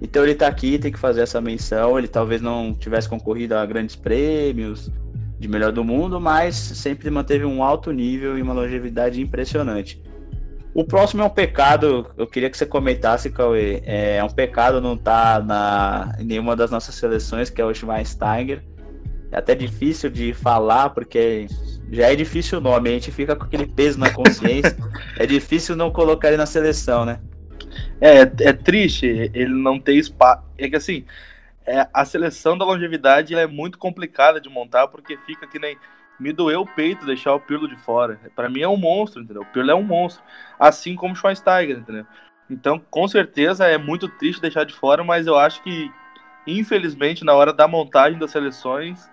Então 0.02 0.22
ele 0.22 0.36
tá 0.36 0.48
aqui, 0.48 0.78
tem 0.78 0.92
que 0.92 1.00
fazer 1.00 1.22
essa 1.22 1.40
menção. 1.40 1.98
Ele 1.98 2.10
talvez 2.10 2.42
não 2.42 2.74
tivesse 2.74 3.08
concorrido 3.08 3.56
a 3.56 3.66
grandes 3.66 3.96
prêmios 3.96 4.92
de 5.40 5.48
melhor 5.48 5.72
do 5.72 5.82
mundo, 5.82 6.20
mas 6.20 6.54
sempre 6.54 7.10
manteve 7.10 7.46
um 7.46 7.64
alto 7.64 7.90
nível 7.90 8.38
e 8.38 8.42
uma 8.42 8.54
longevidade 8.54 9.22
impressionante. 9.22 10.04
O 10.74 10.84
próximo 10.84 11.22
é 11.22 11.26
um 11.26 11.30
pecado, 11.30 12.12
eu 12.18 12.28
queria 12.28 12.50
que 12.50 12.58
você 12.58 12.66
comentasse, 12.66 13.30
Cauê. 13.30 13.82
É 13.86 14.22
um 14.22 14.30
pecado 14.30 14.82
não 14.82 14.96
estar 14.96 15.40
tá 15.40 15.46
na, 15.46 16.16
em 16.20 16.26
nenhuma 16.26 16.54
das 16.54 16.70
nossas 16.70 16.96
seleções, 16.96 17.50
que 17.50 17.62
é 17.62 17.66
o 17.66 17.74
Schweinsteiger. 17.74 18.62
É 19.34 19.40
até 19.40 19.56
difícil 19.56 20.12
de 20.12 20.32
falar, 20.32 20.92
porque 20.92 21.48
já 21.92 22.12
é 22.12 22.16
difícil 22.16 22.60
o 22.60 22.62
nome, 22.62 22.92
a 22.92 22.94
gente 22.94 23.12
fica 23.12 23.36
com 23.36 23.46
aquele 23.46 23.66
peso 23.66 24.00
na 24.00 24.12
consciência. 24.12 24.78
é 25.18 25.26
difícil 25.26 25.76
não 25.76 25.90
colocar 25.90 26.28
ele 26.28 26.38
na 26.38 26.46
seleção, 26.46 27.04
né? 27.04 27.20
É, 28.00 28.20
é 28.22 28.54
triste 28.54 29.08
ele 29.34 29.54
não 29.56 29.80
ter 29.80 29.96
espaço. 29.96 30.44
É 30.56 30.70
que 30.70 30.76
assim, 30.76 31.04
é, 31.66 31.88
a 31.92 32.06
seleção 32.06 32.56
da 32.56 32.64
longevidade 32.64 33.34
é 33.34 33.48
muito 33.48 33.80
complicada 33.80 34.40
de 34.40 34.50
montar 34.50 34.88
porque 34.88 35.18
fica 35.26 35.48
que 35.48 35.58
nem 35.58 35.78
me 36.20 36.32
doeu 36.32 36.62
o 36.62 36.68
peito 36.68 37.04
deixar 37.04 37.34
o 37.34 37.40
Pirlo 37.40 37.68
de 37.68 37.76
fora. 37.78 38.20
Para 38.36 38.48
mim 38.48 38.62
é 38.62 38.68
um 38.68 38.78
monstro, 38.78 39.24
entendeu? 39.24 39.42
O 39.42 39.48
Pirlo 39.48 39.72
é 39.72 39.76
um 39.76 39.82
monstro, 39.82 40.24
assim 40.60 40.96
como 40.96 41.14
o 41.14 41.16
Schweinsteiger, 41.16 41.80
entendeu? 41.80 42.06
Então, 42.48 42.78
com 42.78 43.08
certeza 43.08 43.66
é 43.66 43.80
muito 43.80 44.08
triste 44.08 44.40
deixar 44.40 44.64
de 44.64 44.76
fora, 44.76 45.04
mas 45.04 45.26
eu 45.26 45.36
acho 45.36 45.64
que 45.64 45.90
infelizmente 46.46 47.24
na 47.24 47.34
hora 47.34 47.54
da 47.54 47.68
montagem 47.68 48.20
das 48.20 48.32
seleções, 48.32 49.10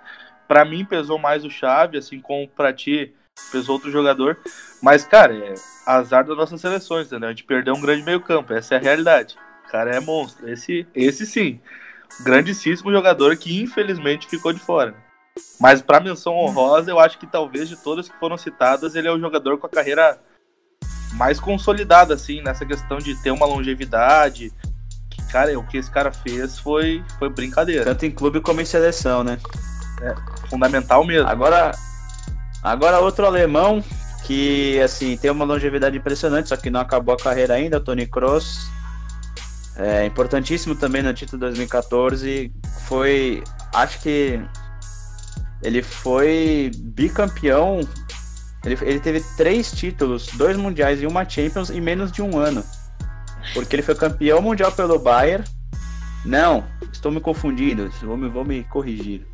para 0.48 0.64
mim 0.64 0.84
pesou 0.84 1.18
mais 1.18 1.44
o 1.44 1.50
Chave, 1.50 1.98
assim 1.98 2.20
como 2.20 2.48
para 2.48 2.72
ti 2.72 3.14
pesou 3.52 3.74
outro 3.74 3.90
jogador. 3.90 4.38
Mas 4.82 5.04
cara, 5.04 5.34
é 5.34 5.54
azar 5.86 6.24
das 6.24 6.36
nossas 6.36 6.60
seleções, 6.60 7.06
entendeu? 7.06 7.28
A 7.28 7.32
gente 7.32 7.44
perdeu 7.44 7.74
um 7.74 7.80
grande 7.80 8.02
meio-campo, 8.02 8.52
essa 8.52 8.74
é 8.74 8.78
a 8.78 8.80
realidade. 8.80 9.36
O 9.66 9.70
cara 9.70 9.94
é 9.94 10.00
monstro, 10.00 10.48
esse 10.48 10.86
esse 10.94 11.26
sim 11.26 11.60
grandíssimo 12.18 12.90
jogador 12.90 13.36
que 13.36 13.62
infelizmente 13.62 14.26
ficou 14.26 14.52
de 14.52 14.60
fora. 14.60 14.94
Mas 15.60 15.80
para 15.80 16.00
menção 16.00 16.34
honrosa, 16.34 16.90
eu 16.90 16.98
acho 16.98 17.18
que 17.18 17.26
talvez 17.26 17.68
de 17.68 17.76
todas 17.76 18.08
que 18.08 18.18
foram 18.18 18.36
citadas, 18.36 18.94
ele 18.94 19.08
é 19.08 19.12
o 19.12 19.20
jogador 19.20 19.58
com 19.58 19.66
a 19.66 19.70
carreira 19.70 20.18
mais 21.14 21.38
consolidada, 21.38 22.14
assim, 22.14 22.40
nessa 22.42 22.64
questão 22.64 22.98
de 22.98 23.14
ter 23.22 23.30
uma 23.30 23.46
longevidade. 23.46 24.52
Cara, 25.30 25.58
o 25.58 25.66
que 25.66 25.78
esse 25.78 25.90
cara 25.90 26.12
fez 26.12 26.58
foi, 26.58 27.04
foi 27.18 27.28
brincadeira. 27.28 27.84
Tanto 27.84 28.04
em 28.04 28.10
clube 28.10 28.40
como 28.40 28.60
em 28.60 28.64
seleção, 28.64 29.22
né? 29.22 29.38
É, 30.02 30.14
fundamental 30.48 31.04
mesmo. 31.04 31.28
Agora, 31.28 31.72
agora 32.62 33.00
outro 33.00 33.26
alemão 33.26 33.82
que, 34.24 34.80
assim, 34.80 35.16
tem 35.16 35.30
uma 35.30 35.44
longevidade 35.44 35.96
impressionante, 35.96 36.48
só 36.48 36.56
que 36.56 36.70
não 36.70 36.80
acabou 36.80 37.14
a 37.14 37.18
carreira 37.18 37.54
ainda, 37.54 37.80
Tony 37.80 38.06
Kroos 38.06 38.70
é, 39.80 40.04
importantíssimo 40.04 40.74
também 40.74 41.02
no 41.02 41.12
título 41.14 41.40
2014. 41.40 42.52
Foi. 42.86 43.42
Acho 43.72 44.00
que 44.00 44.40
ele 45.62 45.82
foi 45.82 46.70
bicampeão. 46.76 47.80
Ele, 48.62 48.78
ele 48.82 49.00
teve 49.00 49.24
três 49.38 49.72
títulos, 49.72 50.26
dois 50.34 50.56
mundiais 50.56 51.00
e 51.00 51.06
uma 51.06 51.26
Champions 51.26 51.70
em 51.70 51.80
menos 51.80 52.12
de 52.12 52.20
um 52.20 52.38
ano. 52.38 52.62
Porque 53.54 53.76
ele 53.76 53.82
foi 53.82 53.94
campeão 53.94 54.40
mundial 54.40 54.72
pelo 54.72 54.98
Bayern. 54.98 55.44
Não, 56.24 56.64
estou 56.92 57.10
me 57.10 57.20
confundindo, 57.20 57.88
vou 58.02 58.16
me, 58.16 58.28
vou 58.28 58.44
me 58.44 58.64
corrigir. 58.64 59.26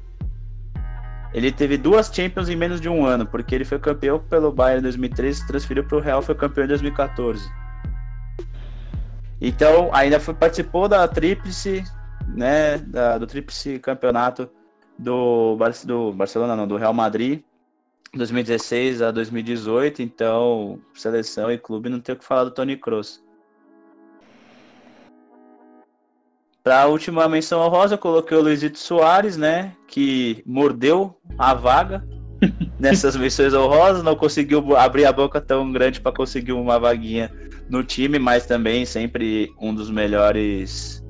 Ele 1.35 1.53
teve 1.53 1.77
duas 1.77 2.07
Champions 2.15 2.49
em 2.49 2.57
menos 2.57 2.81
de 2.81 2.89
um 2.89 3.05
ano, 3.05 3.27
porque 3.27 3.55
ele 3.55 3.65
foi 3.65 3.79
campeão 3.79 4.19
pelo 4.19 4.53
Bayern 4.53 4.79
em 4.79 4.83
2013, 4.83 5.47
transferiu 5.47 5.85
para 5.85 5.97
o 5.97 6.01
Real, 6.01 6.23
foi 6.23 6.35
campeão 6.35 6.65
em 6.65 6.69
2014. 6.69 7.51
Então, 9.41 9.91
ainda 9.93 10.19
foi, 10.19 10.33
participou 10.33 10.89
da 10.89 11.07
tríplice, 11.07 11.85
né, 12.29 12.79
da, 12.79 13.19
do 13.19 13.27
tríplice 13.27 13.79
campeonato 13.79 14.49
do, 14.99 15.59
do 15.85 16.13
Barcelona, 16.13 16.57
não, 16.57 16.67
do 16.67 16.77
Real 16.77 16.95
Madrid, 16.95 17.43
2016 18.15 19.03
a 19.03 19.11
2018. 19.11 20.01
Então, 20.03 20.81
seleção 20.95 21.51
e 21.51 21.59
clube 21.59 21.89
não 21.89 22.01
tem 22.01 22.15
o 22.15 22.19
que 22.19 22.25
falar 22.25 22.45
do 22.45 22.51
Tony 22.51 22.77
Kroos. 22.77 23.23
Para 26.67 26.83
a 26.83 26.87
última 26.87 27.29
menção 27.29 27.61
honrosa, 27.61 27.95
eu 27.95 27.99
coloquei 27.99 28.37
o 28.37 28.41
Luizito 28.41 28.77
Soares, 28.77 29.37
né, 29.37 29.73
que 29.87 30.43
mordeu 30.45 31.17
a 31.39 31.55
vaga 31.55 32.05
nessas 32.77 33.15
missões 33.15 33.55
honrosas, 33.55 34.03
não 34.03 34.17
conseguiu 34.17 34.77
abrir 34.77 35.05
a 35.05 35.13
boca 35.13 35.41
tão 35.41 35.71
grande 35.71 36.01
para 36.01 36.11
conseguir 36.11 36.51
uma 36.51 36.77
vaguinha 36.77 37.31
no 37.71 37.85
time, 37.85 38.19
mas 38.19 38.47
também 38.47 38.85
sempre 38.85 39.55
um 39.61 39.73
dos 39.73 39.89
melhores 39.89 41.05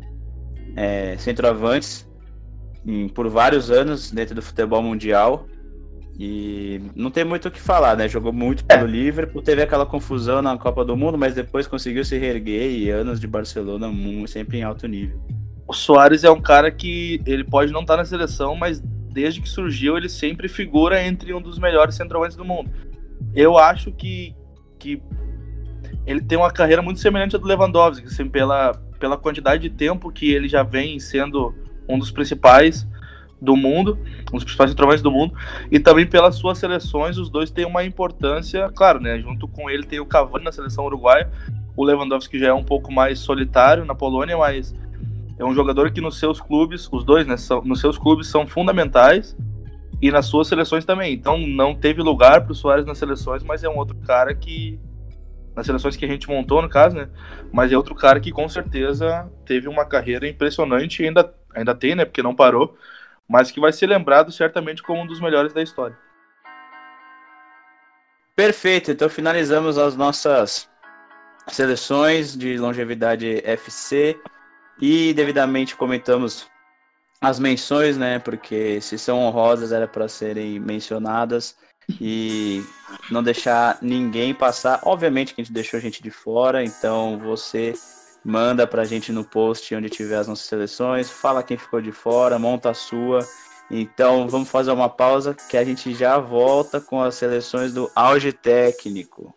é, 0.77 1.17
centroavantes 1.17 2.07
em, 2.87 3.09
por 3.09 3.27
vários 3.31 3.71
anos 3.71 4.11
dentro 4.11 4.35
do 4.35 4.43
futebol 4.43 4.83
mundial. 4.83 5.47
E 6.19 6.83
não 6.95 7.11
tem 7.11 7.25
muito 7.25 7.49
o 7.49 7.51
que 7.51 7.61
falar, 7.61 7.97
né? 7.97 8.07
Jogou 8.09 8.33
muito 8.33 8.63
pelo 8.63 8.87
é. 8.87 8.91
Liverpool, 8.91 9.41
teve 9.41 9.63
aquela 9.63 9.87
confusão 9.87 10.43
na 10.43 10.57
Copa 10.59 10.85
do 10.85 10.97
Mundo, 10.99 11.17
mas 11.17 11.35
depois 11.35 11.67
conseguiu 11.67 12.05
se 12.05 12.19
reerguer 12.19 12.71
e 12.71 12.91
anos 12.91 13.19
de 13.19 13.27
Barcelona 13.27 13.91
sempre 14.27 14.59
em 14.59 14.63
alto 14.63 14.87
nível. 14.87 15.19
O 15.67 15.73
Soares 15.73 16.23
é 16.23 16.31
um 16.31 16.41
cara 16.41 16.71
que 16.71 17.21
ele 17.27 17.43
pode 17.43 17.73
não 17.73 17.81
estar 17.81 17.95
tá 17.95 17.99
na 17.99 18.05
seleção, 18.05 18.55
mas 18.55 18.81
desde 18.81 19.41
que 19.41 19.49
surgiu, 19.49 19.97
ele 19.97 20.09
sempre 20.09 20.49
figura 20.49 21.03
entre 21.03 21.33
um 21.33 21.41
dos 21.41 21.59
melhores 21.59 21.95
centroavantes 21.95 22.37
do 22.37 22.45
mundo. 22.45 22.71
Eu 23.35 23.59
acho 23.59 23.91
que, 23.91 24.35
que 24.79 25.03
ele 26.07 26.21
tem 26.21 26.39
uma 26.39 26.51
carreira 26.51 26.83
muito 26.83 27.01
semelhante 27.01 27.35
à 27.35 27.39
do 27.39 27.47
Lewandowski, 27.47 28.07
assim, 28.07 28.29
pela, 28.29 28.73
pela 29.01 29.17
quantidade 29.17 29.63
de 29.63 29.71
tempo 29.71 30.13
que 30.13 30.33
ele 30.33 30.49
já 30.49 30.63
vem 30.63 31.01
sendo 31.01 31.55
um 31.89 31.99
dos 31.99 32.11
principais 32.11 32.87
do 33.41 33.57
mundo, 33.57 33.99
um 34.33 34.37
dos 34.37 34.45
principais 34.45 34.71
centroavantes 34.71 35.03
do 35.03 35.11
mundo, 35.11 35.35
e 35.71 35.79
também 35.79 36.07
pelas 36.07 36.37
suas 36.37 36.59
seleções, 36.59 37.19
os 37.19 37.29
dois 37.29 37.51
têm 37.51 37.67
uma 37.67 37.85
importância, 37.85 38.71
claro, 38.71 39.01
né? 39.01 39.19
Junto 39.19 39.47
com 39.49 39.69
ele 39.69 39.83
tem 39.83 40.01
o 40.01 40.07
Cavani 40.07 40.45
na 40.45 40.53
seleção 40.53 40.85
uruguaia, 40.85 41.31
o 41.77 41.85
Lewandowski 41.85 42.39
já 42.39 42.49
é 42.49 42.55
um 42.55 42.65
pouco 42.65 42.91
mais 42.93 43.19
solitário 43.19 43.85
na 43.85 43.95
Polônia, 43.95 44.37
mas 44.39 44.75
é 45.39 45.45
um 45.45 45.55
jogador 45.55 45.91
que 45.91 46.01
nos 46.01 46.19
seus 46.19 46.41
clubes, 46.41 46.89
os 46.91 47.05
dois, 47.05 47.27
né, 47.27 47.37
são, 47.37 47.63
nos 47.63 47.81
seus 47.81 47.99
clubes 47.99 48.29
são 48.29 48.47
fundamentais 48.47 49.37
e 50.01 50.11
nas 50.11 50.27
suas 50.27 50.49
seleções 50.49 50.85
também. 50.85 51.13
Então 51.13 51.39
não 51.39 51.75
teve 51.75 52.03
lugar 52.03 52.43
para 52.43 52.53
o 52.53 52.55
Soares 52.55 52.87
nas 52.87 52.99
seleções, 52.99 53.43
mas 53.43 53.63
é 53.63 53.69
um 53.69 53.77
outro 53.77 53.97
cara 54.07 54.35
que 54.35 54.81
nas 55.55 55.65
seleções 55.65 55.97
que 55.97 56.05
a 56.05 56.09
gente 56.09 56.29
montou 56.29 56.61
no 56.61 56.69
caso, 56.69 56.97
né? 56.97 57.09
Mas 57.51 57.73
é 57.73 57.77
outro 57.77 57.95
cara 57.95 58.21
que 58.21 58.31
com 58.31 58.49
certeza 58.49 59.31
teve 59.45 59.69
uma 59.69 59.87
carreira 59.87 60.29
impressionante 60.29 61.03
e 61.03 61.07
ainda 61.07 61.35
ainda 61.55 61.75
tem, 61.75 61.95
né? 61.95 62.05
Porque 62.05 62.23
não 62.23 62.35
parou, 62.35 62.77
mas 63.27 63.51
que 63.51 63.59
vai 63.59 63.73
ser 63.73 63.87
lembrado 63.87 64.31
certamente 64.31 64.83
como 64.83 65.01
um 65.01 65.07
dos 65.07 65.21
melhores 65.21 65.53
da 65.55 65.63
história. 65.63 65.97
Perfeito. 68.35 68.91
Então 68.91 69.09
finalizamos 69.09 69.79
as 69.79 69.97
nossas 69.97 70.69
seleções 71.49 72.37
de 72.37 72.59
longevidade 72.59 73.41
FC 73.45 74.19
e 74.81 75.13
devidamente 75.15 75.77
comentamos 75.77 76.47
as 77.21 77.39
menções, 77.39 77.97
né? 77.97 78.19
Porque 78.19 78.81
se 78.81 78.99
são 78.99 79.21
honrosas 79.21 79.73
era 79.73 79.89
para 79.89 80.09
serem 80.09 80.61
mencionadas 80.61 81.57
e 82.01 82.63
não 83.11 83.23
deixar 83.23 83.79
ninguém 83.81 84.35
passar. 84.35 84.81
Obviamente 84.85 85.35
que 85.35 85.41
a 85.41 85.45
gente 85.45 85.53
deixou 85.53 85.79
a 85.79 85.81
gente 85.81 86.03
de 86.03 86.11
fora, 86.11 86.65
então 86.65 87.19
você 87.19 87.75
manda 88.25 88.67
pra 88.67 88.85
gente 88.85 89.13
no 89.13 89.25
post 89.25 89.75
onde 89.75 89.89
tiver 89.89 90.17
as 90.17 90.27
nossas 90.27 90.47
seleções, 90.47 91.09
fala 91.09 91.43
quem 91.43 91.57
ficou 91.57 91.81
de 91.81 91.93
fora, 91.93 92.39
monta 92.39 92.71
a 92.71 92.75
sua. 92.75 93.21
Então 93.71 94.29
vamos 94.29 94.49
fazer 94.49 94.71
uma 94.71 94.89
pausa 94.89 95.35
que 95.35 95.57
a 95.57 95.65
gente 95.65 95.95
já 95.95 96.19
volta 96.19 96.81
com 96.81 97.01
as 97.01 97.15
seleções 97.15 97.73
do 97.73 97.91
auge 97.95 98.33
técnico. 98.33 99.36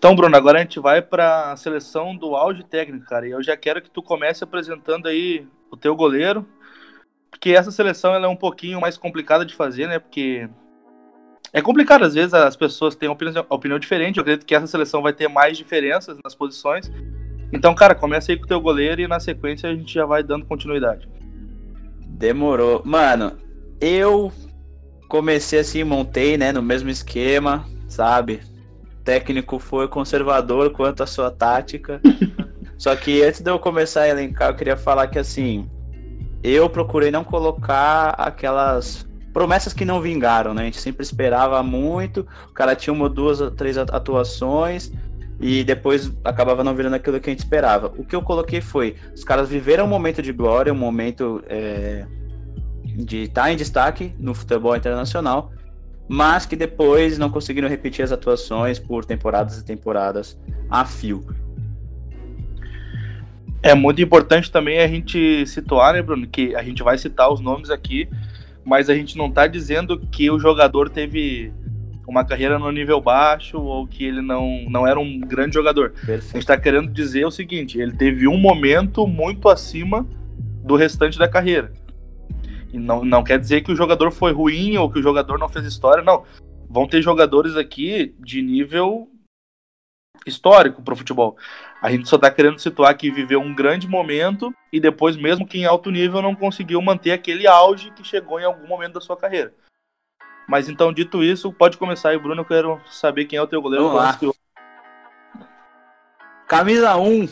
Então, 0.00 0.16
Bruno, 0.16 0.34
agora 0.34 0.56
a 0.56 0.62
gente 0.62 0.80
vai 0.80 1.02
para 1.02 1.52
a 1.52 1.56
seleção 1.56 2.16
do 2.16 2.34
auge 2.34 2.64
técnico, 2.64 3.04
cara. 3.04 3.28
E 3.28 3.32
eu 3.32 3.42
já 3.42 3.54
quero 3.54 3.82
que 3.82 3.90
tu 3.90 4.02
comece 4.02 4.42
apresentando 4.42 5.06
aí 5.06 5.46
o 5.70 5.76
teu 5.76 5.94
goleiro, 5.94 6.48
porque 7.30 7.50
essa 7.50 7.70
seleção 7.70 8.14
ela 8.14 8.24
é 8.24 8.28
um 8.28 8.34
pouquinho 8.34 8.80
mais 8.80 8.96
complicada 8.96 9.44
de 9.44 9.54
fazer, 9.54 9.86
né? 9.86 9.98
Porque 9.98 10.48
é 11.52 11.60
complicado, 11.60 12.06
às 12.06 12.14
vezes 12.14 12.32
as 12.32 12.56
pessoas 12.56 12.96
têm 12.96 13.10
opinião, 13.10 13.44
opinião 13.50 13.78
diferente. 13.78 14.16
Eu 14.16 14.22
acredito 14.22 14.46
que 14.46 14.54
essa 14.54 14.66
seleção 14.66 15.02
vai 15.02 15.12
ter 15.12 15.28
mais 15.28 15.58
diferenças 15.58 16.16
nas 16.24 16.34
posições. 16.34 16.90
Então, 17.52 17.74
cara, 17.74 17.94
começa 17.94 18.32
aí 18.32 18.38
com 18.38 18.44
o 18.46 18.48
teu 18.48 18.58
goleiro 18.58 19.02
e 19.02 19.06
na 19.06 19.20
sequência 19.20 19.68
a 19.68 19.74
gente 19.74 19.92
já 19.92 20.06
vai 20.06 20.22
dando 20.22 20.46
continuidade. 20.46 21.06
Demorou. 22.06 22.80
Mano, 22.86 23.36
eu 23.78 24.32
comecei 25.10 25.58
assim, 25.58 25.84
montei, 25.84 26.38
né, 26.38 26.52
no 26.52 26.62
mesmo 26.62 26.88
esquema, 26.88 27.68
sabe? 27.86 28.40
O 29.10 29.12
técnico 29.12 29.58
foi 29.58 29.88
conservador 29.88 30.70
quanto 30.70 31.02
à 31.02 31.06
sua 31.06 31.32
tática. 31.32 32.00
Só 32.78 32.94
que 32.94 33.24
antes 33.24 33.40
de 33.40 33.50
eu 33.50 33.58
começar 33.58 34.02
a 34.02 34.08
elencar, 34.08 34.50
eu 34.50 34.54
queria 34.54 34.76
falar 34.76 35.08
que 35.08 35.18
assim, 35.18 35.68
eu 36.44 36.70
procurei 36.70 37.10
não 37.10 37.24
colocar 37.24 38.10
aquelas 38.10 39.04
promessas 39.32 39.72
que 39.72 39.84
não 39.84 40.00
vingaram, 40.00 40.54
né? 40.54 40.62
A 40.62 40.64
gente 40.66 40.80
sempre 40.80 41.02
esperava 41.02 41.60
muito, 41.60 42.24
o 42.48 42.54
cara 42.54 42.76
tinha 42.76 42.94
uma, 42.94 43.08
duas, 43.08 43.40
três 43.56 43.76
atuações 43.76 44.92
e 45.40 45.64
depois 45.64 46.12
acabava 46.24 46.62
não 46.62 46.76
virando 46.76 46.94
aquilo 46.94 47.18
que 47.18 47.30
a 47.30 47.32
gente 47.32 47.40
esperava. 47.40 47.92
O 47.98 48.04
que 48.04 48.14
eu 48.14 48.22
coloquei 48.22 48.60
foi: 48.60 48.94
os 49.12 49.24
caras 49.24 49.48
viveram 49.48 49.86
um 49.86 49.88
momento 49.88 50.22
de 50.22 50.32
glória, 50.32 50.72
um 50.72 50.78
momento 50.78 51.42
é, 51.48 52.06
de 52.84 53.24
estar 53.24 53.42
tá 53.42 53.52
em 53.52 53.56
destaque 53.56 54.14
no 54.20 54.34
futebol 54.34 54.76
internacional, 54.76 55.50
mas 56.12 56.44
que 56.44 56.56
depois 56.56 57.18
não 57.18 57.30
conseguiram 57.30 57.68
repetir 57.68 58.04
as 58.04 58.10
atuações 58.10 58.80
por 58.80 59.04
temporadas 59.04 59.58
e 59.58 59.64
temporadas 59.64 60.36
a 60.68 60.84
fio. 60.84 61.24
É 63.62 63.76
muito 63.76 64.02
importante 64.02 64.50
também 64.50 64.80
a 64.80 64.88
gente 64.88 65.46
situar, 65.46 65.92
né, 65.94 66.02
Bruno, 66.02 66.26
que 66.26 66.52
a 66.56 66.64
gente 66.64 66.82
vai 66.82 66.98
citar 66.98 67.32
os 67.32 67.38
nomes 67.38 67.70
aqui, 67.70 68.08
mas 68.64 68.90
a 68.90 68.94
gente 68.94 69.16
não 69.16 69.28
está 69.28 69.46
dizendo 69.46 70.00
que 70.00 70.28
o 70.28 70.40
jogador 70.40 70.90
teve 70.90 71.52
uma 72.08 72.24
carreira 72.24 72.58
no 72.58 72.72
nível 72.72 73.00
baixo 73.00 73.60
ou 73.60 73.86
que 73.86 74.04
ele 74.04 74.20
não, 74.20 74.64
não 74.68 74.84
era 74.84 74.98
um 74.98 75.20
grande 75.20 75.54
jogador. 75.54 75.90
Perfeito. 75.90 76.24
A 76.24 76.32
gente 76.32 76.38
está 76.38 76.56
querendo 76.56 76.90
dizer 76.90 77.24
o 77.24 77.30
seguinte: 77.30 77.78
ele 77.78 77.92
teve 77.92 78.26
um 78.26 78.36
momento 78.36 79.06
muito 79.06 79.48
acima 79.48 80.04
do 80.64 80.74
restante 80.74 81.16
da 81.16 81.28
carreira. 81.28 81.72
E 82.72 82.78
não, 82.78 83.04
não 83.04 83.24
quer 83.24 83.38
dizer 83.38 83.62
que 83.62 83.72
o 83.72 83.76
jogador 83.76 84.10
foi 84.10 84.32
ruim 84.32 84.76
ou 84.76 84.90
que 84.90 84.98
o 84.98 85.02
jogador 85.02 85.38
não 85.38 85.48
fez 85.48 85.64
história, 85.64 86.02
não. 86.02 86.24
Vão 86.68 86.86
ter 86.86 87.02
jogadores 87.02 87.56
aqui 87.56 88.14
de 88.18 88.40
nível 88.40 89.08
histórico 90.26 90.82
para 90.82 90.94
o 90.94 90.96
futebol. 90.96 91.36
A 91.82 91.90
gente 91.90 92.08
só 92.08 92.16
está 92.16 92.30
querendo 92.30 92.58
situar 92.58 92.96
que 92.96 93.10
viveu 93.10 93.40
um 93.40 93.54
grande 93.54 93.88
momento 93.88 94.54
e 94.72 94.78
depois, 94.78 95.16
mesmo 95.16 95.46
que 95.46 95.58
em 95.58 95.64
alto 95.64 95.90
nível, 95.90 96.22
não 96.22 96.34
conseguiu 96.34 96.80
manter 96.80 97.12
aquele 97.12 97.46
auge 97.46 97.90
que 97.92 98.04
chegou 98.04 98.38
em 98.38 98.44
algum 98.44 98.66
momento 98.66 98.94
da 98.94 99.00
sua 99.00 99.16
carreira. 99.16 99.52
Mas 100.48 100.68
então, 100.68 100.92
dito 100.92 101.22
isso, 101.22 101.52
pode 101.52 101.76
começar 101.76 102.10
aí, 102.10 102.18
Bruno. 102.18 102.40
Eu 102.40 102.44
quero 102.44 102.80
saber 102.86 103.24
quem 103.24 103.38
é 103.38 103.42
o 103.42 103.46
teu 103.46 103.62
goleiro. 103.62 103.88
Vamos 103.88 104.00
lá. 104.00 104.18
Camisa 106.46 106.96
1, 106.96 107.28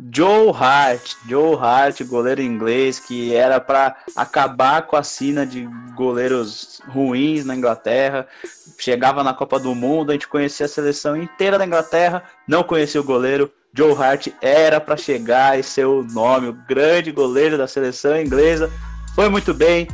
Joe 0.00 0.52
Hart. 0.52 1.14
Joe 1.28 1.56
Hart, 1.56 2.02
goleiro 2.04 2.40
inglês, 2.40 3.00
que 3.00 3.34
era 3.34 3.60
para 3.60 3.96
acabar 4.14 4.82
com 4.82 4.96
a 4.96 5.02
sina 5.02 5.44
de 5.44 5.68
goleiros 5.96 6.80
ruins 6.88 7.44
na 7.44 7.56
Inglaterra. 7.56 8.26
Chegava 8.78 9.24
na 9.24 9.34
Copa 9.34 9.58
do 9.58 9.74
Mundo, 9.74 10.10
a 10.10 10.12
gente 10.12 10.28
conhecia 10.28 10.66
a 10.66 10.68
seleção 10.68 11.16
inteira 11.16 11.58
da 11.58 11.66
Inglaterra, 11.66 12.22
não 12.46 12.62
conhecia 12.62 13.00
o 13.00 13.04
goleiro. 13.04 13.50
Joe 13.74 13.92
Hart 13.92 14.28
era 14.40 14.80
para 14.80 14.96
chegar 14.96 15.58
e 15.58 15.62
ser 15.62 15.84
o 15.84 16.02
nome, 16.02 16.48
o 16.48 16.52
grande 16.52 17.10
goleiro 17.10 17.58
da 17.58 17.66
seleção 17.66 18.18
inglesa. 18.20 18.70
Foi 19.14 19.28
muito 19.28 19.52
bem, 19.52 19.88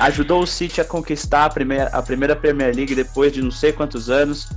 ajudou 0.00 0.42
o 0.42 0.46
City 0.46 0.80
a 0.80 0.84
conquistar 0.84 1.44
a 1.44 1.50
primeira, 1.50 1.86
a 1.86 2.02
primeira 2.02 2.36
Premier 2.36 2.74
League 2.74 2.94
depois 2.94 3.32
de 3.32 3.40
não 3.40 3.50
sei 3.50 3.72
quantos 3.72 4.10
anos. 4.10 4.48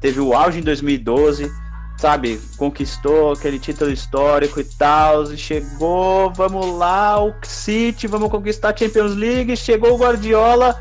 Teve 0.00 0.20
o 0.20 0.34
auge 0.34 0.58
em 0.58 0.62
2012, 0.62 1.50
sabe? 1.96 2.40
Conquistou 2.56 3.32
aquele 3.32 3.58
título 3.58 3.90
histórico 3.90 4.60
e 4.60 4.64
tal. 4.64 5.32
E 5.32 5.36
chegou, 5.36 6.32
vamos 6.32 6.76
lá, 6.78 7.22
o 7.22 7.34
City, 7.42 8.06
vamos 8.06 8.30
conquistar 8.30 8.70
a 8.70 8.76
Champions 8.76 9.14
League. 9.14 9.56
Chegou 9.56 9.94
o 9.94 9.98
Guardiola. 9.98 10.80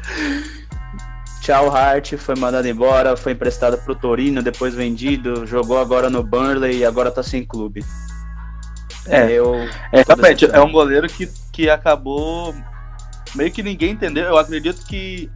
Tchau, 1.42 1.70
Hart, 1.70 2.16
foi 2.18 2.36
mandado 2.36 2.68
embora, 2.68 3.16
foi 3.16 3.34
emprestado 3.34 3.78
pro 3.78 3.94
Torino, 3.94 4.42
depois 4.42 4.74
vendido, 4.74 5.46
jogou 5.46 5.78
agora 5.78 6.10
no 6.10 6.24
Burnley 6.24 6.80
e 6.80 6.86
agora 6.86 7.12
tá 7.12 7.22
sem 7.22 7.46
clube. 7.46 7.86
É, 9.06 9.32
eu. 9.32 9.54
É, 9.92 10.04
é 10.58 10.62
um 10.62 10.72
goleiro 10.72 11.08
que, 11.08 11.30
que 11.52 11.70
acabou 11.70 12.56
meio 13.36 13.52
que 13.52 13.62
ninguém 13.62 13.92
entendeu. 13.92 14.24
Eu 14.24 14.38
acredito 14.38 14.84
que. 14.88 15.30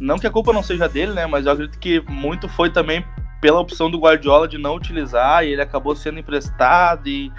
Não 0.00 0.18
que 0.18 0.26
a 0.26 0.30
culpa 0.30 0.52
não 0.52 0.62
seja 0.62 0.88
dele, 0.88 1.12
né? 1.12 1.26
Mas 1.26 1.44
eu 1.44 1.52
acredito 1.52 1.78
que 1.78 2.00
muito 2.08 2.48
foi 2.48 2.70
também 2.70 3.04
pela 3.46 3.60
opção 3.60 3.88
do 3.88 4.00
Guardiola 4.00 4.48
de 4.48 4.58
não 4.58 4.74
utilizar 4.74 5.44
e 5.44 5.52
ele 5.52 5.62
acabou 5.62 5.94
sendo 5.94 6.18
emprestado 6.18 7.08
e 7.08 7.30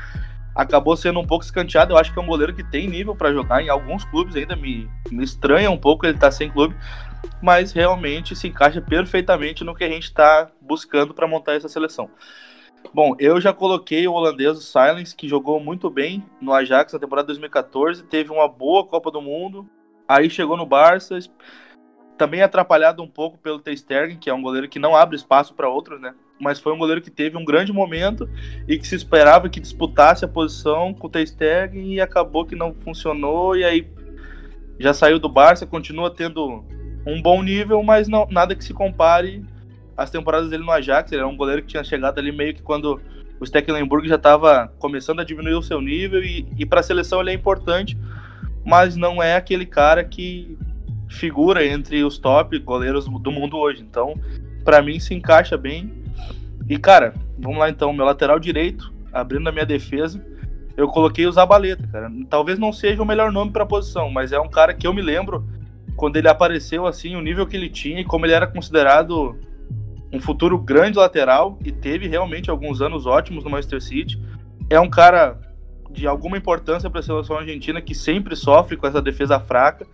acabou 0.55 0.95
sendo 0.95 1.19
um 1.19 1.27
pouco 1.27 1.43
escanteado. 1.43 1.91
Eu 1.91 1.97
acho 1.97 2.13
que 2.13 2.17
é 2.17 2.21
um 2.21 2.27
goleiro 2.27 2.55
que 2.55 2.63
tem 2.63 2.87
nível 2.87 3.13
para 3.13 3.33
jogar 3.33 3.61
em 3.61 3.67
alguns 3.67 4.05
clubes 4.05 4.33
ainda. 4.33 4.55
Me, 4.55 4.89
me 5.11 5.21
estranha 5.21 5.69
um 5.69 5.77
pouco 5.77 6.05
ele 6.05 6.13
estar 6.13 6.27
tá 6.27 6.31
sem 6.31 6.49
clube, 6.49 6.73
mas 7.41 7.73
realmente 7.73 8.37
se 8.37 8.47
encaixa 8.47 8.79
perfeitamente 8.79 9.65
no 9.65 9.75
que 9.75 9.83
a 9.83 9.89
gente 9.89 10.05
está 10.05 10.49
buscando 10.61 11.13
para 11.13 11.27
montar 11.27 11.55
essa 11.55 11.67
seleção. 11.67 12.09
Bom, 12.93 13.13
eu 13.19 13.41
já 13.41 13.51
coloquei 13.51 14.07
o 14.07 14.13
holandês 14.13 14.57
o 14.57 14.61
Silence, 14.61 15.13
que 15.13 15.27
jogou 15.27 15.59
muito 15.59 15.89
bem 15.89 16.23
no 16.39 16.53
Ajax 16.53 16.93
na 16.93 16.99
temporada 16.99 17.27
2014, 17.27 18.03
teve 18.03 18.31
uma 18.31 18.47
boa 18.47 18.85
Copa 18.85 19.11
do 19.11 19.21
Mundo, 19.21 19.69
aí 20.07 20.29
chegou 20.29 20.55
no 20.55 20.65
Barça, 20.65 21.19
também 22.17 22.41
atrapalhado 22.41 23.03
um 23.03 23.07
pouco 23.07 23.37
pelo 23.37 23.59
Ter 23.59 23.77
Stegen, 23.77 24.17
que 24.17 24.29
é 24.29 24.33
um 24.33 24.41
goleiro 24.41 24.67
que 24.67 24.79
não 24.79 24.95
abre 24.95 25.15
espaço 25.15 25.53
para 25.53 25.69
outros, 25.69 26.01
né? 26.01 26.13
Mas 26.39 26.59
foi 26.59 26.73
um 26.73 26.77
goleiro 26.77 27.01
que 27.01 27.09
teve 27.09 27.37
um 27.37 27.45
grande 27.45 27.71
momento 27.71 28.29
e 28.67 28.77
que 28.77 28.87
se 28.87 28.95
esperava 28.95 29.49
que 29.49 29.59
disputasse 29.59 30.25
a 30.25 30.27
posição 30.27 30.93
com 30.93 31.07
o 31.07 31.09
Ter 31.09 31.27
Stegen 31.27 31.93
e 31.93 32.01
acabou 32.01 32.45
que 32.45 32.55
não 32.55 32.73
funcionou 32.73 33.55
e 33.55 33.63
aí 33.63 33.87
já 34.79 34.93
saiu 34.93 35.17
do 35.19 35.29
Barça, 35.29 35.65
continua 35.65 36.13
tendo 36.13 36.63
um 37.05 37.21
bom 37.21 37.41
nível, 37.41 37.81
mas 37.81 38.07
não, 38.07 38.27
nada 38.29 38.55
que 38.55 38.63
se 38.63 38.73
compare 38.73 39.43
as 39.95 40.11
temporadas 40.11 40.49
dele 40.49 40.63
no 40.63 40.71
Ajax, 40.71 41.11
ele 41.11 41.21
era 41.21 41.27
um 41.27 41.35
goleiro 41.35 41.61
que 41.63 41.69
tinha 41.69 41.83
chegado 41.83 42.19
ali 42.19 42.31
meio 42.31 42.53
que 42.53 42.61
quando 42.61 43.01
o 43.39 43.45
Stecklenburg 43.45 44.07
já 44.07 44.15
estava 44.15 44.71
começando 44.77 45.19
a 45.19 45.23
diminuir 45.23 45.55
o 45.55 45.63
seu 45.63 45.81
nível 45.81 46.23
e, 46.23 46.47
e 46.57 46.65
para 46.65 46.81
a 46.81 46.83
seleção 46.83 47.21
ele 47.21 47.31
é 47.31 47.33
importante, 47.33 47.97
mas 48.63 48.95
não 48.95 49.21
é 49.23 49.35
aquele 49.35 49.65
cara 49.65 50.03
que 50.03 50.57
figura 51.09 51.65
entre 51.65 52.03
os 52.03 52.17
top 52.17 52.57
goleiros 52.59 53.05
do 53.05 53.31
mundo 53.31 53.57
hoje. 53.57 53.81
Então, 53.81 54.13
para 54.63 54.81
mim 54.81 54.99
se 54.99 55.13
encaixa 55.13 55.57
bem. 55.57 56.03
E 56.67 56.77
cara, 56.77 57.13
vamos 57.37 57.59
lá 57.59 57.69
então, 57.69 57.93
meu 57.93 58.05
lateral 58.05 58.39
direito, 58.39 58.93
abrindo 59.11 59.47
a 59.47 59.51
minha 59.51 59.65
defesa, 59.65 60.23
eu 60.75 60.87
coloquei 60.87 61.25
o 61.25 61.31
Zabaleta, 61.31 61.87
cara. 61.87 62.11
Talvez 62.29 62.59
não 62.59 62.71
seja 62.71 63.01
o 63.01 63.05
melhor 63.05 63.31
nome 63.31 63.51
para 63.51 63.63
a 63.63 63.67
posição, 63.67 64.09
mas 64.11 64.31
é 64.31 64.39
um 64.39 64.49
cara 64.49 64.73
que 64.73 64.85
eu 64.85 64.93
me 64.93 65.01
lembro 65.01 65.47
quando 65.95 66.17
ele 66.17 66.29
apareceu 66.29 66.85
assim, 66.85 67.15
o 67.15 67.21
nível 67.21 67.47
que 67.47 67.57
ele 67.57 67.69
tinha 67.69 67.99
e 67.99 68.05
como 68.05 68.25
ele 68.25 68.33
era 68.33 68.45
considerado 68.45 69.35
um 70.13 70.19
futuro 70.19 70.57
grande 70.57 70.97
lateral 70.97 71.57
e 71.65 71.71
teve 71.71 72.07
realmente 72.07 72.49
alguns 72.49 72.81
anos 72.81 73.05
ótimos 73.05 73.43
no 73.43 73.49
Manchester 73.49 73.81
City. 73.81 74.21
É 74.69 74.79
um 74.79 74.89
cara 74.89 75.39
de 75.89 76.07
alguma 76.07 76.37
importância 76.37 76.89
para 76.89 76.99
a 76.99 77.03
seleção 77.03 77.37
argentina 77.37 77.81
que 77.81 77.95
sempre 77.95 78.35
sofre 78.35 78.77
com 78.77 78.85
essa 78.85 79.01
defesa 79.01 79.39
fraca. 79.39 79.87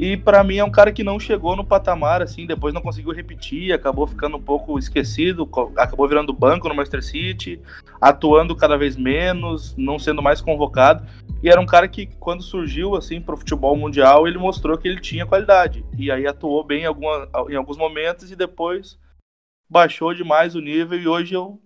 E 0.00 0.16
para 0.16 0.42
mim 0.42 0.56
é 0.56 0.64
um 0.64 0.70
cara 0.70 0.90
que 0.90 1.04
não 1.04 1.20
chegou 1.20 1.54
no 1.54 1.62
patamar 1.62 2.22
assim, 2.22 2.46
depois 2.46 2.72
não 2.72 2.80
conseguiu 2.80 3.12
repetir, 3.12 3.70
acabou 3.70 4.06
ficando 4.06 4.38
um 4.38 4.42
pouco 4.42 4.78
esquecido, 4.78 5.46
acabou 5.76 6.08
virando 6.08 6.32
banco 6.32 6.66
no 6.66 6.74
Manchester 6.74 7.04
City, 7.04 7.60
atuando 8.00 8.56
cada 8.56 8.78
vez 8.78 8.96
menos, 8.96 9.76
não 9.76 9.98
sendo 9.98 10.22
mais 10.22 10.40
convocado. 10.40 11.06
E 11.42 11.50
era 11.50 11.60
um 11.60 11.66
cara 11.66 11.86
que 11.86 12.06
quando 12.18 12.42
surgiu 12.42 12.96
assim 12.96 13.20
para 13.20 13.34
o 13.34 13.36
futebol 13.36 13.76
mundial, 13.76 14.26
ele 14.26 14.38
mostrou 14.38 14.78
que 14.78 14.88
ele 14.88 15.02
tinha 15.02 15.26
qualidade. 15.26 15.84
E 15.98 16.10
aí 16.10 16.26
atuou 16.26 16.64
bem 16.64 16.84
em, 16.84 16.86
alguma, 16.86 17.28
em 17.50 17.56
alguns 17.56 17.76
momentos 17.76 18.32
e 18.32 18.36
depois 18.36 18.98
baixou 19.68 20.14
demais 20.14 20.54
o 20.54 20.62
nível 20.62 20.98
e 20.98 21.06
hoje 21.06 21.34
eu 21.34 21.60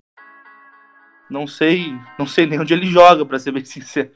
não 1.30 1.46
sei, 1.46 1.96
não 2.18 2.26
sei 2.26 2.46
nem 2.46 2.58
onde 2.58 2.74
ele 2.74 2.86
joga, 2.86 3.24
para 3.24 3.38
ser 3.38 3.52
bem 3.52 3.62
sincero. 3.64 4.10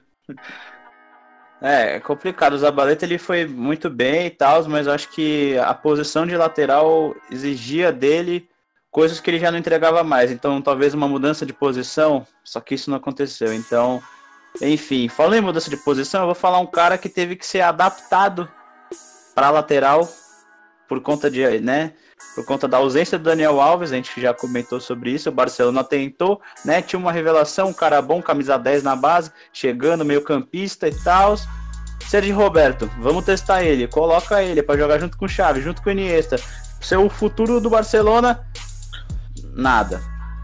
É, 1.61 1.97
é 1.97 2.01
complicado. 2.01 2.53
O 2.53 2.59
Zabaleta 2.59 3.05
ele 3.05 3.19
foi 3.19 3.47
muito 3.47 3.91
bem 3.91 4.27
e 4.27 4.31
tal, 4.31 4.67
mas 4.69 4.87
eu 4.87 4.93
acho 4.93 5.11
que 5.11 5.59
a 5.59 5.75
posição 5.75 6.27
de 6.27 6.37
lateral 6.37 7.15
exigia 7.31 7.93
dele 7.93 8.49
coisas 8.91 9.21
que 9.21 9.31
ele 9.31 9.39
já 9.39 9.51
não 9.51 9.59
entregava 9.59 10.03
mais. 10.03 10.31
Então, 10.31 10.63
talvez 10.63 10.95
uma 10.95 11.09
mudança 11.09 11.45
de 11.45 11.53
posição, 11.53 12.27
só 12.45 12.61
que 12.61 12.75
isso 12.75 12.91
não 12.91 12.97
aconteceu. 12.97 13.53
Então, 13.53 14.03
enfim, 14.61 15.09
falando 15.09 15.35
em 15.35 15.41
mudança 15.41 15.71
de 15.71 15.77
posição, 15.77 16.21
eu 16.21 16.27
vou 16.27 16.35
falar 16.35 16.59
um 16.59 16.67
cara 16.67 16.97
que 16.97 17.09
teve 17.09 17.37
que 17.37 17.47
ser 17.47 17.61
adaptado 17.61 18.49
para 19.35 19.51
lateral 19.51 20.09
por 20.89 21.01
conta 21.01 21.31
de, 21.31 21.61
né, 21.61 21.93
por 22.35 22.45
conta 22.45 22.67
da 22.67 22.79
ausência 22.79 23.19
do 23.19 23.25
Daniel 23.25 23.61
Alves, 23.61 23.93
a 23.93 23.97
gente 23.97 24.21
já 24.21 24.33
comentou 24.33 24.81
sobre 24.81 25.11
isso, 25.11 25.29
o 25.29 25.33
Barcelona 25.33 25.85
tentou, 25.85 26.41
né, 26.65 26.81
tinha 26.81 26.99
uma 26.99 27.13
revelação, 27.13 27.69
um 27.69 27.73
cara 27.73 28.01
bom, 28.01 28.23
camisa 28.23 28.59
10 28.59 28.83
na 28.83 28.97
base, 28.97 29.31
chegando, 29.53 30.05
meio 30.05 30.23
campista 30.23 30.89
e 30.89 30.95
tal, 30.95 31.37
Sérgio 32.09 32.35
Roberto, 32.35 32.91
vamos 32.99 33.25
testar 33.25 33.63
ele, 33.63 33.87
coloca 33.87 34.43
ele 34.43 34.63
para 34.63 34.79
jogar 34.79 34.99
junto 34.99 35.19
com 35.19 35.27
o 35.27 35.29
Xavi, 35.29 35.61
junto 35.61 35.83
com 35.83 35.91
o 35.91 35.93
Iniesta, 35.93 36.41
ser 36.81 36.97
o 36.97 37.11
futuro 37.11 37.61
do 37.61 37.69
Barcelona, 37.69 38.47
nada. 39.53 40.01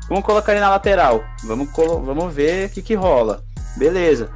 Vamos 0.08 0.24
colocar 0.24 0.52
ele 0.52 0.60
na 0.60 0.68
lateral. 0.68 1.24
Vamos, 1.44 1.68
vamos 1.74 2.34
ver 2.34 2.68
o 2.68 2.70
que, 2.70 2.82
que 2.82 2.94
rola. 2.94 3.42
Beleza. 3.76 4.30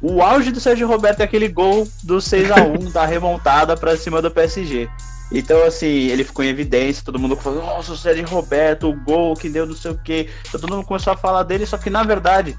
O 0.00 0.20
auge 0.20 0.50
do 0.50 0.60
Sérgio 0.60 0.88
Roberto 0.88 1.20
é 1.20 1.24
aquele 1.24 1.48
gol 1.48 1.88
do 2.02 2.20
6 2.20 2.50
a 2.50 2.56
1 2.56 2.90
da 2.92 3.06
remontada 3.06 3.76
para 3.76 3.96
cima 3.96 4.20
do 4.20 4.30
PSG. 4.30 4.90
Então, 5.34 5.64
assim, 5.64 5.86
ele 5.86 6.24
ficou 6.24 6.44
em 6.44 6.48
evidência, 6.48 7.04
todo 7.04 7.18
mundo 7.18 7.36
falou, 7.36 7.64
nossa, 7.64 7.92
o 7.92 7.96
Sérgio 7.96 8.26
Roberto, 8.26 8.88
o 8.88 8.94
gol 8.94 9.34
que 9.34 9.48
deu 9.48 9.66
não 9.66 9.74
sei 9.74 9.90
o 9.90 9.98
que. 9.98 10.28
Todo 10.50 10.68
mundo 10.68 10.84
começou 10.84 11.12
a 11.12 11.16
falar 11.16 11.42
dele, 11.42 11.64
só 11.64 11.78
que 11.78 11.88
na 11.88 12.02
verdade, 12.02 12.56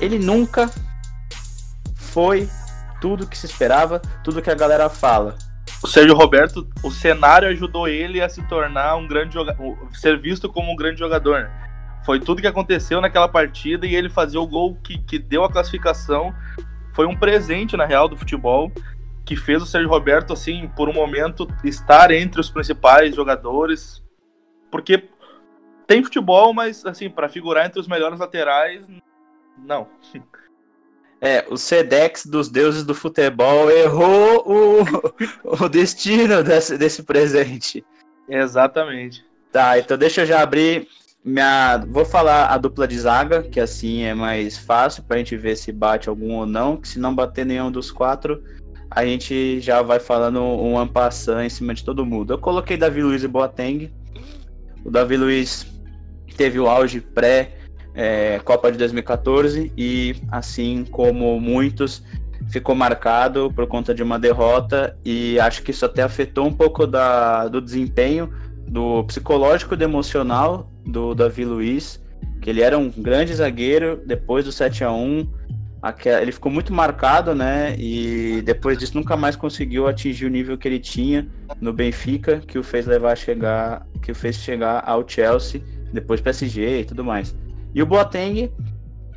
ele 0.00 0.18
nunca 0.18 0.70
foi 1.96 2.48
tudo 3.00 3.26
que 3.26 3.36
se 3.36 3.46
esperava, 3.46 4.00
tudo 4.22 4.40
que 4.40 4.50
a 4.50 4.54
galera 4.54 4.88
fala. 4.88 5.36
O 5.82 5.88
Sérgio 5.88 6.14
Roberto, 6.14 6.68
o 6.84 6.90
cenário 6.92 7.48
ajudou 7.48 7.88
ele 7.88 8.20
a 8.20 8.28
se 8.28 8.40
tornar 8.44 8.94
um 8.94 9.08
grande 9.08 9.34
jogador, 9.34 9.76
ser 9.92 10.20
visto 10.20 10.48
como 10.48 10.72
um 10.72 10.76
grande 10.76 11.00
jogador. 11.00 11.40
Né? 11.40 11.50
Foi 12.04 12.20
tudo 12.20 12.40
que 12.40 12.46
aconteceu 12.46 13.00
naquela 13.00 13.26
partida 13.26 13.84
e 13.84 13.96
ele 13.96 14.08
fazer 14.08 14.38
o 14.38 14.46
gol 14.46 14.76
que, 14.84 14.98
que 14.98 15.18
deu 15.18 15.42
a 15.42 15.50
classificação. 15.50 16.32
Foi 16.94 17.06
um 17.06 17.16
presente, 17.16 17.76
na 17.76 17.86
real, 17.86 18.08
do 18.08 18.16
futebol, 18.16 18.70
que 19.24 19.36
fez 19.36 19.62
o 19.62 19.66
Sérgio 19.66 19.88
Roberto, 19.88 20.32
assim, 20.32 20.68
por 20.76 20.88
um 20.88 20.92
momento, 20.92 21.46
estar 21.64 22.10
entre 22.10 22.40
os 22.40 22.50
principais 22.50 23.14
jogadores. 23.14 24.02
Porque 24.70 25.08
tem 25.86 26.02
futebol, 26.02 26.52
mas, 26.52 26.84
assim, 26.84 27.08
para 27.10 27.28
figurar 27.28 27.66
entre 27.66 27.80
os 27.80 27.88
melhores 27.88 28.18
laterais, 28.18 28.84
não. 29.58 29.88
É, 31.24 31.46
o 31.48 31.56
Sedex 31.56 32.26
dos 32.26 32.48
deuses 32.48 32.82
do 32.82 32.96
futebol 32.96 33.70
errou 33.70 34.42
o, 34.44 34.84
o 35.64 35.68
destino 35.68 36.42
desse, 36.42 36.76
desse 36.76 37.04
presente. 37.04 37.84
Exatamente. 38.28 39.24
Tá, 39.52 39.78
então 39.78 39.96
deixa 39.96 40.22
eu 40.22 40.26
já 40.26 40.42
abrir 40.42 40.88
minha. 41.24 41.78
Vou 41.88 42.04
falar 42.04 42.46
a 42.46 42.58
dupla 42.58 42.88
de 42.88 42.98
zaga, 42.98 43.42
que 43.42 43.60
assim 43.60 44.02
é 44.02 44.14
mais 44.14 44.58
fácil 44.58 45.04
pra 45.04 45.18
gente 45.18 45.36
ver 45.36 45.54
se 45.54 45.70
bate 45.70 46.08
algum 46.08 46.34
ou 46.34 46.44
não. 46.46 46.76
Que 46.76 46.88
se 46.88 46.98
não 46.98 47.14
bater 47.14 47.46
nenhum 47.46 47.70
dos 47.70 47.92
quatro, 47.92 48.42
a 48.94 49.04
gente 49.04 49.60
já 49.60 49.82
vai 49.82 49.98
falando 49.98 50.40
um 50.40 50.78
ampassant 50.78 51.44
em 51.44 51.48
cima 51.48 51.74
de 51.74 51.84
todo 51.84 52.04
mundo. 52.04 52.32
Eu 52.32 52.38
coloquei 52.38 52.76
Davi 52.76 53.02
Luiz 53.02 53.22
e 53.22 53.28
Boateng. 53.28 53.90
O 54.84 54.90
Davi 54.90 55.16
Luiz 55.16 55.66
teve 56.36 56.58
o 56.58 56.68
auge 56.68 57.00
pré 57.00 57.52
é, 57.94 58.38
Copa 58.44 58.70
de 58.70 58.78
2014 58.78 59.72
e, 59.76 60.16
assim 60.30 60.84
como 60.90 61.38
muitos, 61.40 62.02
ficou 62.50 62.74
marcado 62.74 63.52
por 63.54 63.66
conta 63.66 63.94
de 63.94 64.02
uma 64.02 64.18
derrota 64.18 64.96
e 65.04 65.38
acho 65.40 65.62
que 65.62 65.70
isso 65.70 65.84
até 65.84 66.02
afetou 66.02 66.46
um 66.46 66.52
pouco 66.52 66.86
da, 66.86 67.48
do 67.48 67.60
desempenho 67.60 68.32
do 68.66 69.04
psicológico 69.04 69.74
e 69.74 69.76
do 69.76 69.84
emocional 69.84 70.70
do 70.86 71.14
Davi 71.14 71.44
Luiz, 71.44 72.02
que 72.40 72.50
ele 72.50 72.62
era 72.62 72.78
um 72.78 72.90
grande 72.90 73.34
zagueiro 73.34 74.02
depois 74.06 74.44
do 74.44 74.52
7 74.52 74.84
a 74.84 74.92
1 74.92 75.28
ele 76.04 76.30
ficou 76.30 76.50
muito 76.50 76.72
marcado, 76.72 77.34
né? 77.34 77.74
E 77.76 78.40
depois 78.42 78.78
disso 78.78 78.96
nunca 78.96 79.16
mais 79.16 79.34
conseguiu 79.34 79.88
atingir 79.88 80.26
o 80.26 80.30
nível 80.30 80.56
que 80.56 80.68
ele 80.68 80.78
tinha 80.78 81.26
no 81.60 81.72
Benfica, 81.72 82.38
que 82.38 82.58
o 82.58 82.62
fez 82.62 82.86
levar 82.86 83.12
a 83.12 83.16
chegar, 83.16 83.84
que 84.00 84.12
o 84.12 84.14
fez 84.14 84.36
chegar 84.36 84.82
ao 84.86 85.06
Chelsea, 85.06 85.60
depois 85.92 86.20
PSG 86.20 86.80
e 86.80 86.84
tudo 86.84 87.02
mais. 87.04 87.34
E 87.74 87.82
o 87.82 87.86
Boateng, 87.86 88.52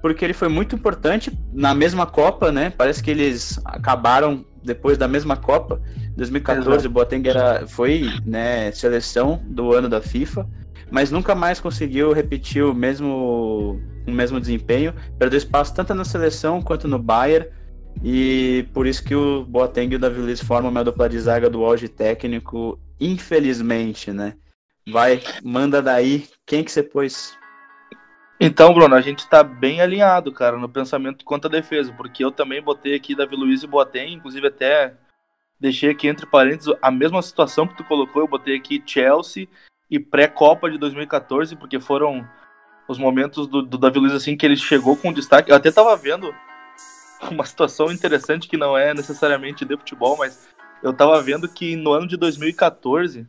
porque 0.01 0.25
ele 0.25 0.33
foi 0.33 0.47
muito 0.47 0.75
importante 0.75 1.31
na 1.53 1.75
mesma 1.75 2.07
Copa, 2.07 2.51
né? 2.51 2.71
Parece 2.75 3.03
que 3.03 3.11
eles 3.11 3.59
acabaram 3.63 4.43
depois 4.63 4.97
da 4.97 5.07
mesma 5.07 5.37
Copa. 5.37 5.79
2014 6.17 6.69
Exato. 6.69 6.87
o 6.87 6.89
Boateng 6.89 7.27
era, 7.27 7.67
foi 7.67 8.09
né, 8.25 8.71
seleção 8.71 9.39
do 9.45 9.73
ano 9.73 9.87
da 9.87 10.01
FIFA, 10.01 10.47
mas 10.91 11.11
nunca 11.11 11.33
mais 11.33 11.59
conseguiu 11.59 12.13
repetir 12.13 12.63
o 12.63 12.73
mesmo, 12.73 13.79
o 14.07 14.11
mesmo 14.11 14.39
desempenho. 14.39 14.93
Perdeu 15.17 15.37
espaço 15.37 15.73
tanto 15.73 15.93
na 15.93 16.05
seleção 16.05 16.61
quanto 16.61 16.87
no 16.87 16.99
Bayern. 16.99 17.47
E 18.03 18.67
por 18.73 18.85
isso 18.85 19.03
que 19.03 19.15
o 19.15 19.45
Boateng 19.45 19.93
e 19.93 19.95
o 19.95 19.99
Davi 19.99 20.19
Luiz 20.19 20.41
formam 20.41 20.69
uma 20.69 20.83
dupla 20.83 21.07
de 21.07 21.19
zaga 21.19 21.49
do 21.49 21.63
auge 21.63 21.87
técnico, 21.87 22.79
infelizmente, 22.99 24.11
né? 24.11 24.35
Vai, 24.91 25.21
manda 25.43 25.81
daí. 25.81 26.27
Quem 26.45 26.63
que 26.63 26.71
você 26.71 26.83
pôs? 26.83 27.37
Então, 28.39 28.73
Bruno, 28.73 28.93
a 28.95 29.01
gente 29.01 29.19
está 29.19 29.41
bem 29.41 29.79
alinhado, 29.79 30.31
cara, 30.31 30.57
no 30.57 30.67
pensamento 30.67 31.23
quanto 31.23 31.47
à 31.47 31.49
defesa, 31.49 31.93
porque 31.93 32.23
eu 32.23 32.31
também 32.31 32.61
botei 32.61 32.93
aqui 32.93 33.15
Davi 33.15 33.35
Luiz 33.35 33.63
e 33.63 33.67
Boateng, 33.67 34.13
inclusive 34.13 34.47
até 34.47 34.93
deixei 35.57 35.89
aqui 35.89 36.07
entre 36.07 36.25
parênteses 36.25 36.73
a 36.81 36.91
mesma 36.91 37.21
situação 37.21 37.65
que 37.65 37.77
tu 37.77 37.83
colocou, 37.85 38.21
eu 38.21 38.27
botei 38.27 38.57
aqui 38.57 38.83
Chelsea 38.85 39.47
e 39.89 39.99
pré-Copa 39.99 40.69
de 40.69 40.77
2014, 40.77 41.55
porque 41.55 41.79
foram 41.79 42.27
os 42.87 42.97
momentos 42.97 43.47
do, 43.47 43.61
do 43.61 43.77
Davi 43.77 43.99
Luiz 43.99 44.13
assim 44.13 44.35
que 44.37 44.45
ele 44.45 44.57
chegou 44.57 44.95
com 44.95 45.13
destaque. 45.13 45.51
Eu 45.51 45.55
até 45.55 45.71
tava 45.71 45.95
vendo 45.95 46.33
uma 47.29 47.45
situação 47.45 47.91
interessante 47.91 48.47
que 48.47 48.57
não 48.57 48.77
é 48.77 48.93
necessariamente 48.93 49.65
de 49.65 49.77
futebol, 49.77 50.17
mas 50.17 50.47
eu 50.83 50.93
tava 50.93 51.21
vendo 51.21 51.47
que 51.47 51.75
no 51.75 51.91
ano 51.93 52.07
de 52.07 52.17
2014 52.17 53.27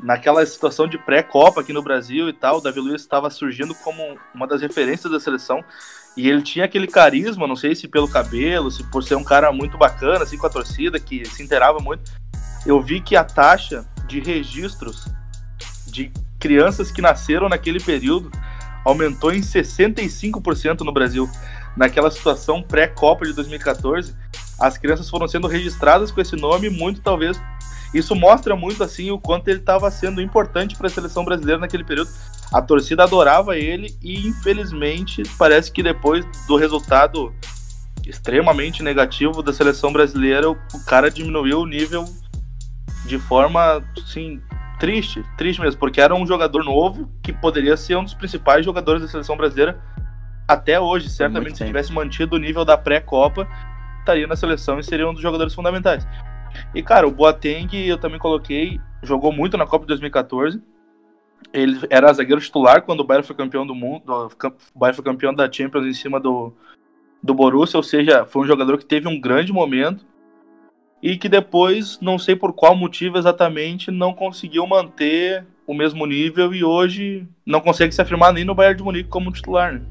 naquela 0.00 0.44
situação 0.46 0.86
de 0.86 0.96
pré-copa 0.96 1.60
aqui 1.60 1.72
no 1.72 1.82
Brasil 1.82 2.28
e 2.28 2.32
tal, 2.32 2.58
o 2.58 2.60
Davi 2.60 2.80
Luiz 2.80 3.00
estava 3.00 3.28
surgindo 3.30 3.74
como 3.74 4.16
uma 4.34 4.46
das 4.46 4.60
referências 4.60 5.10
da 5.10 5.18
seleção 5.18 5.64
e 6.16 6.28
ele 6.28 6.42
tinha 6.42 6.64
aquele 6.64 6.86
carisma, 6.86 7.46
não 7.46 7.56
sei 7.56 7.74
se 7.74 7.88
pelo 7.88 8.08
cabelo, 8.08 8.70
se 8.70 8.84
por 8.90 9.02
ser 9.02 9.16
um 9.16 9.24
cara 9.24 9.52
muito 9.52 9.76
bacana 9.76 10.24
assim 10.24 10.38
com 10.38 10.46
a 10.46 10.50
torcida, 10.50 11.00
que 11.00 11.24
se 11.24 11.42
inteirava 11.42 11.78
muito. 11.78 12.10
Eu 12.66 12.80
vi 12.80 13.00
que 13.00 13.16
a 13.16 13.24
taxa 13.24 13.86
de 14.06 14.20
registros 14.20 15.06
de 15.98 16.12
crianças 16.38 16.90
que 16.90 17.02
nasceram 17.02 17.48
naquele 17.48 17.80
período 17.80 18.30
aumentou 18.84 19.32
em 19.32 19.40
65% 19.40 20.80
no 20.80 20.92
Brasil. 20.92 21.28
Naquela 21.76 22.10
situação 22.10 22.62
pré-copa 22.62 23.24
de 23.24 23.32
2014, 23.32 24.14
as 24.58 24.78
crianças 24.78 25.10
foram 25.10 25.28
sendo 25.28 25.46
registradas 25.46 26.10
com 26.10 26.20
esse 26.20 26.36
nome, 26.36 26.70
muito 26.70 27.00
talvez 27.00 27.40
isso 27.92 28.14
mostra 28.14 28.54
muito 28.54 28.82
assim 28.82 29.10
o 29.10 29.18
quanto 29.18 29.48
ele 29.48 29.60
estava 29.60 29.90
sendo 29.90 30.20
importante 30.20 30.76
para 30.76 30.88
a 30.88 30.90
seleção 30.90 31.24
brasileira 31.24 31.60
naquele 31.60 31.84
período. 31.84 32.10
A 32.52 32.60
torcida 32.60 33.04
adorava 33.04 33.56
ele 33.56 33.96
e 34.02 34.26
infelizmente 34.26 35.22
parece 35.38 35.72
que 35.72 35.82
depois 35.82 36.26
do 36.46 36.56
resultado 36.56 37.32
extremamente 38.06 38.82
negativo 38.82 39.42
da 39.42 39.52
seleção 39.52 39.92
brasileira, 39.92 40.50
o 40.50 40.56
cara 40.86 41.10
diminuiu 41.10 41.60
o 41.60 41.66
nível 41.66 42.04
de 43.06 43.18
forma 43.18 43.82
assim 43.96 44.40
triste, 44.78 45.24
triste 45.36 45.60
mesmo, 45.60 45.78
porque 45.78 46.00
era 46.00 46.14
um 46.14 46.26
jogador 46.26 46.64
novo 46.64 47.10
que 47.22 47.32
poderia 47.32 47.76
ser 47.76 47.96
um 47.96 48.04
dos 48.04 48.14
principais 48.14 48.64
jogadores 48.64 49.02
da 49.02 49.08
seleção 49.08 49.36
brasileira 49.36 49.80
até 50.46 50.80
hoje, 50.80 51.10
certamente 51.10 51.58
se 51.58 51.66
tivesse 51.66 51.92
mantido 51.92 52.36
o 52.36 52.38
nível 52.38 52.64
da 52.64 52.78
pré-copa, 52.78 53.46
estaria 53.98 54.26
na 54.26 54.34
seleção 54.34 54.78
e 54.78 54.82
seria 54.82 55.06
um 55.06 55.12
dos 55.12 55.20
jogadores 55.20 55.54
fundamentais. 55.54 56.06
E, 56.74 56.82
cara, 56.82 57.06
o 57.06 57.10
Boateng 57.10 57.68
eu 57.74 57.98
também 57.98 58.18
coloquei, 58.18 58.80
jogou 59.02 59.30
muito 59.30 59.58
na 59.58 59.66
Copa 59.66 59.84
de 59.84 59.88
2014. 59.88 60.62
Ele 61.52 61.78
era 61.90 62.12
zagueiro 62.12 62.40
titular 62.40 62.82
quando 62.82 63.00
o 63.00 63.04
Bayern 63.04 63.26
foi 63.26 63.36
campeão 63.36 63.66
do 63.66 63.74
mundo, 63.74 64.02
o 64.10 64.78
Bayern 64.78 64.96
foi 64.96 65.04
campeão 65.04 65.34
da 65.34 65.50
Champions 65.50 65.86
em 65.86 65.92
cima 65.92 66.18
do, 66.18 66.52
do 67.22 67.34
Borussia, 67.34 67.76
ou 67.76 67.82
seja, 67.82 68.24
foi 68.24 68.42
um 68.42 68.46
jogador 68.46 68.78
que 68.78 68.86
teve 68.86 69.06
um 69.06 69.20
grande 69.20 69.52
momento 69.52 70.04
e 71.02 71.16
que 71.16 71.28
depois, 71.28 71.98
não 72.00 72.18
sei 72.18 72.34
por 72.34 72.52
qual 72.52 72.74
motivo 72.74 73.18
exatamente, 73.18 73.90
não 73.90 74.12
conseguiu 74.12 74.66
manter 74.66 75.44
o 75.66 75.74
mesmo 75.74 76.06
nível 76.06 76.54
e 76.54 76.64
hoje 76.64 77.26
não 77.44 77.60
consegue 77.60 77.94
se 77.94 78.00
afirmar 78.00 78.32
nem 78.32 78.44
no 78.44 78.54
Bayern 78.54 78.78
de 78.78 78.82
Munique 78.82 79.08
como 79.08 79.32
titular, 79.32 79.74
né? 79.74 79.82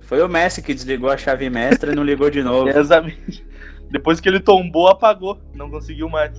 Foi 0.00 0.22
o 0.22 0.28
Messi 0.28 0.62
que 0.62 0.74
desligou 0.74 1.10
a 1.10 1.16
chave 1.16 1.48
mestra 1.48 1.92
e 1.92 1.94
não 1.94 2.02
ligou 2.02 2.30
de 2.30 2.42
novo. 2.42 2.68
Exatamente. 2.76 3.46
Depois 3.90 4.20
que 4.20 4.28
ele 4.28 4.40
tombou, 4.40 4.88
apagou. 4.88 5.38
Não 5.54 5.70
conseguiu 5.70 6.08
mais. 6.08 6.32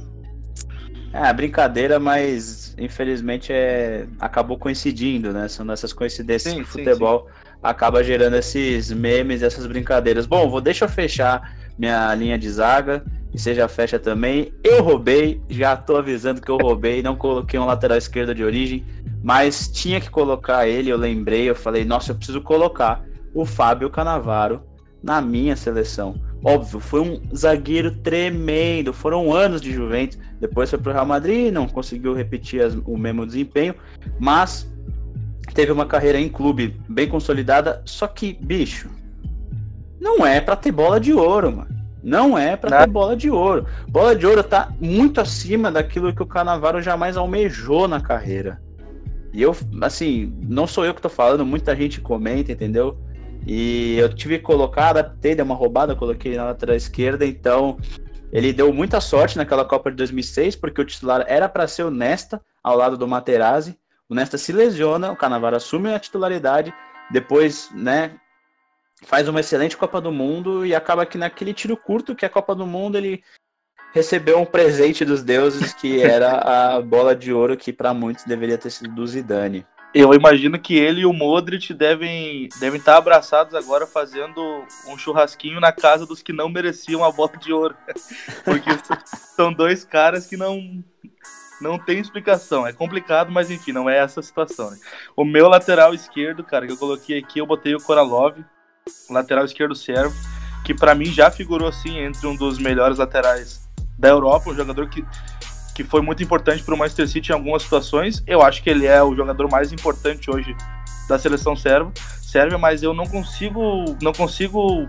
É, 1.13 1.31
brincadeira, 1.33 1.99
mas 1.99 2.75
infelizmente 2.77 3.51
é... 3.51 4.07
acabou 4.19 4.57
coincidindo, 4.57 5.31
né? 5.31 5.47
São 5.47 5.69
essas 5.71 5.93
coincidências 5.93 6.53
sim, 6.53 6.59
que 6.59 6.65
o 6.65 6.67
futebol 6.67 7.27
sim. 7.27 7.49
acaba 7.61 8.03
gerando 8.03 8.35
esses 8.35 8.91
memes, 8.91 9.41
essas 9.41 9.65
brincadeiras. 9.67 10.25
Bom, 10.25 10.49
vou 10.49 10.61
deixa 10.61 10.85
eu 10.85 10.89
fechar 10.89 11.55
minha 11.77 12.13
linha 12.15 12.37
de 12.37 12.49
zaga 12.49 13.03
e 13.33 13.53
já 13.53 13.67
fecha 13.67 13.97
também. 13.97 14.53
Eu 14.63 14.83
roubei, 14.83 15.41
já 15.49 15.75
tô 15.75 15.95
avisando 15.97 16.41
que 16.41 16.49
eu 16.49 16.57
roubei, 16.57 17.01
não 17.01 17.15
coloquei 17.15 17.59
um 17.59 17.65
lateral 17.65 17.97
esquerdo 17.97 18.35
de 18.35 18.43
origem, 18.43 18.85
mas 19.23 19.67
tinha 19.67 20.01
que 20.01 20.09
colocar 20.09 20.67
ele, 20.67 20.89
eu 20.89 20.97
lembrei, 20.97 21.49
eu 21.49 21.55
falei, 21.55 21.85
nossa, 21.85 22.11
eu 22.11 22.15
preciso 22.15 22.41
colocar 22.41 23.03
o 23.33 23.45
Fábio 23.45 23.89
Canavaro 23.89 24.61
na 25.01 25.21
minha 25.21 25.55
seleção. 25.55 26.15
Óbvio, 26.43 26.79
foi 26.79 27.01
um 27.01 27.21
zagueiro 27.35 27.91
tremendo, 27.91 28.91
foram 28.91 29.33
anos 29.33 29.61
de 29.61 29.71
Juventus. 29.71 30.17
Depois 30.39 30.69
foi 30.69 30.79
para 30.79 30.89
o 30.89 30.93
Real 30.93 31.05
Madrid, 31.05 31.53
não 31.53 31.67
conseguiu 31.67 32.13
repetir 32.13 32.63
as, 32.63 32.73
o 32.85 32.97
mesmo 32.97 33.25
desempenho, 33.25 33.75
mas 34.19 34.67
teve 35.53 35.71
uma 35.71 35.85
carreira 35.85 36.19
em 36.19 36.27
clube 36.27 36.79
bem 36.89 37.07
consolidada. 37.07 37.81
Só 37.85 38.07
que, 38.07 38.33
bicho, 38.33 38.89
não 39.99 40.25
é 40.25 40.41
para 40.41 40.55
ter 40.55 40.71
bola 40.71 40.99
de 40.99 41.13
ouro, 41.13 41.55
mano. 41.57 41.80
Não 42.03 42.37
é 42.37 42.55
para 42.55 42.79
ter 42.79 42.89
bola 42.89 43.15
de 43.15 43.29
ouro. 43.29 43.65
Bola 43.87 44.15
de 44.15 44.25
ouro 44.25 44.43
tá 44.43 44.71
muito 44.79 45.21
acima 45.21 45.71
daquilo 45.71 46.13
que 46.13 46.23
o 46.23 46.25
Canavaro 46.25 46.81
jamais 46.81 47.15
almejou 47.15 47.87
na 47.87 48.01
carreira. 48.01 48.61
E 49.33 49.41
eu, 49.41 49.55
assim, 49.81 50.33
não 50.41 50.67
sou 50.67 50.85
eu 50.85 50.93
que 50.93 51.01
tô 51.01 51.09
falando, 51.09 51.45
muita 51.45 51.75
gente 51.75 52.01
comenta, 52.01 52.51
entendeu? 52.51 52.97
E 53.45 53.97
eu 53.97 54.13
tive 54.13 54.37
que 54.37 54.43
colocar, 54.43 54.89
adaptei, 54.89 55.35
dei 55.35 55.43
uma 55.43 55.55
roubada, 55.55 55.95
coloquei 55.95 56.35
na 56.35 56.45
lateral 56.45 56.75
esquerda, 56.75 57.25
então 57.25 57.77
ele 58.31 58.53
deu 58.53 58.73
muita 58.73 58.99
sorte 59.01 59.37
naquela 59.37 59.65
Copa 59.65 59.89
de 59.89 59.97
2006, 59.97 60.55
porque 60.55 60.81
o 60.81 60.85
titular 60.85 61.25
era 61.27 61.49
para 61.49 61.67
ser 61.67 61.83
o 61.83 61.91
Nesta, 61.91 62.41
ao 62.63 62.77
lado 62.77 62.97
do 62.97 63.07
Materazzi. 63.07 63.77
O 64.09 64.15
Nesta 64.15 64.37
se 64.37 64.51
lesiona, 64.51 65.11
o 65.11 65.15
Canavaro 65.15 65.55
assume 65.55 65.93
a 65.93 65.99
titularidade, 65.99 66.73
depois, 67.11 67.69
né, 67.73 68.11
faz 69.01 69.27
uma 69.27 69.39
excelente 69.39 69.77
Copa 69.77 69.99
do 69.99 70.11
Mundo 70.11 70.65
e 70.65 70.75
acaba 70.75 71.05
que 71.05 71.17
naquele 71.17 71.53
tiro 71.53 71.75
curto 71.75 72.15
que 72.15 72.25
é 72.25 72.27
a 72.27 72.31
Copa 72.31 72.55
do 72.55 72.65
Mundo, 72.65 72.97
ele 72.97 73.23
recebeu 73.93 74.39
um 74.39 74.45
presente 74.45 75.03
dos 75.03 75.23
deuses 75.23 75.73
que 75.73 76.01
era 76.01 76.37
a 76.75 76.81
bola 76.81 77.15
de 77.15 77.33
ouro 77.33 77.57
que 77.57 77.73
para 77.73 77.93
muitos 77.93 78.25
deveria 78.25 78.57
ter 78.57 78.69
sido 78.69 78.93
do 78.93 79.05
Zidane. 79.05 79.65
Eu 79.93 80.13
imagino 80.13 80.57
que 80.57 80.77
ele 80.77 81.01
e 81.01 81.05
o 81.05 81.11
Modric 81.11 81.73
devem, 81.73 82.47
devem 82.61 82.79
estar 82.79 82.95
abraçados 82.95 83.53
agora 83.53 83.85
fazendo 83.85 84.65
um 84.87 84.97
churrasquinho 84.97 85.59
na 85.59 85.73
casa 85.73 86.05
dos 86.05 86.21
que 86.21 86.31
não 86.31 86.47
mereciam 86.47 87.03
a 87.03 87.11
bola 87.11 87.35
de 87.37 87.51
ouro. 87.51 87.75
Porque 88.45 88.69
são 89.35 89.51
dois 89.51 89.83
caras 89.83 90.27
que 90.27 90.37
não 90.37 90.81
não 91.59 91.77
tem 91.77 91.99
explicação. 91.99 92.65
É 92.65 92.73
complicado, 92.73 93.31
mas 93.31 93.51
enfim, 93.51 93.73
não 93.73 93.89
é 93.89 93.97
essa 93.97 94.21
a 94.21 94.23
situação. 94.23 94.71
Né? 94.71 94.77
O 95.15 95.23
meu 95.23 95.47
lateral 95.47 95.93
esquerdo, 95.93 96.43
cara, 96.43 96.65
que 96.65 96.71
eu 96.71 96.77
coloquei 96.77 97.19
aqui, 97.19 97.39
eu 97.39 97.45
botei 97.45 97.75
o 97.75 97.81
Koralov, 97.81 98.37
lateral 99.09 99.45
esquerdo 99.45 99.75
servo, 99.75 100.15
que 100.63 100.73
para 100.73 100.95
mim 100.95 101.05
já 101.05 101.29
figurou 101.31 101.67
assim 101.67 101.99
entre 101.99 102.25
um 102.27 102.35
dos 102.35 102.57
melhores 102.57 102.97
laterais 102.97 103.67
da 103.97 104.09
Europa, 104.09 104.49
um 104.49 104.55
jogador 104.55 104.89
que 104.89 105.05
que 105.73 105.83
foi 105.83 106.01
muito 106.01 106.21
importante 106.21 106.63
para 106.63 106.75
o 106.75 106.77
Manchester 106.77 107.07
City 107.07 107.31
em 107.31 107.33
algumas 107.35 107.63
situações. 107.63 108.23
Eu 108.27 108.41
acho 108.41 108.61
que 108.61 108.69
ele 108.69 108.85
é 108.85 109.01
o 109.01 109.15
jogador 109.15 109.49
mais 109.49 109.71
importante 109.71 110.29
hoje 110.29 110.55
da 111.07 111.17
seleção 111.17 111.55
sérvia, 111.55 111.91
sérvia 112.21 112.57
mas 112.57 112.83
eu 112.83 112.93
não 112.93 113.05
consigo, 113.05 113.85
não 114.01 114.13
consigo 114.13 114.87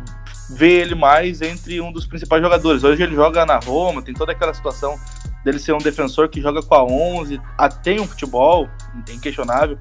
ver 0.50 0.82
ele 0.82 0.94
mais 0.94 1.40
entre 1.40 1.80
um 1.80 1.90
dos 1.90 2.06
principais 2.06 2.42
jogadores. 2.42 2.84
Hoje 2.84 3.02
ele 3.02 3.14
joga 3.14 3.46
na 3.46 3.58
Roma, 3.58 4.02
tem 4.02 4.14
toda 4.14 4.32
aquela 4.32 4.52
situação 4.52 4.98
dele 5.44 5.58
ser 5.58 5.72
um 5.72 5.78
defensor 5.78 6.28
que 6.28 6.40
joga 6.40 6.62
com 6.62 6.74
a 6.74 6.84
11, 6.84 7.40
tem 7.82 8.00
um 8.00 8.06
futebol 8.06 8.68
inquestionável, 9.08 9.78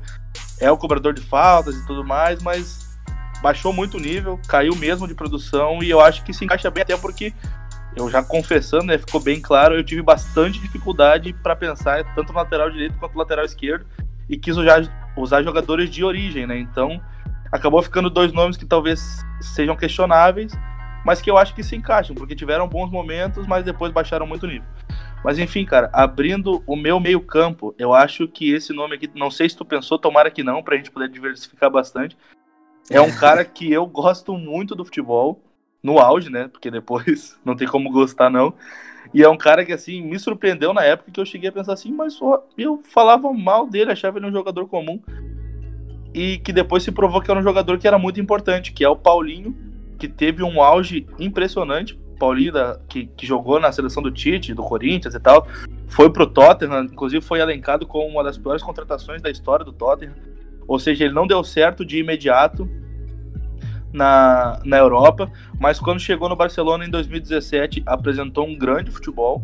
é 0.59 0.71
o 0.71 0.77
cobrador 0.77 1.13
de 1.13 1.21
faltas 1.21 1.75
e 1.75 1.85
tudo 1.85 2.03
mais, 2.03 2.41
mas 2.41 2.90
baixou 3.41 3.73
muito 3.73 3.97
o 3.97 3.99
nível, 3.99 4.39
caiu 4.47 4.75
mesmo 4.75 5.07
de 5.07 5.15
produção 5.15 5.81
e 5.81 5.89
eu 5.89 5.99
acho 5.99 6.23
que 6.23 6.33
se 6.33 6.45
encaixa 6.45 6.69
bem 6.69 6.83
até 6.83 6.95
porque 6.95 7.33
eu 7.95 8.09
já 8.09 8.23
confessando, 8.23 8.85
né, 8.85 8.97
ficou 8.97 9.19
bem 9.19 9.41
claro, 9.41 9.75
eu 9.75 9.83
tive 9.83 10.01
bastante 10.01 10.59
dificuldade 10.59 11.33
para 11.33 11.55
pensar 11.55 12.03
tanto 12.15 12.31
no 12.31 12.39
lateral 12.39 12.69
direito 12.69 12.97
quanto 12.97 13.13
no 13.13 13.19
lateral 13.19 13.43
esquerdo 13.43 13.85
e 14.29 14.37
quis 14.37 14.55
usar, 14.55 15.13
usar 15.17 15.43
jogadores 15.43 15.89
de 15.89 16.03
origem, 16.03 16.47
né? 16.47 16.57
Então, 16.57 17.01
acabou 17.51 17.81
ficando 17.81 18.09
dois 18.09 18.31
nomes 18.31 18.55
que 18.55 18.65
talvez 18.65 19.21
sejam 19.41 19.75
questionáveis, 19.75 20.53
mas 21.03 21.21
que 21.21 21.29
eu 21.29 21.37
acho 21.37 21.53
que 21.53 21.63
se 21.63 21.75
encaixam, 21.75 22.15
porque 22.15 22.35
tiveram 22.35 22.67
bons 22.67 22.89
momentos, 22.89 23.45
mas 23.45 23.65
depois 23.65 23.91
baixaram 23.91 24.25
muito 24.25 24.43
o 24.43 24.47
nível. 24.47 24.67
Mas 25.23 25.37
enfim, 25.37 25.65
cara, 25.65 25.89
abrindo 25.91 26.63
o 26.65 26.75
meu 26.75 26.99
meio-campo, 26.99 27.75
eu 27.77 27.93
acho 27.93 28.27
que 28.27 28.51
esse 28.51 28.73
nome 28.73 28.95
aqui, 28.95 29.09
não 29.13 29.29
sei 29.29 29.49
se 29.49 29.57
tu 29.57 29.65
pensou, 29.65 29.99
tomara 29.99 30.31
que 30.31 30.43
não, 30.43 30.63
pra 30.63 30.77
gente 30.77 30.89
poder 30.89 31.09
diversificar 31.09 31.69
bastante. 31.69 32.17
É 32.89 32.99
um 32.99 33.11
cara 33.11 33.45
que 33.45 33.71
eu 33.71 33.85
gosto 33.85 34.37
muito 34.37 34.75
do 34.75 34.83
futebol 34.83 35.41
no 35.83 35.99
auge, 35.99 36.29
né? 36.29 36.47
Porque 36.47 36.69
depois 36.69 37.39
não 37.45 37.55
tem 37.55 37.67
como 37.67 37.91
gostar, 37.91 38.29
não. 38.29 38.53
E 39.13 39.23
é 39.23 39.29
um 39.29 39.37
cara 39.37 39.65
que, 39.65 39.73
assim, 39.73 40.01
me 40.01 40.17
surpreendeu 40.19 40.73
na 40.73 40.83
época 40.83 41.11
que 41.11 41.19
eu 41.19 41.25
cheguei 41.25 41.49
a 41.49 41.51
pensar 41.51 41.73
assim, 41.73 41.91
mas 41.91 42.19
eu 42.57 42.81
falava 42.83 43.31
mal 43.33 43.67
dele, 43.67 43.91
achava 43.91 44.17
ele 44.17 44.27
um 44.27 44.31
jogador 44.31 44.67
comum. 44.67 45.01
E 46.13 46.37
que 46.39 46.53
depois 46.53 46.83
se 46.83 46.91
provou 46.91 47.21
que 47.21 47.31
era 47.31 47.39
um 47.39 47.43
jogador 47.43 47.77
que 47.77 47.87
era 47.87 47.97
muito 47.97 48.19
importante, 48.19 48.71
que 48.71 48.83
é 48.83 48.89
o 48.89 48.95
Paulinho, 48.95 49.55
que 49.97 50.07
teve 50.07 50.43
um 50.43 50.61
auge 50.61 51.07
impressionante. 51.19 51.99
Paulinho, 52.19 52.51
da, 52.51 52.79
que, 52.87 53.07
que 53.07 53.25
jogou 53.25 53.59
na 53.59 53.71
seleção 53.71 54.03
do 54.03 54.11
Tite, 54.11 54.53
do 54.53 54.61
Corinthians 54.61 55.15
e 55.15 55.19
tal, 55.19 55.47
foi 55.87 56.09
pro 56.09 56.27
Tottenham, 56.27 56.83
inclusive 56.85 57.25
foi 57.25 57.39
elencado 57.39 57.87
como 57.87 58.07
uma 58.07 58.23
das 58.23 58.37
piores 58.37 58.61
contratações 58.61 59.21
da 59.21 59.29
história 59.29 59.65
do 59.65 59.73
Tottenham. 59.73 60.13
Ou 60.71 60.79
seja, 60.79 61.03
ele 61.03 61.13
não 61.13 61.27
deu 61.27 61.43
certo 61.43 61.83
de 61.83 61.99
imediato, 61.99 62.65
na, 63.91 64.57
na 64.63 64.77
Europa, 64.77 65.29
mas 65.59 65.81
quando 65.81 65.99
chegou 65.99 66.29
no 66.29 66.35
Barcelona 66.35 66.85
em 66.85 66.89
2017, 66.89 67.83
apresentou 67.85 68.47
um 68.47 68.57
grande 68.57 68.89
futebol, 68.89 69.43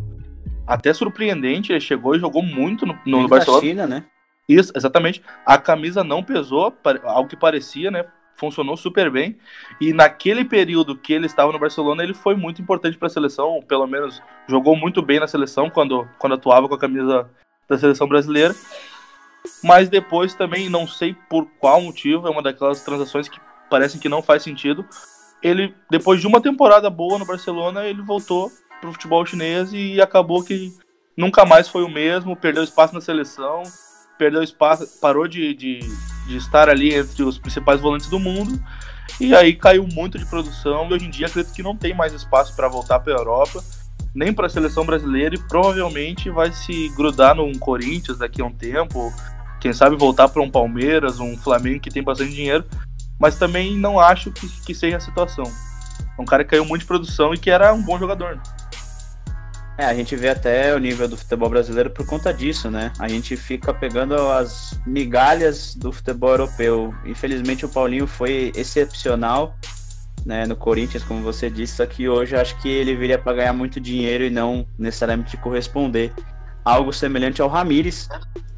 até 0.65 0.93
surpreendente, 0.93 1.73
ele 1.73 1.81
chegou 1.81 2.15
e 2.15 2.19
jogou 2.19 2.41
muito 2.41 2.85
no, 2.85 2.97
no 3.05 3.27
Barcelona. 3.27 3.61
China, 3.61 3.85
né? 3.85 4.05
Isso, 4.47 4.71
exatamente. 4.73 5.21
A 5.45 5.57
camisa 5.57 6.01
não 6.01 6.23
pesou, 6.23 6.73
ao 7.03 7.27
que 7.27 7.35
parecia, 7.35 7.91
né? 7.91 8.05
Funcionou 8.37 8.77
super 8.77 9.11
bem. 9.11 9.37
E 9.81 9.91
naquele 9.91 10.45
período 10.45 10.97
que 10.97 11.11
ele 11.11 11.25
estava 11.25 11.51
no 11.51 11.59
Barcelona, 11.59 12.03
ele 12.03 12.13
foi 12.13 12.37
muito 12.37 12.61
importante 12.61 12.97
para 12.97 13.07
a 13.07 13.09
seleção, 13.09 13.61
pelo 13.67 13.85
menos 13.85 14.23
jogou 14.47 14.77
muito 14.77 15.01
bem 15.01 15.19
na 15.19 15.27
seleção 15.27 15.69
quando, 15.69 16.07
quando 16.17 16.35
atuava 16.35 16.69
com 16.69 16.75
a 16.75 16.79
camisa 16.79 17.29
da 17.67 17.77
seleção 17.77 18.07
brasileira. 18.07 18.55
Mas 19.63 19.89
depois 19.89 20.33
também, 20.33 20.69
não 20.69 20.87
sei 20.87 21.15
por 21.29 21.45
qual 21.59 21.81
motivo, 21.81 22.27
é 22.27 22.31
uma 22.31 22.41
daquelas 22.41 22.81
transações 22.81 23.27
que 23.27 23.39
parecem 23.69 23.99
que 23.99 24.09
não 24.09 24.21
faz 24.21 24.43
sentido. 24.43 24.85
Ele, 25.41 25.73
depois 25.89 26.19
de 26.19 26.27
uma 26.27 26.41
temporada 26.41 26.89
boa 26.89 27.19
no 27.19 27.25
Barcelona, 27.25 27.85
ele 27.85 28.01
voltou 28.01 28.51
pro 28.79 28.91
futebol 28.91 29.25
chinês 29.25 29.71
e 29.73 30.01
acabou 30.01 30.43
que 30.43 30.71
nunca 31.15 31.45
mais 31.45 31.67
foi 31.67 31.83
o 31.83 31.89
mesmo, 31.89 32.35
perdeu 32.35 32.63
espaço 32.63 32.93
na 32.93 33.01
seleção, 33.01 33.63
perdeu 34.17 34.43
espaço, 34.43 34.99
parou 34.99 35.27
de, 35.27 35.53
de, 35.53 35.79
de 36.27 36.37
estar 36.37 36.69
ali 36.69 36.93
entre 36.93 37.23
os 37.23 37.37
principais 37.37 37.79
volantes 37.79 38.07
do 38.07 38.19
mundo, 38.19 38.59
e 39.19 39.35
aí 39.35 39.53
caiu 39.55 39.87
muito 39.87 40.17
de 40.17 40.25
produção, 40.25 40.89
e 40.89 40.93
hoje 40.93 41.05
em 41.05 41.09
dia 41.09 41.27
acredito 41.27 41.53
que 41.53 41.63
não 41.63 41.75
tem 41.75 41.93
mais 41.93 42.13
espaço 42.13 42.55
para 42.55 42.67
voltar 42.67 42.99
para 42.99 43.13
a 43.13 43.17
Europa, 43.17 43.63
nem 44.13 44.33
para 44.33 44.47
a 44.47 44.49
seleção 44.49 44.85
brasileira, 44.85 45.35
e 45.35 45.39
provavelmente 45.47 46.29
vai 46.29 46.51
se 46.51 46.89
grudar 46.89 47.35
num 47.35 47.53
Corinthians 47.53 48.17
daqui 48.17 48.41
a 48.41 48.45
um 48.45 48.53
tempo, 48.53 49.11
quem 49.59 49.73
sabe 49.73 49.95
voltar 49.95 50.29
para 50.29 50.41
um 50.41 50.49
Palmeiras, 50.49 51.19
um 51.19 51.37
Flamengo 51.37 51.79
que 51.79 51.89
tem 51.89 52.03
bastante 52.03 52.33
dinheiro, 52.33 52.63
mas 53.19 53.37
também 53.37 53.77
não 53.77 53.99
acho 53.99 54.31
que, 54.31 54.47
que 54.47 54.73
seja 54.73 54.97
a 54.97 55.01
situação. 55.01 55.45
É 56.17 56.21
um 56.21 56.25
cara 56.25 56.43
que 56.43 56.51
caiu 56.51 56.65
muito 56.65 56.81
de 56.81 56.87
produção 56.87 57.33
e 57.33 57.37
que 57.37 57.49
era 57.49 57.73
um 57.73 57.81
bom 57.81 57.97
jogador. 57.97 58.39
É, 59.77 59.85
a 59.85 59.93
gente 59.93 60.15
vê 60.15 60.29
até 60.29 60.73
o 60.73 60.79
nível 60.79 61.07
do 61.07 61.15
futebol 61.15 61.49
brasileiro 61.49 61.91
por 61.91 62.03
conta 62.03 62.33
disso, 62.33 62.71
né? 62.71 62.91
A 62.97 63.07
gente 63.07 63.37
fica 63.37 63.71
pegando 63.71 64.15
as 64.15 64.79
migalhas 64.87 65.75
do 65.75 65.91
futebol 65.91 66.31
europeu. 66.31 66.95
Infelizmente 67.05 67.63
o 67.63 67.69
Paulinho 67.69 68.07
foi 68.07 68.51
excepcional, 68.55 69.55
né, 70.25 70.47
no 70.47 70.55
Corinthians, 70.55 71.03
como 71.03 71.21
você 71.21 71.47
disse, 71.47 71.75
só 71.75 71.85
que 71.85 72.09
hoje 72.09 72.35
acho 72.35 72.59
que 72.59 72.67
ele 72.67 72.95
viria 72.95 73.19
para 73.19 73.33
ganhar 73.33 73.53
muito 73.53 73.79
dinheiro 73.79 74.23
e 74.23 74.31
não 74.31 74.65
necessariamente 74.79 75.37
corresponder. 75.37 76.11
Algo 76.65 76.91
semelhante 76.91 77.39
ao 77.39 77.47
Ramires. 77.47 78.09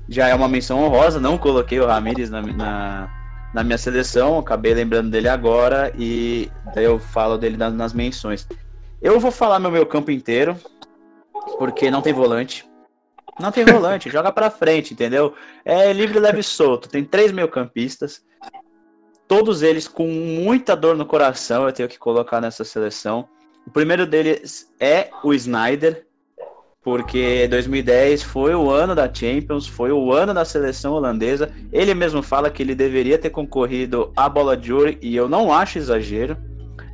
Já 0.10 0.28
é 0.28 0.36
uma 0.36 0.48
menção 0.48 0.84
honrosa, 0.84 1.20
não 1.20 1.38
coloquei 1.38 1.80
o 1.80 1.86
Ramires 1.86 2.30
na, 2.30 2.42
na 2.42 3.20
na 3.54 3.64
minha 3.64 3.78
seleção, 3.78 4.40
acabei 4.40 4.74
lembrando 4.74 5.10
dele 5.10 5.28
agora 5.28 5.92
e 5.98 6.50
daí 6.74 6.86
eu 6.86 7.00
falo 7.00 7.38
dele 7.38 7.58
nas, 7.58 7.74
nas 7.74 7.94
menções. 7.94 8.48
Eu 9.02 9.20
vou 9.20 9.32
falar 9.32 9.60
meu 9.60 9.72
meio 9.72 9.86
campo 9.86 10.12
inteiro, 10.12 10.56
porque 11.58 11.90
não 11.90 12.02
tem 12.02 12.14
volante. 12.14 12.68
Não 13.40 13.52
tem 13.52 13.66
volante, 13.66 14.10
joga 14.12 14.32
para 14.32 14.52
frente, 14.52 14.94
entendeu? 14.94 15.34
É 15.66 15.92
livre, 15.94 16.20
leve 16.20 16.42
e 16.42 16.44
solto. 16.44 16.90
Tem 16.90 17.04
três 17.04 17.32
meio-campistas, 17.32 18.24
todos 19.28 19.64
eles 19.64 19.88
com 19.88 20.08
muita 20.08 20.76
dor 20.76 20.96
no 20.96 21.06
coração, 21.06 21.66
eu 21.66 21.74
tenho 21.74 21.90
que 21.90 21.98
colocar 21.98 22.40
nessa 22.40 22.64
seleção. 22.64 23.28
O 23.66 23.72
primeiro 23.72 24.06
deles 24.06 24.72
é 24.80 25.10
o 25.24 25.34
Snyder, 25.34 26.06
porque 26.82 27.48
2010 27.50 28.24
foi 28.24 28.56
o 28.56 28.70
ano 28.70 28.96
da 28.96 29.14
Champions, 29.14 29.68
foi 29.68 29.92
o 29.92 30.14
ano 30.14 30.34
da 30.34 30.46
seleção 30.46 30.94
holandesa. 30.94 31.52
Ele 31.72 31.94
mesmo 31.94 32.22
fala 32.22 32.50
que 32.50 32.64
ele 32.64 32.74
deveria 32.74 33.18
ter 33.18 33.30
concorrido 33.30 34.12
à 34.16 34.30
bola 34.30 34.56
de 34.56 34.72
ouro 34.72 34.98
e 35.02 35.16
eu 35.16 35.28
não 35.28 35.54
acho 35.54 35.78
exagero. 35.78 36.38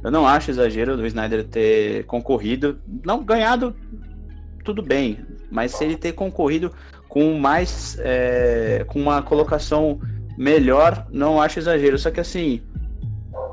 Eu 0.03 0.11
não 0.11 0.27
acho 0.27 0.51
exagero 0.51 0.95
do 0.95 1.05
Snyder 1.05 1.43
ter 1.45 2.05
concorrido, 2.05 2.79
não 3.03 3.23
ganhado, 3.23 3.75
tudo 4.63 4.81
bem, 4.81 5.25
mas 5.49 5.71
se 5.71 5.83
ele 5.83 5.95
ter 5.95 6.13
concorrido 6.13 6.71
com 7.07 7.39
mais, 7.39 7.97
é, 8.01 8.83
com 8.87 8.99
uma 8.99 9.21
colocação 9.21 9.99
melhor, 10.37 11.07
não 11.11 11.41
acho 11.41 11.59
exagero. 11.59 11.97
Só 11.97 12.11
que 12.11 12.19
assim, 12.19 12.61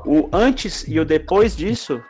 o 0.05 0.29
antes 0.31 0.85
e 0.87 0.99
o 0.99 1.05
depois 1.05 1.55
disso 1.55 2.01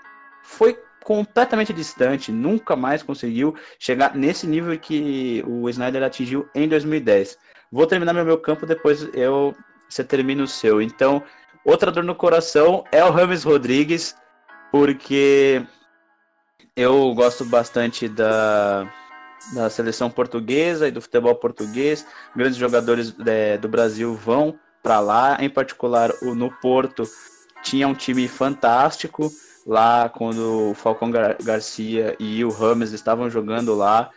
foi 0.44 0.78
completamente 1.04 1.74
distante, 1.74 2.32
nunca 2.32 2.76
mais 2.76 3.04
conseguiu 3.04 3.56
chegar 3.80 4.16
nesse 4.16 4.48
nível 4.48 4.78
que 4.80 5.44
o 5.48 5.70
Snyder 5.70 6.04
atingiu 6.04 6.48
em 6.56 6.68
2010. 6.68 7.38
Vou 7.72 7.88
terminar 7.88 8.14
meu, 8.14 8.26
meu 8.26 8.38
campo, 8.38 8.66
depois 8.66 9.08
eu 9.14 9.56
você 9.90 10.04
termina 10.04 10.44
o 10.44 10.48
seu. 10.48 10.82
Então, 10.82 11.22
outra 11.64 11.92
dor 11.92 12.04
no 12.04 12.16
coração 12.16 12.84
é 12.92 13.04
o 13.04 13.12
Rames 13.12 13.44
Rodrigues, 13.44 14.16
porque 14.72 15.64
eu 16.76 17.14
gosto 17.14 17.46
bastante 17.46 18.08
da, 18.08 18.92
da 19.54 19.70
seleção 19.70 20.10
portuguesa 20.10 20.88
e 20.88 20.92
do 20.92 21.02
futebol 21.02 21.36
português. 21.36 22.06
Grandes 22.36 22.58
jogadores 22.58 23.14
é, 23.26 23.58
do 23.58 23.68
Brasil 23.68 24.16
vão 24.16 24.58
para 24.82 25.00
lá, 25.00 25.38
em 25.40 25.50
particular 25.50 26.12
o 26.22 26.34
no 26.34 26.52
Porto 26.52 27.04
tinha 27.64 27.88
um 27.88 27.94
time 27.94 28.28
fantástico 28.28 29.32
lá 29.66 30.10
quando 30.10 30.72
o 30.72 30.74
Falcão 30.74 31.12
Gar 31.12 31.38
Garcia 31.44 32.16
e 32.20 32.44
o 32.44 32.50
Rames 32.50 32.92
estavam 32.92 33.30
jogando 33.30 33.76
lá. 33.76 34.10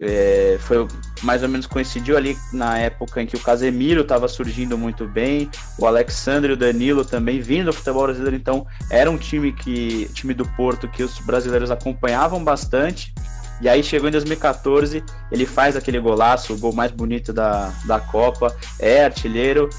É, 0.00 0.56
foi 0.60 0.88
mais 1.22 1.44
ou 1.44 1.48
menos 1.48 1.68
coincidiu 1.68 2.16
ali 2.16 2.36
na 2.52 2.76
época 2.78 3.22
em 3.22 3.26
que 3.26 3.36
o 3.36 3.40
Casemiro 3.40 4.00
estava 4.00 4.26
surgindo 4.26 4.76
muito 4.76 5.06
bem, 5.06 5.48
o 5.78 5.86
Alexandre 5.86 6.50
e 6.50 6.54
o 6.54 6.56
Danilo 6.56 7.04
também 7.04 7.40
vindo 7.40 7.66
do 7.66 7.72
futebol 7.72 8.02
brasileiro, 8.02 8.34
então 8.34 8.66
era 8.90 9.08
um 9.08 9.16
time 9.16 9.52
que 9.52 10.10
time 10.12 10.34
do 10.34 10.44
Porto 10.56 10.88
que 10.88 11.04
os 11.04 11.20
brasileiros 11.20 11.70
acompanhavam 11.70 12.42
bastante. 12.42 13.14
E 13.60 13.68
aí 13.68 13.84
chegou 13.84 14.08
em 14.08 14.12
2014, 14.12 15.04
ele 15.30 15.46
faz 15.46 15.76
aquele 15.76 16.00
golaço, 16.00 16.52
o 16.52 16.58
gol 16.58 16.72
mais 16.72 16.90
bonito 16.90 17.32
da, 17.32 17.72
da 17.86 18.00
Copa, 18.00 18.54
é 18.80 19.04
artilheiro 19.04 19.70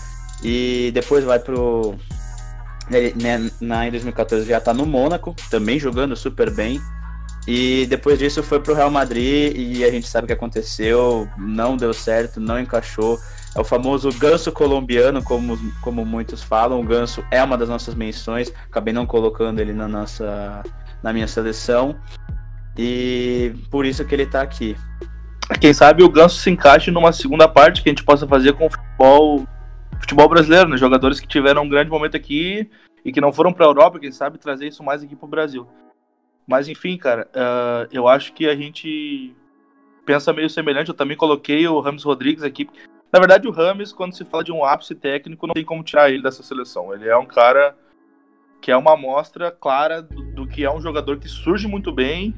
e 0.41 0.91
depois 0.93 1.25
vai 1.25 1.39
pro 1.39 1.93
ele, 2.91 3.13
né, 3.21 3.49
na, 3.59 3.87
em 3.87 3.91
2014 3.91 4.47
já 4.47 4.57
está 4.57 4.73
no 4.73 4.85
Mônaco, 4.85 5.35
também 5.49 5.79
jogando 5.79 6.15
super 6.15 6.51
bem. 6.51 6.79
E 7.47 7.85
depois 7.85 8.17
disso 8.17 8.41
foi 8.41 8.59
pro 8.59 8.73
Real 8.73 8.89
Madrid 8.89 9.53
e 9.55 9.83
a 9.83 9.91
gente 9.91 10.07
sabe 10.07 10.25
o 10.25 10.27
que 10.27 10.33
aconteceu, 10.33 11.29
não 11.37 11.77
deu 11.77 11.93
certo, 11.93 12.39
não 12.39 12.59
encaixou. 12.59 13.19
É 13.55 13.59
o 13.59 13.63
famoso 13.63 14.11
ganso 14.13 14.51
colombiano, 14.51 15.23
como, 15.23 15.57
como 15.81 16.03
muitos 16.03 16.41
falam. 16.41 16.81
O 16.81 16.83
ganso 16.83 17.23
é 17.29 17.41
uma 17.43 17.57
das 17.57 17.69
nossas 17.69 17.93
menções, 17.93 18.51
acabei 18.69 18.93
não 18.93 19.05
colocando 19.05 19.59
ele 19.59 19.73
na 19.73 19.87
nossa 19.87 20.63
na 21.03 21.13
minha 21.13 21.27
seleção. 21.27 21.95
E 22.77 23.53
por 23.69 23.85
isso 23.85 24.03
que 24.03 24.15
ele 24.15 24.23
está 24.23 24.41
aqui. 24.41 24.75
Quem 25.61 25.71
sabe 25.71 26.03
o 26.03 26.09
ganso 26.09 26.39
se 26.39 26.49
encaixe 26.49 26.89
numa 26.89 27.13
segunda 27.13 27.47
parte 27.47 27.83
que 27.83 27.89
a 27.89 27.91
gente 27.91 28.03
possa 28.03 28.27
fazer 28.27 28.53
com 28.53 28.65
o 28.65 28.69
futebol 28.69 29.47
futebol 29.99 30.29
brasileiro, 30.29 30.69
né? 30.69 30.77
Jogadores 30.77 31.19
que 31.19 31.27
tiveram 31.27 31.63
um 31.63 31.69
grande 31.69 31.89
momento 31.89 32.17
aqui 32.17 32.69
e 33.03 33.11
que 33.11 33.21
não 33.21 33.31
foram 33.31 33.53
para 33.53 33.65
a 33.65 33.69
Europa, 33.69 33.99
quem 33.99 34.11
sabe 34.11 34.37
trazer 34.37 34.67
isso 34.67 34.83
mais 34.83 35.03
aqui 35.03 35.15
para 35.15 35.25
o 35.25 35.29
Brasil. 35.29 35.67
Mas 36.47 36.67
enfim, 36.67 36.97
cara, 36.97 37.27
uh, 37.35 37.87
eu 37.91 38.07
acho 38.07 38.33
que 38.33 38.47
a 38.47 38.55
gente 38.55 39.35
pensa 40.05 40.31
meio 40.31 40.49
semelhante. 40.49 40.89
Eu 40.89 40.95
também 40.95 41.17
coloquei 41.17 41.67
o 41.67 41.79
Rames 41.79 42.03
Rodrigues 42.03 42.43
aqui. 42.43 42.69
Na 43.11 43.19
verdade, 43.19 43.47
o 43.47 43.51
Rames, 43.51 43.91
quando 43.91 44.15
se 44.15 44.25
fala 44.25 44.43
de 44.43 44.51
um 44.51 44.63
ápice 44.63 44.93
técnico, 44.93 45.47
não 45.47 45.53
tem 45.53 45.65
como 45.65 45.83
tirar 45.83 46.09
ele 46.09 46.21
dessa 46.21 46.43
seleção. 46.43 46.93
Ele 46.93 47.07
é 47.07 47.17
um 47.17 47.25
cara 47.25 47.75
que 48.61 48.71
é 48.71 48.77
uma 48.77 48.93
amostra 48.93 49.51
clara 49.51 50.01
do, 50.01 50.23
do 50.33 50.47
que 50.47 50.63
é 50.63 50.71
um 50.71 50.81
jogador 50.81 51.17
que 51.17 51.27
surge 51.27 51.67
muito 51.67 51.91
bem 51.91 52.33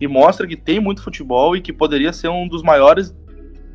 e 0.00 0.08
mostra 0.08 0.46
que 0.46 0.56
tem 0.56 0.80
muito 0.80 1.02
futebol 1.02 1.56
e 1.56 1.60
que 1.60 1.72
poderia 1.72 2.12
ser 2.12 2.28
um 2.28 2.48
dos 2.48 2.62
maiores 2.62 3.14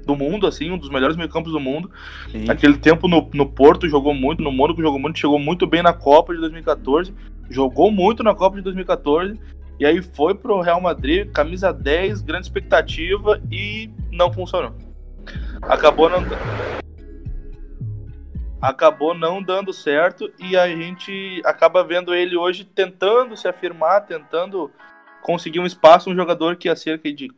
do 0.08 0.16
mundo, 0.16 0.48
assim, 0.48 0.72
um 0.72 0.78
dos 0.78 0.90
melhores 0.90 1.16
meio-campos 1.16 1.52
do 1.52 1.60
mundo. 1.60 1.92
Sim. 2.32 2.46
Naquele 2.46 2.78
tempo 2.78 3.08
no, 3.08 3.30
no 3.34 3.46
Porto 3.46 3.88
jogou 3.88 4.14
muito, 4.14 4.42
no 4.42 4.52
Mônaco 4.52 4.82
jogou 4.82 4.98
muito, 4.98 5.20
chegou 5.20 5.38
muito 5.38 5.68
bem 5.68 5.84
na 5.84 5.94
Copa 5.94 6.34
de 6.34 6.40
2014, 6.40 7.14
jogou 7.50 7.92
muito 7.92 8.24
na 8.24 8.34
Copa 8.34 8.56
de 8.56 8.64
2014, 8.64 9.40
e 9.80 9.86
aí 9.86 10.02
foi 10.02 10.34
pro 10.34 10.62
Real 10.62 10.82
Madrid, 10.82 11.30
camisa 11.32 11.72
10, 11.72 12.22
grande 12.22 12.46
expectativa 12.46 13.40
e 13.52 13.92
não 14.12 14.34
funcionou. 14.34 14.74
Acabou 15.62 16.10
não 16.10 16.24
acabou 18.60 19.14
não 19.14 19.42
dando 19.42 19.72
certo 19.72 20.32
e 20.40 20.58
a 20.58 20.68
gente 20.68 21.42
acaba 21.46 21.84
vendo 21.84 22.14
ele 22.14 22.36
hoje 22.36 22.64
tentando 22.64 23.38
se 23.38 23.48
afirmar, 23.48 24.02
tentando 24.08 24.72
conseguir 25.22 25.60
um 25.60 25.66
espaço, 25.66 26.10
um 26.10 26.16
jogador 26.16 26.56
que 26.56 26.68
há 26.68 26.76
cerca 26.76 27.12
de 27.14 27.30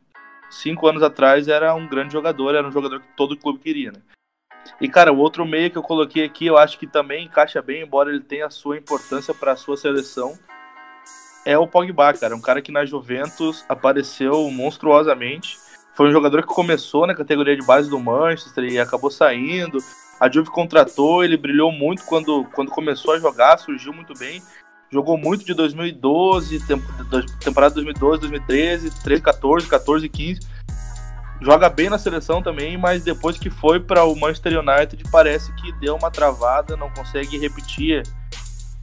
cinco 0.50 0.88
anos 0.88 1.04
atrás 1.04 1.48
era 1.48 1.74
um 1.76 1.88
grande 1.88 2.14
jogador, 2.14 2.56
era 2.56 2.68
um 2.68 2.72
jogador 2.72 3.00
que 3.00 3.08
todo 3.16 3.38
clube 3.38 3.60
queria, 3.60 3.92
né? 3.92 4.02
E, 4.82 4.88
cara, 4.88 5.12
o 5.12 5.18
outro 5.18 5.46
meio 5.46 5.70
que 5.72 5.78
eu 5.78 5.84
coloquei 5.84 6.24
aqui, 6.24 6.46
eu 6.46 6.58
acho 6.58 6.78
que 6.78 6.88
também 6.88 7.26
encaixa 7.26 7.62
bem, 7.62 7.84
embora 7.84 8.10
ele 8.10 8.22
tenha 8.22 8.46
a 8.46 8.50
sua 8.50 8.78
importância 8.78 9.34
para 9.34 9.54
a 9.54 9.56
sua 9.56 9.76
seleção, 9.78 10.38
é 11.46 11.58
o 11.58 11.68
Pogba, 11.68 12.14
cara. 12.14 12.36
Um 12.36 12.42
cara 12.42 12.62
que 12.62 12.72
na 12.72 12.86
Juventus 12.86 13.66
apareceu 13.68 14.50
monstruosamente. 14.52 15.58
Foi 15.96 16.08
um 16.08 16.12
jogador 16.12 16.42
que 16.42 16.54
começou 16.54 17.08
na 17.08 17.16
categoria 17.16 17.56
de 17.56 17.66
base 17.66 17.90
do 17.90 18.00
Manchester 18.00 18.66
e 18.66 18.80
acabou 18.80 19.10
saindo. 19.10 19.80
A 20.20 20.30
Juve 20.30 20.50
contratou, 20.50 21.24
ele 21.24 21.38
brilhou 21.38 21.72
muito 21.72 22.04
quando, 22.06 22.46
quando 22.54 22.72
começou 22.72 23.14
a 23.14 23.20
jogar, 23.20 23.58
surgiu 23.58 23.94
muito 23.94 24.14
bem 24.18 24.42
jogou 24.92 25.18
muito 25.18 25.46
de 25.46 25.54
2012, 25.54 26.60
temporada 27.40 27.76
2012, 27.76 28.22
2013, 28.22 28.92
13, 29.04 29.22
14, 29.22 29.68
14, 29.68 30.10
15. 30.10 30.40
Joga 31.42 31.70
bem 31.70 31.90
na 31.90 31.98
seleção 31.98 32.42
também, 32.42 32.78
mas 32.78 33.04
depois 33.04 33.38
que 33.38 33.50
foi 33.50 33.80
para 33.80 34.04
o 34.04 34.16
Manchester 34.16 34.60
United 34.60 35.02
parece 35.12 35.54
que 35.54 35.72
deu 35.74 35.96
uma 35.96 36.12
travada, 36.12 36.76
não 36.76 36.90
consegue 36.90 37.38
repetir 37.38 38.04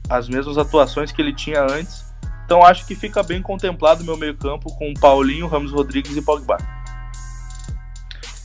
as 0.09 0.27
mesmas 0.27 0.57
atuações 0.57 1.11
que 1.11 1.21
ele 1.21 1.33
tinha 1.33 1.61
antes. 1.61 2.05
Então 2.45 2.63
acho 2.63 2.87
que 2.87 2.95
fica 2.95 3.21
bem 3.21 3.41
contemplado 3.41 4.01
o 4.01 4.05
meu 4.05 4.17
meio-campo 4.17 4.73
com 4.77 4.93
Paulinho, 4.93 5.47
Ramos 5.47 5.71
Rodrigues 5.71 6.15
e 6.15 6.21
Pogba. 6.21 6.57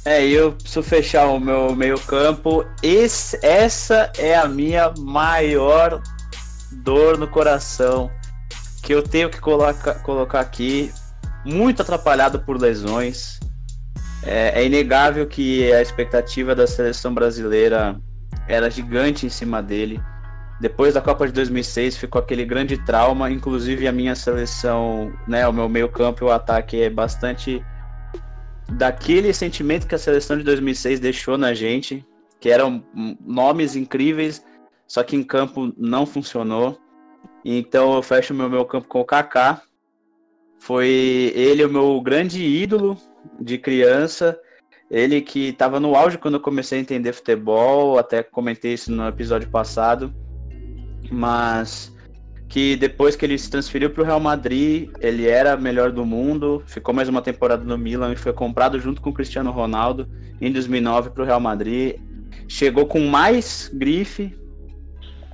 É, 0.05 0.27
eu 0.27 0.53
preciso 0.53 0.83
fechar 0.83 1.27
o 1.27 1.39
meu 1.39 1.75
meio-campo. 1.77 2.67
Essa 2.83 4.13
é 4.19 4.35
a 4.35 4.49
minha 4.49 4.93
maior 4.99 6.03
dor 6.73 7.19
no 7.19 7.29
coração 7.29 8.11
que 8.83 8.93
eu 8.93 9.03
tenho 9.03 9.31
que 9.31 9.41
colocar, 9.41 9.95
colocar 10.03 10.41
aqui, 10.41 10.93
muito 11.45 11.83
atrapalhado 11.83 12.41
por 12.41 12.61
lesões. 12.61 13.39
É, 14.25 14.61
é, 14.61 14.67
inegável 14.67 15.27
que 15.27 15.73
a 15.73 15.83
expectativa 15.83 16.55
da 16.55 16.67
seleção 16.67 17.13
brasileira 17.13 17.97
era 18.49 18.71
gigante 18.71 19.27
em 19.27 19.29
cima 19.29 19.63
dele. 19.63 20.01
Depois 20.61 20.95
da 20.95 21.01
Copa 21.01 21.27
de 21.27 21.33
2006 21.33 21.97
ficou 21.97 22.21
aquele 22.21 22.45
grande 22.45 22.79
trauma, 22.85 23.31
inclusive 23.31 23.89
a 23.89 23.93
minha 23.93 24.15
seleção, 24.15 25.13
né, 25.27 25.47
o 25.49 25.53
meu 25.53 25.69
meio-campo 25.69 26.25
e 26.25 26.27
o 26.27 26.31
ataque 26.31 26.81
é 26.81 26.89
bastante 26.89 27.65
daquele 28.71 29.33
sentimento 29.33 29.87
que 29.87 29.95
a 29.95 29.99
seleção 29.99 30.39
de 30.39 30.45
2006 30.45 31.01
deixou 31.01 31.37
na 31.37 31.53
gente, 31.53 32.07
que 32.39 32.49
eram 32.49 32.85
nomes 33.21 33.75
incríveis, 33.75 34.43
só 34.87 35.03
que 35.03 35.17
em 35.17 35.23
campo 35.23 35.73
não 35.77 36.07
funcionou. 36.07 36.79
Então 37.45 37.95
eu 37.95 38.03
fecho 38.03 38.33
o 38.33 38.37
meu, 38.37 38.49
meu 38.49 38.65
campo 38.65 38.89
com 38.89 39.01
o 39.01 39.05
Kaká. 39.05 39.63
Foi 40.59 41.33
ele 41.35 41.65
o 41.65 41.71
meu 41.71 42.01
grande 42.01 42.43
ídolo 42.43 42.97
de 43.41 43.59
criança. 43.59 44.39
Ele 44.91 45.21
que 45.21 45.49
estava 45.49 45.81
no 45.81 45.97
auge 45.97 46.19
quando 46.19 46.35
eu 46.35 46.41
comecei 46.41 46.79
a 46.79 46.83
entender 46.83 47.13
futebol, 47.13 47.99
até 47.99 48.23
comentei 48.23 48.75
isso 48.75 48.93
no 48.93 49.09
episódio 49.09 49.49
passado. 49.49 50.15
Mas 51.11 51.93
que 52.53 52.77
depois 52.77 53.17
que 53.17 53.25
ele 53.25 53.39
se 53.39 53.51
transferiu 53.51 53.89
para 53.89 54.03
o 54.03 54.05
Real 54.05 54.21
Madrid, 54.21 54.91
ele 55.01 55.27
era 55.27 55.57
melhor 55.57 55.91
do 55.91 56.05
mundo, 56.05 56.63
ficou 56.67 56.95
mais 56.95 57.09
uma 57.09 57.23
temporada 57.23 57.65
no 57.65 57.79
Milan 57.79 58.13
e 58.13 58.17
foi 58.17 58.35
comprado 58.35 58.79
junto 58.79 59.01
com 59.01 59.09
o 59.09 59.15
Cristiano 59.15 59.51
Ronaldo 59.51 60.07
em 60.39 60.53
2009 60.53 61.11
para 61.11 61.23
o 61.23 61.27
Real 61.27 61.41
Madrid. 61.41 61.97
Chegou 62.47 62.85
com 62.85 63.01
mais 63.01 63.71
grife, 63.73 64.39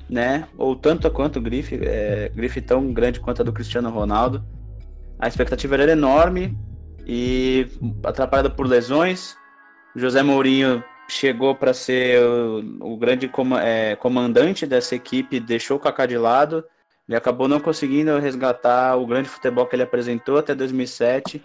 né? 0.09 0.49
Ou 0.57 0.75
tanto 0.75 1.11
quanto 1.11 1.39
o 1.39 1.43
Grife, 1.43 1.79
é, 1.83 2.31
Grife 2.35 2.61
tão 2.61 2.93
grande 2.93 3.21
quanto 3.21 3.43
a 3.43 3.45
do 3.45 3.53
Cristiano 3.53 3.91
Ronaldo. 3.91 4.45
A 5.19 5.29
expectativa 5.29 5.75
era 5.75 5.93
enorme 5.93 6.57
e 7.07 7.67
atrapalhada 8.05 8.51
por 8.51 8.67
lesões. 8.67 9.37
José 9.95 10.23
Mourinho 10.23 10.83
chegou 11.09 11.55
para 11.55 11.75
ser 11.75 12.23
o, 12.23 12.93
o 12.93 12.97
grande 12.97 13.29
com, 13.29 13.57
é, 13.59 13.97
comandante 13.97 14.67
dessa 14.67 14.95
equipe, 14.95 15.41
deixou 15.41 15.77
o 15.77 15.81
Kaká 15.81 16.07
de 16.07 16.17
lado. 16.17 16.65
Ele 17.09 17.17
acabou 17.17 17.49
não 17.49 17.59
conseguindo 17.59 18.19
resgatar 18.19 18.97
o 18.97 19.07
grande 19.07 19.29
futebol 19.29 19.67
que 19.67 19.75
ele 19.75 19.83
apresentou 19.83 20.39
até 20.39 20.55
2007 20.55 21.43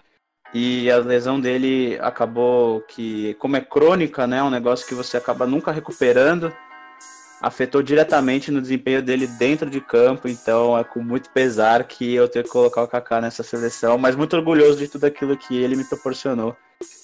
e 0.52 0.88
a 0.90 0.98
lesão 0.98 1.40
dele 1.40 1.98
acabou 2.00 2.80
que, 2.82 3.34
como 3.34 3.56
é 3.56 3.60
crônica, 3.60 4.26
né, 4.26 4.42
um 4.42 4.50
negócio 4.50 4.86
que 4.86 4.94
você 4.94 5.16
acaba 5.16 5.46
nunca 5.46 5.72
recuperando 5.72 6.54
afetou 7.40 7.82
diretamente 7.82 8.50
no 8.50 8.60
desempenho 8.60 9.02
dele 9.02 9.26
dentro 9.26 9.68
de 9.68 9.80
campo, 9.80 10.28
então 10.28 10.76
é 10.78 10.84
com 10.84 11.02
muito 11.02 11.30
pesar 11.30 11.84
que 11.84 12.14
eu 12.14 12.28
tenho 12.28 12.44
que 12.44 12.50
colocar 12.50 12.82
o 12.82 12.88
Kaká 12.88 13.20
nessa 13.20 13.42
seleção, 13.42 13.98
mas 13.98 14.16
muito 14.16 14.36
orgulhoso 14.36 14.78
de 14.78 14.88
tudo 14.88 15.04
aquilo 15.04 15.36
que 15.36 15.56
ele 15.56 15.76
me 15.76 15.84
proporcionou 15.84 16.56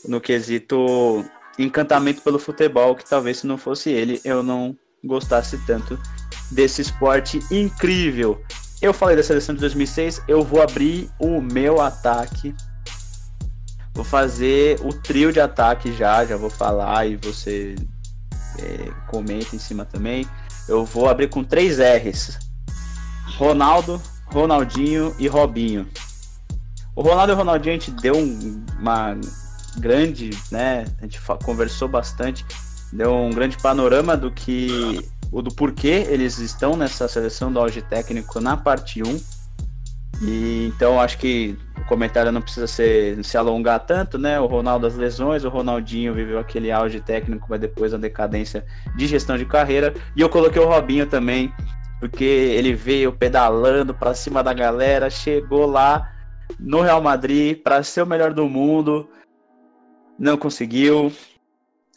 no 0.07 0.21
quesito 0.21 1.25
encantamento 1.59 2.23
pelo 2.23 2.39
futebol, 2.39 2.95
que 2.95 3.09
talvez 3.09 3.39
se 3.39 3.47
não 3.47 3.59
fosse 3.59 3.91
ele 3.91 4.21
eu 4.25 4.43
não 4.43 4.77
gostasse 5.05 5.59
tanto 5.67 5.99
desse 6.51 6.83
esporte 6.83 7.41
incrível. 7.51 8.43
Eu 8.81 8.95
falei 8.95 9.15
da 9.15 9.23
seleção 9.23 9.55
de 9.55 9.61
2006, 9.61 10.23
eu 10.27 10.43
vou 10.43 10.63
abrir 10.63 11.11
o 11.19 11.41
meu 11.41 11.81
ataque. 11.81 12.55
Vou 13.93 14.05
fazer 14.05 14.81
o 14.83 14.93
trio 14.93 15.33
de 15.33 15.41
ataque 15.41 15.93
já, 15.93 16.25
já 16.25 16.37
vou 16.37 16.49
falar 16.49 17.07
e 17.07 17.17
você 17.17 17.75
é, 18.61 18.91
comenta 19.09 19.55
em 19.55 19.59
cima 19.59 19.85
também. 19.85 20.27
Eu 20.69 20.85
vou 20.85 21.09
abrir 21.09 21.29
com 21.29 21.43
três 21.43 21.79
R's: 21.79 22.39
Ronaldo, 23.37 24.01
Ronaldinho 24.27 25.15
e 25.19 25.27
Robinho. 25.27 25.89
O 26.95 27.03
Ronaldo 27.03 27.33
e 27.33 27.35
o 27.35 27.39
Ronaldinho 27.39 27.75
a 27.75 27.79
gente 27.79 27.91
deu 27.91 28.17
um, 28.17 28.65
uma 28.79 29.17
grande, 29.79 30.31
né? 30.51 30.85
A 30.99 31.03
gente 31.03 31.21
conversou 31.45 31.89
bastante, 31.89 32.45
deu 32.93 33.15
um 33.15 33.31
grande 33.31 33.57
panorama 33.57 34.17
do 34.17 34.31
que 34.31 35.09
o 35.31 35.41
do 35.41 35.55
porquê 35.55 36.07
eles 36.09 36.39
estão 36.39 36.77
nessa 36.77 37.07
seleção 37.07 37.53
do 37.53 37.61
auge 37.61 37.83
técnico 37.83 38.41
na 38.41 38.57
parte 38.57 39.03
1. 39.03 39.21
E 40.23 40.73
então 40.75 41.01
acho 41.01 41.17
que 41.19 41.57
comentário 41.91 42.31
não 42.31 42.41
precisa 42.41 42.69
ser, 42.69 43.23
se 43.25 43.37
alongar 43.37 43.81
tanto, 43.81 44.17
né? 44.17 44.39
O 44.39 44.47
Ronaldo 44.47 44.87
as 44.87 44.95
lesões, 44.95 45.43
o 45.43 45.49
Ronaldinho 45.49 46.15
viveu 46.15 46.39
aquele 46.39 46.71
auge 46.71 47.01
técnico, 47.01 47.49
mas 47.51 47.59
depois 47.59 47.93
a 47.93 47.99
decadência 47.99 48.65
de 48.97 49.09
gestão 49.09 49.37
de 49.37 49.45
carreira. 49.45 49.93
E 50.15 50.21
eu 50.21 50.29
coloquei 50.29 50.63
o 50.63 50.69
Robinho 50.69 51.05
também, 51.05 51.53
porque 51.99 52.25
ele 52.25 52.75
veio 52.75 53.13
pedalando 53.13 53.93
para 53.93 54.15
cima 54.15 54.41
da 54.41 54.55
galera, 54.55 55.11
chegou 55.11 55.67
lá 55.67 56.13
no 56.61 56.81
Real 56.81 57.03
Madrid 57.03 57.59
para 57.61 57.83
ser 57.83 58.03
o 58.03 58.07
melhor 58.07 58.33
do 58.33 58.49
mundo, 58.49 59.09
não 60.17 60.37
conseguiu, 60.37 61.13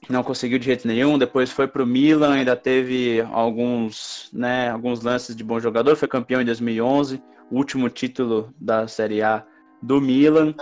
não 0.09 0.23
conseguiu 0.23 0.57
de 0.57 0.65
jeito 0.65 0.87
nenhum. 0.87 1.19
Depois 1.19 1.51
foi 1.51 1.67
para 1.67 1.83
o 1.83 1.85
Milan, 1.85 2.33
ainda 2.33 2.55
teve 2.55 3.21
alguns, 3.31 4.31
né, 4.33 4.71
alguns 4.71 5.03
lances 5.03 5.35
de 5.35 5.43
bom 5.43 5.59
jogador. 5.59 5.95
Foi 5.95 6.07
campeão 6.07 6.41
em 6.41 6.45
2011, 6.45 7.21
o 7.51 7.57
último 7.57 7.91
título 7.91 8.51
da 8.59 8.87
Série 8.87 9.21
A 9.21 9.45
do 9.83 10.01
Milan. 10.01 10.53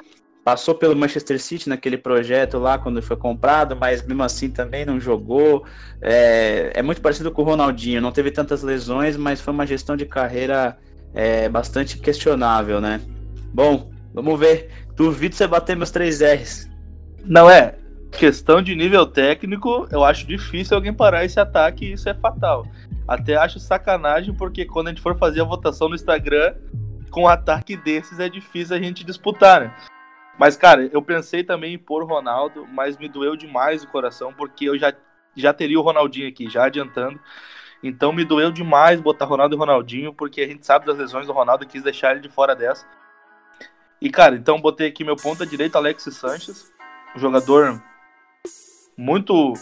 Passou 0.43 0.73
pelo 0.73 0.95
Manchester 0.95 1.39
City 1.39 1.69
naquele 1.69 1.97
projeto 1.97 2.57
lá 2.57 2.79
quando 2.79 3.01
foi 3.01 3.15
comprado, 3.15 3.75
mas 3.75 4.05
mesmo 4.05 4.23
assim 4.23 4.49
também 4.49 4.83
não 4.83 4.99
jogou. 4.99 5.63
É, 6.01 6.71
é 6.73 6.81
muito 6.81 6.99
parecido 6.99 7.31
com 7.31 7.43
o 7.43 7.45
Ronaldinho, 7.45 8.01
não 8.01 8.11
teve 8.11 8.31
tantas 8.31 8.63
lesões, 8.63 9.15
mas 9.15 9.39
foi 9.39 9.53
uma 9.53 9.67
gestão 9.67 9.95
de 9.95 10.05
carreira 10.05 10.77
é, 11.13 11.47
bastante 11.47 11.99
questionável, 11.99 12.81
né? 12.81 12.99
Bom, 13.53 13.91
vamos 14.13 14.39
ver. 14.39 14.69
Duvido 14.95 15.35
você 15.35 15.45
bater 15.45 15.75
meus 15.75 15.91
três 15.91 16.21
R's. 16.21 16.67
Não 17.23 17.47
é, 17.47 17.75
questão 18.11 18.61
de 18.61 18.75
nível 18.75 19.05
técnico, 19.05 19.87
eu 19.91 20.03
acho 20.03 20.27
difícil 20.27 20.75
alguém 20.75 20.93
parar 20.93 21.23
esse 21.23 21.39
ataque 21.39 21.85
e 21.85 21.93
isso 21.93 22.09
é 22.09 22.13
fatal. 22.13 22.65
Até 23.07 23.35
acho 23.35 23.59
sacanagem, 23.59 24.33
porque 24.33 24.65
quando 24.65 24.87
a 24.87 24.89
gente 24.89 25.01
for 25.01 25.17
fazer 25.17 25.41
a 25.41 25.45
votação 25.45 25.89
no 25.89 25.95
Instagram, 25.95 26.53
com 27.11 27.23
um 27.23 27.27
ataque 27.27 27.75
desses 27.75 28.19
é 28.19 28.27
difícil 28.27 28.75
a 28.75 28.79
gente 28.79 29.03
disputar, 29.03 29.61
né? 29.61 29.75
Mas, 30.39 30.55
cara, 30.55 30.89
eu 30.91 31.01
pensei 31.01 31.43
também 31.43 31.75
em 31.75 31.77
pôr 31.77 32.01
o 32.01 32.07
Ronaldo, 32.07 32.65
mas 32.71 32.97
me 32.97 33.07
doeu 33.07 33.35
demais 33.35 33.83
o 33.83 33.87
coração, 33.87 34.33
porque 34.33 34.65
eu 34.65 34.79
já, 34.79 34.91
já 35.35 35.53
teria 35.53 35.79
o 35.79 35.83
Ronaldinho 35.83 36.27
aqui, 36.27 36.49
já 36.49 36.65
adiantando. 36.65 37.19
Então 37.83 38.13
me 38.13 38.23
doeu 38.23 38.51
demais 38.51 39.01
botar 39.01 39.25
Ronaldo 39.25 39.55
e 39.55 39.59
Ronaldinho, 39.59 40.13
porque 40.13 40.41
a 40.41 40.47
gente 40.47 40.65
sabe 40.65 40.85
das 40.85 40.97
lesões 40.97 41.27
do 41.27 41.33
Ronaldo 41.33 41.63
e 41.63 41.67
quis 41.67 41.83
deixar 41.83 42.11
ele 42.11 42.21
de 42.21 42.29
fora 42.29 42.55
dessa. 42.55 42.87
E, 44.01 44.09
cara, 44.09 44.35
então 44.35 44.59
botei 44.59 44.87
aqui 44.87 45.03
meu 45.03 45.15
ponta 45.15 45.45
direito, 45.45 45.75
Alexis 45.75 46.15
Sanches, 46.15 46.71
um 47.15 47.19
jogador 47.19 47.81
muito. 48.97 49.53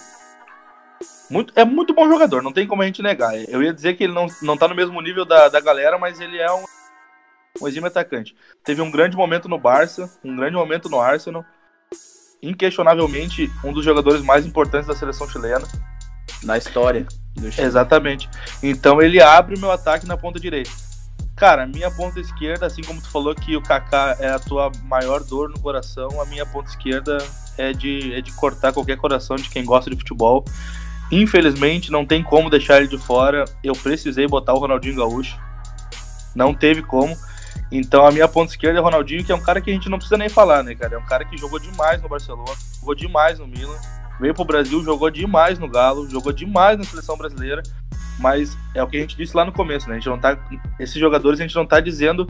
Muito, 1.29 1.53
é 1.55 1.63
muito 1.63 1.93
bom 1.93 2.07
jogador, 2.07 2.41
não 2.41 2.51
tem 2.51 2.65
como 2.65 2.81
a 2.81 2.85
gente 2.85 3.03
negar. 3.03 3.35
Eu 3.47 3.61
ia 3.61 3.71
dizer 3.71 3.95
que 3.95 4.03
ele 4.03 4.13
não, 4.13 4.25
não 4.41 4.57
tá 4.57 4.67
no 4.67 4.73
mesmo 4.73 4.99
nível 4.99 5.25
da, 5.25 5.47
da 5.47 5.59
galera, 5.59 5.95
mas 5.97 6.19
ele 6.19 6.39
é 6.39 6.51
um, 6.51 6.63
um 7.61 7.67
exímio 7.67 7.87
atacante. 7.87 8.35
Teve 8.63 8.81
um 8.81 8.91
grande 8.91 9.15
momento 9.15 9.47
no 9.47 9.59
Barça, 9.59 10.09
um 10.23 10.35
grande 10.35 10.55
momento 10.55 10.89
no 10.89 10.99
Arsenal. 10.99 11.45
Inquestionavelmente, 12.41 13.51
um 13.63 13.73
dos 13.73 13.83
jogadores 13.83 14.21
mais 14.21 14.45
importantes 14.45 14.87
da 14.87 14.95
seleção 14.95 15.27
chilena. 15.29 15.67
Na 16.43 16.57
história. 16.57 17.05
Exatamente. 17.57 18.29
Então 18.63 19.01
ele 19.01 19.21
abre 19.21 19.55
o 19.55 19.59
meu 19.59 19.71
ataque 19.71 20.07
na 20.07 20.15
ponta 20.15 20.39
direita. 20.39 20.71
Cara, 21.35 21.65
minha 21.65 21.89
ponta 21.89 22.19
esquerda, 22.19 22.65
assim 22.65 22.81
como 22.81 23.01
tu 23.01 23.09
falou 23.09 23.33
que 23.33 23.55
o 23.55 23.61
Kaká 23.61 24.17
é 24.19 24.29
a 24.29 24.39
tua 24.39 24.71
maior 24.83 25.23
dor 25.23 25.49
no 25.49 25.59
coração, 25.59 26.21
a 26.21 26.25
minha 26.25 26.45
ponta 26.45 26.69
esquerda 26.69 27.17
é 27.57 27.71
de, 27.71 28.13
é 28.13 28.21
de 28.21 28.31
cortar 28.33 28.73
qualquer 28.73 28.97
coração 28.97 29.37
de 29.37 29.49
quem 29.49 29.63
gosta 29.63 29.89
de 29.89 29.95
futebol. 29.95 30.43
Infelizmente, 31.11 31.91
não 31.91 32.05
tem 32.05 32.21
como 32.21 32.49
deixar 32.49 32.77
ele 32.77 32.87
de 32.87 32.97
fora. 32.97 33.45
Eu 33.63 33.73
precisei 33.73 34.27
botar 34.27 34.53
o 34.53 34.59
Ronaldinho 34.59 34.97
Gaúcho. 34.97 35.39
Não 36.35 36.53
teve 36.53 36.81
como. 36.81 37.17
Então 37.71 38.05
a 38.05 38.11
minha 38.11 38.27
ponta 38.27 38.51
esquerda 38.51 38.79
é 38.79 38.81
o 38.81 38.83
Ronaldinho, 38.83 39.23
que 39.23 39.31
é 39.31 39.35
um 39.35 39.41
cara 39.41 39.61
que 39.61 39.69
a 39.69 39.73
gente 39.73 39.89
não 39.89 39.97
precisa 39.97 40.17
nem 40.17 40.29
falar, 40.29 40.63
né, 40.63 40.75
cara? 40.75 40.95
É 40.95 40.97
um 40.97 41.05
cara 41.05 41.25
que 41.25 41.37
jogou 41.37 41.59
demais 41.59 42.01
no 42.01 42.09
Barcelona, 42.09 42.51
jogou 42.79 42.95
demais 42.95 43.39
no 43.39 43.47
Milan, 43.47 43.77
veio 44.19 44.33
pro 44.33 44.45
Brasil, 44.45 44.83
jogou 44.83 45.09
demais 45.09 45.59
no 45.59 45.69
Galo, 45.69 46.09
jogou 46.09 46.31
demais 46.31 46.77
na 46.77 46.83
seleção 46.83 47.17
brasileira 47.17 47.61
mas 48.19 48.57
é 48.75 48.83
o 48.83 48.87
que 48.87 48.97
a 48.97 48.99
gente 48.99 49.15
disse 49.15 49.35
lá 49.35 49.45
no 49.45 49.51
começo, 49.51 49.87
né? 49.87 49.95
A 49.95 49.97
gente 49.97 50.09
não 50.09 50.19
tá, 50.19 50.37
esses 50.79 50.95
jogadores 50.95 51.39
a 51.39 51.43
gente 51.43 51.55
não 51.55 51.65
tá 51.65 51.79
dizendo 51.79 52.27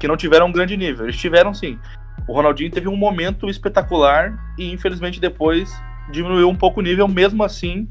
que 0.00 0.08
não 0.08 0.16
tiveram 0.16 0.46
um 0.46 0.52
grande 0.52 0.76
nível. 0.76 1.04
Eles 1.04 1.16
tiveram 1.16 1.52
sim. 1.52 1.78
O 2.26 2.32
Ronaldinho 2.32 2.70
teve 2.70 2.88
um 2.88 2.96
momento 2.96 3.48
espetacular 3.48 4.36
e 4.58 4.72
infelizmente 4.72 5.20
depois 5.20 5.72
diminuiu 6.10 6.48
um 6.48 6.56
pouco 6.56 6.80
o 6.80 6.82
nível, 6.82 7.06
mesmo 7.06 7.44
assim 7.44 7.88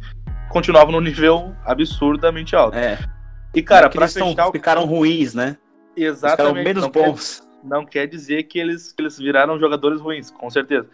continuava 0.50 0.92
no 0.92 1.00
nível 1.00 1.56
absurdamente 1.64 2.56
alto. 2.56 2.78
É. 2.78 2.98
E 3.54 3.62
cara, 3.62 3.90
para 3.90 4.08
fechar, 4.08 4.52
ficaram 4.52 4.86
ruins, 4.86 5.34
né? 5.34 5.58
Exatamente. 5.96 6.38
Ficaram 6.38 6.54
menos 6.64 6.84
não 6.84 6.92
bons. 6.92 7.40
Quer, 7.40 7.68
não 7.68 7.86
quer 7.86 8.08
dizer 8.08 8.44
que 8.44 8.60
eles, 8.60 8.92
que 8.92 9.02
eles 9.02 9.18
viraram 9.18 9.60
jogadores 9.60 10.00
ruins, 10.02 10.30
com 10.30 10.50
certeza. 10.50 10.88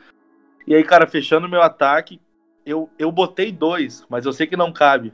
E 0.66 0.76
aí, 0.76 0.84
cara, 0.84 1.08
fechando 1.08 1.50
meu 1.50 1.62
ataque, 1.62 2.20
eu, 2.66 2.90
eu 2.98 3.12
botei 3.12 3.52
dois, 3.52 4.06
mas 4.10 4.26
eu 4.26 4.34
sei 4.34 4.48
que 4.48 4.56
não 4.56 4.72
cabe. 4.72 5.14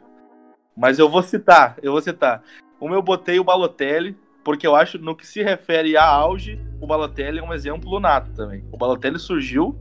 Mas 0.75 0.99
eu 0.99 1.09
vou 1.09 1.23
citar, 1.23 1.77
eu 1.81 1.91
vou 1.91 2.01
citar. 2.01 2.43
Como 2.79 2.93
eu 2.93 3.01
botei 3.01 3.39
o 3.39 3.43
Balotelli, 3.43 4.15
porque 4.43 4.67
eu 4.67 4.75
acho, 4.75 4.97
no 4.97 5.15
que 5.15 5.25
se 5.25 5.41
refere 5.41 5.97
a 5.97 6.05
auge, 6.05 6.61
o 6.79 6.85
Balotelli 6.87 7.39
é 7.39 7.43
um 7.43 7.53
exemplo 7.53 7.99
nato 7.99 8.31
também. 8.33 8.63
O 8.71 8.77
Balotelli 8.77 9.17
surgiu, 9.17 9.77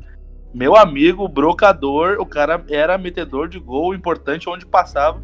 meu 0.54 0.74
amigo, 0.74 1.28
brocador, 1.28 2.16
o 2.18 2.26
cara 2.26 2.64
era 2.70 2.96
metedor 2.96 3.48
de 3.48 3.58
gol 3.58 3.94
importante 3.94 4.48
onde 4.48 4.64
passava. 4.64 5.22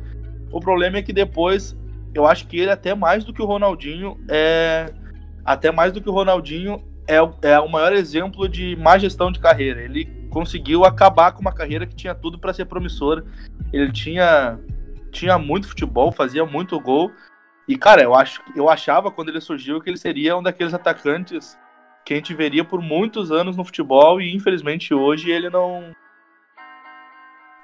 O 0.53 0.61
problema 0.61 0.99
é 0.99 1.03
que 1.03 1.13
depois, 1.13 1.77
eu 2.15 2.27
acho 2.27 2.47
que 2.47 2.59
ele, 2.59 2.71
até 2.71 2.95
mais 2.95 3.25
do 3.25 3.33
que 3.33 3.43
o 3.43 3.47
Ronaldinho, 3.47 4.19
é. 4.29 4.93
Até 5.45 5.73
mais 5.73 5.93
do 5.93 6.01
que 6.01 6.09
o 6.09 6.13
Ronaldinho, 6.13 6.85
é, 7.09 7.17
é 7.49 7.59
o 7.59 7.69
maior 7.69 7.93
exemplo 7.93 8.49
de 8.49 8.77
má 8.77 8.97
gestão 8.97 9.33
de 9.33 9.41
carreira. 9.41 9.83
Ele 9.83 10.05
conseguiu 10.31 10.85
acabar 10.85 11.33
com 11.33 11.41
uma 11.41 11.53
carreira 11.53 11.87
que 11.87 11.97
tinha 11.97 12.15
tudo 12.15 12.39
para 12.39 12.53
ser 12.53 12.67
promissora. 12.67 13.25
Ele 13.73 13.91
tinha 13.91 14.59
tinha 15.11 15.39
muito 15.39 15.69
futebol, 15.69 16.11
fazia 16.11 16.45
muito 16.45 16.79
gol. 16.81 17.13
E, 17.69 17.77
cara, 17.77 18.03
eu, 18.03 18.15
acho, 18.15 18.43
eu 18.57 18.69
achava 18.69 19.11
quando 19.11 19.29
ele 19.29 19.41
surgiu 19.41 19.81
que 19.81 19.91
ele 19.91 19.99
seria 19.99 20.37
um 20.37 20.43
daqueles 20.43 20.75
atacantes 20.75 21.57
que 22.05 22.15
a 22.15 22.17
gente 22.17 22.35
veria 22.35 22.65
por 22.65 22.81
muitos 22.81 23.31
anos 23.31 23.57
no 23.57 23.65
futebol 23.65 24.21
e 24.21 24.35
infelizmente 24.35 24.93
hoje 24.93 25.31
ele 25.31 25.49
não 25.49 25.95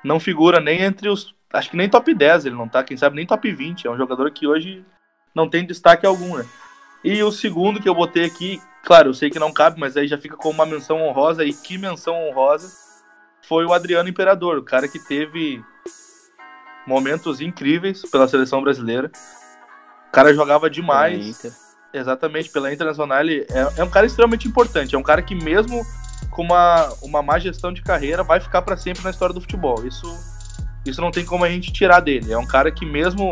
não 0.05 0.21
figura 0.21 0.61
nem 0.61 0.81
entre 0.81 1.09
os 1.09 1.35
acho 1.53 1.71
que 1.71 1.77
nem 1.77 1.89
top 1.89 2.15
10 2.15 2.47
ele 2.47 2.55
não 2.55 2.69
tá, 2.69 2.83
quem 2.85 2.97
sabe 2.97 3.17
nem 3.17 3.27
top 3.27 3.51
20, 3.51 3.87
é 3.87 3.91
um 3.91 3.97
jogador 3.97 4.31
que 4.31 4.47
hoje 4.47 4.85
não 5.35 5.49
tem 5.49 5.67
destaque 5.67 6.07
algum, 6.07 6.37
né? 6.37 6.47
E 7.05 7.23
o 7.23 7.31
segundo 7.31 7.81
que 7.81 7.89
eu 7.89 7.95
botei 7.95 8.25
aqui, 8.25 8.61
claro, 8.85 9.11
eu 9.11 9.15
sei 9.15 9.31
que 9.31 9.39
não 9.39 9.53
cabe, 9.53 9.79
mas 9.79 9.97
aí 9.97 10.09
já 10.09 10.19
fica 10.19 10.37
com 10.37 10.51
uma 10.51 10.67
menção 10.67 11.01
honrosa 11.03 11.45
e 11.45 11.53
que 11.53 11.79
menção 11.79 12.15
honrosa 12.15 12.73
foi 13.43 13.65
o 13.65 13.73
Adriano 13.73 14.09
Imperador, 14.09 14.59
o 14.59 14.65
cara 14.65 14.89
que 14.89 14.99
teve 14.99 15.63
momentos 16.87 17.41
incríveis 17.41 18.03
pela 18.11 18.27
seleção 18.27 18.63
brasileira. 18.63 19.11
O 20.09 20.11
cara 20.11 20.35
jogava 20.35 20.71
demais. 20.71 21.43
Exatamente, 21.93 22.51
pela 22.51 22.73
Internacional. 22.73 23.21
Ele 23.21 23.47
é, 23.51 23.81
é 23.81 23.85
um 23.85 23.91
cara 23.91 24.07
extremamente 24.07 24.49
importante. 24.49 24.95
É 24.95 24.99
um 24.99 25.03
cara 25.03 25.23
que, 25.23 25.35
mesmo 25.35 25.85
com 26.31 26.43
uma, 26.43 26.89
uma 27.03 27.23
má 27.23 27.39
gestão 27.39 27.73
de 27.73 27.83
carreira, 27.83 28.23
vai 28.23 28.41
ficar 28.41 28.63
para 28.63 28.77
sempre 28.77 29.05
na 29.05 29.11
história 29.11 29.35
do 29.35 29.41
futebol. 29.41 29.87
Isso, 29.87 30.07
isso 30.85 31.01
não 31.01 31.11
tem 31.11 31.25
como 31.25 31.45
a 31.45 31.51
gente 31.51 31.73
tirar 31.73 32.01
dele. 32.01 32.33
É 32.33 32.39
um 32.39 32.47
cara 32.47 32.71
que, 32.71 32.87
mesmo 32.87 33.31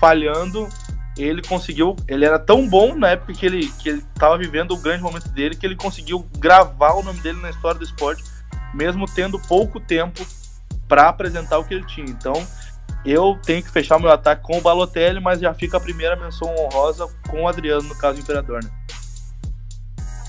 falhando, 0.00 0.68
ele 1.16 1.42
conseguiu. 1.42 1.96
Ele 2.08 2.24
era 2.24 2.38
tão 2.38 2.68
bom 2.68 2.96
na 2.96 3.10
época 3.10 3.32
que 3.32 3.46
ele, 3.46 3.70
que 3.78 3.88
ele 3.88 4.02
tava 4.14 4.38
vivendo 4.38 4.72
o 4.72 4.78
grande 4.78 5.02
momento 5.02 5.28
dele 5.28 5.54
que 5.54 5.66
ele 5.66 5.76
conseguiu 5.76 6.26
gravar 6.38 6.94
o 6.94 7.02
nome 7.02 7.20
dele 7.20 7.40
na 7.40 7.50
história 7.50 7.78
do 7.78 7.84
esporte, 7.84 8.22
mesmo 8.74 9.06
tendo 9.06 9.38
pouco 9.38 9.78
tempo 9.78 10.24
para 10.88 11.08
apresentar 11.08 11.58
o 11.58 11.64
que 11.64 11.74
ele 11.74 11.86
tinha. 11.86 12.08
Então, 12.08 12.34
eu 13.04 13.38
tenho 13.42 13.62
que 13.62 13.70
fechar 13.70 13.98
meu 13.98 14.10
ataque 14.10 14.42
com 14.42 14.58
o 14.58 14.60
Balotelli, 14.60 15.20
mas 15.20 15.40
já 15.40 15.52
fica 15.52 15.76
a 15.76 15.80
primeira 15.80 16.16
menção 16.16 16.54
honrosa 16.54 17.06
com 17.28 17.42
o 17.42 17.48
Adriano, 17.48 17.82
no 17.82 17.96
caso 17.96 18.18
do 18.18 18.22
Imperador, 18.22 18.62
né? 18.62 18.70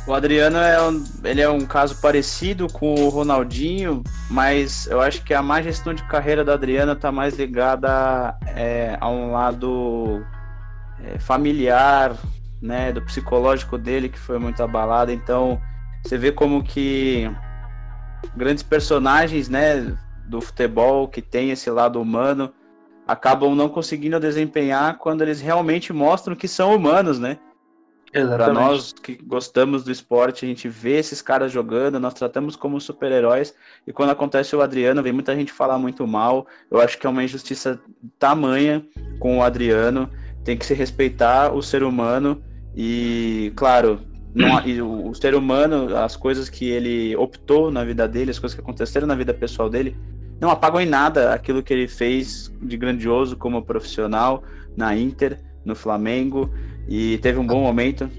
O 0.06 0.14
Adriano 0.14 0.58
é 0.58 0.82
um, 0.82 1.04
ele 1.24 1.42
é 1.42 1.50
um 1.50 1.66
caso 1.66 1.96
parecido 2.02 2.68
com 2.68 2.94
o 2.94 3.08
Ronaldinho, 3.08 4.04
mas 4.30 4.86
eu 4.88 5.00
acho 5.00 5.24
que 5.24 5.34
a 5.34 5.42
má 5.42 5.62
gestão 5.62 5.94
de 5.94 6.04
carreira 6.04 6.44
do 6.44 6.52
Adriano 6.52 6.92
está 6.92 7.10
mais 7.10 7.38
ligada 7.38 8.38
é, 8.48 8.98
a 9.00 9.10
um 9.10 9.32
lado 9.32 10.22
é, 11.02 11.18
familiar, 11.20 12.18
né, 12.62 12.92
do 12.92 13.02
psicológico 13.02 13.78
dele 13.78 14.10
que 14.10 14.20
foi 14.20 14.38
muito 14.38 14.62
abalado. 14.62 15.10
Então 15.10 15.62
você 16.04 16.18
vê 16.18 16.34
como 16.34 16.62
que 16.62 17.32
grandes 18.36 18.62
personagens, 18.64 19.48
né, 19.48 19.96
do 20.26 20.42
futebol 20.42 21.08
que 21.08 21.22
tem 21.22 21.52
esse 21.52 21.70
lado 21.70 22.02
humano 22.02 22.54
acabam 23.08 23.56
não 23.56 23.70
conseguindo 23.70 24.20
desempenhar 24.20 24.98
quando 24.98 25.22
eles 25.22 25.40
realmente 25.40 25.94
mostram 25.94 26.36
que 26.36 26.48
são 26.48 26.76
humanos, 26.76 27.20
né? 27.20 27.38
Para 28.14 28.54
nós 28.54 28.94
que 28.94 29.16
gostamos 29.16 29.84
do 29.84 29.92
esporte, 29.92 30.46
a 30.46 30.48
gente 30.48 30.70
vê 30.70 31.00
esses 31.00 31.20
caras 31.20 31.52
jogando, 31.52 32.00
nós 32.00 32.14
tratamos 32.14 32.56
como 32.56 32.80
super-heróis, 32.80 33.56
e 33.88 33.92
quando 33.92 34.12
acontece 34.12 34.56
o 34.56 34.62
Adriano, 34.62 35.02
vem 35.02 35.12
muita 35.12 35.36
gente 35.36 35.52
falar 35.52 35.80
muito 35.80 36.06
mal. 36.06 36.46
Eu 36.70 36.80
acho 36.80 37.00
que 37.00 37.08
é 37.08 37.10
uma 37.10 37.24
injustiça 37.24 37.80
tamanha 38.20 38.86
com 39.20 39.40
o 39.40 39.42
Adriano. 39.42 40.08
Tem 40.44 40.56
que 40.56 40.66
se 40.66 40.76
respeitar 40.76 41.52
o 41.52 41.64
ser 41.64 41.82
humano, 41.82 42.40
e, 42.76 43.52
claro, 43.56 44.00
não, 44.34 44.64
e 44.66 44.80
o, 44.80 45.10
o 45.10 45.16
ser 45.16 45.34
humano, 45.34 45.96
as 45.98 46.16
coisas 46.16 46.50
que 46.50 46.70
ele 46.70 47.16
optou 47.16 47.72
na 47.72 47.84
vida 47.84 48.08
dele, 48.08 48.30
as 48.30 48.38
coisas 48.38 48.54
que 48.54 48.62
aconteceram 48.62 49.08
na 49.08 49.16
vida 49.16 49.34
pessoal 49.34 49.70
dele, 49.70 49.96
não 50.40 50.52
apagam 50.52 50.82
em 50.82 50.86
nada 50.86 51.34
aquilo 51.34 51.64
que 51.64 51.74
ele 51.74 51.88
fez 51.88 52.54
de 52.62 52.78
grandioso 52.78 53.36
como 53.38 53.64
profissional 53.64 54.44
na 54.76 54.96
Inter, 54.96 55.40
no 55.64 55.76
Flamengo 55.76 56.52
e 56.88 57.18
teve 57.20 57.40
um 57.40 57.48
bom 57.48 57.62
momento 57.62 58.10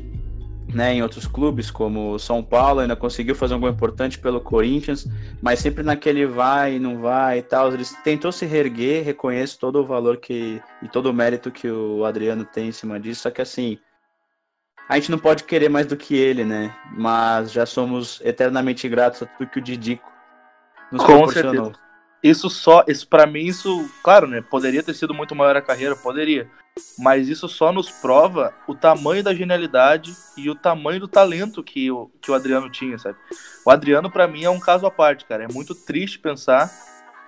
né, 0.73 0.95
em 0.95 1.03
outros 1.03 1.27
clubes, 1.27 1.71
como 1.71 2.19
São 2.19 2.43
Paulo, 2.43 2.81
ainda 2.81 2.97
conseguiu 2.97 3.35
fazer 3.35 3.55
um 3.55 3.61
gol 3.61 3.71
importante 3.71 4.19
pelo 4.19 4.41
Corinthians, 4.41 5.07
mas 5.43 5.61
sempre 5.61 5.83
naquele 5.83 6.27
vai 6.27 6.77
e 6.77 6.79
não 6.79 7.01
vai 7.01 7.39
e 7.39 7.43
tal. 7.43 7.73
Ele 7.73 7.85
tentou 8.03 8.33
se 8.33 8.47
reerguer, 8.47 9.05
reconheço 9.05 9.59
todo 9.59 9.81
o 9.81 9.87
valor 9.87 10.17
que 10.17 10.61
e 10.83 10.89
todo 10.89 11.07
o 11.07 11.15
mérito 11.15 11.51
que 11.51 11.69
o 11.69 12.05
Adriano 12.05 12.45
tem 12.45 12.69
em 12.69 12.73
cima 12.73 12.99
disso, 12.99 13.23
só 13.23 13.31
que 13.31 13.43
assim, 13.43 13.79
a 14.89 14.97
gente 14.97 15.11
não 15.11 15.19
pode 15.19 15.45
querer 15.45 15.69
mais 15.69 15.87
do 15.87 15.97
que 15.97 16.17
ele, 16.17 16.45
né? 16.45 16.75
Mas 16.97 17.53
já 17.53 17.65
somos 17.65 18.21
eternamente 18.23 18.89
gratos 18.89 19.23
a 19.23 19.27
tudo 19.27 19.51
que 19.51 19.59
o 19.59 19.63
Didico 19.63 20.11
nos 20.91 21.03
Com 21.03 21.13
proporcionou. 21.13 21.67
Certeza. 21.67 21.84
Isso 22.25 22.49
só, 22.49 22.83
isso 22.89 23.07
para 23.07 23.27
mim 23.27 23.45
isso, 23.45 23.87
claro, 24.03 24.27
né? 24.27 24.41
Poderia 24.41 24.83
ter 24.83 24.95
sido 24.95 25.13
muito 25.13 25.35
maior 25.35 25.55
a 25.59 25.61
carreira, 25.61 25.95
poderia. 25.95 26.49
Mas 26.99 27.29
isso 27.29 27.47
só 27.51 27.71
nos 27.71 27.91
prova 27.91 28.55
o 28.67 28.75
tamanho 28.75 29.23
da 29.23 29.35
genialidade 29.35 30.17
e 30.35 30.49
o 30.49 30.55
tamanho 30.55 31.01
do 31.01 31.07
talento 31.07 31.63
que 31.63 31.91
o, 31.91 32.11
que 32.23 32.31
o 32.31 32.35
Adriano 32.35 32.71
tinha, 32.71 32.99
sabe? 32.99 33.19
O 33.63 33.71
Adriano, 33.71 34.11
para 34.11 34.27
mim, 34.27 34.43
é 34.43 34.49
um 34.49 34.59
caso 34.59 34.87
à 34.87 34.91
parte, 34.91 35.27
cara. 35.27 35.45
É 35.45 35.53
muito 35.53 35.75
triste 35.75 36.19
pensar, 36.19 36.71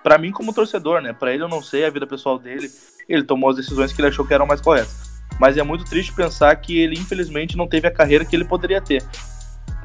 para 0.01 0.17
mim, 0.17 0.31
como 0.31 0.51
torcedor, 0.51 0.99
né? 0.99 1.13
Para 1.13 1.31
ele, 1.31 1.43
eu 1.43 1.47
não 1.47 1.61
sei 1.61 1.85
a 1.85 1.91
vida 1.91 2.07
pessoal 2.07 2.39
dele. 2.39 2.67
Ele 3.07 3.23
tomou 3.23 3.51
as 3.51 3.55
decisões 3.55 3.93
que 3.93 4.01
ele 4.01 4.09
achou 4.09 4.25
que 4.25 4.33
eram 4.33 4.47
mais 4.47 4.61
corretas. 4.61 5.21
Mas 5.39 5.57
é 5.57 5.63
muito 5.63 5.85
triste 5.85 6.11
pensar 6.11 6.55
que 6.55 6.75
ele, 6.75 6.99
infelizmente, 6.99 7.55
não 7.55 7.67
teve 7.67 7.87
a 7.87 7.93
carreira 7.93 8.25
que 8.25 8.35
ele 8.35 8.45
poderia 8.45 8.81
ter. 8.81 9.05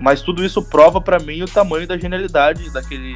Mas 0.01 0.22
tudo 0.22 0.43
isso 0.43 0.62
prova 0.62 1.02
para 1.02 1.18
mim 1.18 1.43
o 1.43 1.47
tamanho 1.47 1.86
da 1.86 1.98
genialidade 1.98 2.72
daquele, 2.72 3.14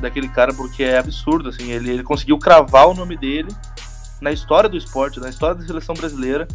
daquele 0.00 0.28
cara, 0.28 0.52
porque 0.52 0.82
é 0.82 0.98
absurdo, 0.98 1.48
assim. 1.48 1.70
Ele, 1.70 1.90
ele 1.90 2.02
conseguiu 2.02 2.38
cravar 2.38 2.88
o 2.88 2.94
nome 2.94 3.16
dele 3.16 3.48
na 4.20 4.32
história 4.32 4.68
do 4.68 4.76
esporte, 4.76 5.20
na 5.20 5.28
história 5.28 5.54
da 5.54 5.66
seleção 5.66 5.94
brasileira, 5.94 6.46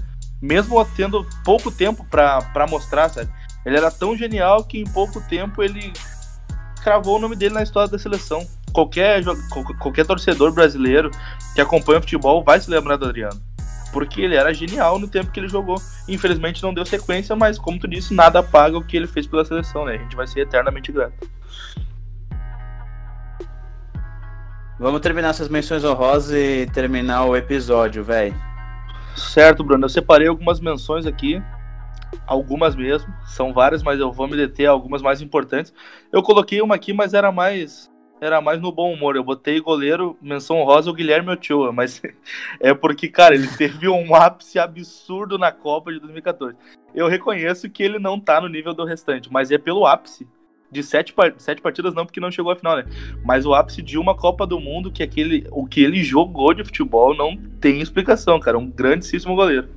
mesmo 0.42 0.84
tendo 0.96 1.26
pouco 1.44 1.72
tempo 1.72 2.06
para 2.10 2.68
mostrar, 2.70 3.10
sabe? 3.10 3.30
Ele 3.66 3.78
era 3.78 3.90
tão 3.90 4.16
genial 4.18 4.64
que 4.66 4.80
em 4.80 4.84
pouco 4.84 5.22
tempo 5.22 5.64
ele 5.64 5.94
cravou 6.84 7.18
o 7.18 7.20
nome 7.20 7.36
dele 7.36 7.54
na 7.54 7.64
história 7.64 7.90
da 7.90 7.98
seleção. 7.98 8.46
Qualquer, 8.74 9.24
qualquer 9.80 10.06
torcedor 10.06 10.52
brasileiro 10.52 11.10
que 11.56 11.62
acompanha 11.62 12.00
o 12.00 12.02
futebol 12.02 12.44
vai 12.44 12.60
se 12.60 12.70
lembrar 12.70 12.98
do 12.98 13.06
Adriano. 13.06 13.42
Porque 13.94 14.22
ele 14.22 14.36
era 14.36 14.54
genial 14.54 15.00
no 15.00 15.08
tempo 15.08 15.32
que 15.32 15.40
ele 15.40 15.48
jogou. 15.48 15.76
Infelizmente 16.10 16.62
não 16.62 16.74
deu 16.74 16.86
sequência, 16.86 17.36
mas 17.36 17.58
como 17.58 17.80
tu 17.80 17.88
disse, 17.88 18.14
nada 18.14 18.42
paga 18.44 18.78
o 18.78 18.84
que 18.84 18.98
ele 18.98 19.08
fez 19.08 19.28
pela 19.28 19.46
seleção, 19.46 19.86
né? 19.86 19.94
A 19.94 19.98
gente 19.98 20.16
vai 20.16 20.28
ser 20.28 20.42
eternamente 20.42 20.92
grato. 20.92 21.30
Vamos 24.80 25.02
terminar 25.02 25.30
essas 25.30 25.50
menções 25.50 25.84
honrosas 25.84 26.36
e 26.36 26.66
terminar 26.74 27.26
o 27.26 27.36
episódio, 27.36 28.04
velho. 28.04 28.36
Certo, 29.16 29.64
Bruno. 29.64 29.86
Eu 29.86 29.90
separei 29.90 30.28
algumas 30.28 30.60
menções 30.60 31.06
aqui. 31.06 31.42
Algumas 32.26 32.76
mesmo. 32.76 33.14
São 33.28 33.54
várias, 33.54 33.84
mas 33.84 34.00
eu 34.00 34.12
vou 34.12 34.28
me 34.28 34.36
deter 34.36 34.68
a 34.68 34.72
algumas 34.72 35.02
mais 35.02 35.22
importantes. 35.22 35.72
Eu 36.12 36.24
coloquei 36.24 36.60
uma 36.62 36.76
aqui, 36.76 36.92
mas 36.92 37.14
era 37.14 37.32
mais 37.32 37.92
era 38.20 38.40
mais 38.42 38.60
no 38.62 38.72
bom 38.72 38.92
humor. 38.94 39.16
Eu 39.16 39.24
botei 39.24 39.60
goleiro, 39.60 40.18
menção 40.22 40.58
honrosa, 40.58 40.90
o 40.90 40.94
Guilherme 40.94 41.30
Ochoa, 41.30 41.72
mas 41.74 42.02
é 42.60 42.74
porque, 42.74 43.08
cara, 43.08 43.36
ele 43.36 43.48
teve 43.48 43.88
um 43.88 44.16
ápice 44.16 44.58
absurdo 44.58 45.38
na 45.38 45.52
Copa 45.52 45.92
de 45.92 46.00
2014. 46.00 46.56
Eu 46.96 47.08
reconheço 47.08 47.70
que 47.70 47.84
ele 47.84 48.00
não 48.00 48.20
tá 48.20 48.42
no 48.42 48.48
nível 48.48 48.74
do 48.74 48.86
restante, 48.86 49.32
mas 49.32 49.52
é 49.52 49.58
pelo 49.58 49.86
ápice 49.86 50.28
de 50.74 50.84
sete, 50.84 51.14
sete 51.38 51.62
partidas 51.62 51.94
não, 51.94 52.06
porque 52.06 52.20
não 52.20 52.32
chegou 52.32 52.52
à 52.52 52.56
final, 52.56 52.78
né? 52.78 52.86
Mas 53.24 53.46
o 53.46 53.54
ápice 53.54 53.82
de 53.82 53.98
uma 53.98 54.16
Copa 54.16 54.46
do 54.46 54.60
Mundo, 54.60 54.92
que 54.92 55.04
aquele, 55.04 55.48
o 55.52 55.66
que 55.66 55.82
ele 55.82 56.04
jogou 56.04 56.54
de 56.54 56.64
futebol 56.64 57.16
não 57.16 57.38
tem 57.62 57.80
explicação, 57.80 58.40
cara. 58.40 58.58
Um 58.58 58.70
grandíssimo 58.70 59.36
goleiro. 59.36 59.70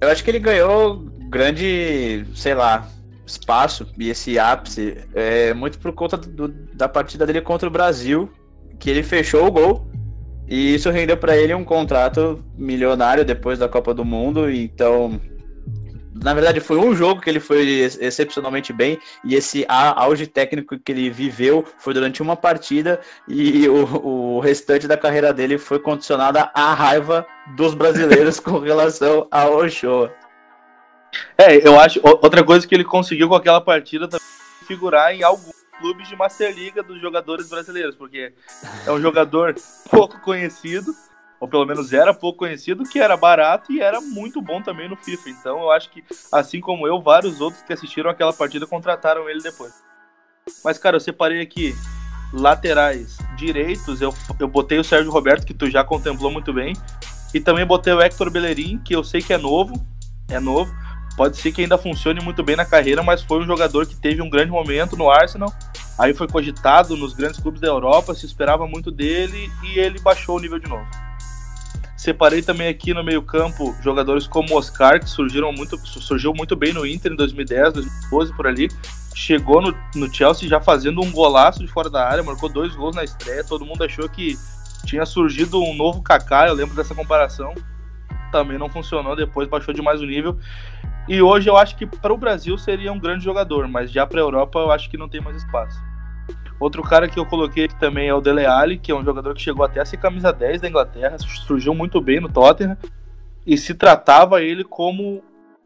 Eu 0.00 0.08
acho 0.08 0.22
que 0.22 0.30
ele 0.30 0.38
ganhou 0.38 0.98
grande, 1.28 2.24
sei 2.34 2.54
lá, 2.54 2.88
espaço 3.26 3.86
e 3.98 4.08
esse 4.08 4.38
ápice 4.38 4.96
é 5.14 5.52
muito 5.52 5.78
por 5.78 5.92
conta 5.92 6.16
do, 6.16 6.48
da 6.48 6.88
partida 6.88 7.26
dele 7.26 7.40
contra 7.40 7.68
o 7.68 7.72
Brasil, 7.72 8.30
que 8.78 8.88
ele 8.88 9.02
fechou 9.02 9.46
o 9.46 9.50
gol. 9.50 9.86
E 10.48 10.76
isso 10.76 10.90
rendeu 10.90 11.16
para 11.16 11.36
ele 11.36 11.52
um 11.54 11.64
contrato 11.64 12.44
milionário 12.56 13.24
depois 13.24 13.58
da 13.58 13.68
Copa 13.68 13.92
do 13.92 14.04
Mundo. 14.04 14.48
Então, 14.48 15.20
na 16.22 16.34
verdade, 16.34 16.60
foi 16.60 16.78
um 16.78 16.94
jogo 16.94 17.20
que 17.20 17.28
ele 17.28 17.40
foi 17.40 17.80
excepcionalmente 18.00 18.72
bem, 18.72 18.98
e 19.24 19.34
esse 19.34 19.64
auge 19.68 20.26
técnico 20.26 20.78
que 20.78 20.92
ele 20.92 21.10
viveu 21.10 21.64
foi 21.78 21.94
durante 21.94 22.22
uma 22.22 22.36
partida, 22.36 23.00
e 23.28 23.68
o, 23.68 24.36
o 24.36 24.40
restante 24.40 24.88
da 24.88 24.96
carreira 24.96 25.32
dele 25.32 25.58
foi 25.58 25.78
condicionada 25.78 26.50
à 26.54 26.74
raiva 26.74 27.26
dos 27.56 27.74
brasileiros 27.74 28.38
com 28.40 28.58
relação 28.58 29.26
ao 29.30 29.56
Ochoa. 29.56 30.12
É, 31.38 31.66
eu 31.66 31.78
acho. 31.78 32.00
Outra 32.02 32.44
coisa 32.44 32.66
que 32.66 32.74
ele 32.74 32.84
conseguiu 32.84 33.28
com 33.28 33.34
aquela 33.34 33.60
partida 33.60 34.06
também 34.06 34.26
figurar 34.66 35.14
em 35.14 35.22
alguns 35.22 35.54
clubes 35.78 36.08
de 36.08 36.16
Master 36.16 36.54
Liga 36.54 36.82
dos 36.82 37.00
jogadores 37.00 37.48
brasileiros, 37.48 37.94
porque 37.94 38.32
é 38.86 38.92
um 38.92 39.00
jogador 39.00 39.54
pouco 39.90 40.20
conhecido, 40.20 40.92
ou 41.40 41.48
pelo 41.48 41.66
menos 41.66 41.92
era 41.92 42.14
pouco 42.14 42.40
conhecido, 42.40 42.84
que 42.84 42.98
era 42.98 43.16
barato 43.16 43.72
e 43.72 43.80
era 43.80 44.00
muito 44.00 44.40
bom 44.40 44.62
também 44.62 44.88
no 44.88 44.96
FIFA. 44.96 45.30
Então 45.30 45.60
eu 45.60 45.70
acho 45.70 45.90
que, 45.90 46.02
assim 46.32 46.60
como 46.60 46.86
eu, 46.86 47.00
vários 47.00 47.40
outros 47.40 47.62
que 47.62 47.72
assistiram 47.72 48.10
aquela 48.10 48.32
partida 48.32 48.66
contrataram 48.66 49.28
ele 49.28 49.40
depois. 49.40 49.72
Mas, 50.64 50.78
cara, 50.78 50.96
eu 50.96 51.00
separei 51.00 51.40
aqui 51.40 51.74
laterais 52.32 53.18
direitos, 53.36 54.00
eu, 54.00 54.12
eu 54.38 54.48
botei 54.48 54.78
o 54.78 54.84
Sérgio 54.84 55.10
Roberto, 55.10 55.46
que 55.46 55.54
tu 55.54 55.70
já 55.70 55.84
contemplou 55.84 56.30
muito 56.30 56.52
bem, 56.52 56.74
e 57.34 57.40
também 57.40 57.66
botei 57.66 57.92
o 57.92 58.00
Hector 58.00 58.30
Bellerin, 58.30 58.78
que 58.78 58.94
eu 58.94 59.04
sei 59.04 59.20
que 59.20 59.32
é 59.32 59.38
novo, 59.38 59.74
é 60.28 60.40
novo, 60.40 60.72
pode 61.16 61.36
ser 61.36 61.52
que 61.52 61.62
ainda 61.62 61.78
funcione 61.78 62.20
muito 62.20 62.42
bem 62.42 62.56
na 62.56 62.64
carreira, 62.64 63.02
mas 63.02 63.22
foi 63.22 63.40
um 63.40 63.46
jogador 63.46 63.86
que 63.86 63.96
teve 63.96 64.22
um 64.22 64.30
grande 64.30 64.50
momento 64.50 64.96
no 64.96 65.10
Arsenal, 65.10 65.52
aí 65.98 66.14
foi 66.14 66.28
cogitado 66.28 66.96
nos 66.96 67.14
grandes 67.14 67.40
clubes 67.40 67.60
da 67.60 67.68
Europa, 67.68 68.14
se 68.14 68.26
esperava 68.26 68.66
muito 68.66 68.90
dele 68.90 69.50
e 69.62 69.78
ele 69.78 69.98
baixou 70.00 70.36
o 70.36 70.40
nível 70.40 70.58
de 70.58 70.68
novo. 70.68 70.86
Separei 72.06 72.40
também 72.40 72.68
aqui 72.68 72.94
no 72.94 73.02
meio-campo 73.02 73.74
jogadores 73.82 74.28
como 74.28 74.56
Oscar, 74.56 75.00
que 75.00 75.10
surgiram 75.10 75.52
muito, 75.52 75.76
surgiu 75.84 76.32
muito 76.32 76.54
bem 76.54 76.72
no 76.72 76.86
Inter 76.86 77.10
em 77.10 77.16
2010, 77.16 77.72
2012 77.72 78.32
por 78.32 78.46
ali. 78.46 78.68
Chegou 79.12 79.60
no, 79.60 79.74
no 79.96 80.14
Chelsea 80.14 80.48
já 80.48 80.60
fazendo 80.60 81.02
um 81.02 81.10
golaço 81.10 81.58
de 81.58 81.66
fora 81.66 81.90
da 81.90 82.08
área, 82.08 82.22
marcou 82.22 82.48
dois 82.48 82.76
gols 82.76 82.94
na 82.94 83.02
estreia. 83.02 83.42
Todo 83.42 83.66
mundo 83.66 83.82
achou 83.82 84.08
que 84.08 84.38
tinha 84.84 85.04
surgido 85.04 85.60
um 85.60 85.74
novo 85.74 86.00
Kaká, 86.00 86.46
eu 86.46 86.54
lembro 86.54 86.76
dessa 86.76 86.94
comparação. 86.94 87.52
Também 88.30 88.56
não 88.56 88.68
funcionou, 88.68 89.16
depois 89.16 89.48
baixou 89.48 89.74
demais 89.74 90.00
o 90.00 90.06
nível. 90.06 90.38
E 91.08 91.20
hoje 91.20 91.50
eu 91.50 91.56
acho 91.56 91.76
que 91.76 91.86
para 91.86 92.14
o 92.14 92.16
Brasil 92.16 92.56
seria 92.56 92.92
um 92.92 93.00
grande 93.00 93.24
jogador, 93.24 93.66
mas 93.66 93.90
já 93.90 94.06
para 94.06 94.20
a 94.20 94.22
Europa 94.22 94.60
eu 94.60 94.70
acho 94.70 94.88
que 94.88 94.96
não 94.96 95.08
tem 95.08 95.20
mais 95.20 95.38
espaço. 95.38 95.76
Outro 96.58 96.82
cara 96.82 97.08
que 97.08 97.18
eu 97.18 97.26
coloquei 97.26 97.64
aqui 97.64 97.78
também 97.78 98.08
é 98.08 98.14
o 98.14 98.20
Dele 98.20 98.46
Alli, 98.46 98.78
que 98.78 98.90
é 98.90 98.94
um 98.94 99.04
jogador 99.04 99.34
que 99.34 99.42
chegou 99.42 99.64
até 99.64 99.80
a 99.80 99.84
ser 99.84 99.98
camisa 99.98 100.32
10 100.32 100.62
da 100.62 100.68
Inglaterra, 100.68 101.18
surgiu 101.18 101.74
muito 101.74 102.00
bem 102.00 102.18
no 102.18 102.30
Tottenham 102.30 102.76
e 103.46 103.58
se 103.58 103.74
tratava 103.74 104.42
ele 104.42 104.64
como 104.64 105.22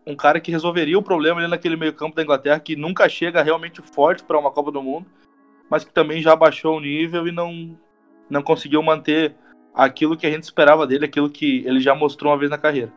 um 0.07 0.17
cara 0.17 0.41
que 0.41 0.51
resolveria 0.51 0.99
o 0.99 1.03
problema 1.03 1.41
ali 1.41 1.49
naquele 1.49 1.77
meio-campo 1.77 2.17
da 2.17 2.23
Inglaterra, 2.23 2.59
que 2.59 2.75
nunca 2.75 3.09
chega 3.09 3.43
realmente 3.43 3.81
forte 3.81 4.25
para 4.25 4.39
uma 4.39 4.51
Copa 4.51 4.73
do 4.73 4.83
Mundo, 4.83 5.07
mas 5.71 5.85
que 5.85 5.93
também 5.93 6.21
já 6.21 6.35
baixou 6.35 6.77
o 6.77 6.81
nível 6.81 7.29
e 7.29 7.33
não, 7.33 7.77
não 8.29 8.43
conseguiu 8.43 8.83
manter 8.83 9.35
aquilo 9.73 10.17
que 10.17 10.27
a 10.27 10.31
gente 10.31 10.43
esperava 10.43 10.87
dele, 10.87 11.05
aquilo 11.05 11.31
que 11.31 11.65
ele 11.65 11.81
já 11.81 11.95
mostrou 11.95 12.33
uma 12.33 12.39
vez 12.39 12.51
na 12.51 12.59
carreira. 12.59 12.93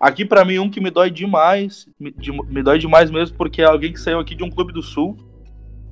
Aqui 0.00 0.24
para 0.24 0.44
mim 0.44 0.58
um 0.58 0.70
que 0.70 0.80
me 0.80 0.90
dói 0.90 1.10
demais, 1.10 1.88
me, 1.98 2.10
de, 2.10 2.32
me 2.32 2.62
dói 2.62 2.78
demais 2.78 3.10
mesmo 3.10 3.36
porque 3.36 3.62
é 3.62 3.66
alguém 3.66 3.92
que 3.92 4.00
saiu 4.00 4.18
aqui 4.18 4.34
de 4.34 4.44
um 4.44 4.50
clube 4.50 4.72
do 4.72 4.82
Sul, 4.82 5.16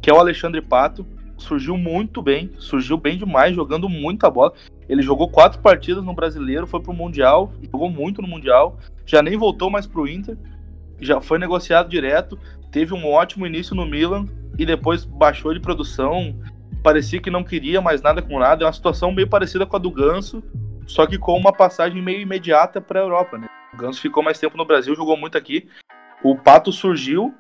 que 0.05 0.11
é 0.11 0.13
o 0.13 0.19
Alexandre 0.19 0.61
Pato 0.61 1.07
surgiu 1.39 1.79
muito 1.79 2.21
bem, 2.21 2.51
surgiu 2.59 2.99
bem 2.99 3.17
demais, 3.17 3.57
jogando 3.57 3.89
muita 3.89 4.31
bola. 4.31 4.53
Ele 4.87 5.01
jogou 5.01 5.31
quatro 5.31 5.61
partidas 5.61 6.05
no 6.05 6.13
Brasileiro, 6.13 6.67
foi 6.67 6.83
pro 6.83 6.93
Mundial, 6.93 7.55
jogou 7.63 7.89
muito 7.89 8.21
no 8.21 8.29
Mundial, 8.29 8.79
já 9.07 9.23
nem 9.23 9.35
voltou 9.35 9.71
mais 9.71 9.87
pro 9.87 10.07
Inter, 10.07 10.37
já 11.01 11.23
foi 11.23 11.39
negociado 11.39 11.89
direto, 11.89 12.39
teve 12.71 12.93
um 12.93 13.11
ótimo 13.11 13.47
início 13.47 13.75
no 13.75 13.87
Milan 13.87 14.27
e 14.59 14.67
depois 14.67 15.07
baixou 15.07 15.55
de 15.55 15.61
produção, 15.61 16.39
parecia 16.83 17.19
que 17.19 17.31
não 17.31 17.43
queria 17.43 17.81
mais 17.81 18.03
nada 18.03 18.21
com 18.21 18.39
nada, 18.39 18.63
é 18.63 18.67
uma 18.67 18.75
situação 18.75 19.11
meio 19.11 19.27
parecida 19.27 19.65
com 19.65 19.77
a 19.77 19.79
do 19.79 19.91
Ganso, 19.91 20.43
só 20.87 21.07
que 21.07 21.17
com 21.17 21.35
uma 21.35 21.51
passagem 21.51 22.03
meio 22.03 22.21
imediata 22.21 22.79
para 22.79 23.01
a 23.01 23.03
Europa, 23.03 23.39
né? 23.39 23.47
O 23.73 23.79
Ganso 23.79 24.03
ficou 24.03 24.23
mais 24.23 24.39
tempo 24.39 24.59
no 24.59 24.67
Brasil, 24.67 24.95
jogou 24.95 25.17
muito 25.17 25.39
aqui. 25.39 25.67
O 26.23 26.37
Pato 26.37 26.71
surgiu, 26.71 27.35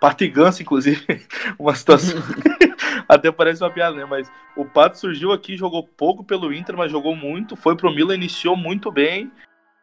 Pato 0.00 0.24
e 0.24 0.28
Ganso, 0.28 0.62
inclusive, 0.62 1.04
uma 1.58 1.74
situação. 1.74 2.20
Até 3.08 3.30
parece 3.30 3.62
uma 3.62 3.70
piada, 3.70 3.96
né? 3.96 4.04
Mas 4.04 4.30
o 4.56 4.64
Pato 4.64 4.98
surgiu 4.98 5.32
aqui, 5.32 5.56
jogou 5.56 5.82
pouco 5.82 6.24
pelo 6.24 6.52
Inter, 6.52 6.76
mas 6.76 6.90
jogou 6.90 7.14
muito. 7.14 7.56
Foi 7.56 7.76
pro 7.76 7.92
Milan, 7.92 8.14
iniciou 8.14 8.56
muito 8.56 8.90
bem. 8.90 9.30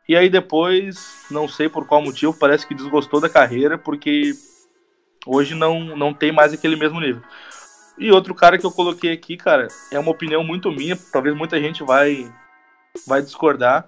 E 0.08 0.16
aí 0.16 0.30
depois, 0.30 1.26
não 1.30 1.48
sei 1.48 1.70
por 1.70 1.86
qual 1.86 2.02
motivo, 2.02 2.34
parece 2.34 2.68
que 2.68 2.76
desgostou 2.76 3.22
da 3.22 3.30
carreira, 3.30 3.78
porque 3.78 4.34
hoje 5.26 5.56
não, 5.56 5.96
não 5.96 6.14
tem 6.14 6.32
mais 6.32 6.54
aquele 6.54 6.76
mesmo 6.76 7.00
nível. 7.00 7.22
E 7.98 8.12
outro 8.12 8.34
cara 8.34 8.58
que 8.58 8.66
eu 8.66 8.72
coloquei 8.72 9.12
aqui, 9.12 9.38
cara, 9.38 9.68
é 9.92 10.00
uma 10.00 10.12
opinião 10.12 10.44
muito 10.44 10.72
minha, 10.72 10.98
talvez 11.12 11.36
muita 11.36 11.60
gente 11.60 11.84
vai, 11.84 12.32
vai 13.06 13.22
discordar, 13.22 13.88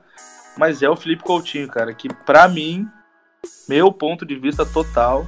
mas 0.57 0.83
é 0.83 0.89
o 0.89 0.95
Felipe 0.95 1.23
Coutinho, 1.23 1.67
cara, 1.67 1.93
que 1.93 2.07
para 2.07 2.47
mim, 2.47 2.87
meu 3.67 3.91
ponto 3.91 4.25
de 4.25 4.35
vista 4.35 4.65
total, 4.65 5.25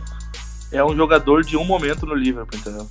é 0.72 0.84
um 0.84 0.96
jogador 0.96 1.44
de 1.44 1.58
um 1.58 1.64
momento 1.64 2.06
no 2.06 2.14
Liverpool, 2.14 2.60
entendeu? 2.60 2.88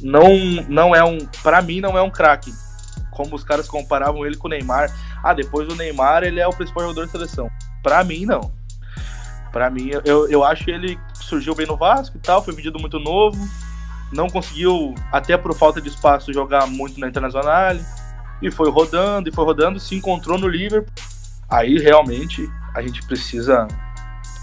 Não, 0.00 0.28
não 0.68 0.94
é 0.94 1.02
um, 1.04 1.18
para 1.42 1.60
mim 1.60 1.80
não 1.80 1.98
é 1.98 2.02
um 2.02 2.10
craque, 2.10 2.52
como 3.10 3.34
os 3.34 3.42
caras 3.42 3.68
comparavam 3.68 4.24
ele 4.24 4.36
com 4.36 4.46
o 4.46 4.50
Neymar. 4.50 4.94
Ah, 5.22 5.34
depois 5.34 5.66
do 5.66 5.74
Neymar 5.74 6.22
ele 6.22 6.40
é 6.40 6.46
o 6.46 6.52
principal 6.52 6.84
jogador 6.84 7.06
da 7.06 7.12
seleção. 7.12 7.50
Para 7.82 8.02
mim 8.04 8.24
não. 8.24 8.52
Para 9.52 9.70
mim 9.70 9.90
eu, 10.04 10.28
eu 10.28 10.44
acho 10.44 10.64
que 10.64 10.70
ele 10.70 10.98
surgiu 11.14 11.54
bem 11.54 11.66
no 11.66 11.76
Vasco 11.76 12.16
e 12.16 12.20
tal, 12.20 12.42
foi 12.42 12.54
vendido 12.54 12.78
muito 12.78 12.98
novo, 12.98 13.38
não 14.12 14.28
conseguiu 14.28 14.94
até 15.12 15.36
por 15.36 15.54
falta 15.54 15.80
de 15.80 15.88
espaço 15.88 16.32
jogar 16.32 16.66
muito 16.66 16.98
na 17.00 17.08
Internacional 17.08 17.76
e 18.40 18.50
foi 18.50 18.70
rodando 18.70 19.28
e 19.28 19.32
foi 19.32 19.44
rodando, 19.44 19.80
se 19.80 19.94
encontrou 19.94 20.38
no 20.38 20.48
Liverpool. 20.48 20.92
Aí 21.50 21.78
realmente 21.78 22.48
a 22.74 22.82
gente 22.82 23.02
precisa 23.06 23.66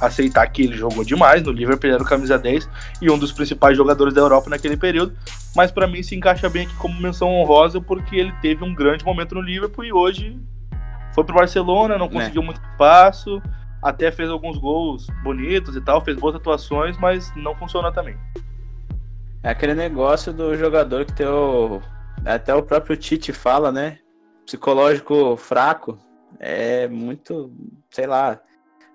aceitar 0.01 0.45
que 0.47 0.63
ele 0.63 0.75
jogou 0.75 1.03
demais 1.03 1.43
no 1.43 1.51
Liverpool, 1.51 1.87
ele 1.87 1.95
era 1.95 2.03
o 2.03 2.05
camisa 2.05 2.37
10 2.37 2.69
e 3.01 3.09
um 3.09 3.17
dos 3.17 3.31
principais 3.31 3.77
jogadores 3.77 4.13
da 4.13 4.21
Europa 4.21 4.49
naquele 4.49 4.77
período, 4.77 5.15
mas 5.55 5.71
para 5.71 5.87
mim 5.87 6.03
se 6.03 6.15
encaixa 6.15 6.49
bem 6.49 6.65
aqui 6.65 6.75
como 6.75 6.99
menção 6.99 7.29
honrosa 7.29 7.79
porque 7.79 8.15
ele 8.15 8.31
teve 8.41 8.63
um 8.63 8.73
grande 8.73 9.05
momento 9.05 9.35
no 9.35 9.41
Liverpool 9.41 9.85
e 9.85 9.93
hoje 9.93 10.39
foi 11.13 11.23
pro 11.23 11.35
Barcelona, 11.35 11.97
não 11.97 12.07
é. 12.07 12.09
conseguiu 12.09 12.41
é. 12.41 12.45
muito 12.45 12.61
espaço, 12.61 13.41
até 13.81 14.11
fez 14.11 14.29
alguns 14.29 14.57
gols 14.57 15.07
bonitos 15.23 15.75
e 15.75 15.81
tal, 15.81 16.03
fez 16.03 16.17
boas 16.17 16.35
atuações, 16.35 16.97
mas 16.97 17.31
não 17.35 17.55
funciona 17.55 17.91
também. 17.91 18.17
É 19.41 19.49
aquele 19.49 19.75
negócio 19.75 20.33
do 20.33 20.57
jogador 20.57 21.05
que 21.05 21.13
tem 21.13 21.27
o 21.27 21.79
até 22.25 22.53
o 22.53 22.63
próprio 22.63 22.97
Tite 22.97 23.31
fala, 23.31 23.71
né? 23.71 23.99
Psicológico 24.45 25.37
fraco. 25.37 25.97
É 26.39 26.87
muito, 26.87 27.53
sei 27.91 28.07
lá, 28.07 28.39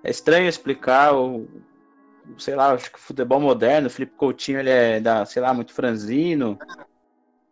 é 0.03 0.11
estranho 0.11 0.49
explicar 0.49 1.15
o, 1.15 1.47
sei 2.39 2.55
lá, 2.55 2.73
acho 2.73 2.91
que 2.91 2.99
o 2.99 3.01
futebol 3.01 3.41
moderno, 3.41 3.89
o 3.89 3.91
Felipe 3.91 4.17
Coutinho, 4.17 4.61
ele 4.61 4.71
é, 4.71 5.01
da, 5.01 5.25
sei 5.25 5.43
lá, 5.43 5.53
muito 5.53 5.73
franzino. 5.73 6.59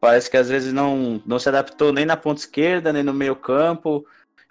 Parece 0.01 0.31
que 0.31 0.37
às 0.37 0.49
vezes 0.49 0.73
não, 0.73 1.21
não 1.27 1.39
se 1.39 1.49
adaptou 1.49 1.93
nem 1.93 2.07
na 2.07 2.17
ponta 2.17 2.41
esquerda, 2.41 2.93
nem 2.93 3.03
no 3.03 3.13
meio 3.13 3.35
campo, 3.35 4.05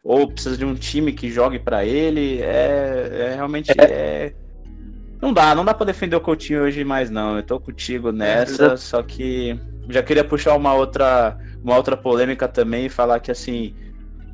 ou 0.03 0.27
precisa 0.27 0.57
de 0.57 0.65
um 0.65 0.75
time 0.75 1.13
que 1.13 1.29
jogue 1.29 1.59
para 1.59 1.85
ele. 1.85 2.41
É, 2.41 3.29
é 3.31 3.35
realmente 3.35 3.71
é. 3.71 3.83
é... 3.83 4.33
Não 5.21 5.33
dá, 5.33 5.55
não 5.55 5.65
dá 5.65 5.73
para 5.73 5.87
defender 5.87 6.15
o 6.15 6.21
Coutinho 6.21 6.63
hoje 6.63 6.83
mais 6.83 7.09
não. 7.09 7.37
Eu 7.37 7.43
tô 7.43 7.59
contigo 7.59 8.11
nessa, 8.11 8.73
é, 8.73 8.77
só 8.77 9.01
que 9.01 9.59
já 9.89 10.03
queria 10.03 10.23
puxar 10.23 10.55
uma 10.55 10.73
outra, 10.73 11.37
uma 11.63 11.75
outra 11.75 11.97
polêmica 11.97 12.47
também 12.47 12.85
e 12.85 12.89
falar 12.89 13.19
que 13.19 13.31
assim, 13.31 13.73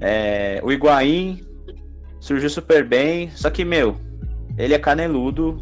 é, 0.01 0.59
o 0.61 0.71
Higuaín 0.71 1.45
surgiu 2.23 2.49
super 2.49 2.85
bem, 2.85 3.29
só 3.31 3.49
que, 3.49 3.65
meu, 3.65 3.97
ele 4.57 4.73
é 4.73 4.79
caneludo. 4.79 5.61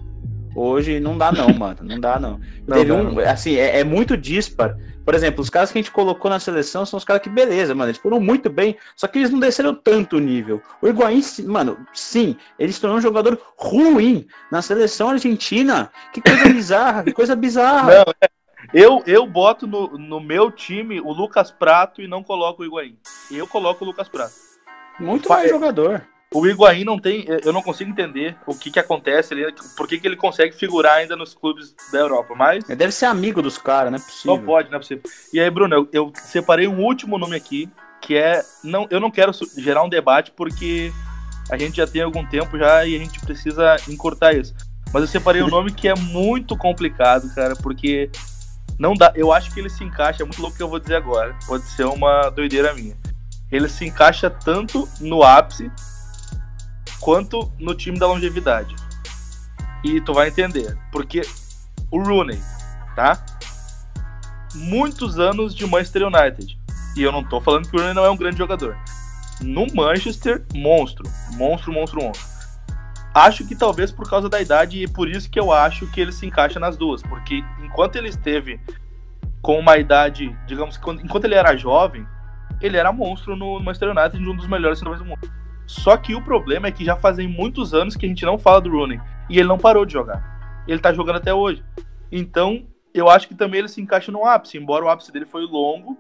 Hoje 0.55 0.99
não 0.99 1.17
dá 1.17 1.31
não, 1.31 1.51
mano. 1.51 1.79
Não 1.81 1.99
dá 1.99 2.19
não. 2.19 2.39
não 2.67 2.77
Teve 2.77 2.91
um, 2.91 3.19
assim, 3.19 3.55
é, 3.55 3.79
é, 3.79 3.83
muito 3.83 4.15
dispar. 4.15 4.77
Por 5.03 5.15
exemplo, 5.15 5.41
os 5.41 5.49
caras 5.49 5.71
que 5.71 5.79
a 5.79 5.81
gente 5.81 5.91
colocou 5.91 6.29
na 6.29 6.39
seleção 6.39 6.85
são 6.85 6.97
os 6.97 7.03
caras 7.03 7.23
que, 7.23 7.29
beleza, 7.29 7.73
mano, 7.73 7.89
eles 7.89 7.99
foram 7.99 8.19
muito 8.19 8.47
bem, 8.47 8.77
só 8.95 9.07
que 9.07 9.17
eles 9.17 9.31
não 9.31 9.39
desceram 9.39 9.73
tanto 9.73 10.17
o 10.17 10.19
nível. 10.19 10.61
O 10.79 10.87
Higuaín, 10.87 11.23
mano, 11.47 11.79
sim, 11.93 12.35
ele 12.59 12.71
se 12.71 12.79
tornou 12.79 12.99
um 12.99 13.01
jogador 13.01 13.41
ruim 13.57 14.27
na 14.51 14.61
seleção 14.61 15.09
argentina. 15.09 15.89
Que 16.13 16.21
coisa 16.21 16.45
bizarra, 16.53 17.03
que 17.03 17.11
coisa 17.11 17.35
bizarra. 17.35 17.91
Não, 17.91 18.13
é, 18.21 18.29
eu, 18.71 19.01
eu 19.07 19.25
boto 19.25 19.65
no, 19.65 19.97
no 19.97 20.19
meu 20.19 20.51
time 20.51 21.01
o 21.01 21.11
Lucas 21.11 21.49
Prato 21.49 22.03
e 22.03 22.07
não 22.07 22.21
coloco 22.21 22.61
o 22.61 22.65
Higuaín. 22.65 22.95
Eu 23.31 23.47
coloco 23.47 23.83
o 23.83 23.87
Lucas 23.87 24.07
Prato. 24.07 24.35
Muito 24.99 25.27
bom 25.27 25.47
jogador. 25.47 26.05
O 26.33 26.47
Higuaín 26.47 26.85
não 26.85 26.97
tem. 26.97 27.25
Eu 27.43 27.51
não 27.51 27.61
consigo 27.61 27.91
entender 27.91 28.37
o 28.47 28.55
que, 28.55 28.71
que 28.71 28.79
acontece 28.79 29.33
ali, 29.33 29.53
por 29.75 29.85
que, 29.85 29.99
que 29.99 30.07
ele 30.07 30.15
consegue 30.15 30.55
figurar 30.55 30.95
ainda 30.95 31.13
nos 31.13 31.33
clubes 31.33 31.75
da 31.91 31.99
Europa. 31.99 32.33
Mas. 32.35 32.63
Ele 32.69 32.77
deve 32.77 32.93
ser 32.93 33.05
amigo 33.05 33.41
dos 33.41 33.57
caras, 33.57 33.91
não 33.91 33.97
é 33.97 34.01
possível. 34.01 34.37
Não 34.37 34.45
pode, 34.45 34.69
não 34.69 34.77
é 34.77 34.79
possível. 34.79 35.03
E 35.33 35.41
aí, 35.41 35.49
Bruno, 35.49 35.75
eu, 35.75 35.89
eu, 35.91 36.13
separei 36.15 36.67
um 36.67 36.79
último 36.79 37.17
nome 37.17 37.35
aqui, 37.35 37.69
que 38.01 38.15
é. 38.15 38.41
Não, 38.63 38.87
eu 38.89 39.01
não 39.01 39.11
quero 39.11 39.33
gerar 39.57 39.83
um 39.83 39.89
debate 39.89 40.31
porque 40.31 40.93
a 41.49 41.57
gente 41.57 41.75
já 41.75 41.85
tem 41.85 42.01
algum 42.01 42.25
tempo 42.25 42.57
já 42.57 42.85
e 42.85 42.95
a 42.95 42.99
gente 42.99 43.19
precisa 43.19 43.75
encurtar 43.89 44.31
isso. 44.31 44.55
Mas 44.93 45.01
eu 45.01 45.07
separei 45.09 45.43
um 45.43 45.49
nome 45.51 45.73
que 45.73 45.89
é 45.89 45.95
muito 45.95 46.55
complicado, 46.55 47.29
cara, 47.35 47.57
porque 47.57 48.09
não 48.79 48.93
dá. 48.93 49.11
Eu 49.17 49.33
acho 49.33 49.53
que 49.53 49.59
ele 49.59 49.69
se 49.69 49.83
encaixa, 49.83 50.23
é 50.23 50.25
muito 50.25 50.41
louco 50.41 50.55
que 50.55 50.63
eu 50.63 50.69
vou 50.69 50.79
dizer 50.79 50.95
agora. 50.95 51.35
Pode 51.45 51.65
ser 51.65 51.83
uma 51.87 52.29
doideira 52.29 52.73
minha. 52.73 52.95
Ele 53.51 53.67
se 53.67 53.85
encaixa 53.85 54.29
tanto 54.29 54.87
no 55.01 55.23
ápice 55.23 55.69
quanto 57.01 57.51
no 57.59 57.75
time 57.75 57.99
da 57.99 58.07
longevidade. 58.07 58.75
E 59.83 59.99
tu 59.99 60.13
vai 60.13 60.29
entender. 60.29 60.77
Porque 60.91 61.21
o 61.89 62.01
Rooney, 62.01 62.39
tá? 62.95 63.25
Muitos 64.53 65.19
anos 65.19 65.53
de 65.55 65.65
Manchester 65.65 66.03
United. 66.07 66.57
E 66.95 67.01
eu 67.01 67.11
não 67.11 67.23
tô 67.23 67.41
falando 67.41 67.67
que 67.67 67.75
o 67.75 67.79
Rooney 67.79 67.95
não 67.95 68.05
é 68.05 68.09
um 68.09 68.15
grande 68.15 68.37
jogador. 68.37 68.77
No 69.41 69.65
Manchester, 69.73 70.45
monstro. 70.53 71.09
Monstro, 71.31 71.73
monstro, 71.73 72.01
monstro. 72.01 72.31
Acho 73.13 73.45
que 73.45 73.55
talvez 73.55 73.91
por 73.91 74.09
causa 74.09 74.29
da 74.29 74.39
idade 74.39 74.81
e 74.81 74.87
por 74.87 75.09
isso 75.09 75.29
que 75.29 75.39
eu 75.39 75.51
acho 75.51 75.85
que 75.91 75.99
ele 75.99 76.11
se 76.11 76.25
encaixa 76.25 76.59
nas 76.59 76.77
duas. 76.77 77.01
Porque 77.01 77.43
enquanto 77.61 77.95
ele 77.95 78.09
esteve 78.09 78.59
com 79.41 79.59
uma 79.59 79.77
idade, 79.77 80.37
digamos, 80.45 80.79
enquanto 81.03 81.25
ele 81.25 81.35
era 81.35 81.57
jovem, 81.57 82.05
ele 82.61 82.77
era 82.77 82.93
monstro 82.93 83.35
no 83.35 83.59
Manchester 83.59 83.89
United, 83.89 84.29
um 84.29 84.35
dos 84.35 84.47
melhores 84.47 84.77
centroavantes 84.77 85.03
do 85.03 85.09
mundo. 85.09 85.40
Só 85.65 85.95
que 85.97 86.15
o 86.15 86.23
problema 86.23 86.67
é 86.67 86.71
que 86.71 86.83
já 86.83 86.95
fazem 86.95 87.27
muitos 87.27 87.73
anos 87.73 87.95
que 87.95 88.05
a 88.05 88.09
gente 88.09 88.25
não 88.25 88.37
fala 88.37 88.61
do 88.61 88.69
Rooney. 88.69 88.99
E 89.29 89.39
ele 89.39 89.47
não 89.47 89.57
parou 89.57 89.85
de 89.85 89.93
jogar. 89.93 90.63
Ele 90.67 90.79
tá 90.79 90.93
jogando 90.93 91.17
até 91.17 91.33
hoje. 91.33 91.63
Então, 92.11 92.65
eu 92.93 93.09
acho 93.09 93.27
que 93.27 93.35
também 93.35 93.59
ele 93.59 93.69
se 93.69 93.81
encaixa 93.81 94.11
no 94.11 94.25
ápice. 94.25 94.57
Embora 94.57 94.85
o 94.85 94.89
ápice 94.89 95.11
dele 95.11 95.25
foi 95.25 95.43
longo, 95.43 95.97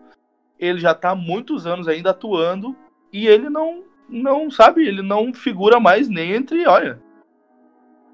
ele 0.59 0.79
já 0.79 0.93
tá 0.93 1.11
há 1.11 1.15
muitos 1.15 1.65
anos 1.65 1.87
ainda 1.87 2.11
atuando. 2.11 2.75
E 3.13 3.27
ele 3.27 3.49
não, 3.49 3.83
não 4.09 4.51
sabe, 4.51 4.85
ele 4.85 5.01
não 5.01 5.33
figura 5.33 5.79
mais 5.79 6.09
nem 6.09 6.33
entre, 6.33 6.67
olha. 6.67 7.01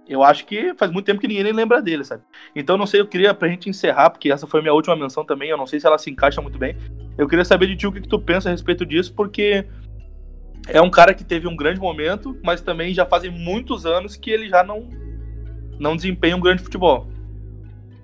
Eu 0.07 0.23
acho 0.23 0.45
que 0.45 0.73
faz 0.75 0.89
muito 0.89 1.05
tempo 1.05 1.19
que 1.19 1.27
ninguém 1.27 1.43
nem 1.43 1.53
lembra 1.53 1.81
dele, 1.81 2.03
sabe? 2.03 2.23
Então, 2.55 2.77
não 2.77 2.85
sei, 2.85 3.01
eu 3.01 3.07
queria, 3.07 3.33
pra 3.33 3.49
gente 3.49 3.69
encerrar, 3.69 4.09
porque 4.09 4.31
essa 4.31 4.47
foi 4.47 4.61
minha 4.61 4.73
última 4.73 4.95
menção 4.95 5.25
também, 5.25 5.49
eu 5.49 5.57
não 5.57 5.67
sei 5.67 5.79
se 5.79 5.85
ela 5.85 5.97
se 5.97 6.09
encaixa 6.09 6.41
muito 6.41 6.57
bem. 6.57 6.77
Eu 7.17 7.27
queria 7.27 7.43
saber 7.43 7.67
de 7.67 7.75
ti 7.75 7.87
o 7.87 7.91
que, 7.91 7.99
que 7.99 8.07
tu 8.07 8.19
pensa 8.19 8.47
a 8.47 8.51
respeito 8.51 8.85
disso, 8.85 9.13
porque 9.13 9.67
é 10.67 10.81
um 10.81 10.89
cara 10.89 11.13
que 11.13 11.23
teve 11.23 11.47
um 11.47 11.55
grande 11.55 11.79
momento, 11.79 12.37
mas 12.43 12.61
também 12.61 12.93
já 12.93 13.05
fazem 13.05 13.31
muitos 13.31 13.85
anos 13.85 14.15
que 14.15 14.29
ele 14.29 14.49
já 14.49 14.63
não, 14.63 14.89
não 15.79 15.95
desempenha 15.95 16.35
um 16.35 16.41
grande 16.41 16.63
futebol. 16.63 17.07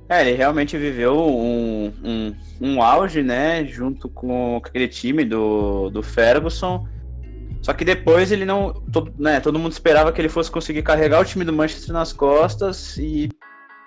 É, 0.10 0.22
ele 0.22 0.38
realmente 0.38 0.78
viveu 0.78 1.18
um, 1.18 1.94
um, 2.04 2.36
um 2.62 2.82
auge, 2.82 3.24
né, 3.24 3.66
junto 3.66 4.10
com 4.10 4.58
aquele 4.58 4.88
time 4.88 5.24
do, 5.26 5.90
do 5.90 6.04
Ferguson. 6.04 6.88
Só 7.62 7.74
que 7.74 7.86
depois 7.86 8.32
ele 8.32 8.46
não. 8.46 8.74
Todo, 8.92 9.14
né, 9.18 9.40
todo 9.40 9.58
mundo 9.58 9.72
esperava 9.72 10.12
que 10.12 10.20
ele 10.20 10.30
fosse 10.30 10.52
conseguir 10.52 10.84
carregar 10.84 11.22
o 11.22 11.26
time 11.26 11.46
do 11.46 11.54
Manchester 11.54 11.94
nas 11.94 12.12
costas 12.12 12.98
e 12.98 13.30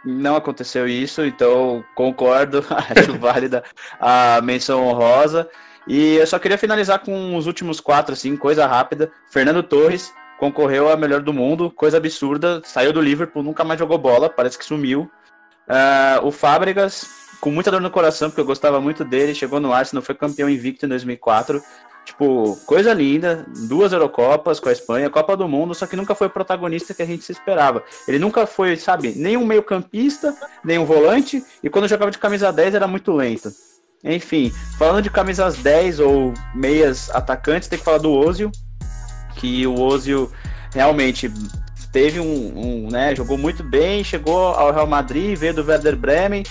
não 0.05 0.37
aconteceu 0.37 0.89
isso, 0.89 1.25
então 1.25 1.85
concordo, 1.95 2.65
acho 2.97 3.19
válida 3.19 3.63
a 4.01 4.41
menção 4.43 4.87
honrosa. 4.87 5.49
E 5.87 6.17
eu 6.17 6.27
só 6.27 6.39
queria 6.39 6.59
finalizar 6.59 6.99
com 6.99 7.37
os 7.37 7.47
últimos 7.47 7.81
quatro, 7.81 8.13
assim, 8.13 8.37
coisa 8.37 8.67
rápida. 8.67 9.11
Fernando 9.31 9.63
Torres 9.63 10.13
concorreu 10.39 10.91
a 10.91 10.97
melhor 10.97 11.23
do 11.23 11.33
mundo, 11.33 11.71
coisa 11.71 11.97
absurda, 11.97 12.61
saiu 12.65 12.93
do 12.93 13.01
Liverpool, 13.01 13.43
nunca 13.43 13.65
mais 13.65 13.79
jogou 13.79 13.97
bola, 13.97 14.29
parece 14.29 14.59
que 14.59 14.65
sumiu. 14.65 15.11
Uh, 15.69 16.27
o 16.27 16.31
Fábricas, 16.31 17.07
com 17.41 17.51
muita 17.51 17.71
dor 17.71 17.81
no 17.81 17.91
coração, 17.91 18.29
porque 18.29 18.41
eu 18.41 18.45
gostava 18.45 18.81
muito 18.81 19.05
dele, 19.05 19.35
chegou 19.35 19.61
no 19.61 19.73
Arsenal, 19.73 20.03
foi 20.03 20.15
campeão 20.15 20.49
invicto 20.49 20.87
em 20.87 20.89
2004. 20.89 21.63
Tipo, 22.05 22.57
coisa 22.67 22.93
linda, 22.93 23.45
duas 23.69 23.93
Eurocopas 23.93 24.61
com 24.61 24.69
a 24.69 24.73
Espanha, 24.73 25.11
Copa 25.11 25.37
do 25.37 25.49
Mundo, 25.49 25.75
só 25.75 25.87
que 25.87 25.97
nunca 25.97 26.15
foi 26.15 26.29
o 26.29 26.31
protagonista 26.31 26.95
que 26.95 27.03
a 27.03 27.07
gente 27.07 27.25
se 27.25 27.33
esperava. 27.33 27.83
Ele 28.07 28.19
nunca 28.19 28.47
foi, 28.47 28.77
sabe, 28.77 29.13
nem 29.17 29.37
um 29.37 29.45
meio-campista, 29.45 30.33
nem 30.65 30.79
um 30.79 30.85
volante, 30.85 31.45
e 31.65 31.69
quando 31.69 31.89
jogava 31.89 32.13
de 32.13 32.19
camisa 32.19 32.53
10 32.53 32.77
era 32.77 32.87
muito 32.87 33.13
lento. 33.13 33.51
Enfim, 34.07 34.53
falando 34.79 35.03
de 35.03 35.11
camisas 35.11 35.57
10 35.57 35.99
ou 35.99 36.33
meias 36.55 37.11
atacantes, 37.11 37.69
tem 37.69 37.79
que 37.79 37.85
falar 37.85 37.99
do 37.99 38.13
Ozil, 38.13 38.53
que 39.35 39.67
o 39.67 39.81
Ozil 39.81 40.31
realmente 40.73 41.31
teve 41.91 42.21
um, 42.21 42.25
um, 42.25 42.89
né, 42.91 43.17
jogou 43.17 43.37
muito 43.37 43.65
bem, 43.65 44.05
chegou 44.05 44.49
ao 44.49 44.73
Real 44.73 44.87
Madrid, 44.87 45.37
veio 45.37 45.55
do 45.55 45.65
Werder 45.65 45.97
Bremen, 45.97 46.45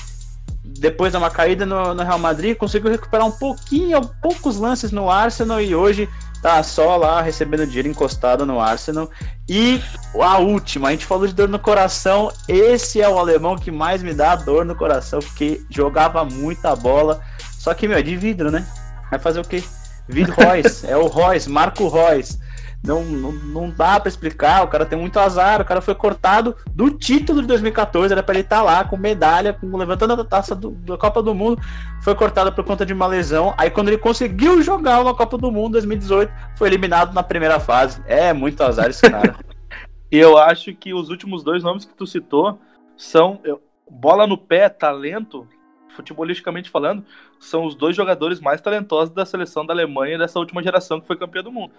depois 0.66 1.12
de 1.12 1.18
uma 1.18 1.30
caída 1.30 1.66
no, 1.66 1.94
no, 1.94 2.04
Real 2.04 2.20
Madrid, 2.20 2.58
conseguiu 2.58 2.92
recuperar 2.92 3.26
um 3.26 3.32
pouquinho, 3.32 4.02
poucos 4.22 4.58
lances 4.58 4.92
no 4.92 5.10
Arsenal 5.10 5.62
e 5.62 5.76
hoje 5.76 6.10
tá 6.42 6.62
só 6.62 6.96
lá 6.96 7.22
recebendo 7.22 7.66
dinheiro 7.66 7.88
encostado 7.88 8.46
no 8.46 8.60
Arsenal. 8.60 9.10
E 9.48 9.82
a 10.20 10.38
última, 10.40 10.90
a 10.90 10.92
gente 10.92 11.06
falou 11.06 11.26
de 11.26 11.34
dor 11.34 11.48
no 11.48 11.60
coração, 11.60 12.32
esse 12.48 13.02
é 13.02 13.08
o 13.08 13.18
alemão 13.18 13.56
que 13.56 13.72
mais 13.72 14.04
me 14.04 14.14
dá 14.14 14.36
dor 14.36 14.66
no 14.66 14.76
coração, 14.76 15.20
porque 15.20 15.62
jogava 15.70 16.26
muita 16.26 16.76
bola, 16.76 17.22
só 17.66 17.74
que, 17.74 17.88
meu, 17.88 17.98
é 17.98 18.04
de 18.04 18.16
vidro, 18.16 18.52
né? 18.52 18.64
Vai 19.10 19.18
fazer 19.18 19.40
o 19.40 19.44
quê? 19.44 19.64
Vid 20.08 20.30
Royce, 20.30 20.86
é 20.86 20.96
o 20.96 21.08
Royce, 21.08 21.50
Marco 21.50 21.88
Royce. 21.88 22.40
Não, 22.84 23.04
não, 23.04 23.32
não 23.32 23.70
dá 23.72 24.00
para 24.00 24.08
explicar, 24.08 24.64
o 24.64 24.68
cara 24.68 24.86
tem 24.86 25.00
muito 25.00 25.20
azar, 25.20 25.60
o 25.60 25.66
cara 25.66 25.82
foi 25.82 25.96
cortado 25.96 26.56
do 26.76 26.92
título 26.92 27.42
de 27.42 27.48
2014, 27.48 28.14
era 28.14 28.22
para 28.22 28.36
ele 28.36 28.44
estar 28.44 28.58
tá 28.58 28.62
lá 28.62 28.84
com 28.84 28.96
medalha, 28.96 29.52
com, 29.52 29.76
levantando 29.76 30.14
a 30.14 30.24
taça 30.24 30.54
do, 30.54 30.70
da 30.70 30.96
Copa 30.96 31.24
do 31.24 31.34
Mundo, 31.34 31.60
foi 32.04 32.14
cortado 32.14 32.54
por 32.54 32.64
conta 32.64 32.86
de 32.86 32.94
uma 32.94 33.08
lesão. 33.08 33.52
Aí 33.58 33.72
quando 33.72 33.88
ele 33.88 33.98
conseguiu 33.98 34.62
jogar 34.62 35.02
uma 35.02 35.16
Copa 35.16 35.36
do 35.36 35.52
Mundo 35.52 35.72
2018, 35.72 36.32
foi 36.56 36.68
eliminado 36.68 37.16
na 37.16 37.24
primeira 37.24 37.60
fase. 37.60 38.00
É 38.06 38.32
muito 38.32 38.62
azar 38.62 38.92
esse 38.92 39.10
cara. 39.10 39.36
e 40.12 40.20
eu 40.20 40.38
acho 40.38 40.72
que 40.76 40.94
os 40.94 41.10
últimos 41.10 41.44
dois 41.44 41.64
nomes 41.64 41.84
que 41.84 41.96
tu 41.96 42.06
citou 42.06 42.60
são 42.96 43.40
eu, 43.44 43.60
bola 43.90 44.28
no 44.28 44.38
pé, 44.38 44.70
talento, 44.70 45.48
futebolisticamente 45.96 46.70
falando, 46.70 47.04
são 47.40 47.66
os 47.66 47.76
dois 47.76 47.96
jogadores 47.96 48.40
mais 48.40 48.62
talentosos 48.62 49.14
da 49.14 49.26
seleção 49.26 49.66
da 49.66 49.74
Alemanha 49.74 50.18
dessa 50.18 50.40
última 50.40 50.62
geração 50.62 51.00
que 51.00 51.08
foi 51.08 51.18
campeã 51.18 51.42
do 51.42 51.52
mundo. 51.52 51.74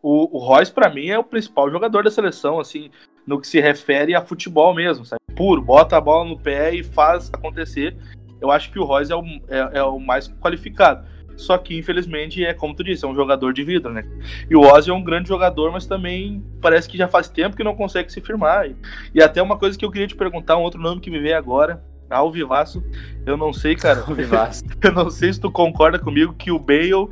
O, 0.00 0.36
o 0.36 0.38
Royce, 0.38 0.72
para 0.72 0.88
mim, 0.88 1.08
é 1.08 1.18
o 1.18 1.24
principal 1.24 1.70
jogador 1.70 2.04
da 2.04 2.10
seleção, 2.10 2.60
assim, 2.60 2.90
no 3.26 3.40
que 3.40 3.48
se 3.48 3.60
refere 3.60 4.14
a 4.14 4.24
futebol 4.24 4.72
mesmo, 4.74 5.04
sabe? 5.04 5.20
Puro, 5.34 5.60
bota 5.60 5.96
a 5.96 6.00
bola 6.00 6.28
no 6.28 6.38
pé 6.38 6.74
e 6.74 6.84
faz 6.84 7.30
acontecer. 7.32 7.96
Eu 8.40 8.50
acho 8.50 8.70
que 8.70 8.78
o 8.78 8.84
Royce 8.84 9.12
é 9.12 9.16
o, 9.16 9.22
é, 9.48 9.78
é 9.78 9.82
o 9.82 9.98
mais 9.98 10.28
qualificado. 10.28 11.04
Só 11.38 11.56
que, 11.56 11.78
infelizmente, 11.78 12.44
é 12.44 12.52
como 12.52 12.74
tu 12.74 12.82
disse, 12.82 13.04
é 13.04 13.08
um 13.08 13.14
jogador 13.14 13.52
de 13.52 13.62
vidro, 13.62 13.92
né? 13.92 14.04
E 14.50 14.56
o 14.56 14.60
Ozzy 14.60 14.90
é 14.90 14.92
um 14.92 15.02
grande 15.02 15.28
jogador, 15.28 15.70
mas 15.70 15.86
também 15.86 16.44
parece 16.60 16.88
que 16.88 16.98
já 16.98 17.06
faz 17.06 17.28
tempo 17.28 17.56
que 17.56 17.62
não 17.62 17.76
consegue 17.76 18.12
se 18.12 18.20
firmar. 18.20 18.66
E, 18.66 18.76
e 19.14 19.22
até 19.22 19.40
uma 19.40 19.56
coisa 19.56 19.78
que 19.78 19.84
eu 19.84 19.90
queria 19.90 20.08
te 20.08 20.16
perguntar, 20.16 20.56
um 20.56 20.62
outro 20.62 20.80
nome 20.80 21.00
que 21.00 21.08
me 21.08 21.20
veio 21.20 21.38
agora, 21.38 21.80
Alvivaço. 22.10 22.82
Eu 23.26 23.36
não 23.36 23.52
sei, 23.52 23.76
cara. 23.76 24.00
Alvivaço. 24.00 24.64
eu 24.82 24.92
não 24.92 25.10
sei 25.10 25.32
se 25.32 25.40
tu 25.40 25.50
concorda 25.50 25.98
comigo 25.98 26.34
que 26.34 26.50
o 26.50 26.58
Bale 26.58 27.08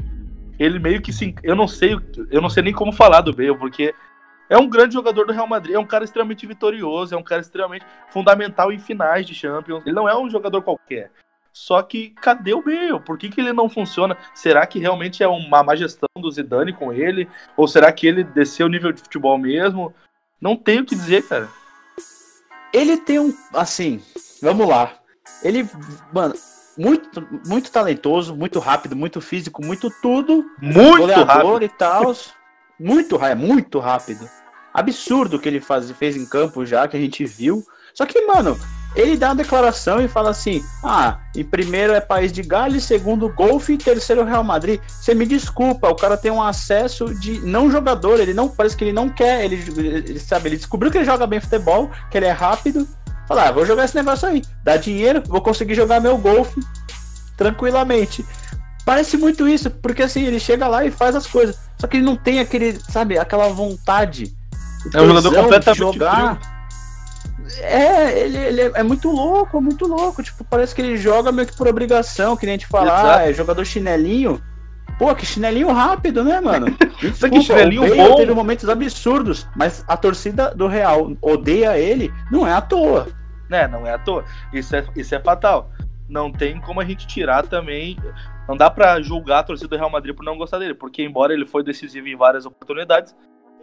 ele 0.59 0.79
meio 0.79 1.03
que 1.03 1.13
se. 1.13 1.35
Eu 1.43 1.55
não 1.55 1.69
sei, 1.69 1.97
eu 2.31 2.41
não 2.41 2.49
sei 2.49 2.63
nem 2.63 2.73
como 2.73 2.93
falar 2.93 3.21
do 3.21 3.35
Bale, 3.35 3.57
porque 3.57 3.95
é 4.49 4.57
um 4.57 4.69
grande 4.69 4.95
jogador 4.95 5.27
do 5.27 5.33
Real 5.33 5.47
Madrid, 5.47 5.75
é 5.75 5.79
um 5.79 5.87
cara 5.87 6.05
extremamente 6.05 6.47
vitorioso, 6.47 7.15
é 7.15 7.19
um 7.19 7.23
cara 7.23 7.41
extremamente 7.41 7.85
fundamental 8.09 8.73
em 8.73 8.79
finais 8.79 9.27
de 9.27 9.35
Champions. 9.35 9.83
Ele 9.85 9.95
não 9.95 10.09
é 10.09 10.17
um 10.17 10.31
jogador 10.31 10.63
qualquer. 10.63 11.11
Só 11.53 11.83
que 11.83 12.11
cadê 12.11 12.53
o 12.53 12.63
Bale? 12.63 13.01
Por 13.01 13.17
que, 13.17 13.31
que 13.31 13.41
ele 13.41 13.53
não 13.53 13.69
funciona? 13.69 14.17
Será 14.35 14.67
que 14.67 14.79
realmente 14.79 15.23
é 15.23 15.29
uma 15.29 15.63
má 15.63 15.75
gestão 15.75 16.09
do 16.19 16.31
Zidane 16.31 16.73
com 16.73 16.93
ele? 16.93 17.29
Ou 17.57 17.67
será 17.67 17.91
que 17.91 18.07
ele 18.07 18.23
desceu 18.25 18.67
o 18.67 18.69
nível 18.69 18.93
de 18.93 19.01
futebol 19.01 19.39
mesmo? 19.39 19.95
Não 20.41 20.55
tenho 20.55 20.83
o 20.83 20.85
que 20.85 20.95
dizer, 20.95 21.27
cara. 21.27 21.49
Ele 22.73 22.97
tem 22.97 23.19
um. 23.19 23.35
Assim, 23.53 24.03
vamos 24.43 24.69
lá. 24.69 24.93
Ele. 25.43 25.69
Mano, 26.13 26.35
muito, 26.77 27.27
muito 27.47 27.71
talentoso, 27.71 28.37
muito 28.37 28.59
rápido, 28.59 28.95
muito 28.95 29.21
físico, 29.21 29.65
muito 29.65 29.91
tudo. 30.03 30.45
Muito 30.61 31.25
rápido. 31.25 31.63
e 31.63 31.69
tal. 31.69 32.15
Muito, 32.79 33.17
é 33.25 33.35
muito 33.35 33.79
rápido. 33.79 34.29
Absurdo 34.75 35.37
o 35.37 35.41
que 35.41 35.49
ele 35.49 35.61
faz, 35.61 35.91
fez 35.93 36.17
em 36.17 36.27
campo 36.27 36.67
já, 36.67 36.87
que 36.87 36.97
a 36.97 37.01
gente 37.01 37.25
viu. 37.25 37.65
Só 37.95 38.05
que, 38.05 38.21
mano, 38.27 38.59
ele 38.97 39.17
dá 39.17 39.29
uma 39.29 39.37
declaração 39.37 40.01
e 40.01 40.09
fala 40.09 40.31
assim: 40.31 40.65
ah, 40.83 41.19
em 41.35 41.45
primeiro 41.45 41.93
é 41.93 42.01
País 42.01 42.33
de 42.33 42.43
Gales, 42.43 42.85
segundo 42.85 43.29
Golfe 43.29 43.75
e 43.75 43.79
terceiro 43.79 44.25
Real 44.25 44.43
Madrid. 44.43 44.81
Você 44.89 45.15
me 45.15 45.27
desculpa, 45.27 45.89
o 45.89 45.95
cara 45.95 46.17
tem 46.17 46.31
um 46.31 46.43
acesso 46.43 47.15
de 47.15 47.41
não 47.41 47.71
jogador, 47.71 48.19
ele 48.19 48.35
não 48.35 48.49
parece 48.49 48.77
que 48.77 48.85
ele 48.85 48.93
não 48.93 49.09
quer, 49.09 49.45
ele, 49.45 49.57
ele 49.79 50.19
sabe, 50.19 50.49
ele 50.49 50.57
descobriu 50.57 50.91
que 50.91 50.99
ele 50.99 51.05
joga 51.05 51.27
bem 51.27 51.41
futebol, 51.41 51.91
que 52.11 52.17
ele 52.17 52.27
é 52.27 52.33
rápido, 52.33 52.89
Falar, 53.27 53.49
ah, 53.49 53.53
vou 53.53 53.67
jogar 53.67 53.85
esse 53.85 53.97
negócio 53.97 54.29
aí, 54.29 54.43
dá 54.63 54.77
dinheiro, 54.77 55.21
vou 55.27 55.41
conseguir 55.41 55.75
jogar 55.75 56.01
meu 56.01 56.17
golfe 56.17 56.61
tranquilamente. 57.37 58.25
Parece 58.85 59.17
muito 59.17 59.49
isso, 59.49 59.69
porque 59.69 60.05
assim, 60.05 60.25
ele 60.25 60.39
chega 60.39 60.69
lá 60.69 60.85
e 60.85 60.93
faz 60.93 61.17
as 61.17 61.27
coisas. 61.27 61.59
Só 61.77 61.89
que 61.89 61.97
ele 61.97 62.07
não 62.07 62.15
tem 62.15 62.39
aquele, 62.39 62.79
sabe, 62.89 63.19
aquela 63.19 63.49
vontade. 63.49 64.33
É 64.95 65.03
um 65.03 65.09
jogador 65.09 65.35
completamente 65.35 65.79
jogar. 65.79 66.39
Frio. 66.39 66.56
É, 67.61 68.19
ele, 68.19 68.39
ele 68.39 68.61
é, 68.61 68.73
é 68.75 68.83
muito 68.83 69.11
louco, 69.11 69.61
muito 69.61 69.87
louco. 69.87 70.23
Tipo, 70.23 70.45
parece 70.45 70.75
que 70.75 70.83
ele 70.83 70.97
joga 70.97 71.33
meio 71.33 71.47
que 71.49 71.57
por 71.57 71.69
obrigação, 71.69 72.37
que 72.37 72.47
nem 72.47 72.55
a 72.55 72.59
gente 72.59 72.69
falar, 72.69 73.19
ah, 73.19 73.29
é 73.29 73.33
jogador 73.33 73.65
chinelinho. 73.65 74.43
Pô, 74.99 75.15
que 75.15 75.27
chinelinho 75.27 75.71
rápido, 75.73 76.25
né, 76.25 76.41
mano? 76.41 76.67
Desculpa, 77.01 77.31
que 77.31 77.43
chinelinho 77.43 77.85
o 77.85 77.97
bom. 77.97 78.17
teve 78.17 78.33
momentos 78.33 78.69
absurdos, 78.69 79.47
mas 79.55 79.85
a 79.87 79.97
torcida 79.97 80.55
do 80.55 80.67
Real 80.67 81.13
odeia 81.21 81.79
ele, 81.79 82.13
não 82.31 82.47
é 82.47 82.53
à 82.53 82.61
toa. 82.61 83.07
Né, 83.49 83.69
não 83.69 83.87
é 83.87 83.93
à 83.93 83.99
toa. 83.99 84.25
Isso 84.53 84.75
é, 84.75 84.85
isso 84.97 85.15
é 85.15 85.21
fatal. 85.21 85.71
Não 86.09 86.33
tem 86.33 86.61
como 86.61 86.81
a 86.81 86.85
gente 86.85 87.07
tirar 87.07 87.47
também. 87.47 87.97
Não 88.49 88.57
dá 88.57 88.71
para 88.71 89.01
julgar 89.03 89.41
a 89.41 89.43
torcida 89.43 89.69
do 89.69 89.77
Real 89.77 89.91
Madrid 89.91 90.15
por 90.15 90.25
não 90.25 90.39
gostar 90.39 90.59
dele, 90.59 90.75
porque 90.75 91.03
embora 91.03 91.35
ele 91.35 91.45
foi 91.45 91.63
decisivo 91.63 92.09
em 92.09 92.17
várias 92.17 92.47
oportunidades, 92.47 93.15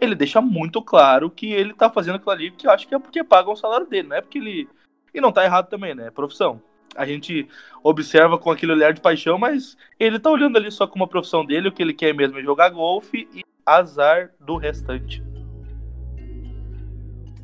ele 0.04 0.14
deixa 0.14 0.40
muito 0.40 0.80
claro 0.82 1.30
que 1.30 1.52
ele 1.52 1.74
tá 1.74 1.90
fazendo 1.90 2.16
aquilo 2.16 2.30
ali 2.30 2.50
que 2.50 2.66
eu 2.66 2.70
acho 2.70 2.86
que 2.86 2.94
é 2.94 2.98
porque 2.98 3.24
pagam 3.24 3.52
o 3.52 3.56
salário 3.56 3.86
dele, 3.86 4.08
não 4.08 4.16
é 4.16 4.20
porque 4.20 4.38
ele. 4.38 4.68
E 5.12 5.20
não 5.20 5.32
tá 5.32 5.44
errado 5.44 5.68
também, 5.68 5.94
né? 5.94 6.08
É 6.08 6.10
profissão 6.10 6.60
a 6.96 7.04
gente 7.04 7.46
observa 7.82 8.38
com 8.38 8.50
aquele 8.50 8.72
olhar 8.72 8.92
de 8.92 9.00
paixão, 9.00 9.38
mas 9.38 9.76
ele 9.98 10.18
tá 10.18 10.30
olhando 10.30 10.56
ali 10.56 10.70
só 10.70 10.86
como 10.86 11.04
a 11.04 11.08
profissão 11.08 11.44
dele, 11.44 11.68
o 11.68 11.72
que 11.72 11.82
ele 11.82 11.92
quer 11.92 12.14
mesmo 12.14 12.38
é 12.38 12.42
jogar 12.42 12.70
golfe 12.70 13.28
e 13.34 13.42
azar 13.66 14.30
do 14.40 14.56
restante. 14.56 15.22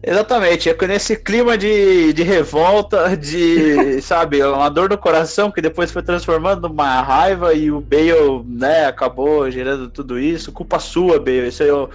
Exatamente, 0.02 0.70
é 0.70 0.86
nesse 0.86 1.14
clima 1.14 1.58
de, 1.58 2.14
de 2.14 2.22
revolta, 2.22 3.14
de, 3.14 4.00
sabe, 4.00 4.42
uma 4.42 4.70
dor 4.70 4.88
no 4.88 4.96
coração 4.96 5.50
que 5.50 5.60
depois 5.60 5.92
foi 5.92 6.02
transformando 6.02 6.68
numa 6.68 7.02
raiva 7.02 7.52
e 7.52 7.70
o 7.70 7.82
Bale, 7.82 8.42
né, 8.46 8.86
acabou 8.86 9.50
gerando 9.50 9.90
tudo 9.90 10.18
isso. 10.18 10.52
Culpa 10.52 10.78
sua, 10.78 11.18
Bale. 11.18 11.48
Esse, 11.48 11.68
é 11.68 11.88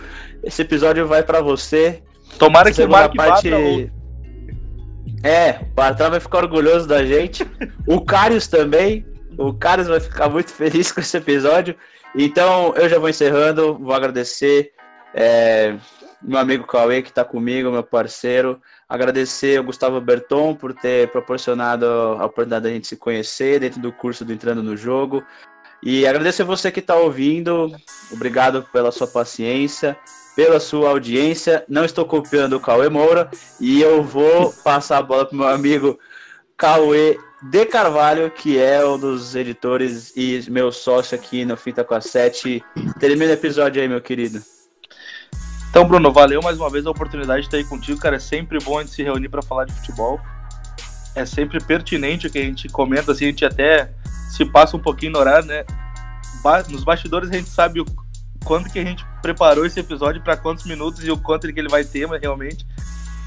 esse 0.46 0.62
episódio 0.62 1.08
vai 1.08 1.24
para 1.24 1.42
você. 1.42 2.04
Tomara 2.38 2.72
que 2.72 2.84
o 2.84 2.90
Mark 2.90 3.16
parte... 3.16 3.92
É, 5.24 5.60
o 5.60 5.66
Bartram 5.74 6.12
vai 6.12 6.20
ficar 6.20 6.38
orgulhoso 6.38 6.88
da 6.88 7.04
gente. 7.04 7.44
O 7.88 8.00
Carius 8.00 8.48
também. 8.48 9.04
O 9.38 9.52
Carius 9.52 9.88
vai 9.88 10.00
ficar 10.00 10.30
muito 10.30 10.52
feliz 10.54 10.92
com 10.92 11.02
esse 11.02 11.18
episódio. 11.18 11.76
Então, 12.16 12.76
eu 12.76 12.88
já 12.88 13.00
vou 13.00 13.10
encerrando. 13.10 13.76
Vou 13.80 13.94
agradecer 13.94 14.72
é, 15.16 15.76
meu 16.22 16.38
amigo 16.38 16.68
Cauê, 16.68 17.02
que 17.02 17.10
está 17.10 17.26
comigo, 17.26 17.72
meu 17.72 17.82
parceiro. 17.82 18.62
Agradecer 18.88 19.58
ao 19.58 19.64
Gustavo 19.64 20.00
Berton 20.00 20.54
por 20.54 20.74
ter 20.74 21.10
proporcionado 21.10 21.88
a 21.88 22.26
oportunidade 22.26 22.66
da 22.66 22.70
gente 22.70 22.86
se 22.86 22.96
conhecer 22.96 23.60
dentro 23.60 23.82
do 23.82 23.92
curso 23.92 24.24
do 24.24 24.32
Entrando 24.32 24.62
no 24.62 24.78
Jogo. 24.78 25.24
E 25.82 26.06
agradecer 26.06 26.44
você 26.44 26.72
que 26.72 26.82
está 26.82 26.96
ouvindo. 26.96 27.76
Obrigado 28.12 28.64
pela 28.72 28.92
sua 28.92 29.08
paciência 29.08 29.98
pela 30.36 30.60
sua 30.60 30.90
audiência. 30.90 31.64
Não 31.68 31.86
estou 31.86 32.06
copiando 32.06 32.54
o 32.54 32.60
Cauê 32.60 32.90
Moura 32.90 33.30
e 33.60 33.82
eu 33.82 34.04
vou 34.04 34.52
passar 34.64 34.98
a 34.98 35.04
bola 35.04 35.26
para 35.26 35.38
meu 35.38 35.48
amigo 35.48 35.98
Cauê 36.58 37.18
de 37.50 37.66
Carvalho, 37.66 38.32
que 38.32 38.60
é 38.60 38.86
um 38.86 38.98
dos 38.98 39.36
editores 39.36 40.12
e 40.16 40.44
meu 40.50 40.72
sócio 40.72 41.16
aqui 41.16 41.46
no 41.46 41.56
Fita 41.56 41.84
com 41.84 41.94
a 41.94 42.02
7. 42.02 42.64
Termina 43.00 43.32
o 43.32 43.34
episódio 43.34 43.82
aí, 43.82 43.88
meu 43.88 44.02
querido. 44.02 44.42
Então, 45.70 45.86
Bruno, 45.86 46.12
valeu 46.12 46.42
mais 46.42 46.58
uma 46.58 46.70
vez 46.70 46.86
a 46.86 46.92
oportunidade 46.92 47.42
de 47.42 47.48
estar 47.48 47.58
aí 47.58 47.66
contigo, 47.66 48.00
cara. 48.00 48.16
É 48.16 48.20
sempre 48.20 48.58
bom 48.60 48.80
a 48.80 48.82
gente 48.82 48.96
se 48.96 49.04
reunir 49.04 49.30
para 49.30 49.42
falar 49.42 49.66
de 49.66 49.74
futebol. 49.74 50.20
É 51.14 51.26
sempre 51.26 51.62
pertinente 51.62 52.28
o 52.28 52.30
que 52.30 52.40
a 52.40 52.44
gente 52.44 52.70
comenta, 52.70 53.12
assim, 53.12 53.26
a 53.26 53.28
gente 53.28 53.46
até 53.46 53.92
se 54.32 54.46
passa 54.46 54.76
um 54.76 54.80
pouquinho 54.80 55.14
no 55.14 55.20
horário, 55.20 55.48
né? 55.48 55.66
Nos 56.70 56.84
bastidores 56.84 57.30
a 57.30 57.34
gente 57.34 57.50
sabe 57.50 57.82
o 57.82 57.86
quando 58.46 58.70
que 58.70 58.80
a 58.80 58.84
gente 58.84 59.06
preparou 59.22 59.66
esse 59.66 59.80
episódio, 59.80 60.22
para 60.22 60.38
quantos 60.38 60.66
minutos 60.66 61.04
e 61.04 61.12
o 61.12 61.18
quanto 61.18 61.52
que 61.52 61.60
ele 61.60 61.68
vai 61.68 61.84
ter, 61.84 62.08
mas 62.08 62.22
realmente. 62.22 62.66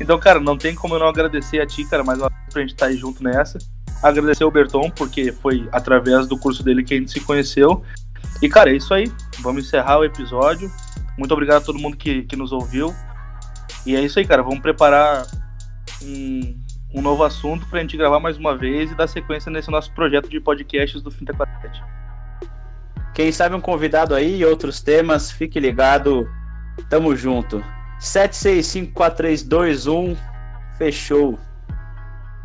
Então, 0.01 0.19
cara, 0.19 0.39
não 0.39 0.57
tem 0.57 0.75
como 0.75 0.95
eu 0.95 1.01
não 1.01 1.09
agradecer 1.09 1.61
a 1.61 1.67
ti, 1.67 1.85
cara, 1.85 2.05
mais 2.05 2.21
uma 2.21 2.31
vez 2.31 2.53
pra 2.53 2.63
gente 2.63 2.71
estar 2.71 2.87
tá 2.87 2.93
aí 2.93 2.97
junto 2.97 3.23
nessa. 3.23 3.59
Agradecer 4.01 4.45
o 4.45 4.51
Berton, 4.51 4.91
porque 4.91 5.33
foi 5.33 5.69
através 5.73 6.29
do 6.29 6.39
curso 6.39 6.63
dele 6.63 6.85
que 6.85 6.95
a 6.95 6.97
gente 6.97 7.11
se 7.11 7.21
conheceu. 7.21 7.83
E, 8.41 8.49
cara, 8.49 8.71
é 8.71 8.77
isso 8.77 8.95
aí. 8.95 9.13
Vamos 9.41 9.65
encerrar 9.65 9.99
o 9.99 10.05
episódio. 10.05 10.71
Muito 11.19 11.33
obrigado 11.33 11.63
a 11.63 11.65
todo 11.65 11.81
mundo 11.81 11.97
que, 11.97 12.23
que 12.23 12.37
nos 12.37 12.53
ouviu. 12.53 12.95
E 13.85 13.97
é 13.97 14.01
isso 14.01 14.21
aí, 14.21 14.25
cara. 14.25 14.43
Vamos 14.43 14.61
preparar 14.61 15.27
um, 16.01 16.57
um 16.95 17.03
novo 17.03 17.25
assunto 17.25 17.67
pra 17.67 17.81
gente 17.81 17.97
gravar 17.97 18.21
mais 18.21 18.37
uma 18.37 18.57
vez 18.57 18.93
e 18.93 18.95
dar 18.95 19.09
sequência 19.09 19.51
nesse 19.51 19.69
nosso 19.69 19.93
projeto 19.93 20.29
de 20.29 20.39
podcasts 20.39 21.03
do 21.03 21.11
Fintech 21.11 21.37
47. 21.37 22.08
Quem 23.19 23.33
sabe 23.33 23.57
um 23.57 23.61
convidado 23.61 24.15
aí 24.15 24.39
e 24.39 24.45
outros 24.45 24.81
temas, 24.81 25.29
fique 25.29 25.59
ligado. 25.59 26.25
Tamo 26.89 27.17
junto. 27.17 27.61
7654321. 27.99 30.17
Fechou. 30.79 31.37